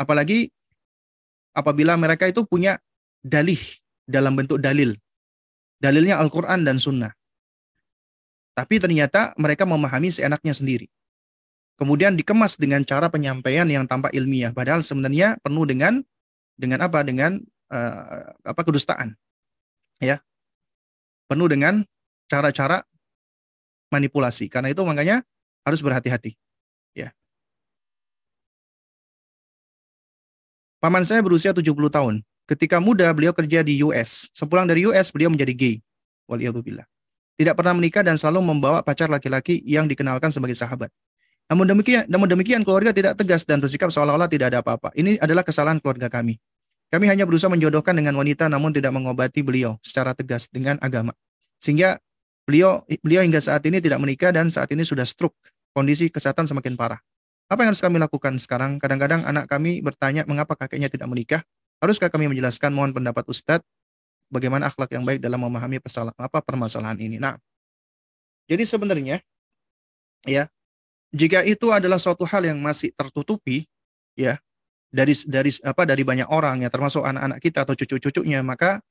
Apalagi 0.00 0.48
apabila 1.52 2.00
mereka 2.00 2.24
itu 2.24 2.48
punya 2.48 2.80
dalih 3.20 3.60
dalam 4.08 4.32
bentuk 4.32 4.56
dalil. 4.56 4.96
Dalilnya 5.76 6.16
Al-Quran 6.16 6.64
dan 6.64 6.80
Sunnah. 6.80 7.12
Tapi 8.56 8.80
ternyata 8.80 9.36
mereka 9.36 9.68
memahami 9.68 10.08
seenaknya 10.08 10.56
sendiri. 10.56 10.88
Kemudian 11.80 12.12
dikemas 12.12 12.60
dengan 12.60 12.84
cara 12.84 13.08
penyampaian 13.08 13.64
yang 13.64 13.88
tampak 13.88 14.12
ilmiah. 14.12 14.52
Padahal 14.52 14.84
sebenarnya 14.84 15.40
penuh 15.40 15.64
dengan 15.64 16.04
dengan 16.60 16.84
apa? 16.84 17.00
Dengan 17.00 17.40
uh, 17.72 18.36
apa 18.44 18.60
kedustaan. 18.60 19.16
Ya. 19.96 20.20
Penuh 21.24 21.48
dengan 21.48 21.80
cara-cara 22.28 22.84
manipulasi. 23.88 24.52
Karena 24.52 24.68
itu 24.68 24.84
makanya 24.84 25.24
harus 25.64 25.80
berhati-hati. 25.80 26.36
Paman 30.80 31.04
saya 31.04 31.20
berusia 31.20 31.52
70 31.52 31.76
tahun. 31.92 32.24
Ketika 32.48 32.80
muda, 32.80 33.12
beliau 33.12 33.36
kerja 33.36 33.60
di 33.60 33.84
US. 33.84 34.32
Sepulang 34.32 34.64
dari 34.64 34.88
US, 34.88 35.12
beliau 35.12 35.28
menjadi 35.28 35.52
gay. 35.52 35.74
Waliyahzubillah. 36.24 36.88
Tidak 37.36 37.52
pernah 37.52 37.76
menikah 37.76 38.00
dan 38.00 38.16
selalu 38.16 38.40
membawa 38.40 38.80
pacar 38.80 39.12
laki-laki 39.12 39.60
yang 39.68 39.84
dikenalkan 39.84 40.32
sebagai 40.32 40.56
sahabat. 40.56 40.88
Namun 41.52 41.68
demikian, 41.68 42.08
namun 42.08 42.32
demikian 42.32 42.64
keluarga 42.64 42.96
tidak 42.96 43.12
tegas 43.20 43.44
dan 43.44 43.60
bersikap 43.60 43.92
seolah-olah 43.92 44.24
tidak 44.24 44.56
ada 44.56 44.64
apa-apa. 44.64 44.88
Ini 44.96 45.20
adalah 45.20 45.44
kesalahan 45.44 45.84
keluarga 45.84 46.08
kami. 46.08 46.40
Kami 46.88 47.04
hanya 47.12 47.28
berusaha 47.28 47.52
menjodohkan 47.52 47.92
dengan 47.92 48.16
wanita 48.16 48.48
namun 48.48 48.72
tidak 48.72 48.96
mengobati 48.96 49.44
beliau 49.44 49.76
secara 49.84 50.16
tegas 50.16 50.48
dengan 50.48 50.80
agama. 50.80 51.12
Sehingga 51.60 52.00
beliau 52.48 52.88
beliau 53.04 53.20
hingga 53.20 53.38
saat 53.38 53.60
ini 53.68 53.84
tidak 53.84 54.00
menikah 54.00 54.32
dan 54.32 54.48
saat 54.48 54.72
ini 54.72 54.80
sudah 54.80 55.04
stroke. 55.04 55.36
Kondisi 55.76 56.08
kesehatan 56.08 56.48
semakin 56.48 56.72
parah. 56.72 56.98
Apa 57.50 57.66
yang 57.66 57.74
harus 57.74 57.82
kami 57.82 57.98
lakukan 57.98 58.38
sekarang? 58.38 58.78
Kadang-kadang 58.78 59.26
anak 59.26 59.50
kami 59.50 59.82
bertanya 59.82 60.22
mengapa 60.22 60.54
kakeknya 60.54 60.86
tidak 60.86 61.10
menikah. 61.10 61.42
Haruskah 61.82 62.06
kami 62.06 62.30
menjelaskan 62.30 62.70
mohon 62.70 62.94
pendapat 62.94 63.26
Ustadz 63.26 63.66
bagaimana 64.30 64.70
akhlak 64.70 64.94
yang 64.94 65.02
baik 65.02 65.18
dalam 65.18 65.42
memahami 65.42 65.82
pesalah, 65.82 66.14
apa 66.14 66.38
permasalahan 66.38 66.94
ini. 67.02 67.18
Nah, 67.18 67.34
jadi 68.46 68.62
sebenarnya 68.62 69.18
ya 70.30 70.46
jika 71.10 71.42
itu 71.42 71.74
adalah 71.74 71.98
suatu 71.98 72.22
hal 72.22 72.46
yang 72.46 72.62
masih 72.62 72.94
tertutupi 72.94 73.66
ya 74.14 74.38
dari 74.90 75.14
dari 75.26 75.50
apa 75.66 75.82
dari 75.86 76.02
banyak 76.06 76.28
orang 76.30 76.62
ya 76.62 76.70
termasuk 76.70 77.02
anak-anak 77.02 77.38
kita 77.38 77.62
atau 77.62 77.74
cucu-cucunya 77.74 78.42
maka 78.42 78.82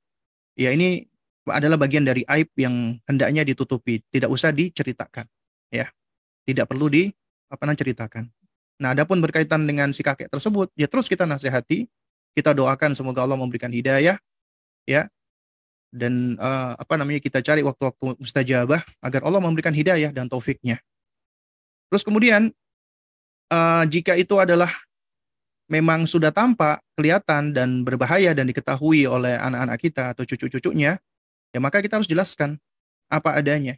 ya 0.56 0.72
ini 0.72 1.04
adalah 1.48 1.80
bagian 1.80 2.04
dari 2.08 2.24
aib 2.28 2.52
yang 2.56 3.00
hendaknya 3.08 3.44
ditutupi 3.44 4.04
tidak 4.12 4.32
usah 4.32 4.52
diceritakan 4.52 5.28
ya 5.72 5.92
tidak 6.48 6.72
perlu 6.72 6.88
di 6.88 7.12
apa 7.52 7.62
namanya 7.68 7.84
ceritakan 7.84 8.24
Nah, 8.80 8.96
adapun 8.96 9.20
berkaitan 9.20 9.68
dengan 9.68 9.92
si 9.92 10.00
kakek 10.00 10.32
tersebut, 10.32 10.72
ya 10.80 10.88
terus 10.88 11.12
kita 11.12 11.28
nasihati, 11.28 11.84
kita 12.32 12.56
doakan 12.56 12.96
semoga 12.96 13.28
Allah 13.28 13.36
memberikan 13.36 13.68
hidayah, 13.68 14.16
ya, 14.88 15.12
dan 15.92 16.40
uh, 16.40 16.80
apa 16.80 16.96
namanya 16.96 17.20
kita 17.20 17.44
cari 17.44 17.60
waktu-waktu 17.60 18.16
mustajabah 18.24 18.82
agar 19.04 19.22
Allah 19.28 19.42
memberikan 19.44 19.76
hidayah 19.76 20.16
dan 20.16 20.32
taufiknya. 20.32 20.80
Terus 21.92 22.08
kemudian 22.08 22.56
uh, 23.52 23.84
jika 23.90 24.16
itu 24.16 24.40
adalah 24.40 24.72
memang 25.68 26.08
sudah 26.08 26.32
tampak, 26.32 26.80
kelihatan 26.96 27.52
dan 27.52 27.84
berbahaya 27.84 28.32
dan 28.32 28.48
diketahui 28.48 29.06
oleh 29.12 29.36
anak-anak 29.38 29.78
kita 29.82 30.16
atau 30.16 30.24
cucu-cucunya, 30.24 30.96
ya 31.52 31.60
maka 31.60 31.84
kita 31.84 32.00
harus 32.00 32.08
jelaskan 32.08 32.56
apa 33.12 33.36
adanya. 33.36 33.76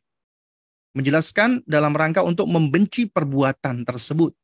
Menjelaskan 0.92 1.64
dalam 1.64 1.96
rangka 1.96 2.20
untuk 2.20 2.52
membenci 2.52 3.08
perbuatan 3.08 3.88
tersebut 3.88 4.36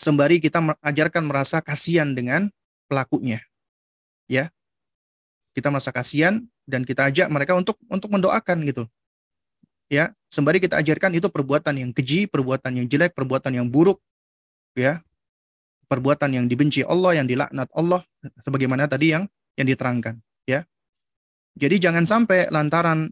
sembari 0.00 0.40
kita 0.40 0.64
mengajarkan 0.64 1.28
merasa 1.28 1.60
kasihan 1.60 2.08
dengan 2.16 2.48
pelakunya. 2.88 3.44
Ya. 4.24 4.48
Kita 5.52 5.68
merasa 5.68 5.92
kasihan 5.92 6.40
dan 6.64 6.88
kita 6.88 7.12
ajak 7.12 7.28
mereka 7.28 7.52
untuk 7.52 7.76
untuk 7.92 8.08
mendoakan 8.08 8.64
gitu. 8.64 8.88
Ya, 9.90 10.14
sembari 10.30 10.62
kita 10.62 10.78
ajarkan 10.78 11.18
itu 11.18 11.26
perbuatan 11.26 11.74
yang 11.74 11.90
keji, 11.90 12.30
perbuatan 12.30 12.78
yang 12.78 12.86
jelek, 12.86 13.10
perbuatan 13.10 13.58
yang 13.58 13.66
buruk, 13.66 13.98
ya. 14.78 15.02
Perbuatan 15.90 16.30
yang 16.30 16.46
dibenci 16.46 16.86
Allah, 16.86 17.18
yang 17.18 17.26
dilaknat 17.26 17.66
Allah 17.74 17.98
sebagaimana 18.38 18.86
tadi 18.86 19.10
yang 19.10 19.26
yang 19.58 19.66
diterangkan, 19.66 20.22
ya. 20.46 20.62
Jadi 21.58 21.82
jangan 21.82 22.06
sampai 22.06 22.46
lantaran 22.54 23.10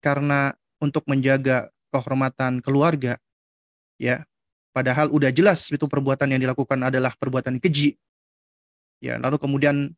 karena 0.00 0.56
untuk 0.80 1.04
menjaga 1.04 1.68
kehormatan 1.92 2.60
keluarga 2.60 3.16
ya 3.96 4.24
padahal 4.76 5.08
udah 5.08 5.32
jelas 5.32 5.72
itu 5.72 5.88
perbuatan 5.88 6.36
yang 6.36 6.40
dilakukan 6.44 6.76
adalah 6.84 7.16
perbuatan 7.16 7.56
keji. 7.56 7.96
Ya 9.00 9.16
lalu 9.16 9.40
kemudian 9.40 9.96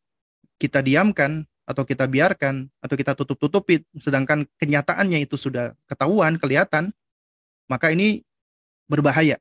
kita 0.55 0.79
diamkan 0.79 1.43
atau 1.67 1.83
kita 1.83 2.07
biarkan 2.07 2.71
atau 2.79 2.95
kita 2.95 3.11
tutup-tutupi 3.11 3.83
sedangkan 3.99 4.47
kenyataannya 4.55 5.19
itu 5.19 5.35
sudah 5.35 5.75
ketahuan 5.83 6.39
kelihatan 6.39 6.95
maka 7.67 7.91
ini 7.91 8.23
berbahaya. 8.87 9.35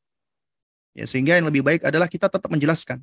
Ya 0.99 1.07
sehingga 1.07 1.39
yang 1.39 1.47
lebih 1.47 1.63
baik 1.63 1.87
adalah 1.87 2.11
kita 2.11 2.27
tetap 2.27 2.51
menjelaskan. 2.51 2.99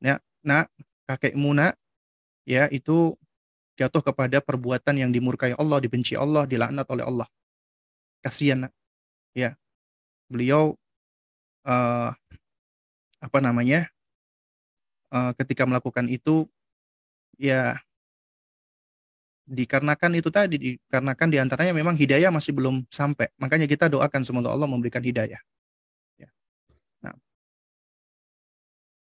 Ya 0.00 0.24
nak 0.40 0.72
kakekmu 1.04 1.52
nak 1.52 1.76
ya 2.48 2.72
itu 2.72 3.20
jatuh 3.76 4.00
kepada 4.00 4.40
perbuatan 4.40 4.96
yang 4.96 5.12
dimurkai 5.12 5.52
Allah 5.60 5.76
dibenci 5.76 6.16
Allah 6.16 6.48
dilaknat 6.48 6.88
oleh 6.88 7.04
Allah. 7.04 7.28
Kasihan 8.24 8.64
ya 9.36 9.52
beliau 10.32 10.80
uh, 11.64 12.12
apa 13.24 13.38
namanya 13.40 13.88
uh, 15.12 15.32
ketika 15.40 15.64
melakukan 15.64 16.06
itu 16.12 16.44
ya 17.40 17.80
dikarenakan 19.44 20.16
itu 20.16 20.28
tadi 20.32 20.56
dikarenakan 20.56 21.28
di 21.28 21.38
antaranya 21.40 21.72
memang 21.76 21.96
hidayah 21.96 22.32
masih 22.32 22.56
belum 22.56 22.88
sampai. 22.88 23.28
Makanya 23.36 23.68
kita 23.68 23.92
doakan 23.92 24.24
semoga 24.24 24.48
Allah 24.48 24.68
memberikan 24.68 25.04
hidayah 25.04 25.40
ya. 26.16 26.28
nah 27.04 27.12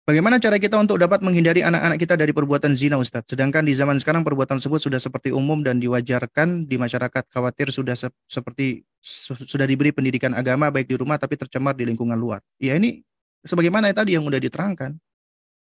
bagaimana 0.07 0.39
cara 0.39 0.55
kita 0.55 0.79
untuk 0.79 0.95
dapat 0.95 1.19
menghindari 1.19 1.67
anak-anak 1.67 1.99
kita 1.99 2.15
dari 2.15 2.31
perbuatan 2.31 2.71
zina 2.71 2.95
Ustadz 2.95 3.35
sedangkan 3.35 3.67
di 3.67 3.75
zaman 3.75 3.99
sekarang 3.99 4.23
perbuatan 4.23 4.55
tersebut 4.55 4.87
sudah 4.87 5.03
seperti 5.03 5.35
umum 5.35 5.59
dan 5.59 5.83
diwajarkan 5.83 6.63
di 6.63 6.79
masyarakat 6.79 7.27
khawatir 7.27 7.75
sudah 7.75 7.99
se 7.99 8.07
seperti 8.31 8.87
su 9.03 9.35
sudah 9.35 9.67
diberi 9.67 9.91
pendidikan 9.91 10.31
agama 10.31 10.71
baik 10.71 10.87
di 10.87 10.95
rumah 10.95 11.19
tapi 11.19 11.35
tercemar 11.35 11.75
di 11.75 11.83
lingkungan 11.83 12.15
luar 12.15 12.39
ya 12.57 12.79
ini 12.79 13.03
sebagaimana 13.43 13.91
tadi 13.91 14.15
yang 14.15 14.23
sudah 14.23 14.39
diterangkan 14.39 14.95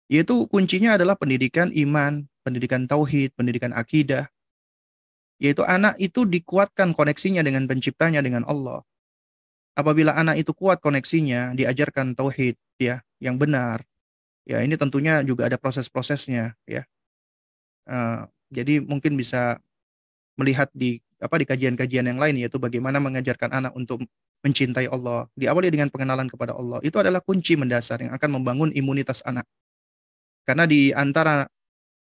yaitu 0.07 0.47
kuncinya 0.47 0.95
adalah 0.95 1.19
pendidikan 1.19 1.75
iman 1.75 2.23
pendidikan 2.47 2.87
tauhid 2.87 3.35
pendidikan 3.35 3.75
akidah 3.75 4.31
yaitu 5.41 5.65
anak 5.65 5.97
itu 5.97 6.29
dikuatkan 6.29 6.93
koneksinya 6.93 7.41
dengan 7.41 7.65
penciptanya 7.65 8.21
dengan 8.21 8.45
Allah. 8.45 8.85
Apabila 9.73 10.13
anak 10.13 10.37
itu 10.37 10.53
kuat 10.53 10.85
koneksinya, 10.85 11.57
diajarkan 11.57 12.13
tauhid 12.13 12.61
ya 12.77 13.01
yang 13.19 13.41
benar. 13.41 13.81
Ya, 14.51 14.67
ini 14.67 14.75
tentunya 14.75 15.23
juga 15.23 15.47
ada 15.47 15.55
proses-prosesnya 15.55 16.59
ya. 16.67 16.83
Uh, 17.87 18.27
jadi 18.51 18.83
mungkin 18.83 19.15
bisa 19.15 19.63
melihat 20.35 20.67
di 20.75 20.99
apa 21.23 21.39
di 21.39 21.47
kajian-kajian 21.47 22.11
yang 22.11 22.19
lain 22.19 22.35
yaitu 22.35 22.59
bagaimana 22.59 22.99
mengajarkan 22.99 23.47
anak 23.55 23.73
untuk 23.79 24.03
mencintai 24.43 24.91
Allah. 24.91 25.31
Diawali 25.39 25.71
dengan 25.71 25.87
pengenalan 25.87 26.27
kepada 26.27 26.59
Allah. 26.59 26.83
Itu 26.83 26.99
adalah 26.99 27.23
kunci 27.23 27.55
mendasar 27.55 28.03
yang 28.03 28.11
akan 28.11 28.43
membangun 28.43 28.75
imunitas 28.75 29.23
anak. 29.23 29.47
Karena 30.43 30.67
di 30.67 30.91
antara 30.91 31.47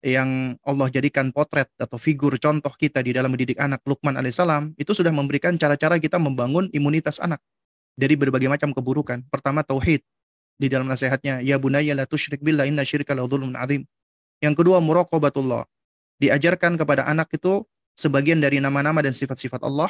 yang 0.00 0.56
Allah 0.64 0.88
jadikan 0.88 1.28
potret 1.36 1.68
atau 1.76 2.00
figur 2.00 2.40
contoh 2.40 2.72
kita 2.72 3.04
di 3.04 3.12
dalam 3.12 3.28
mendidik 3.28 3.60
anak 3.60 3.84
Luqman 3.84 4.16
alaihissalam 4.16 4.72
itu 4.80 4.96
sudah 4.96 5.12
memberikan 5.12 5.60
cara-cara 5.60 6.00
kita 6.00 6.16
membangun 6.16 6.72
imunitas 6.72 7.20
anak 7.20 7.44
dari 8.00 8.16
berbagai 8.16 8.48
macam 8.48 8.72
keburukan. 8.72 9.28
Pertama 9.28 9.60
tauhid 9.60 10.00
di 10.60 10.68
dalam 10.68 10.84
nasihatnya, 10.84 11.40
ya 11.40 11.56
bunayya 11.56 11.96
la 11.96 12.04
tusyrik 12.04 12.44
billah 12.44 12.68
inna 12.68 12.84
syirka 12.84 13.16
la 13.16 13.24
dzulmun 13.24 13.56
adzim. 13.56 13.88
Yang 14.44 14.60
kedua 14.60 14.84
muraqabatullah. 14.84 15.64
Diajarkan 16.20 16.76
kepada 16.76 17.08
anak 17.08 17.32
itu 17.32 17.64
sebagian 17.96 18.44
dari 18.44 18.60
nama-nama 18.60 19.00
dan 19.00 19.16
sifat-sifat 19.16 19.64
Allah 19.64 19.88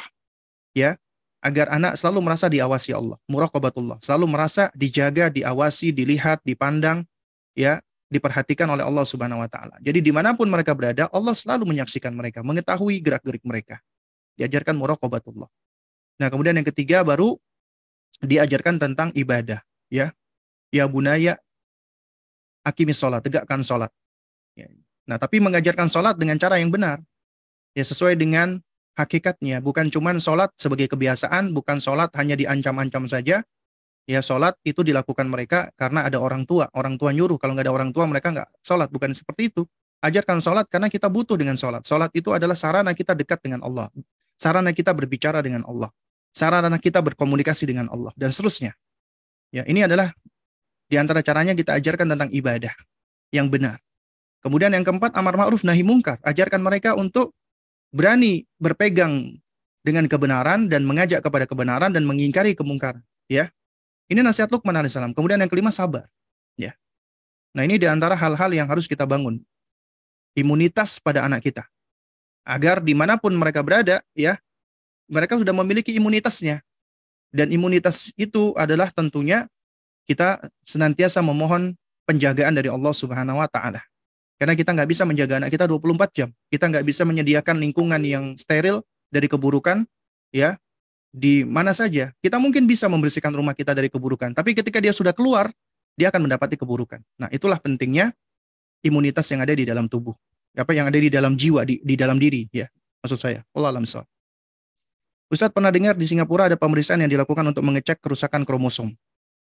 ya, 0.71 0.95
agar 1.43 1.67
anak 1.75 1.99
selalu 1.99 2.23
merasa 2.23 2.47
diawasi 2.47 2.95
Allah, 2.95 3.19
muraqabatullah, 3.27 3.99
selalu 3.99 4.31
merasa 4.31 4.71
dijaga, 4.71 5.27
diawasi, 5.27 5.91
dilihat, 5.91 6.39
dipandang 6.47 7.03
ya 7.51 7.83
diperhatikan 8.11 8.67
oleh 8.67 8.83
Allah 8.83 9.07
Subhanahu 9.07 9.39
wa 9.39 9.47
taala. 9.47 9.75
Jadi 9.79 10.03
di 10.03 10.11
mana 10.11 10.35
pun 10.35 10.47
mereka 10.51 10.75
berada, 10.75 11.07
Allah 11.15 11.31
selalu 11.31 11.67
menyaksikan 11.71 12.11
mereka, 12.11 12.43
mengetahui 12.43 12.99
gerak-gerik 12.99 13.43
mereka. 13.47 13.79
Diajarkan 14.35 14.75
muraqabatullah. 14.75 15.47
Nah, 16.19 16.27
kemudian 16.27 16.55
yang 16.59 16.67
ketiga 16.67 17.07
baru 17.07 17.39
diajarkan 18.19 18.77
tentang 18.77 19.09
ibadah, 19.15 19.63
ya. 19.87 20.11
Ya 20.71 20.87
bunaya 20.87 21.35
akimis 22.63 22.97
sholat, 22.97 23.21
tegakkan 23.21 23.59
sholat. 23.61 23.91
Ya. 24.55 24.71
Nah, 25.05 25.19
tapi 25.19 25.43
mengajarkan 25.43 25.91
sholat 25.91 26.15
dengan 26.15 26.39
cara 26.39 26.57
yang 26.61 26.71
benar. 26.71 27.03
Ya, 27.75 27.83
sesuai 27.83 28.15
dengan 28.15 28.63
hakikatnya. 28.95 29.59
Bukan 29.63 29.91
cuma 29.91 30.15
sholat 30.19 30.51
sebagai 30.55 30.87
kebiasaan, 30.91 31.51
bukan 31.55 31.79
sholat 31.79 32.11
hanya 32.19 32.35
diancam-ancam 32.35 33.07
saja, 33.07 33.43
ya 34.05 34.19
sholat 34.19 34.57
itu 34.67 34.83
dilakukan 34.83 35.27
mereka 35.27 35.71
karena 35.79 36.05
ada 36.05 36.19
orang 36.19 36.43
tua. 36.43 36.67
Orang 36.75 36.99
tua 36.99 37.15
nyuruh, 37.15 37.39
kalau 37.39 37.55
nggak 37.55 37.67
ada 37.67 37.73
orang 37.73 37.89
tua 37.95 38.05
mereka 38.07 38.31
nggak 38.31 38.49
sholat. 38.63 38.87
Bukan 38.91 39.11
seperti 39.15 39.51
itu. 39.51 39.63
Ajarkan 40.01 40.41
sholat 40.41 40.65
karena 40.65 40.89
kita 40.89 41.05
butuh 41.13 41.37
dengan 41.37 41.53
sholat. 41.53 41.85
Sholat 41.85 42.09
itu 42.17 42.33
adalah 42.33 42.57
sarana 42.57 42.91
kita 42.97 43.13
dekat 43.13 43.37
dengan 43.45 43.61
Allah. 43.61 43.85
Sarana 44.33 44.73
kita 44.73 44.97
berbicara 44.97 45.45
dengan 45.45 45.61
Allah. 45.69 45.93
Sarana 46.33 46.73
kita 46.81 47.05
berkomunikasi 47.05 47.69
dengan 47.69 47.85
Allah. 47.93 48.09
Dan 48.17 48.33
seterusnya. 48.33 48.73
Ya, 49.53 49.61
ini 49.69 49.85
adalah 49.85 50.09
di 50.91 50.99
antara 50.99 51.23
caranya 51.23 51.55
kita 51.55 51.79
ajarkan 51.79 52.11
tentang 52.11 52.27
ibadah 52.35 52.75
yang 53.31 53.47
benar. 53.47 53.79
Kemudian 54.43 54.75
yang 54.75 54.83
keempat, 54.83 55.15
amar 55.15 55.39
ma'ruf 55.39 55.63
nahi 55.63 55.87
mungkar. 55.87 56.19
Ajarkan 56.19 56.59
mereka 56.59 56.99
untuk 56.99 57.31
berani 57.95 58.43
berpegang 58.59 59.39
dengan 59.87 60.11
kebenaran 60.11 60.67
dan 60.67 60.83
mengajak 60.83 61.23
kepada 61.23 61.47
kebenaran 61.47 61.95
dan 61.95 62.03
mengingkari 62.03 62.51
kemungkaran. 62.51 62.99
Ya, 63.31 63.55
ini 64.11 64.19
nasihat 64.19 64.51
Luqman 64.51 64.75
alaihissalam. 64.75 65.15
Kemudian 65.15 65.39
yang 65.39 65.47
kelima 65.47 65.71
sabar. 65.71 66.11
Ya. 66.59 66.75
Nah 67.55 67.63
ini 67.63 67.79
di 67.79 67.87
antara 67.87 68.11
hal-hal 68.11 68.51
yang 68.51 68.67
harus 68.67 68.83
kita 68.83 69.07
bangun. 69.07 69.39
Imunitas 70.35 70.99
pada 70.99 71.23
anak 71.23 71.47
kita. 71.47 71.63
Agar 72.43 72.83
di 72.83 72.91
mana 72.91 73.15
pun 73.15 73.31
mereka 73.31 73.63
berada, 73.63 74.03
ya 74.11 74.35
mereka 75.07 75.39
sudah 75.39 75.55
memiliki 75.55 75.95
imunitasnya. 75.95 76.59
Dan 77.31 77.47
imunitas 77.55 78.11
itu 78.19 78.51
adalah 78.59 78.91
tentunya 78.91 79.47
kita 80.11 80.43
senantiasa 80.67 81.23
memohon 81.23 81.71
penjagaan 82.03 82.51
dari 82.51 82.67
Allah 82.67 82.91
Subhanahu 82.91 83.39
wa 83.39 83.47
taala. 83.47 83.79
Karena 84.35 84.57
kita 84.59 84.75
nggak 84.75 84.89
bisa 84.91 85.07
menjaga 85.07 85.39
anak 85.39 85.53
kita 85.53 85.69
24 85.69 86.11
jam. 86.11 86.29
Kita 86.51 86.67
nggak 86.67 86.83
bisa 86.83 87.07
menyediakan 87.07 87.55
lingkungan 87.61 88.01
yang 88.03 88.35
steril 88.35 88.83
dari 89.07 89.31
keburukan, 89.31 89.87
ya 90.35 90.59
di 91.15 91.47
mana 91.47 91.71
saja. 91.71 92.11
Kita 92.19 92.41
mungkin 92.41 92.67
bisa 92.67 92.91
membersihkan 92.91 93.31
rumah 93.31 93.55
kita 93.55 93.71
dari 93.71 93.87
keburukan, 93.87 94.35
tapi 94.35 94.51
ketika 94.51 94.83
dia 94.83 94.91
sudah 94.91 95.15
keluar, 95.15 95.47
dia 95.95 96.11
akan 96.11 96.27
mendapati 96.27 96.59
keburukan. 96.59 96.99
Nah, 97.15 97.31
itulah 97.31 97.61
pentingnya 97.61 98.11
imunitas 98.83 99.29
yang 99.31 99.45
ada 99.45 99.53
di 99.53 99.63
dalam 99.63 99.87
tubuh. 99.87 100.17
Apa 100.51 100.75
yang 100.75 100.91
ada 100.91 100.99
di 100.99 101.07
dalam 101.07 101.37
jiwa, 101.39 101.63
di, 101.63 101.79
di 101.79 101.95
dalam 101.95 102.19
diri, 102.19 102.49
ya. 102.51 102.67
Maksud 103.05 103.17
saya. 103.17 103.39
Allah 103.55 103.71
alam. 103.71 103.85
Ustadz 105.31 105.55
pernah 105.55 105.71
dengar 105.71 105.95
di 105.95 106.03
Singapura 106.03 106.51
ada 106.51 106.59
pemeriksaan 106.59 106.99
yang 106.99 107.07
dilakukan 107.07 107.45
untuk 107.47 107.63
mengecek 107.63 108.03
kerusakan 108.03 108.43
kromosom. 108.43 108.91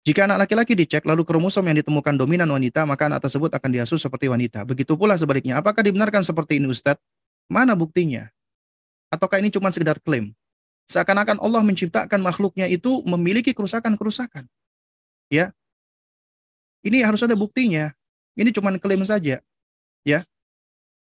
Jika 0.08 0.24
anak 0.24 0.48
laki-laki 0.48 0.72
dicek, 0.72 1.04
lalu 1.04 1.20
kromosom 1.20 1.60
yang 1.68 1.76
ditemukan 1.84 2.16
dominan 2.16 2.48
wanita, 2.48 2.88
maka 2.88 3.12
anak 3.12 3.28
tersebut 3.28 3.52
akan 3.52 3.68
diasuh 3.68 4.00
seperti 4.00 4.32
wanita. 4.32 4.64
Begitu 4.64 4.96
pula 4.96 5.12
sebaliknya. 5.20 5.60
Apakah 5.60 5.84
dibenarkan 5.84 6.24
seperti 6.24 6.56
ini 6.56 6.64
Ustadz? 6.64 7.04
Mana 7.44 7.76
buktinya? 7.76 8.32
Ataukah 9.12 9.36
ini 9.36 9.52
cuma 9.52 9.68
sekedar 9.68 10.00
klaim? 10.00 10.32
Seakan-akan 10.88 11.36
Allah 11.44 11.60
menciptakan 11.60 12.24
makhluknya 12.24 12.64
itu 12.72 13.04
memiliki 13.04 13.52
kerusakan-kerusakan. 13.52 14.48
Ya. 15.28 15.52
Ini 16.80 17.04
harus 17.04 17.20
ada 17.20 17.36
buktinya. 17.36 17.92
Ini 18.32 18.48
cuma 18.48 18.72
klaim 18.80 19.04
saja. 19.04 19.44
Ya. 20.08 20.24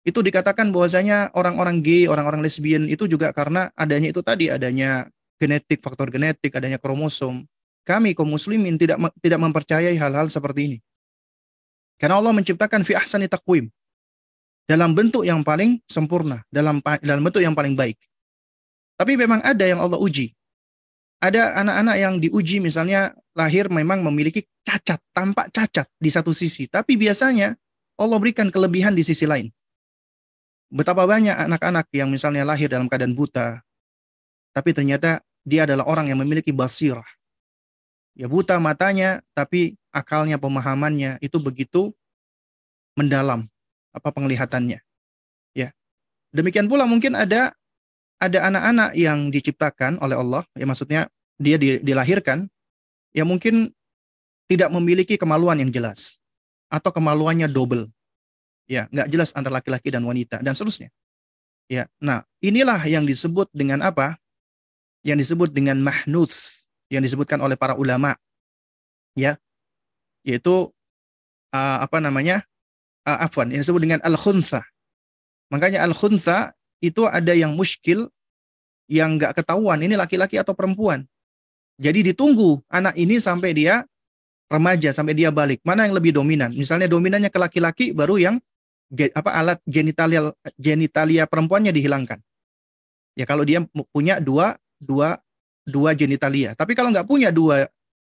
Itu 0.03 0.19
dikatakan 0.19 0.75
bahwasanya 0.75 1.31
orang-orang 1.39 1.79
gay, 1.79 2.11
orang-orang 2.11 2.43
lesbian 2.43 2.83
itu 2.91 3.07
juga 3.07 3.31
karena 3.31 3.71
adanya 3.79 4.11
itu 4.11 4.19
tadi, 4.19 4.51
adanya 4.51 5.07
genetik, 5.39 5.79
faktor 5.79 6.11
genetik, 6.11 6.51
adanya 6.51 6.75
kromosom. 6.75 7.47
Kami 7.89 8.13
kaum 8.13 8.29
muslimin 8.29 8.77
tidak 8.77 9.01
tidak 9.17 9.41
mempercayai 9.41 9.97
hal-hal 9.97 10.29
seperti 10.29 10.69
ini. 10.69 10.77
Karena 11.97 12.21
Allah 12.21 12.37
menciptakan 12.37 12.85
fi 12.85 12.93
ahsani 12.93 13.25
taqwim. 13.25 13.65
Dalam 14.69 14.93
bentuk 14.93 15.25
yang 15.25 15.41
paling 15.41 15.81
sempurna, 15.89 16.45
dalam 16.53 16.77
dalam 17.01 17.25
bentuk 17.25 17.41
yang 17.41 17.57
paling 17.57 17.73
baik. 17.73 17.97
Tapi 18.93 19.17
memang 19.17 19.41
ada 19.41 19.65
yang 19.65 19.81
Allah 19.81 19.97
uji. 19.97 20.37
Ada 21.17 21.57
anak-anak 21.65 21.95
yang 21.97 22.13
diuji 22.21 22.61
misalnya 22.61 23.11
lahir 23.33 23.67
memang 23.73 24.05
memiliki 24.05 24.45
cacat, 24.61 25.01
tampak 25.09 25.49
cacat 25.49 25.89
di 25.97 26.13
satu 26.13 26.29
sisi. 26.29 26.69
Tapi 26.69 26.93
biasanya 26.93 27.57
Allah 27.97 28.17
berikan 28.21 28.53
kelebihan 28.53 28.93
di 28.93 29.01
sisi 29.01 29.25
lain. 29.25 29.49
Betapa 30.69 31.09
banyak 31.09 31.33
anak-anak 31.33 31.89
yang 31.89 32.13
misalnya 32.13 32.45
lahir 32.45 32.69
dalam 32.69 32.85
keadaan 32.85 33.17
buta. 33.17 33.65
Tapi 34.53 34.77
ternyata 34.77 35.25
dia 35.41 35.65
adalah 35.65 35.89
orang 35.89 36.13
yang 36.13 36.21
memiliki 36.21 36.53
basirah. 36.53 37.18
Ya 38.19 38.27
buta 38.27 38.59
matanya, 38.59 39.23
tapi 39.31 39.79
akalnya, 39.95 40.35
pemahamannya 40.35 41.23
itu 41.23 41.39
begitu 41.39 41.95
mendalam 42.99 43.47
apa 43.95 44.11
penglihatannya. 44.11 44.83
Ya. 45.55 45.71
Demikian 46.35 46.67
pula 46.67 46.83
mungkin 46.83 47.15
ada 47.15 47.55
ada 48.19 48.51
anak-anak 48.51 48.99
yang 48.99 49.31
diciptakan 49.31 50.03
oleh 50.03 50.19
Allah, 50.19 50.43
ya 50.51 50.67
maksudnya 50.67 51.07
dia 51.39 51.55
dilahirkan 51.55 52.51
ya 53.15 53.23
mungkin 53.23 53.71
tidak 54.51 54.67
memiliki 54.75 55.15
kemaluan 55.15 55.55
yang 55.63 55.71
jelas 55.71 56.19
atau 56.67 56.91
kemaluannya 56.91 57.47
double. 57.47 57.87
Ya, 58.67 58.91
nggak 58.91 59.07
jelas 59.15 59.31
antara 59.31 59.63
laki-laki 59.63 59.95
dan 59.95 60.03
wanita 60.03 60.43
dan 60.43 60.53
seterusnya. 60.59 60.91
Ya, 61.71 61.87
nah 62.03 62.27
inilah 62.43 62.83
yang 62.83 63.07
disebut 63.07 63.47
dengan 63.55 63.79
apa? 63.79 64.19
Yang 65.07 65.23
disebut 65.31 65.55
dengan 65.55 65.79
mahnuts 65.79 66.58
yang 66.89 67.05
disebutkan 67.05 67.39
oleh 67.39 67.55
para 67.55 67.77
ulama. 67.77 68.17
Ya, 69.17 69.37
yaitu 70.25 70.69
uh, 71.53 71.77
apa 71.81 71.97
namanya? 72.01 72.43
Uh, 73.07 73.25
afwan, 73.25 73.49
yang 73.49 73.63
disebut 73.63 73.81
dengan 73.81 74.01
al-khunsa. 74.03 74.61
Makanya 75.49 75.81
al-khunsa 75.87 76.53
itu 76.83 77.07
ada 77.09 77.33
yang 77.33 77.55
muskil 77.55 78.11
yang 78.89 79.17
nggak 79.17 79.37
ketahuan 79.41 79.79
ini 79.81 79.95
laki-laki 79.95 80.37
atau 80.37 80.53
perempuan. 80.57 81.05
Jadi 81.79 82.11
ditunggu 82.11 82.59
anak 82.67 82.97
ini 82.99 83.21
sampai 83.21 83.55
dia 83.55 83.87
remaja 84.49 84.89
sampai 84.91 85.13
dia 85.15 85.29
balik. 85.29 85.61
Mana 85.63 85.85
yang 85.87 85.95
lebih 85.95 86.11
dominan? 86.11 86.51
Misalnya 86.51 86.89
dominannya 86.89 87.29
ke 87.31 87.39
laki-laki 87.39 87.85
baru 87.93 88.17
yang 88.19 88.35
apa 89.13 89.29
alat 89.37 89.59
genitalia 89.69 90.33
genitalia 90.57 91.23
perempuannya 91.29 91.69
dihilangkan. 91.69 92.19
Ya 93.13 93.29
kalau 93.29 93.45
dia 93.45 93.61
punya 93.93 94.17
dua 94.17 94.57
dua 94.81 95.21
dua 95.69 95.93
genitalia. 95.93 96.57
Tapi 96.57 96.73
kalau 96.73 96.89
nggak 96.89 97.05
punya 97.05 97.29
dua 97.29 97.69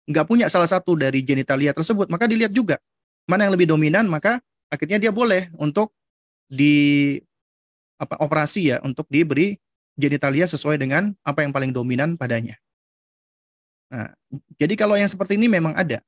nggak 0.09 0.25
punya 0.25 0.49
salah 0.49 0.65
satu 0.65 0.97
dari 0.97 1.21
genitalia 1.21 1.69
tersebut, 1.69 2.09
maka 2.09 2.25
dilihat 2.25 2.49
juga 2.49 2.81
mana 3.29 3.45
yang 3.45 3.53
lebih 3.53 3.69
dominan, 3.69 4.09
maka 4.09 4.41
akhirnya 4.73 4.97
dia 4.97 5.13
boleh 5.13 5.53
untuk 5.61 5.93
di 6.49 7.17
apa 8.01 8.17
operasi 8.25 8.73
ya 8.73 8.77
untuk 8.81 9.05
diberi 9.11 9.53
genitalia 9.93 10.49
sesuai 10.49 10.81
dengan 10.81 11.13
apa 11.21 11.45
yang 11.45 11.53
paling 11.53 11.69
dominan 11.69 12.17
padanya. 12.17 12.57
Nah, 13.93 14.09
jadi 14.57 14.73
kalau 14.73 14.97
yang 14.97 15.09
seperti 15.09 15.37
ini 15.37 15.45
memang 15.45 15.77
ada. 15.77 16.01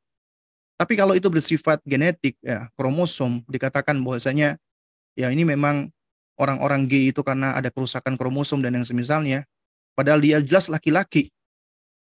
Tapi 0.82 0.98
kalau 0.98 1.14
itu 1.14 1.30
bersifat 1.30 1.78
genetik, 1.86 2.34
ya, 2.42 2.66
kromosom, 2.74 3.46
dikatakan 3.46 4.02
bahwasanya 4.02 4.58
ya 5.14 5.30
ini 5.30 5.46
memang 5.46 5.94
orang-orang 6.42 6.90
gay 6.90 7.14
itu 7.14 7.22
karena 7.22 7.54
ada 7.54 7.70
kerusakan 7.70 8.18
kromosom 8.18 8.66
dan 8.66 8.74
yang 8.74 8.88
semisalnya, 8.88 9.46
padahal 9.94 10.20
dia 10.24 10.38
jelas 10.42 10.68
laki-laki. 10.68 11.32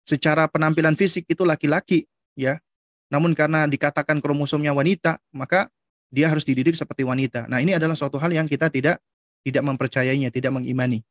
Secara 0.06 0.46
penampilan 0.46 0.94
fisik 0.94 1.26
itu 1.26 1.42
laki-laki, 1.42 2.06
ya. 2.38 2.62
Namun 3.10 3.34
karena 3.34 3.66
dikatakan 3.66 4.22
kromosomnya 4.22 4.70
wanita, 4.74 5.18
maka 5.34 5.70
dia 6.14 6.30
harus 6.30 6.46
dididik 6.46 6.78
seperti 6.78 7.02
wanita. 7.02 7.50
Nah, 7.50 7.58
ini 7.62 7.74
adalah 7.74 7.98
suatu 7.98 8.22
hal 8.22 8.30
yang 8.30 8.46
kita 8.46 8.70
tidak 8.70 9.02
tidak 9.46 9.64
mempercayainya, 9.66 10.30
tidak 10.30 10.54
mengimani. 10.54 11.06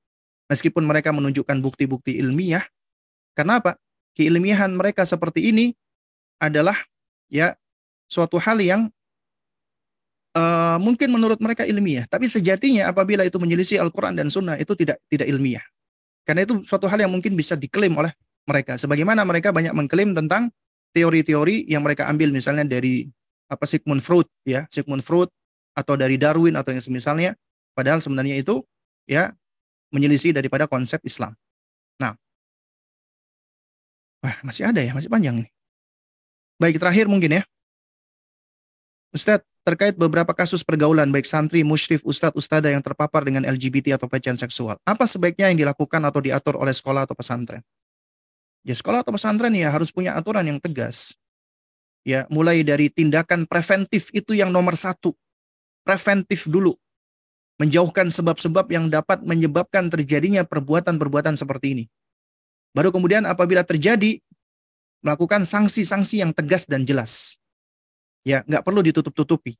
Meskipun 0.50 0.84
mereka 0.86 1.10
menunjukkan 1.14 1.58
bukti-bukti 1.62 2.18
ilmiah, 2.20 2.62
karena 3.34 3.58
apa? 3.58 3.74
Keilmiahan 4.14 4.70
mereka 4.70 5.02
seperti 5.02 5.50
ini 5.50 5.74
adalah 6.38 6.78
ya 7.26 7.58
suatu 8.06 8.38
hal 8.38 8.62
yang 8.62 8.86
uh, 10.38 10.78
mungkin 10.78 11.10
menurut 11.10 11.42
mereka 11.42 11.66
ilmiah, 11.66 12.06
tapi 12.06 12.30
sejatinya 12.30 12.94
apabila 12.94 13.26
itu 13.26 13.38
menyelisih 13.42 13.82
Al-Quran 13.82 14.14
dan 14.14 14.30
Sunnah 14.30 14.54
itu 14.54 14.78
tidak 14.78 15.02
tidak 15.10 15.26
ilmiah. 15.26 15.64
Karena 16.24 16.48
itu 16.48 16.64
suatu 16.64 16.88
hal 16.88 17.04
yang 17.04 17.12
mungkin 17.12 17.36
bisa 17.36 17.54
diklaim 17.54 17.92
oleh 17.96 18.12
mereka. 18.48 18.80
Sebagaimana 18.80 19.24
mereka 19.28 19.52
banyak 19.52 19.72
mengklaim 19.76 20.16
tentang 20.16 20.48
teori-teori 20.96 21.68
yang 21.68 21.84
mereka 21.84 22.08
ambil 22.08 22.32
misalnya 22.32 22.64
dari 22.64 23.08
apa 23.48 23.64
Sigmund 23.68 24.00
Freud 24.00 24.24
ya, 24.48 24.64
Sigmund 24.72 25.04
Freud 25.04 25.28
atau 25.76 25.94
dari 26.00 26.16
Darwin 26.16 26.56
atau 26.56 26.72
yang 26.72 26.80
semisalnya, 26.80 27.36
padahal 27.76 28.00
sebenarnya 28.00 28.40
itu 28.40 28.64
ya 29.04 29.34
menyelisih 29.92 30.32
daripada 30.32 30.64
konsep 30.64 31.02
Islam. 31.04 31.36
Nah, 32.00 32.16
wah 34.24 34.36
masih 34.42 34.70
ada 34.70 34.80
ya, 34.80 34.96
masih 34.96 35.12
panjang 35.12 35.44
nih. 35.44 35.50
Baik, 36.56 36.78
terakhir 36.78 37.10
mungkin 37.10 37.38
ya. 37.38 37.42
Ustadz, 39.14 39.46
terkait 39.64 39.96
beberapa 39.96 40.36
kasus 40.36 40.60
pergaulan 40.60 41.08
baik 41.08 41.24
santri, 41.24 41.64
musyrif, 41.64 42.04
ustadz, 42.04 42.36
ustada 42.36 42.68
yang 42.68 42.84
terpapar 42.84 43.24
dengan 43.24 43.48
LGBT 43.48 43.96
atau 43.96 44.06
pelecehan 44.06 44.36
seksual. 44.36 44.76
Apa 44.84 45.08
sebaiknya 45.08 45.48
yang 45.48 45.58
dilakukan 45.64 46.04
atau 46.04 46.20
diatur 46.20 46.60
oleh 46.60 46.76
sekolah 46.76 47.08
atau 47.08 47.16
pesantren? 47.16 47.64
Ya 48.64 48.76
sekolah 48.76 49.00
atau 49.00 49.16
pesantren 49.16 49.56
ya 49.56 49.72
harus 49.72 49.88
punya 49.88 50.12
aturan 50.12 50.44
yang 50.44 50.60
tegas. 50.60 51.16
Ya 52.04 52.28
mulai 52.28 52.60
dari 52.60 52.92
tindakan 52.92 53.48
preventif 53.48 54.12
itu 54.12 54.36
yang 54.36 54.52
nomor 54.52 54.76
satu. 54.76 55.16
Preventif 55.80 56.44
dulu. 56.44 56.76
Menjauhkan 57.56 58.12
sebab-sebab 58.12 58.68
yang 58.68 58.92
dapat 58.92 59.24
menyebabkan 59.24 59.88
terjadinya 59.88 60.44
perbuatan-perbuatan 60.44 61.40
seperti 61.40 61.66
ini. 61.72 61.84
Baru 62.76 62.92
kemudian 62.92 63.24
apabila 63.24 63.62
terjadi, 63.62 64.20
melakukan 65.00 65.46
sanksi-sanksi 65.46 66.20
yang 66.20 66.32
tegas 66.34 66.66
dan 66.66 66.82
jelas. 66.82 67.38
Ya, 68.24 68.40
nggak 68.48 68.64
perlu 68.64 68.80
ditutup-tutupi. 68.80 69.54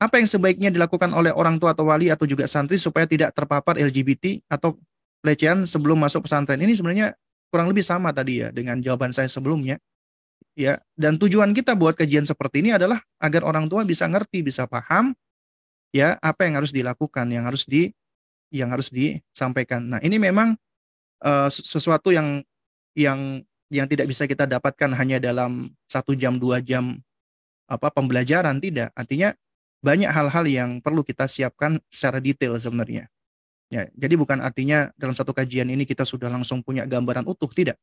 Apa 0.00 0.16
yang 0.16 0.30
sebaiknya 0.30 0.72
dilakukan 0.72 1.12
oleh 1.12 1.34
orang 1.34 1.60
tua 1.60 1.76
atau 1.76 1.90
wali 1.90 2.08
atau 2.08 2.24
juga 2.24 2.48
santri 2.48 2.80
supaya 2.80 3.04
tidak 3.04 3.36
terpapar 3.36 3.76
LGBT 3.76 4.40
atau 4.48 4.78
pelecehan 5.20 5.68
sebelum 5.68 6.00
masuk 6.00 6.24
pesantren? 6.24 6.56
Ini 6.56 6.72
sebenarnya 6.72 7.12
kurang 7.52 7.68
lebih 7.68 7.84
sama 7.84 8.14
tadi 8.14 8.40
ya 8.40 8.48
dengan 8.54 8.80
jawaban 8.80 9.12
saya 9.12 9.28
sebelumnya. 9.28 9.76
Ya, 10.56 10.80
dan 10.96 11.20
tujuan 11.20 11.52
kita 11.52 11.76
buat 11.76 11.98
kajian 11.98 12.24
seperti 12.24 12.64
ini 12.64 12.72
adalah 12.72 13.02
agar 13.20 13.44
orang 13.44 13.68
tua 13.68 13.84
bisa 13.84 14.08
ngerti, 14.08 14.40
bisa 14.40 14.64
paham 14.64 15.12
ya 15.90 16.16
apa 16.22 16.46
yang 16.46 16.62
harus 16.62 16.72
dilakukan, 16.72 17.26
yang 17.28 17.44
harus 17.44 17.66
di 17.66 17.90
yang 18.50 18.70
harus 18.72 18.90
disampaikan. 18.90 19.84
Nah, 19.84 20.00
ini 20.02 20.18
memang 20.18 20.58
uh, 21.22 21.48
sesuatu 21.50 22.10
yang 22.10 22.42
yang 22.98 23.44
yang 23.70 23.86
tidak 23.86 24.10
bisa 24.10 24.26
kita 24.26 24.50
dapatkan 24.50 24.90
hanya 24.98 25.22
dalam 25.22 25.70
satu 25.86 26.18
jam 26.18 26.34
dua 26.40 26.58
jam 26.58 26.98
apa 27.70 27.88
pembelajaran 27.94 28.58
tidak. 28.58 28.90
Artinya 28.98 29.30
banyak 29.80 30.10
hal-hal 30.10 30.44
yang 30.50 30.70
perlu 30.82 31.06
kita 31.06 31.30
siapkan 31.30 31.78
secara 31.86 32.18
detail 32.18 32.58
sebenarnya. 32.58 33.06
Ya 33.70 33.86
jadi 33.94 34.18
bukan 34.18 34.42
artinya 34.42 34.90
dalam 34.98 35.14
satu 35.14 35.30
kajian 35.30 35.70
ini 35.70 35.86
kita 35.86 36.02
sudah 36.02 36.26
langsung 36.26 36.60
punya 36.60 36.84
gambaran 36.84 37.22
utuh 37.30 37.48
tidak. 37.54 37.78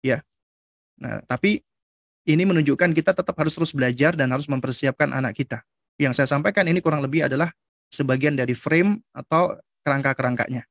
Ya. 0.00 0.24
Nah 0.96 1.20
tapi 1.28 1.60
ini 2.26 2.42
menunjukkan 2.48 2.96
kita 2.96 3.12
tetap 3.14 3.36
harus 3.36 3.54
terus 3.54 3.70
belajar 3.76 4.16
dan 4.16 4.32
harus 4.32 4.48
mempersiapkan 4.48 5.12
anak 5.12 5.36
kita. 5.36 5.60
Yang 6.00 6.24
saya 6.24 6.28
sampaikan 6.32 6.64
ini 6.66 6.80
kurang 6.80 7.04
lebih 7.04 7.28
adalah 7.28 7.52
sebagian 7.92 8.34
dari 8.34 8.56
frame 8.56 8.98
atau 9.12 9.54
kerangka-kerangkanya. 9.84 10.66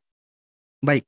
Baik 0.84 1.08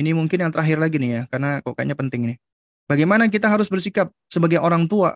Ini 0.00 0.16
mungkin 0.16 0.40
yang 0.40 0.48
terakhir 0.48 0.80
lagi 0.80 0.96
nih 0.96 1.10
ya, 1.12 1.22
karena 1.28 1.60
kok 1.60 1.76
kayaknya 1.76 1.92
penting 1.92 2.22
nih. 2.32 2.38
Bagaimana 2.88 3.28
kita 3.28 3.52
harus 3.52 3.68
bersikap 3.68 4.08
sebagai 4.32 4.56
orang 4.56 4.88
tua? 4.88 5.12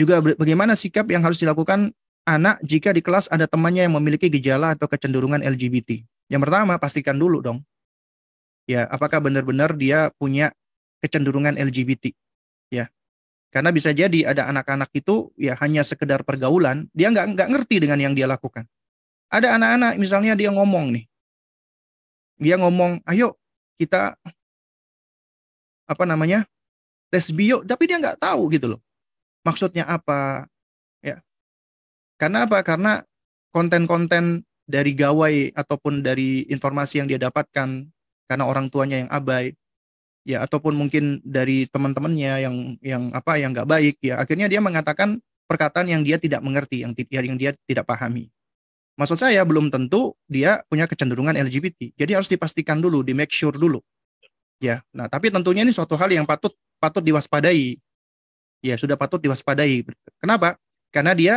Juga 0.00 0.24
bagaimana 0.24 0.72
sikap 0.72 1.04
yang 1.12 1.20
harus 1.20 1.36
dilakukan 1.36 1.92
anak 2.24 2.56
jika 2.64 2.96
di 2.96 3.04
kelas 3.04 3.28
ada 3.28 3.44
temannya 3.44 3.84
yang 3.84 4.00
memiliki 4.00 4.32
gejala 4.32 4.72
atau 4.72 4.88
kecenderungan 4.88 5.44
LGBT? 5.44 6.00
Yang 6.32 6.40
pertama, 6.48 6.80
pastikan 6.80 7.20
dulu 7.20 7.44
dong. 7.44 7.60
Ya, 8.64 8.88
apakah 8.88 9.20
benar-benar 9.20 9.76
dia 9.76 10.08
punya 10.16 10.48
kecenderungan 11.04 11.60
LGBT? 11.60 12.16
Ya. 12.72 12.88
Karena 13.52 13.74
bisa 13.74 13.92
jadi 13.92 14.30
ada 14.30 14.46
anak-anak 14.48 14.88
itu 14.96 15.34
ya 15.36 15.52
hanya 15.60 15.84
sekedar 15.84 16.24
pergaulan, 16.24 16.88
dia 16.96 17.12
nggak 17.12 17.36
nggak 17.36 17.48
ngerti 17.50 17.82
dengan 17.82 17.98
yang 18.00 18.14
dia 18.16 18.24
lakukan. 18.24 18.64
Ada 19.28 19.58
anak-anak 19.58 19.98
misalnya 19.98 20.38
dia 20.38 20.54
ngomong 20.54 20.94
nih, 20.94 21.09
dia 22.40 22.56
ngomong, 22.56 23.04
ayo 23.04 23.36
kita 23.76 24.16
apa 25.84 26.04
namanya 26.08 26.48
lesbio, 27.12 27.62
tapi 27.62 27.86
dia 27.86 28.00
nggak 28.00 28.18
tahu 28.18 28.48
gitu 28.50 28.76
loh. 28.76 28.80
Maksudnya 29.44 29.84
apa? 29.84 30.48
Ya. 31.04 31.20
Karena 32.16 32.48
apa? 32.48 32.64
Karena 32.64 33.04
konten-konten 33.52 34.46
dari 34.70 34.94
gawai 34.94 35.50
ataupun 35.52 36.00
dari 36.00 36.46
informasi 36.46 37.02
yang 37.02 37.08
dia 37.10 37.18
dapatkan 37.18 37.90
karena 38.30 38.44
orang 38.46 38.70
tuanya 38.70 39.02
yang 39.02 39.10
abai 39.10 39.58
ya 40.22 40.46
ataupun 40.46 40.78
mungkin 40.78 41.18
dari 41.26 41.66
teman-temannya 41.66 42.32
yang 42.46 42.56
yang 42.78 43.02
apa 43.10 43.42
yang 43.42 43.50
nggak 43.50 43.66
baik 43.66 43.96
ya 43.98 44.22
akhirnya 44.22 44.46
dia 44.46 44.62
mengatakan 44.62 45.18
perkataan 45.50 45.90
yang 45.90 46.06
dia 46.06 46.22
tidak 46.22 46.38
mengerti 46.46 46.86
yang 46.86 46.94
yang 46.94 47.34
dia 47.34 47.50
tidak 47.66 47.82
pahami 47.82 48.30
Maksud 48.98 49.18
saya 49.18 49.42
belum 49.46 49.70
tentu 49.70 50.16
dia 50.26 50.60
punya 50.66 50.84
kecenderungan 50.84 51.36
LGBT. 51.36 51.94
Jadi 51.94 52.12
harus 52.14 52.28
dipastikan 52.28 52.82
dulu, 52.82 53.04
di 53.06 53.16
make 53.16 53.32
sure 53.32 53.54
dulu. 53.54 53.80
Ya. 54.60 54.84
Nah, 54.92 55.08
tapi 55.08 55.32
tentunya 55.32 55.64
ini 55.64 55.72
suatu 55.72 55.96
hal 55.96 56.10
yang 56.12 56.28
patut 56.28 56.52
patut 56.76 57.00
diwaspadai. 57.00 57.80
Ya, 58.60 58.76
sudah 58.76 59.00
patut 59.00 59.22
diwaspadai. 59.22 59.88
Kenapa? 60.20 60.60
Karena 60.92 61.16
dia 61.16 61.34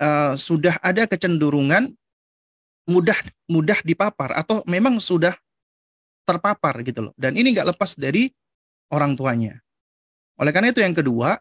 uh, 0.00 0.32
sudah 0.38 0.80
ada 0.80 1.04
kecenderungan 1.04 1.92
mudah 2.88 3.18
mudah 3.46 3.78
dipapar 3.86 4.34
atau 4.34 4.64
memang 4.66 4.98
sudah 4.98 5.36
terpapar 6.24 6.80
gitu 6.82 7.10
loh. 7.10 7.12
Dan 7.18 7.36
ini 7.36 7.52
nggak 7.52 7.76
lepas 7.76 7.98
dari 7.98 8.30
orang 8.90 9.12
tuanya. 9.14 9.58
Oleh 10.40 10.50
karena 10.50 10.72
itu 10.72 10.80
yang 10.80 10.96
kedua, 10.96 11.36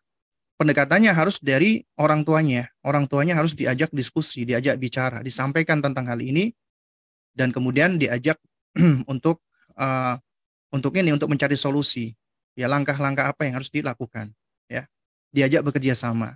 pendekatannya 0.62 1.10
harus 1.10 1.42
dari 1.42 1.82
orang 1.98 2.22
tuanya. 2.22 2.70
Orang 2.86 3.10
tuanya 3.10 3.34
harus 3.34 3.58
diajak 3.58 3.90
diskusi, 3.90 4.46
diajak 4.46 4.78
bicara, 4.78 5.26
disampaikan 5.26 5.82
tentang 5.82 6.06
hal 6.06 6.22
ini 6.22 6.54
dan 7.34 7.50
kemudian 7.50 7.98
diajak 7.98 8.38
untuk 9.14 9.42
uh, 9.74 10.22
untuk 10.70 10.94
ini 11.02 11.10
untuk 11.10 11.34
mencari 11.34 11.58
solusi. 11.58 12.14
Ya 12.54 12.70
langkah-langkah 12.70 13.32
apa 13.32 13.48
yang 13.48 13.58
harus 13.58 13.72
dilakukan, 13.74 14.36
ya. 14.68 14.86
Diajak 15.32 15.64
bekerja 15.66 15.96
sama. 15.96 16.36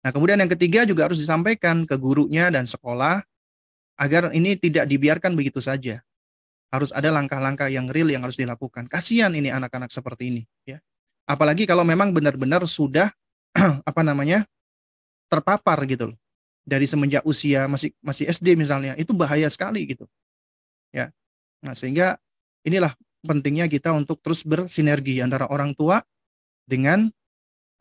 Nah, 0.00 0.10
kemudian 0.10 0.40
yang 0.40 0.48
ketiga 0.48 0.88
juga 0.88 1.04
harus 1.04 1.20
disampaikan 1.20 1.84
ke 1.84 1.94
gurunya 2.00 2.48
dan 2.48 2.64
sekolah 2.64 3.20
agar 4.00 4.32
ini 4.32 4.56
tidak 4.56 4.88
dibiarkan 4.88 5.36
begitu 5.36 5.60
saja. 5.60 6.00
Harus 6.72 6.90
ada 6.96 7.12
langkah-langkah 7.12 7.68
yang 7.68 7.92
real 7.92 8.08
yang 8.08 8.24
harus 8.24 8.40
dilakukan. 8.40 8.88
Kasihan 8.88 9.30
ini 9.36 9.52
anak-anak 9.52 9.92
seperti 9.92 10.32
ini, 10.32 10.42
ya. 10.64 10.80
Apalagi 11.28 11.68
kalau 11.68 11.84
memang 11.84 12.16
benar-benar 12.16 12.64
sudah 12.64 13.12
apa 13.90 14.02
namanya? 14.02 14.44
terpapar 15.34 15.82
gitu 15.90 16.14
loh. 16.14 16.18
Dari 16.64 16.86
semenjak 16.86 17.26
usia 17.26 17.66
masih 17.66 17.92
masih 18.00 18.30
SD 18.30 18.54
misalnya, 18.56 18.94
itu 18.94 19.10
bahaya 19.12 19.50
sekali 19.50 19.84
gitu. 19.84 20.06
Ya. 20.94 21.10
Nah, 21.60 21.74
sehingga 21.74 22.16
inilah 22.62 22.94
pentingnya 23.24 23.66
kita 23.66 23.90
untuk 23.92 24.20
terus 24.22 24.46
bersinergi 24.46 25.18
antara 25.20 25.48
orang 25.50 25.74
tua 25.74 26.00
dengan 26.64 27.10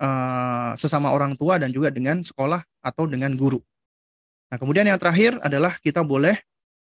uh, 0.01 0.71
sesama 0.75 1.11
orang 1.15 1.37
tua 1.39 1.59
dan 1.61 1.71
juga 1.71 1.93
dengan 1.93 2.23
sekolah 2.25 2.63
atau 2.83 3.07
dengan 3.07 3.31
guru. 3.37 3.61
Nah, 4.51 4.57
kemudian 4.59 4.87
yang 4.87 4.99
terakhir 4.99 5.39
adalah 5.39 5.77
kita 5.79 6.03
boleh 6.03 6.35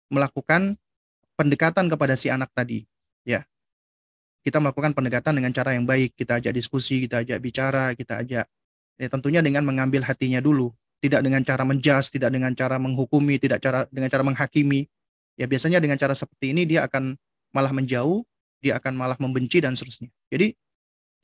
melakukan 0.09 0.77
pendekatan 1.37 1.89
kepada 1.89 2.15
si 2.17 2.29
anak 2.33 2.53
tadi, 2.53 2.85
ya. 3.25 3.45
Kita 4.43 4.59
melakukan 4.59 4.91
pendekatan 4.91 5.39
dengan 5.39 5.55
cara 5.55 5.77
yang 5.79 5.87
baik, 5.87 6.19
kita 6.19 6.43
ajak 6.43 6.51
diskusi, 6.51 7.07
kita 7.07 7.23
ajak 7.23 7.39
bicara, 7.39 7.95
kita 7.95 8.27
ajak 8.27 8.45
Ya, 9.01 9.09
tentunya 9.09 9.41
dengan 9.41 9.65
mengambil 9.65 10.05
hatinya 10.05 10.39
dulu, 10.39 10.71
tidak 11.03 11.25
dengan 11.27 11.43
cara 11.43 11.67
menjas, 11.67 12.13
tidak 12.13 12.31
dengan 12.31 12.55
cara 12.55 12.79
menghukumi, 12.79 13.41
tidak 13.41 13.59
cara 13.59 13.89
dengan 13.91 14.09
cara 14.13 14.23
menghakimi. 14.23 14.87
Ya 15.35 15.49
biasanya 15.49 15.81
dengan 15.81 15.97
cara 15.99 16.13
seperti 16.13 16.53
ini 16.53 16.69
dia 16.69 16.85
akan 16.87 17.17
malah 17.51 17.73
menjauh, 17.73 18.23
dia 18.63 18.79
akan 18.79 18.95
malah 18.95 19.19
membenci 19.19 19.59
dan 19.59 19.75
seterusnya. 19.75 20.13
Jadi 20.31 20.55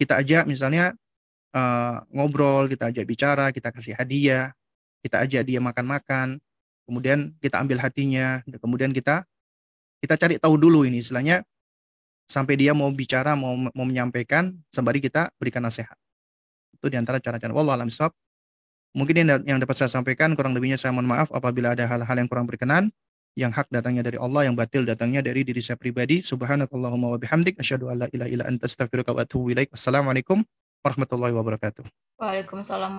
kita 0.00 0.18
ajak 0.18 0.44
misalnya 0.50 0.96
uh, 1.54 2.02
ngobrol, 2.10 2.66
kita 2.66 2.90
ajak 2.90 3.04
bicara, 3.06 3.54
kita 3.54 3.70
kasih 3.70 3.94
hadiah, 3.94 4.50
kita 5.04 5.22
ajak 5.22 5.42
dia 5.46 5.60
makan-makan, 5.62 6.42
kemudian 6.88 7.36
kita 7.38 7.60
ambil 7.62 7.78
hatinya, 7.78 8.42
kemudian 8.58 8.90
kita 8.90 9.22
kita 10.02 10.14
cari 10.14 10.38
tahu 10.38 10.54
dulu 10.56 10.86
ini 10.86 11.02
istilahnya 11.02 11.42
sampai 12.26 12.54
dia 12.58 12.72
mau 12.72 12.88
bicara, 12.90 13.38
mau 13.38 13.54
mau 13.54 13.86
menyampaikan, 13.86 14.54
sembari 14.70 14.98
kita 14.98 15.30
berikan 15.38 15.62
nasihat. 15.62 15.94
Itu 16.78 16.88
di 16.88 16.96
antara 16.96 17.18
cara-cara. 17.18 17.50
Wallah 17.50 17.74
alam. 17.74 17.90
Mungkin 18.96 19.14
yang, 19.44 19.58
dapat 19.60 19.76
saya 19.76 19.90
sampaikan, 19.92 20.32
kurang 20.32 20.56
lebihnya 20.56 20.80
saya 20.80 20.94
mohon 20.94 21.10
maaf 21.10 21.28
apabila 21.34 21.76
ada 21.76 21.84
hal-hal 21.84 22.16
yang 22.16 22.30
kurang 22.30 22.46
berkenan. 22.46 22.88
Yang 23.38 23.54
hak 23.54 23.68
datangnya 23.70 24.02
dari 24.02 24.18
Allah, 24.18 24.50
yang 24.50 24.58
batil 24.58 24.82
datangnya 24.82 25.22
dari 25.22 25.46
diri 25.46 25.62
saya 25.62 25.78
pribadi. 25.78 26.26
Subhanakallahumma 26.26 27.14
wa 27.14 27.18
bihamdik. 27.22 27.54
Asyadu 27.62 27.86
an 27.86 28.02
la 28.02 28.06
ilaha 28.10 28.30
illa 28.34 28.44
anta 28.50 28.66
astaghfiruka 28.66 29.14
wa 29.14 29.22
atubu 29.22 29.54
ilaik. 29.54 29.70
Wassalamualaikum 29.70 30.42
warahmatullahi 30.82 31.30
wabarakatuh. 31.38 31.86
Waalaikumsalam 32.18 32.98